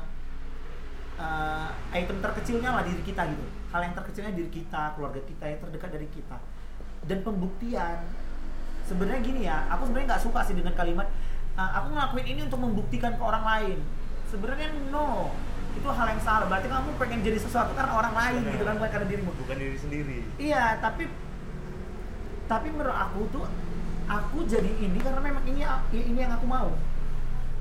eh, 1.22 1.70
item 1.96 2.18
terkecilnya 2.20 2.70
lah 2.74 2.84
diri 2.84 3.02
kita 3.06 3.30
gitu. 3.30 3.46
Hal 3.72 3.82
yang 3.86 3.94
terkecilnya 3.94 4.34
diri 4.34 4.50
kita 4.50 4.98
keluarga 4.98 5.22
kita 5.22 5.46
yang 5.46 5.60
terdekat 5.62 5.90
dari 5.94 6.08
kita. 6.10 6.38
Dan 7.06 7.22
pembuktian 7.22 8.10
sebenarnya 8.90 9.22
gini 9.22 9.42
ya 9.46 9.70
aku 9.70 9.90
sebenarnya 9.90 10.18
nggak 10.18 10.24
suka 10.26 10.40
sih 10.46 10.54
dengan 10.58 10.74
kalimat 10.78 11.10
"Ah, 11.58 11.82
aku 11.82 11.94
ngelakuin 11.94 12.28
ini 12.38 12.42
untuk 12.50 12.60
membuktikan 12.60 13.14
ke 13.14 13.24
orang 13.24 13.46
lain. 13.46 13.78
Sebenarnya 14.34 14.74
no 14.90 15.30
itu 15.78 15.88
hal 15.88 16.08
yang 16.10 16.22
salah. 16.26 16.50
Berarti 16.50 16.68
kamu 16.74 16.90
pengen 16.98 17.20
jadi 17.22 17.38
sesuatu 17.38 17.72
karena 17.78 17.94
orang 17.94 18.14
lain 18.18 18.42
Benar. 18.42 18.54
gitu 18.58 18.64
kan 18.66 18.74
bukan 18.82 18.92
karena 18.98 19.08
dirimu. 19.14 19.32
Bukan 19.46 19.58
diri 19.62 19.78
sendiri. 19.78 20.18
Iya, 20.42 20.82
tapi 20.82 21.06
tapi 22.46 22.68
menurut 22.74 22.94
aku 22.94 23.22
tuh 23.30 23.46
aku 24.06 24.46
jadi 24.46 24.70
ini 24.82 25.02
karena 25.02 25.22
memang 25.22 25.44
ini 25.50 25.66
ini 25.94 26.20
yang 26.20 26.34
aku 26.38 26.46
mau. 26.46 26.70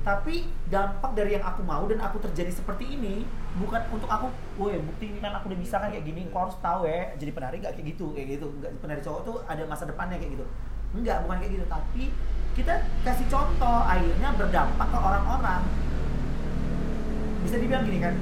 Tapi 0.05 0.45
dampak 0.69 1.17
dari 1.17 1.33
yang 1.33 1.41
aku 1.41 1.65
mau 1.65 1.81
dan 1.89 1.97
aku 1.97 2.21
terjadi 2.21 2.53
seperti 2.53 2.93
ini 2.93 3.25
bukan 3.57 3.81
untuk 3.89 4.05
aku, 4.05 4.29
woi 4.61 4.77
bukti 4.77 5.09
ini 5.09 5.17
kan 5.17 5.33
aku 5.33 5.49
udah 5.49 5.57
bisa 5.57 5.81
kan 5.81 5.89
kayak 5.89 6.05
gini, 6.05 6.29
kau 6.29 6.45
harus 6.45 6.53
tahu 6.61 6.85
ya. 6.85 7.17
Jadi 7.17 7.31
penari 7.33 7.57
gak 7.57 7.73
kayak 7.73 7.97
gitu, 7.97 8.13
kayak 8.13 8.37
gitu. 8.37 8.47
Nggak, 8.61 8.71
penari 8.85 9.01
cowok 9.01 9.21
tuh 9.25 9.37
ada 9.49 9.65
masa 9.65 9.89
depannya 9.89 10.21
kayak 10.21 10.37
gitu. 10.37 10.45
Enggak, 10.93 11.25
bukan 11.25 11.37
kayak 11.41 11.51
gitu. 11.57 11.65
Tapi 11.65 12.03
kita 12.53 12.73
kasih 13.01 13.27
contoh, 13.33 13.79
akhirnya 13.81 14.29
berdampak 14.37 14.87
ke 14.93 14.97
orang-orang. 15.01 15.61
Bisa 17.41 17.55
dibilang 17.57 17.83
gini 17.89 17.99
kan, 18.05 18.13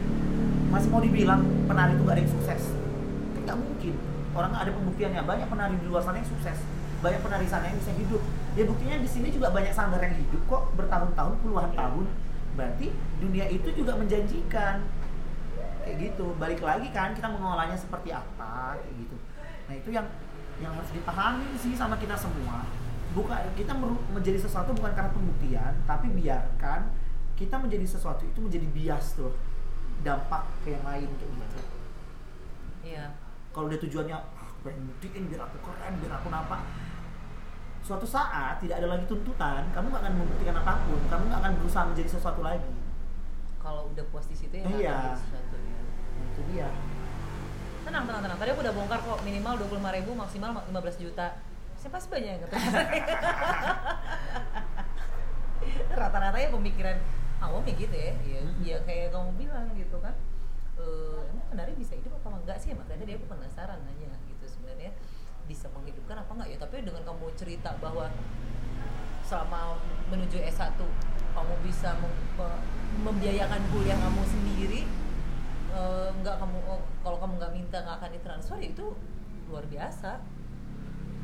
masih 0.71 0.87
mau 0.87 1.03
dibilang 1.03 1.43
penari 1.67 1.99
itu 1.99 2.03
gak 2.07 2.15
ada 2.15 2.21
yang 2.23 2.31
sukses 2.31 2.63
kan 2.73 3.41
nggak 3.43 3.57
mungkin 3.59 3.95
orang 4.33 4.53
ada 4.53 4.69
pembuktiannya. 4.73 5.21
Banyak 5.23 5.47
penari 5.47 5.75
di 5.77 5.85
luar 5.87 6.01
sana 6.01 6.19
yang 6.19 6.29
sukses. 6.29 6.57
Banyak 7.05 7.21
penari 7.21 7.47
sana 7.47 7.69
yang 7.69 7.77
bisa 7.77 7.93
hidup. 7.93 8.21
Ya 8.57 8.63
buktinya 8.65 8.97
di 8.97 9.09
sini 9.09 9.29
juga 9.29 9.53
banyak 9.53 9.73
sanggar 9.73 10.01
yang 10.01 10.17
hidup 10.17 10.41
kok 10.49 10.63
bertahun-tahun 10.77 11.33
puluhan 11.45 11.71
tahun. 11.73 12.05
Berarti 12.53 12.87
dunia 13.21 13.45
itu 13.49 13.69
juga 13.73 13.97
menjanjikan. 13.97 14.83
Kayak 15.85 15.95
gitu. 15.99 16.33
Balik 16.41 16.61
lagi 16.63 16.89
kan 16.89 17.13
kita 17.13 17.29
mengolahnya 17.29 17.77
seperti 17.77 18.09
apa 18.13 18.77
kayak 18.81 18.95
gitu. 18.97 19.15
Nah 19.69 19.73
itu 19.77 19.89
yang 19.93 20.07
yang 20.61 20.73
harus 20.77 20.91
dipahami 20.93 21.49
sih 21.57 21.73
sama 21.77 21.97
kita 21.97 22.17
semua. 22.17 22.65
Bukan 23.13 23.37
kita 23.53 23.77
menjadi 24.09 24.41
sesuatu 24.41 24.73
bukan 24.73 24.89
karena 24.97 25.11
pembuktian 25.13 25.73
tapi 25.85 26.09
biarkan 26.09 26.89
kita 27.37 27.57
menjadi 27.61 27.85
sesuatu 27.85 28.25
itu 28.25 28.39
menjadi 28.41 28.65
bias 28.73 29.17
tuh. 29.17 29.33
Dampak 30.01 30.49
ke 30.65 30.73
yang 30.73 30.83
lain 30.83 31.07
kayak 31.19 31.31
gitu. 31.31 31.59
Iya. 32.83 33.22
Kalau 33.53 33.69
dia 33.69 33.79
tujuannya 33.79 34.17
ah, 34.17 34.49
pengen 34.61 34.89
buktiin 34.89 35.29
biar 35.29 35.41
aku 35.45 35.57
keren 35.61 35.93
biar 36.01 36.13
aku 36.17 36.27
nampak 36.27 36.61
suatu 37.79 38.03
saat 38.03 38.57
tidak 38.57 38.79
ada 38.79 38.87
lagi 38.89 39.05
tuntutan 39.05 39.63
kamu 39.69 39.91
nggak 39.91 40.01
akan 40.01 40.13
membuktikan 40.15 40.55
apa 40.55 40.73
pun 40.83 41.01
kamu 41.05 41.23
nggak 41.27 41.41
akan 41.41 41.53
berusaha 41.59 41.83
menjadi 41.85 42.09
sesuatu 42.09 42.41
lagi 42.41 42.71
Kalau 43.59 43.87
udah 43.87 44.03
puas 44.11 44.27
di 44.27 44.35
situ 44.35 44.51
ya 44.55 44.67
Iya. 44.67 45.15
sesuatu 45.15 45.55
ya. 45.55 45.79
Nah, 45.79 46.25
itu 46.27 46.41
dia 46.51 46.67
Tenang, 47.83 48.07
tenang, 48.07 48.23
tenang. 48.23 48.39
Tadi 48.39 48.49
aku 48.51 48.63
udah 48.63 48.71
bongkar 48.71 48.99
kok 49.03 49.19
minimal 49.27 49.59
25 49.59 49.91
ribu, 49.91 50.11
maksimal 50.15 50.55
15 50.55 51.03
juta. 51.03 51.35
Siapa 51.75 51.99
sih 51.99 52.07
banyak 52.07 52.31
yang? 52.31 52.47
Rata-rata 55.99 56.37
ya 56.39 56.47
pemikiran 56.47 56.97
awam 57.39 57.63
ya 57.67 57.73
gitu 57.75 57.91
ya. 57.91 58.11
Ya, 58.23 58.39
Mm-mm. 58.39 58.63
ya 58.63 58.77
kayak 58.87 59.11
kamu 59.11 59.31
bilang 59.35 59.67
gitu 59.75 59.99
kan. 59.99 60.15
Eh, 60.73 61.21
emang 61.29 61.45
penari 61.53 61.73
bisa 61.77 61.93
hidup 61.93 62.17
apa 62.17 62.41
enggak 62.41 62.57
sih? 62.57 62.73
Makanya 62.73 63.05
dia 63.05 63.15
aku 63.21 63.27
penasaran 63.29 63.79
nanya 63.85 64.17
gitu 64.25 64.45
sebenarnya. 64.49 64.91
Bisa 65.45 65.69
menghidupkan 65.71 66.17
apa 66.21 66.31
enggak 66.33 66.49
ya? 66.53 66.57
Tapi 66.57 66.81
dengan 66.81 67.03
kamu 67.05 67.25
cerita 67.37 67.75
bahwa 67.77 68.09
selama 69.23 69.79
menuju 70.11 70.37
S1 70.43 70.75
kamu 71.33 71.53
bisa 71.63 71.95
mem- 71.97 72.23
me- 72.37 72.61
membiayakan 73.07 73.61
kuliah 73.71 73.97
kamu 73.97 74.21
sendiri 74.27 74.83
nggak 76.21 76.37
kamu 76.37 76.57
oh, 76.69 76.85
kalau 77.01 77.17
kamu 77.17 77.41
nggak 77.41 77.53
minta 77.57 77.77
nggak 77.81 77.97
akan 77.97 78.11
ditransfer 78.13 78.57
ya 78.61 78.69
itu 78.69 78.85
luar 79.49 79.65
biasa. 79.65 80.21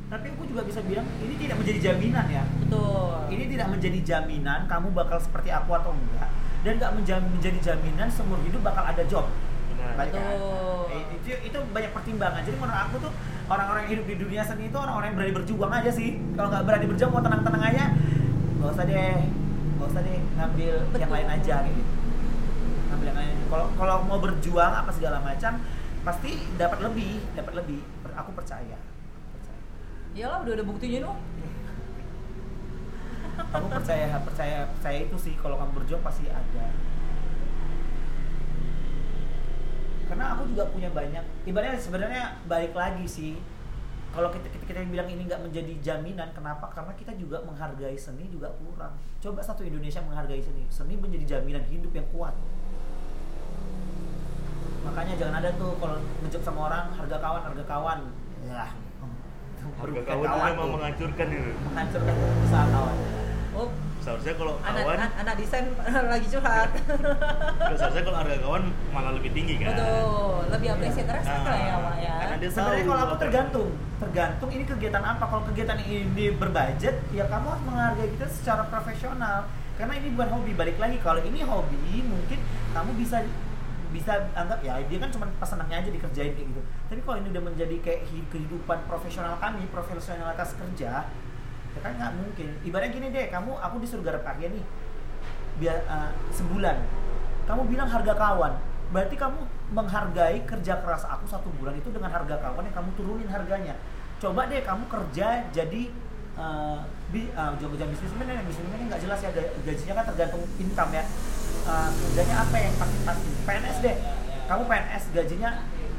Tapi 0.09 0.25
aku 0.33 0.49
juga 0.49 0.65
bisa 0.65 0.81
bilang 0.81 1.05
ini 1.21 1.37
tidak 1.37 1.61
menjadi 1.61 1.79
jaminan 1.93 2.25
ya. 2.25 2.43
Betul. 2.65 3.29
Ini 3.29 3.45
tidak 3.45 3.67
menjadi 3.69 3.99
jaminan 4.01 4.65
kamu 4.65 4.89
bakal 4.89 5.21
seperti 5.21 5.53
aku 5.53 5.69
atau 5.77 5.93
enggak 5.93 6.29
dan 6.59 6.73
nggak 6.75 6.91
menjam- 6.91 7.29
menjadi 7.29 7.59
jaminan 7.63 8.07
seumur 8.11 8.39
hidup 8.43 8.59
bakal 8.59 8.83
ada 8.83 9.03
job. 9.07 9.25
Benar. 9.71 9.95
Kan? 9.95 10.07
Betul. 10.11 10.83
Eh, 10.91 11.03
itu 11.15 11.29
itu 11.47 11.59
banyak 11.71 11.91
pertimbangan. 11.95 12.41
Jadi 12.43 12.57
menurut 12.59 12.79
aku 12.83 12.95
tuh 12.99 13.11
orang-orang 13.47 13.81
yang 13.87 13.91
hidup 13.95 14.05
di 14.05 14.15
dunia 14.19 14.41
seni 14.43 14.67
itu 14.67 14.77
orang-orang 14.77 15.07
yang 15.13 15.17
berani 15.17 15.33
berjuang 15.39 15.71
aja 15.71 15.91
sih. 15.91 16.09
Kalau 16.35 16.47
nggak 16.51 16.63
berani 16.67 16.85
berjuang 16.91 17.11
mau 17.15 17.23
tenang-tenang 17.23 17.63
aja 17.63 17.83
nggak 18.59 18.69
usah 18.75 18.85
deh. 18.85 19.17
Nggak 19.79 19.87
usah 19.87 20.01
deh 20.03 20.17
ngambil 20.35 20.73
yang 20.75 20.91
Betul. 20.91 21.15
lain 21.15 21.27
aja 21.31 21.55
kayak 21.63 21.75
gitu. 21.75 21.91
Ngambil 22.91 23.05
yang 23.07 23.19
lain 23.23 23.35
kalau 23.49 23.65
kalau 23.79 23.95
mau 24.03 24.19
berjuang 24.19 24.73
apa 24.75 24.91
segala 24.91 25.17
macam 25.23 25.53
pasti 26.03 26.31
dapat 26.59 26.79
lebih 26.83 27.23
dapat 27.33 27.53
lebih. 27.63 27.79
Aku 28.19 28.35
percaya. 28.35 28.75
Percaya. 29.31 29.61
Iyalah 30.11 30.43
udah 30.43 30.53
ada 30.59 30.65
buktinya 30.67 30.99
no 31.07 31.13
aku 33.47 33.65
percaya 33.71 34.19
percaya 34.21 34.57
percaya 34.67 34.97
itu 35.07 35.15
sih 35.15 35.33
kalau 35.39 35.55
kamu 35.55 35.71
berjuang 35.81 36.03
pasti 36.03 36.27
ada. 36.27 36.65
Karena 40.09 40.25
aku 40.33 40.41
juga 40.49 40.65
punya 40.73 40.89
banyak 40.89 41.23
ibaratnya 41.45 41.77
sebenarnya 41.77 42.23
balik 42.49 42.73
lagi 42.73 43.05
sih 43.05 43.37
kalau 44.09 44.33
kita, 44.33 44.49
kita 44.49 44.65
kita 44.65 44.79
bilang 44.89 45.05
ini 45.05 45.29
nggak 45.29 45.37
menjadi 45.45 45.73
jaminan 45.85 46.33
kenapa? 46.33 46.65
Karena 46.73 46.97
kita 46.97 47.13
juga 47.13 47.45
menghargai 47.45 47.93
seni 47.93 48.25
juga 48.25 48.49
kurang. 48.57 48.97
Coba 49.21 49.39
satu 49.45 49.61
Indonesia 49.61 50.01
menghargai 50.01 50.41
seni 50.41 50.65
seni 50.73 50.97
menjadi 50.97 51.37
jaminan 51.37 51.61
hidup 51.69 51.93
yang 51.93 52.07
kuat. 52.09 52.33
Makanya 54.81 55.13
jangan 55.13 55.35
ada 55.45 55.49
tuh 55.53 55.77
kalau 55.77 56.01
ngejok 56.25 56.41
sama 56.41 56.59
orang 56.73 56.85
harga 56.97 57.17
kawan 57.21 57.41
harga 57.45 57.63
kawan. 57.69 57.99
Ya 58.49 58.65
Harga 59.77 60.01
kawan 60.07 60.25
itu 60.25 60.39
memang 60.41 60.69
menghancurkan 60.73 61.27
itu. 61.29 61.51
menghancurkan 61.67 62.15
usaha 62.47 62.65
kawan 62.73 62.97
oh 63.59 63.69
Seharusnya 63.99 64.31
kalau 64.33 64.55
anak 64.63 64.79
kawan, 64.81 64.95
an- 64.97 65.15
anak 65.19 65.35
desain 65.35 65.65
lagi 66.15 66.27
curhat 66.29 66.71
seharusnya 67.69 68.01
kalau 68.01 68.17
harga 68.17 68.37
kawan 68.39 68.63
malah 68.89 69.11
lebih 69.11 69.31
tinggi 69.31 69.59
kan. 69.59 69.75
betul 69.75 70.07
lebih 70.49 70.67
apresiasi 70.71 71.03
respect 71.05 71.43
lah 71.43 71.59
ya 71.59 71.75
Wak, 71.77 71.95
ya 71.99 72.13
karena 72.17 72.35
dia 72.37 72.49
Sebenarnya 72.49 72.83
kalau 72.85 73.01
aku 73.03 73.15
tergantung, 73.19 73.69
tergantung 73.99 74.49
ini 74.49 74.63
kegiatan 74.63 75.03
apa. 75.03 75.23
Kalau 75.25 75.43
kegiatan 75.45 75.77
ini 75.77 76.03
berbudget, 76.31 76.95
ya 77.09 77.27
kamu 77.27 77.45
harus 77.45 77.63
menghargai 77.63 78.09
kita 78.09 78.27
secara 78.29 78.63
profesional. 78.65 79.45
Karena 79.75 79.93
ini 79.93 80.07
bukan 80.09 80.29
hobi. 80.33 80.51
Balik 80.53 80.77
lagi, 80.77 80.97
kalau 80.99 81.21
ini 81.21 81.39
hobi, 81.41 81.77
mungkin 82.01 82.39
kamu 82.71 82.91
bisa 82.95 83.21
bisa 83.89 84.13
anggap 84.31 84.61
ya 84.61 84.77
dia 84.79 84.97
kan 84.97 85.09
cuma 85.09 85.25
pas 85.35 85.45
senangnya 85.45 85.81
aja 85.81 85.89
dikerjain 85.89 86.33
kayak 86.33 86.47
gitu. 86.47 86.61
Tapi 86.87 86.99
kalau 87.01 87.17
ini 87.19 87.27
udah 87.29 87.43
menjadi 87.43 87.75
kayak 87.79 88.01
hi- 88.07 88.27
kehidupan 88.27 88.79
profesional 88.85 89.35
kami, 89.37 89.67
profesionalitas 89.67 90.55
kerja, 90.55 91.09
ya 91.75 91.79
kan 91.85 91.91
nggak 91.97 92.11
mungkin. 92.17 92.47
Ibaratnya 92.65 92.91
gini 92.93 93.07
deh, 93.13 93.25
kamu 93.29 93.51
aku 93.57 93.75
disuruh 93.83 94.03
garap 94.05 94.25
karya 94.25 94.49
nih, 94.49 94.63
biar 95.61 95.77
eh, 95.85 96.11
sebulan. 96.33 96.77
Kamu 97.49 97.65
bilang 97.65 97.89
harga 97.89 98.13
kawan, 98.13 98.53
berarti 98.93 99.15
kamu 99.17 99.39
menghargai 99.73 100.45
kerja 100.45 100.81
keras 100.81 101.05
aku 101.05 101.25
satu 101.29 101.49
bulan 101.57 101.77
itu 101.77 101.89
dengan 101.93 102.09
harga 102.09 102.41
kawan 102.41 102.65
yang 102.65 102.75
kamu 102.77 102.89
turunin 102.97 103.29
harganya. 103.29 103.77
Coba 104.21 104.49
deh 104.49 104.61
kamu 104.61 104.85
kerja 104.85 105.47
jadi 105.49 105.81
uh, 106.35 106.83
bi, 107.13 107.29
uh, 107.33 107.53
jangan 107.55 107.89
bisnismen 107.89 108.25
ya, 108.27 108.43
bisnismen 108.43 108.89
nggak 108.89 109.01
jelas 109.01 109.19
ya 109.23 109.29
ga- 109.31 109.53
gajinya 109.63 109.93
kan 110.01 110.05
tergantung 110.13 110.43
income 110.59 110.91
ya. 110.93 111.03
Uh, 111.69 111.89
kerjanya 111.89 112.35
apa 112.43 112.55
yang 112.57 112.73
pasti 112.77 112.97
pasti 113.05 113.29
PNS 113.45 113.77
deh. 113.85 113.95
Kamu 114.49 114.61
PNS 114.65 115.03
gajinya 115.13 115.49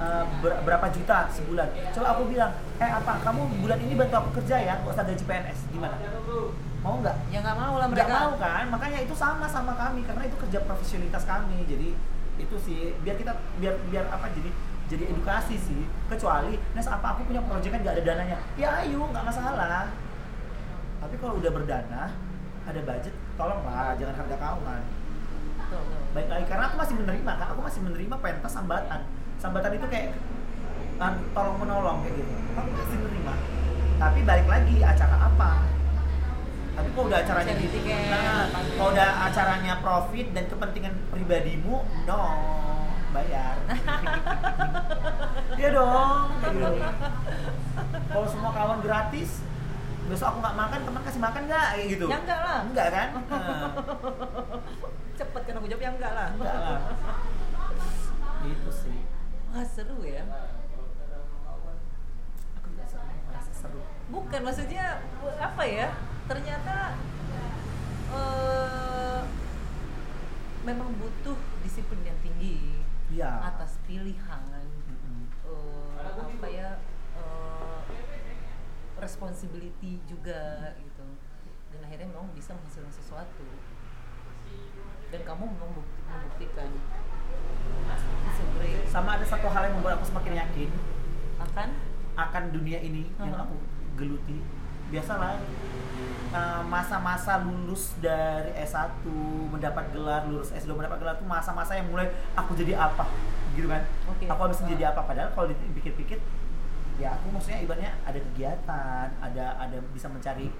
uh, 0.01 0.25
ber- 0.41 0.61
berapa 0.65 0.87
juta 0.91 1.29
sebulan? 1.31 1.69
Coba 1.93 2.07
aku 2.17 2.23
bilang, 2.33 2.53
eh 2.81 2.91
apa? 2.91 3.13
Kamu 3.21 3.41
bulan 3.61 3.79
ini 3.79 3.95
bantu 3.95 4.17
aku 4.17 4.31
kerja 4.43 4.57
ya, 4.57 4.75
nggak 4.81 4.93
usah 4.97 5.05
gaji 5.05 5.25
PNS, 5.29 5.59
gimana? 5.71 5.97
Mau 6.81 6.97
nggak? 7.05 7.17
ya 7.29 7.45
nggak 7.45 7.57
mau 7.61 7.75
lah 7.77 7.87
nggak 7.93 8.09
mereka. 8.09 8.21
mau 8.25 8.33
kan? 8.41 8.65
Makanya 8.73 8.99
itu 9.05 9.13
sama 9.13 9.45
sama 9.45 9.77
kami 9.77 10.01
karena 10.09 10.25
itu 10.25 10.37
kerja 10.41 10.59
profesionalitas 10.65 11.29
kami. 11.29 11.69
Jadi 11.69 11.93
itu 12.41 12.57
sih 12.57 12.97
biar 13.05 13.21
kita 13.21 13.37
biar 13.61 13.77
biar 13.93 14.09
apa 14.09 14.33
jadi 14.33 14.49
jadi 14.89 15.13
edukasi 15.13 15.61
sih. 15.61 15.85
Kecuali 16.09 16.57
Nes 16.73 16.89
apa 16.89 17.13
aku 17.13 17.29
punya 17.29 17.45
proyek 17.45 17.69
kan 17.69 17.85
nggak 17.85 18.01
ada 18.01 18.05
dananya? 18.09 18.39
Ya 18.57 18.81
ayo 18.81 19.05
nggak 19.13 19.25
masalah. 19.29 19.93
Tapi 21.05 21.15
kalau 21.21 21.37
udah 21.37 21.53
berdana 21.53 22.09
ada 22.65 22.81
budget 22.85 23.15
tolonglah 23.37 23.97
jangan 23.97 24.15
harga 24.15 24.37
kawan 24.37 24.83
baik 26.11 26.27
lagi 26.27 26.45
karena 26.51 26.65
aku 26.67 26.77
masih 26.83 26.95
menerima 26.99 27.33
kan 27.39 27.47
aku 27.55 27.61
masih 27.63 27.81
menerima 27.87 28.17
pentas 28.19 28.53
sambatan 28.53 29.01
sambatan 29.41 29.73
itu 29.75 29.87
kayak 29.89 30.13
tolong 31.33 31.57
menolong 31.57 31.99
kayak 32.05 32.15
gitu 32.15 32.33
aku 32.55 32.69
masih 32.71 32.97
menerima 33.01 33.35
tapi 33.97 34.19
balik 34.23 34.47
lagi 34.47 34.77
acara 34.85 35.17
apa 35.17 35.51
tapi 36.71 36.89
kalau 36.93 37.07
udah 37.09 37.19
acaranya 37.21 37.55
gitu 37.57 37.77
nah, 37.83 38.45
pasti. 38.53 38.73
kalau 38.77 38.91
udah 38.93 39.11
acaranya 39.27 39.75
profit 39.81 40.27
dan 40.33 40.45
kepentingan 40.47 40.95
pribadimu 41.09 41.77
no 42.05 42.23
bayar 43.11 43.57
iya 45.59 45.69
dong 45.73 46.25
gitu. 46.47 46.69
kalau 48.13 48.27
semua 48.29 48.51
kawan 48.53 48.81
gratis 48.81 49.43
besok 50.07 50.27
aku 50.27 50.39
nggak 50.43 50.57
makan 50.59 50.81
teman 50.85 51.03
kasih 51.07 51.23
makan 51.23 51.43
nggak 51.47 51.67
kayak 51.71 51.87
gitu 51.87 52.07
Ya 52.11 52.19
enggak 52.19 52.41
lah. 52.43 52.59
enggak 52.67 52.89
kan 52.91 53.09
Nah. 53.31 53.71
cepet 55.15 55.43
kan 55.45 55.55
aku 55.55 55.67
jawab 55.69 55.83
ya 55.85 55.91
enggak 55.93 56.13
lah 56.13 56.29
Enggak 56.35 56.57
lah. 56.57 56.81
Gitu 58.41 58.71
sih. 58.73 59.00
Wah 59.51 59.67
seru 59.67 59.99
ya 60.03 60.23
Aku 62.57 62.67
juga 62.71 62.85
seru, 62.87 63.03
merasa 63.27 63.53
seru. 63.53 63.81
bukan 64.09 64.41
maksudnya 64.43 65.03
apa 65.37 65.63
ya 65.65 65.89
ternyata 66.27 66.95
eh, 68.11 69.21
memang 70.63 70.91
butuh 70.95 71.35
disiplin 71.63 72.03
yang 72.05 72.19
tinggi 72.21 72.79
Iya. 73.11 73.43
atas 73.43 73.75
pilihan 73.85 74.43
Mm-mm. 74.87 75.27
eh, 75.43 75.99
apa 76.15 76.47
ya 76.47 76.79
eh, 77.19 77.81
responsibility 78.97 79.99
juga 80.07 80.71
gitu 80.79 81.07
dan 81.71 81.81
akhirnya 81.83 82.07
memang 82.07 82.31
bisa 82.31 82.55
menghasilkan 82.55 82.93
sesuatu 82.93 83.47
dan 85.11 85.21
kamu 85.27 85.43
membuktikan. 85.51 86.71
Sama 88.91 89.15
ada 89.17 89.23
satu 89.23 89.47
hal 89.47 89.71
yang 89.71 89.75
membuat 89.79 90.03
aku 90.03 90.11
semakin 90.11 90.35
yakin 90.43 90.71
akan 91.39 91.69
akan 92.19 92.43
dunia 92.53 92.79
ini 92.83 93.07
yang 93.17 93.31
Uh-huh. 93.33 93.47
aku 93.47 93.57
geluti. 93.95 94.43
Biasalah 94.91 95.39
uh, 96.35 96.63
masa-masa 96.67 97.39
lulus 97.47 97.95
dari 98.03 98.51
S1 98.59 99.07
mendapat 99.47 99.95
gelar, 99.95 100.27
lulus 100.27 100.51
S2 100.51 100.75
mendapat 100.75 100.99
gelar 100.99 101.15
itu 101.15 101.27
masa-masa 101.31 101.79
yang 101.79 101.87
mulai 101.87 102.11
aku 102.35 102.59
jadi 102.59 102.75
apa 102.75 103.07
gitu 103.55 103.71
kan. 103.71 103.87
Oke. 104.11 104.27
Aku 104.27 104.41
habis 104.51 104.59
menjadi 104.67 104.91
apa 104.91 105.07
padahal 105.07 105.31
kalau 105.31 105.47
dipikir-pikir 105.51 106.19
ya 107.01 107.17
aku 107.17 107.33
maksudnya 107.33 107.65
ibaratnya 107.65 107.93
ada 108.05 108.19
kegiatan, 108.19 109.07
ada 109.23 109.45
ada 109.57 109.79
bisa 109.95 110.11
mencari 110.11 110.51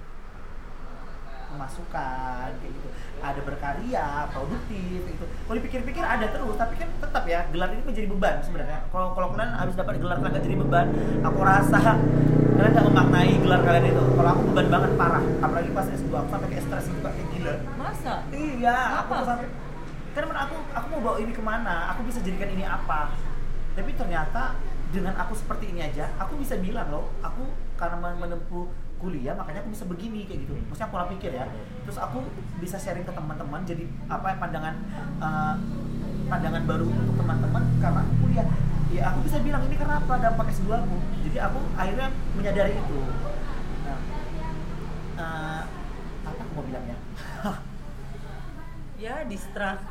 pemasukan 1.51 2.49
kayak 2.57 2.71
gitu. 2.73 2.87
Ada 3.21 3.41
berkarya 3.43 4.07
produktif 4.31 4.99
gitu. 5.05 5.25
Kalau 5.27 5.55
dipikir-pikir 5.55 6.01
ada 6.01 6.25
terus 6.25 6.55
tapi 6.55 6.73
kan 6.75 6.89
tetap 6.89 7.23
ya 7.27 7.45
gelar 7.51 7.69
ini 7.71 7.83
menjadi 7.85 8.07
beban 8.09 8.35
sebenarnya. 8.41 8.79
Kalau 8.89 9.13
kalau 9.13 9.27
kalian 9.35 9.51
habis 9.53 9.75
dapat 9.75 9.99
gelar 9.99 10.17
tenaga 10.17 10.39
jadi 10.39 10.55
beban. 10.57 10.87
Aku 11.21 11.39
rasa 11.43 11.79
kalian 12.57 12.71
nggak 12.71 12.85
memaknai 12.89 13.31
gelar 13.39 13.61
kalian 13.61 13.85
itu. 13.91 14.03
Kalau 14.17 14.29
aku 14.33 14.41
beban 14.51 14.67
banget 14.71 14.91
parah. 14.95 15.23
Apalagi 15.39 15.69
pas 15.71 15.87
S2 15.87 16.09
aku 16.11 16.29
sampai 16.31 16.47
kayak 16.49 16.63
stres 16.65 16.85
juga 16.89 17.09
kayak 17.11 17.27
gila. 17.35 17.53
Masa? 17.77 18.13
iya 18.33 18.77
aku 18.99 19.11
Kenapa? 19.11 19.19
tuh 19.19 19.27
sampai 19.29 19.47
men 20.11 20.37
aku 20.43 20.55
aku 20.75 20.85
mau 20.91 21.01
bawa 21.01 21.17
ini 21.19 21.31
ke 21.31 21.43
mana? 21.43 21.75
Aku 21.95 22.03
bisa 22.03 22.19
jadikan 22.19 22.49
ini 22.51 22.65
apa? 22.65 23.13
Tapi 23.71 23.91
ternyata 23.95 24.59
dengan 24.91 25.15
aku 25.15 25.31
seperti 25.31 25.71
ini 25.71 25.87
aja 25.87 26.11
aku 26.19 26.35
bisa 26.35 26.59
bilang 26.59 26.91
loh 26.91 27.07
aku 27.23 27.47
karena 27.79 27.95
men- 27.95 28.19
menempuh 28.19 28.67
kuliah 29.01 29.33
makanya 29.33 29.65
aku 29.65 29.73
bisa 29.73 29.85
begini 29.89 30.29
kayak 30.29 30.45
gitu 30.45 30.53
maksudnya 30.69 30.87
aku 30.87 30.93
pola 30.93 31.05
pikir 31.09 31.31
ya 31.33 31.45
terus 31.81 31.97
aku 31.97 32.21
bisa 32.61 32.77
sharing 32.77 33.01
ke 33.01 33.09
teman-teman 33.09 33.65
jadi 33.65 33.83
apa 34.05 34.25
ya, 34.29 34.35
pandangan 34.37 34.75
eh, 35.17 35.55
pandangan 36.29 36.63
baru 36.69 36.85
untuk 36.85 37.15
teman-teman 37.17 37.63
karena 37.81 37.99
aku 38.05 38.13
kuliah 38.21 38.47
ya 38.93 39.01
aku 39.09 39.19
bisa 39.25 39.37
bilang 39.41 39.65
ini 39.65 39.75
karena 39.75 39.97
apa 39.97 40.13
dampak 40.21 40.53
S2 40.53 40.69
aku 40.69 40.95
jadi 41.25 41.49
aku 41.49 41.59
akhirnya 41.73 42.07
menyadari 42.37 42.77
itu 42.77 42.99
nah 43.89 43.99
eh, 45.17 45.61
apa 46.29 46.39
aku 46.45 46.51
mau 46.53 46.65
bilangnya 46.69 46.97
Ya 49.01 49.25
distrak. 49.25 49.81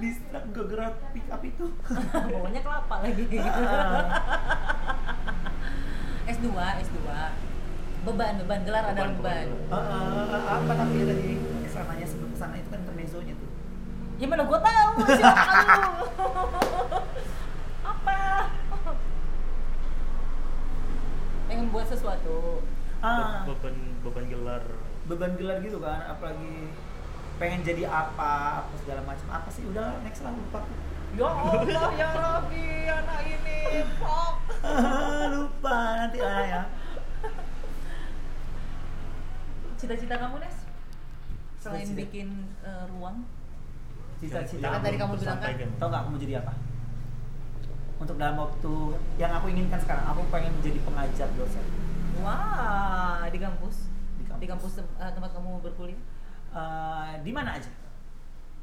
distrak 0.00 0.48
gerak 0.56 0.96
pick 1.12 1.28
up 1.28 1.44
itu 1.44 1.68
Bawanya 2.32 2.64
kelapa 2.64 3.04
lagi. 3.04 3.28
Ah. 3.44 4.08
S2, 6.24 6.48
S2. 6.80 6.98
Beban, 8.04 8.32
beban 8.36 8.60
gelar 8.62 8.84
ada 8.84 8.92
Beban, 8.94 9.12
beban. 9.16 9.46
beban. 9.64 9.80
Eh, 9.80 10.42
apa 10.46 10.72
tapi 10.74 10.94
ya 10.94 11.06
tadi 11.06 11.28
ke 11.58 11.68
sananya 11.68 12.04
sebelum 12.04 12.30
ke 12.30 12.38
sana 12.38 12.54
itu 12.54 12.68
kan 12.68 12.80
intermezzonya 12.80 13.34
tuh 13.34 13.50
Ya 14.14 14.26
mana 14.26 14.44
gua 14.44 14.60
tahu, 14.60 14.90
siapa 15.10 15.42
tahu. 15.42 16.04
Apa? 17.90 18.16
Pengen 21.44 21.66
buat 21.68 21.86
sesuatu. 21.86 22.62
ah 23.00 23.44
beban 23.44 23.76
beban 24.00 24.24
gelar 24.26 24.64
beban 25.04 25.36
gelar 25.36 25.60
gitu 25.60 25.76
kan 25.76 26.08
apalagi 26.08 26.72
pengen 27.36 27.60
jadi 27.60 27.84
apa 27.84 28.32
apa 28.64 28.74
segala 28.80 29.04
macam 29.04 29.28
apa 29.28 29.44
sih 29.52 29.60
udah 29.66 30.00
next 30.00 30.24
lah 30.24 30.32
lupa 30.32 30.64
Ya 31.14 31.28
Allah, 31.30 31.94
ya 31.94 32.10
Rabbi, 32.10 32.64
anak 32.90 33.20
ini, 33.22 33.60
fuck. 33.94 34.34
lupa 35.36 35.76
nanti 36.00 36.18
lah 36.18 36.42
ya 36.42 36.62
Cita-cita 39.84 40.16
kamu, 40.16 40.40
Nes? 40.40 40.56
Selain 41.60 41.80
Cita-cita. 41.82 41.98
bikin 41.98 42.28
eh, 42.60 42.84
ruang, 42.88 43.16
cita-cita 44.16 44.64
Kan 44.66 44.80
tadi 44.80 44.96
kamu 44.96 45.12
bilang 45.14 45.36
kan? 45.36 45.52
tau 45.76 45.88
nggak 45.88 46.00
aku 46.00 46.08
mau 46.08 46.18
jadi 46.18 46.34
apa 46.40 46.52
untuk 47.94 48.16
dalam 48.16 48.36
waktu 48.38 48.72
yang 49.16 49.30
aku 49.30 49.46
inginkan 49.46 49.76
sekarang 49.78 50.04
aku 50.06 50.24
pengen 50.28 50.52
menjadi 50.54 50.78
pengajar 50.82 51.28
dosen 51.34 51.64
wah, 52.18 53.24
di 53.26 53.36
kampus, 53.36 53.86
Di 54.14 54.24
kampus. 54.24 54.40
di 54.40 54.46
kampus 54.46 54.72
tem- 54.74 54.94
eh, 54.98 55.10
tempat 55.10 55.30
kamu 55.30 55.50
berkuliah, 55.60 56.00
Eh, 56.50 57.12
di 57.20 57.30
mana 57.30 57.54
aja 57.54 57.68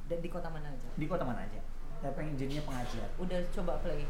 dan 0.08 0.18
di 0.18 0.30
kota 0.30 0.48
mana 0.48 0.68
aja? 0.68 0.88
di 0.92 1.06
kota 1.06 1.22
mana 1.22 1.42
aja 1.42 1.62
saya 1.98 2.12
pengen 2.12 2.34
jadinya 2.36 2.64
pengajar 2.64 3.06
Udah 3.18 3.40
coba 3.52 3.78
play? 3.80 4.08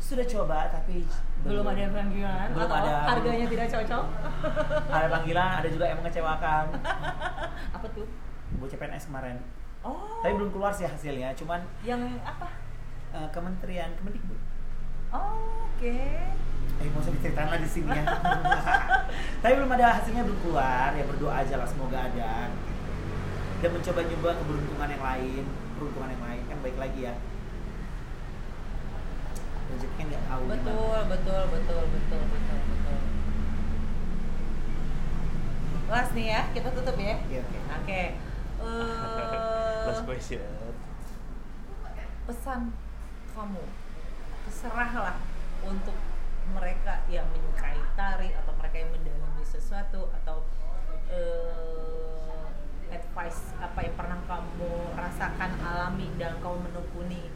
Sudah 0.00 0.24
coba 0.26 0.66
tapi 0.66 1.04
Belum 1.40 1.62
ada 1.62 1.88
panggilan 1.88 2.48
Belum 2.50 2.66
atau 2.66 2.76
ada. 2.76 2.92
harganya 3.06 3.46
tidak 3.46 3.68
cocok? 3.70 4.04
ada 4.96 5.06
panggilan 5.08 5.50
ada 5.56 5.68
juga 5.68 5.84
yang 5.86 5.98
mengecewakan 5.98 6.64
Apa 7.76 7.86
tuh? 7.90 8.08
buat 8.52 8.66
CPNS 8.66 9.06
kemarin 9.06 9.36
Oh, 9.80 10.20
tapi 10.20 10.34
belum 10.34 10.50
keluar 10.50 10.68
sih 10.70 10.84
hasilnya 10.84 11.32
cuman 11.32 11.60
yang 11.80 12.00
apa? 12.20 12.48
eh, 13.10 13.28
kementerian 13.30 13.94
Kemendikbud 13.94 14.36
Oh, 15.10 15.64
Oke. 15.70 15.96
eh 16.76 16.86
mau 16.88 16.98
usah 16.98 17.10
diceritain 17.10 17.46
lah 17.46 17.56
di 17.56 17.66
sini 17.66 17.88
ya 17.88 18.04
tapi 19.42 19.52
belum 19.54 19.68
ada 19.70 19.96
hasilnya 19.96 20.22
belum 20.22 20.38
keluar 20.40 20.92
ya 20.92 21.04
berdoa 21.04 21.34
aja 21.36 21.54
lah 21.56 21.64
semoga 21.64 21.98
ada 22.02 22.46
gitu. 22.46 22.72
dan 23.58 23.70
mencoba 23.70 24.00
nyoba 24.02 24.30
keberuntungan 24.34 24.88
yang 24.88 25.02
lain 25.02 25.44
peruntungan 25.74 26.08
yang 26.10 26.22
lain 26.22 26.42
kan 26.46 26.58
baik 26.60 26.76
lagi 26.76 27.00
ya 27.02 27.14
rezeki 29.74 29.94
kan 29.96 30.06
nggak 30.10 30.24
tahu 30.26 30.42
gimana. 30.42 30.60
Betul, 30.60 31.00
betul, 31.06 31.42
betul, 31.54 31.82
betul, 31.94 32.22
betul, 32.30 32.60
betul. 32.70 33.00
Last 35.90 36.12
nih 36.14 36.26
ya, 36.30 36.40
kita 36.54 36.68
tutup 36.70 36.96
ya. 36.98 37.16
Iya, 37.30 37.42
oke. 37.42 37.58
Oke. 37.82 38.02
Eh, 38.60 39.86
last 39.88 40.04
question 40.04 40.42
pesan 42.30 42.70
kamu 43.34 43.64
terserahlah 44.46 45.18
untuk 45.66 45.98
mereka 46.54 47.02
yang 47.10 47.26
menyukai 47.34 47.82
tari 47.98 48.30
atau 48.30 48.54
mereka 48.54 48.86
yang 48.86 48.94
mendalami 48.94 49.42
sesuatu 49.42 50.14
atau 50.22 50.46
eh, 51.10 52.46
advice 52.94 53.50
apa 53.58 53.82
yang 53.82 53.94
pernah 53.98 54.22
kamu 54.30 54.94
rasakan 54.94 55.52
alami 55.58 56.06
dan 56.22 56.38
kamu 56.38 56.70
menekuni 56.70 57.34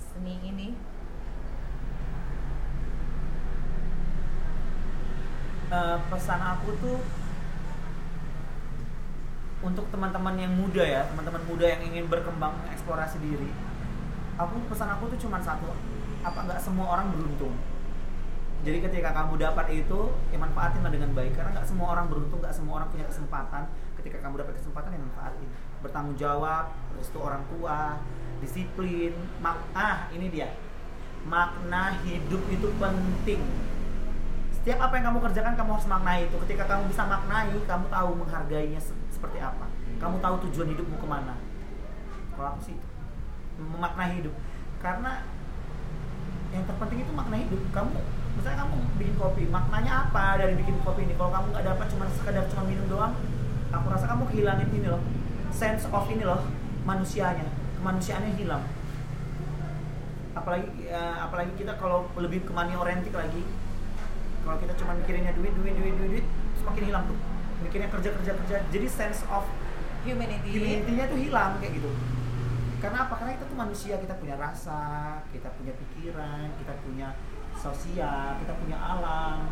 seni 0.00 0.40
ini 0.40 0.80
Eh, 5.72 5.98
pesan 6.12 6.36
aku 6.36 6.76
tuh 6.84 7.00
untuk 9.64 9.88
teman-teman 9.88 10.36
yang 10.36 10.52
muda 10.52 10.84
ya, 10.84 11.08
teman-teman 11.08 11.40
muda 11.48 11.64
yang 11.64 11.80
ingin 11.88 12.12
berkembang 12.12 12.52
eksplorasi 12.76 13.16
diri. 13.24 13.48
Aku 14.36 14.60
pesan 14.68 14.92
aku 14.92 15.08
tuh 15.16 15.18
cuma 15.24 15.40
satu, 15.40 15.72
apa 16.20 16.44
nggak 16.44 16.60
semua 16.60 16.92
orang 16.92 17.08
beruntung. 17.16 17.56
Jadi 18.68 18.84
ketika 18.84 19.16
kamu 19.16 19.40
dapat 19.40 19.72
itu, 19.72 20.12
ya 20.28 20.36
manfaatinlah 20.36 20.92
dengan 20.92 21.16
baik 21.16 21.40
karena 21.40 21.56
nggak 21.56 21.64
semua 21.64 21.96
orang 21.96 22.04
beruntung, 22.12 22.44
nggak 22.44 22.52
semua 22.52 22.74
orang 22.76 22.92
punya 22.92 23.08
kesempatan. 23.08 23.64
Ketika 23.96 24.20
kamu 24.20 24.44
dapat 24.44 24.54
kesempatan, 24.60 24.92
ya 24.92 25.00
manfaatin. 25.00 25.48
Bertanggung 25.80 26.16
jawab, 26.20 26.68
restu 27.00 27.16
orang 27.16 27.48
tua, 27.48 27.96
disiplin. 28.44 29.16
Mak 29.40 29.72
ah 29.72 30.04
ini 30.12 30.28
dia, 30.28 30.52
makna 31.24 31.96
hidup 32.04 32.44
itu 32.52 32.68
penting 32.76 33.40
setiap 34.62 34.78
apa 34.78 34.94
yang 34.94 35.10
kamu 35.10 35.18
kerjakan 35.26 35.58
kamu 35.58 35.70
harus 35.74 35.90
maknai 35.90 36.30
itu. 36.30 36.36
Ketika 36.46 36.70
kamu 36.70 36.86
bisa 36.86 37.02
maknai 37.02 37.50
kamu 37.66 37.84
tahu 37.90 38.10
menghargainya 38.14 38.78
se- 38.78 38.94
seperti 39.10 39.42
apa. 39.42 39.66
Kamu 39.98 40.22
tahu 40.22 40.46
tujuan 40.46 40.70
hidupmu 40.70 41.02
ke 41.02 41.06
mana. 41.10 41.34
Kalau 42.38 42.54
aku 42.54 42.70
sih 42.70 42.78
memaknai 43.58 44.22
hidup. 44.22 44.30
Karena 44.78 45.26
yang 46.54 46.62
terpenting 46.62 47.02
itu 47.02 47.10
makna 47.10 47.42
hidup. 47.42 47.58
Kamu 47.74 47.90
misalnya 48.38 48.62
kamu 48.62 48.76
bikin 49.02 49.14
kopi 49.18 49.42
maknanya 49.50 50.06
apa 50.06 50.38
dari 50.38 50.54
bikin 50.54 50.78
kopi 50.86 51.10
ini? 51.10 51.18
Kalau 51.18 51.34
kamu 51.34 51.46
nggak 51.58 51.66
dapat 51.66 51.86
cuma 51.90 52.06
sekedar 52.14 52.46
cuma 52.46 52.62
minum 52.62 52.86
doang 52.86 53.18
aku 53.74 53.86
rasa 53.90 54.06
kamu 54.14 54.30
kehilangan 54.30 54.70
ini 54.70 54.86
loh. 54.86 55.02
Sense 55.50 55.90
of 55.90 56.06
ini 56.06 56.22
loh 56.22 56.38
manusianya. 56.86 57.50
Kemanusiaannya 57.82 58.38
hilang. 58.38 58.62
Apalagi 60.38 60.86
eh, 60.86 61.16
apalagi 61.18 61.50
kita 61.58 61.74
kalau 61.82 62.06
lebih 62.14 62.46
ke 62.46 62.54
money 62.54 62.78
lagi 62.78 63.42
kalau 64.42 64.56
kita 64.58 64.74
cuma 64.78 64.92
mikirinnya 64.98 65.32
duit 65.38 65.52
duit 65.54 65.74
duit 65.74 65.94
duit 65.94 66.10
duit 66.10 66.26
semakin 66.58 66.82
hilang 66.90 67.04
tuh. 67.06 67.18
Mikirnya 67.62 67.88
kerja 67.94 68.10
kerja 68.18 68.32
kerja 68.42 68.56
jadi 68.74 68.88
sense 68.90 69.22
of 69.30 69.46
humanity. 70.02 70.50
humanity-nya 70.50 71.04
tuh 71.06 71.18
hilang 71.18 71.52
kayak 71.62 71.72
gitu. 71.78 71.90
Karena 72.82 73.06
apa? 73.06 73.14
Karena 73.14 73.38
kita 73.38 73.46
tuh 73.46 73.58
manusia 73.58 73.94
kita 74.02 74.14
punya 74.18 74.34
rasa 74.34 74.80
kita 75.30 75.48
punya 75.54 75.72
pikiran 75.78 76.50
kita 76.58 76.72
punya 76.82 77.08
sosial 77.54 78.38
kita 78.42 78.52
punya 78.58 78.76
alam. 78.78 79.46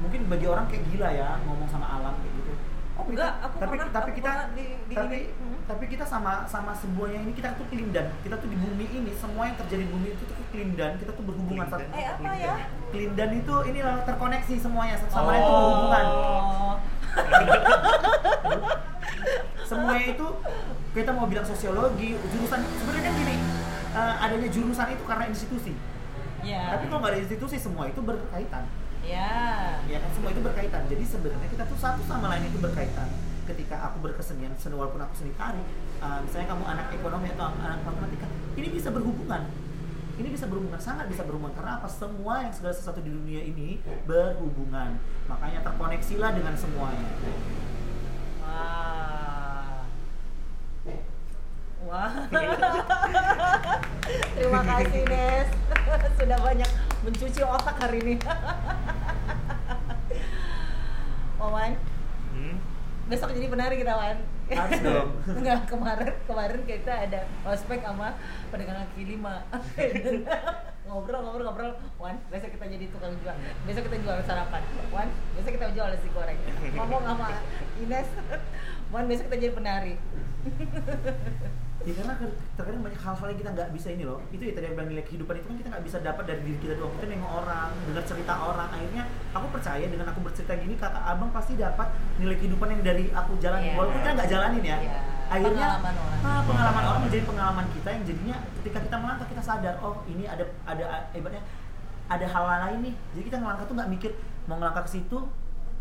Mungkin 0.00 0.26
bagi 0.26 0.46
orang 0.48 0.66
kayak 0.66 0.82
gila 0.90 1.08
ya 1.12 1.38
ngomong 1.44 1.68
sama 1.68 1.86
alam 2.00 2.16
kayak 2.18 2.34
gitu 2.40 2.71
Oh, 2.92 3.02
Tapi 3.02 3.10
enggak, 3.10 3.24
kita- 3.26 3.40
aku 3.42 3.56
tapi 3.56 3.72
pernah- 3.72 3.88
tapi 3.90 4.04
aku 4.04 4.10
kita 4.14 4.28
pernah 4.28 4.46
di- 4.52 4.76
di 4.82 4.94
tapi 4.94 5.16
ini. 5.16 5.32
Hmm. 5.32 5.58
tapi 5.64 5.84
kita 5.86 6.04
sama 6.04 6.32
sama 6.44 6.72
semuanya 6.72 7.18
ini 7.18 7.32
kita 7.32 7.48
tuh 7.54 7.64
kelindan 7.66 8.06
kita 8.20 8.36
tuh 8.36 8.46
di 8.46 8.58
bumi 8.58 8.84
ini 8.86 9.12
semua 9.14 9.42
yang 9.44 9.56
terjadi 9.56 9.82
di 9.82 9.90
bumi 9.90 10.08
itu 10.10 10.22
tuh 10.22 10.36
kelindan 10.46 10.92
kita 10.96 11.10
tuh 11.10 11.24
berhubungan 11.24 11.66
satu 11.66 11.88
eh 11.88 12.06
apa 12.06 12.30
ya 12.34 12.54
kelindan 12.90 13.30
itu 13.34 13.54
inilah 13.64 13.96
terkoneksi 14.02 14.54
semuanya 14.58 14.94
sama 15.00 15.24
lain 15.26 15.40
itu 15.40 15.52
berhubungan 15.54 16.04
Oh. 16.04 16.74
semuanya 19.62 20.04
itu 20.10 20.26
kita 20.92 21.10
mau 21.10 21.24
bilang 21.24 21.44
sosiologi 21.44 22.12
jurusan 22.28 22.60
sebenarnya 22.60 23.02
kan 23.02 23.14
gini 23.16 23.36
eh, 23.92 24.14
adanya 24.20 24.48
jurusan 24.48 24.86
itu 24.90 25.04
karena 25.04 25.24
institusi 25.26 25.72
ya 26.42 26.76
tapi 26.76 26.84
kalau 26.86 27.00
nggak 27.00 27.12
ada 27.12 27.20
institusi 27.20 27.56
semua 27.56 27.86
itu 27.86 28.00
berkaitan 28.00 28.64
ya. 29.06 29.30
Ya 29.86 29.98
kan 29.98 30.10
semua 30.14 30.30
itu 30.30 30.42
berkaitan. 30.42 30.82
Jadi 30.86 31.04
sebenarnya 31.06 31.48
kita 31.50 31.64
tuh 31.66 31.78
satu 31.78 32.02
sama 32.06 32.30
lain 32.32 32.48
itu 32.48 32.58
berkaitan. 32.62 33.10
Ketika 33.42 33.90
aku 33.90 34.06
berkesenian 34.06 34.54
seni 34.54 34.78
walaupun 34.78 35.02
aku 35.02 35.18
seni 35.18 35.34
tari 35.34 35.58
uh, 35.98 36.22
misalnya 36.22 36.54
kamu 36.54 36.62
anak 36.62 36.86
ekonomi 36.94 37.26
atau 37.34 37.50
anak 37.50 37.82
matematika 37.82 38.26
ini 38.54 38.68
bisa 38.70 38.88
berhubungan. 38.94 39.42
Ini 40.12 40.28
bisa 40.28 40.46
berhubungan 40.46 40.78
sangat 40.78 41.10
bisa 41.10 41.26
berhubungan. 41.26 41.54
Karena 41.56 41.82
apa? 41.82 41.88
Semua 41.90 42.46
yang 42.46 42.52
segala 42.54 42.74
sesuatu 42.76 43.02
di 43.02 43.10
dunia 43.10 43.42
ini 43.42 43.82
berhubungan. 44.06 45.00
Makanya 45.26 45.66
terkoneksilah 45.66 46.30
dengan 46.38 46.54
semuanya. 46.54 47.08
Wah. 48.44 49.82
Wah. 51.82 52.12
Terima 54.36 54.60
kasih 54.62 55.02
Des. 55.08 55.48
Sudah 56.18 56.38
banyak 56.38 56.70
mencuci 57.02 57.40
otak 57.42 57.76
hari 57.78 57.98
ini. 58.00 58.14
Wawan, 61.42 61.74
Hmm? 62.32 62.56
besok 63.10 63.34
jadi 63.34 63.50
penari 63.50 63.76
kita 63.76 63.92
Wan. 63.92 64.18
Harus 64.52 64.80
dong. 64.80 65.10
Enggak 65.42 65.66
kemarin 65.66 66.14
kemarin 66.24 66.60
kita 66.64 66.92
ada 66.92 67.20
ospek 67.44 67.82
sama 67.82 68.14
pedagang 68.48 68.86
kaki 68.88 69.02
lima. 69.04 69.42
ngobrol 70.82 71.22
ngobrol 71.22 71.46
ngobrol 71.46 71.72
Wan 71.96 72.18
besok 72.28 72.50
kita 72.52 72.66
jadi 72.66 72.90
tukang 72.90 73.14
jual 73.22 73.36
besok 73.64 73.86
kita 73.86 73.96
jual 74.02 74.18
sarapan 74.26 74.62
Wan 74.90 75.08
besok 75.38 75.54
kita 75.54 75.70
jual 75.72 75.88
nasi 75.88 76.08
goreng 76.10 76.38
ngomong 76.74 77.02
sama 77.06 77.28
Ines 77.78 78.08
Wan 78.92 79.08
besok 79.08 79.24
kita 79.26 79.36
jadi 79.40 79.54
penari 79.56 79.94
Ya 81.82 81.98
karena 81.98 82.14
ter- 82.14 82.38
terkadang 82.54 82.78
banyak 82.86 83.00
hal-hal 83.02 83.26
yang 83.26 83.40
kita 83.42 83.50
nggak 83.58 83.68
bisa 83.74 83.90
ini 83.90 84.06
loh. 84.06 84.22
Itu 84.30 84.38
ya 84.46 84.54
tadi 84.54 84.70
yang 84.70 84.78
bilang 84.78 84.94
nilai 84.94 85.02
kehidupan 85.02 85.34
itu 85.34 85.46
kan 85.50 85.56
kita 85.58 85.68
nggak 85.74 85.82
bisa 85.82 85.98
dapat 85.98 86.24
dari 86.30 86.40
diri 86.46 86.58
kita 86.62 86.74
doang. 86.78 86.94
Kita 86.94 87.10
nengok 87.10 87.32
orang, 87.42 87.74
dengar 87.90 88.04
cerita 88.06 88.34
orang. 88.38 88.68
Akhirnya 88.70 89.02
aku 89.34 89.46
percaya 89.50 89.82
dengan 89.90 90.06
aku 90.06 90.20
bercerita 90.22 90.54
gini, 90.62 90.78
kakak 90.78 91.02
abang 91.02 91.34
pasti 91.34 91.58
dapat 91.58 91.90
nilai 92.22 92.38
kehidupan 92.38 92.70
yang 92.70 92.82
dari 92.86 93.10
aku 93.10 93.34
jalanin. 93.42 93.74
Iya. 93.74 93.78
Walaupun 93.82 93.98
kita 93.98 94.10
nggak 94.14 94.28
jalanin 94.30 94.62
ya. 94.62 94.78
Iya. 94.78 94.98
Akhirnya 95.26 95.66
Pengalaman 95.74 95.94
orang. 95.98 96.20
ah, 96.22 96.42
pengalaman 96.46 96.84
orang 96.86 97.00
menjadi 97.02 97.24
pengalaman 97.26 97.66
kita 97.74 97.88
yang 97.90 98.02
jadinya 98.06 98.36
ketika 98.62 98.78
kita 98.78 98.96
melangkah 99.02 99.26
kita 99.26 99.42
sadar, 99.42 99.74
oh 99.82 99.94
ini 100.06 100.24
ada 100.30 100.44
ada 100.62 100.84
ibaratnya 101.18 101.42
ada 102.06 102.26
hal 102.30 102.44
lain 102.46 102.78
nih. 102.78 102.94
Jadi 103.18 103.22
kita 103.26 103.36
ngelangkah 103.42 103.66
tuh 103.66 103.74
nggak 103.74 103.90
mikir 103.90 104.10
mau 104.46 104.54
ngelangkah 104.54 104.86
ke 104.86 105.02
situ 105.02 105.18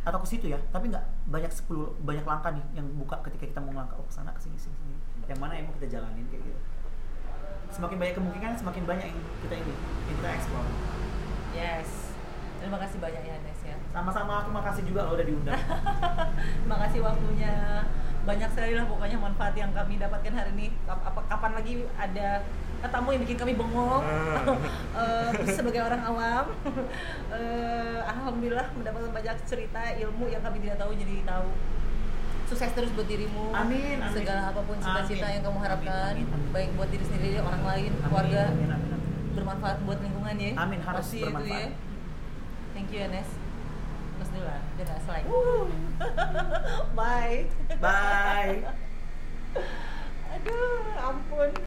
atau 0.01 0.17
ke 0.17 0.27
situ 0.27 0.49
ya, 0.49 0.57
tapi 0.73 0.89
nggak 0.89 1.05
banyak 1.29 1.51
10 1.53 2.01
banyak 2.01 2.25
langkah 2.25 2.49
nih 2.49 2.65
yang 2.73 2.87
buka 2.97 3.21
ketika 3.21 3.45
kita 3.45 3.59
mau 3.61 3.69
ngelangkah 3.71 4.01
oh 4.01 4.05
ke 4.09 4.13
sana 4.13 4.33
ke 4.33 4.41
sini 4.41 4.57
sini 4.57 4.73
sini. 4.73 4.95
Yang 5.29 5.39
mana 5.39 5.53
yang 5.53 5.65
mau 5.69 5.75
kita 5.77 5.87
jalanin 5.93 6.25
kayak 6.27 6.41
gitu. 6.41 6.59
Semakin 7.71 7.97
banyak 8.01 8.15
kemungkinan, 8.17 8.51
semakin 8.57 8.83
banyak 8.83 9.05
yang 9.13 9.19
kita 9.41 9.55
ini, 9.55 9.73
yang 10.09 10.15
kita 10.17 10.29
explore. 10.33 10.69
yes 11.51 11.89
terima 12.61 12.77
kasih 12.77 13.01
banyak 13.01 13.23
ya 13.25 13.35
Nes 13.41 13.61
ya 13.65 13.73
Sama-sama 13.89 14.45
aku 14.45 14.53
makasih 14.53 14.85
juga 14.85 15.09
lo 15.09 15.17
udah 15.17 15.25
diundang. 15.25 15.57
Terima 16.61 16.77
kasih 16.85 17.01
waktunya. 17.01 17.81
Banyak 18.21 18.49
sekali 18.53 18.77
lah 18.77 18.85
pokoknya 18.85 19.17
manfaat 19.17 19.57
yang 19.57 19.73
kami 19.73 19.97
dapatkan 19.97 20.29
hari 20.29 20.53
ini. 20.53 20.67
Kap- 20.85 21.01
Apa 21.01 21.25
kapan 21.25 21.57
lagi 21.57 21.73
ada 21.97 22.45
tamu 22.87 23.11
yang 23.11 23.21
bikin 23.21 23.37
kami 23.37 23.53
bengong 23.53 24.01
Eh, 25.01 25.29
sebagai 25.47 25.81
orang 25.81 26.01
awam. 26.01 26.45
Eh, 27.31 27.99
Alhamdulillah 28.03 28.67
mendapatkan 28.71 29.11
banyak 29.11 29.35
cerita 29.43 29.79
ilmu 29.95 30.27
yang 30.27 30.41
kami 30.41 30.59
tidak 30.59 30.77
tahu 30.77 30.91
jadi 30.93 31.23
tahu. 31.23 31.49
Sukses 32.45 32.71
terus 32.71 32.91
buat 32.91 33.05
dirimu. 33.05 33.51
Amin, 33.51 33.95
amin. 33.95 34.11
Segala 34.11 34.51
apa 34.51 34.59
pun 34.61 34.75
cita-cita 34.75 35.23
yang 35.25 35.39
kamu 35.39 35.55
harapkan, 35.57 36.11
Amin, 36.11 36.27
amin, 36.27 36.35
amin. 36.35 36.51
baik 36.51 36.69
buat 36.75 36.89
diri 36.89 37.05
sendiri, 37.05 37.39
orang 37.39 37.63
lain, 37.63 37.91
Amin, 37.93 38.03
keluarga, 38.03 38.41
amin, 38.51 38.67
amin, 38.67 38.89
amin. 38.91 38.99
bermanfaat 39.31 39.77
buat 39.81 39.99
lingkungan 39.99 40.35
ya. 40.35 40.51
Amin, 40.57 40.79
harus 40.81 40.99
Pasti 41.01 41.17
itu 41.17 41.25
bermanfaat. 41.25 41.55
ya. 41.55 41.67
Thank 42.71 42.87
you 42.91 42.99
ya 42.99 43.07
Nes. 43.07 43.29
Terus 44.11 44.29
dulu 44.29 44.43
lah, 44.43 44.59
nggak 44.69 44.85
selesai. 44.91 45.21
Bye. 46.99 47.39
Bye. 47.79 48.57
Aduh, 50.31 50.83
ampun. 50.97 51.51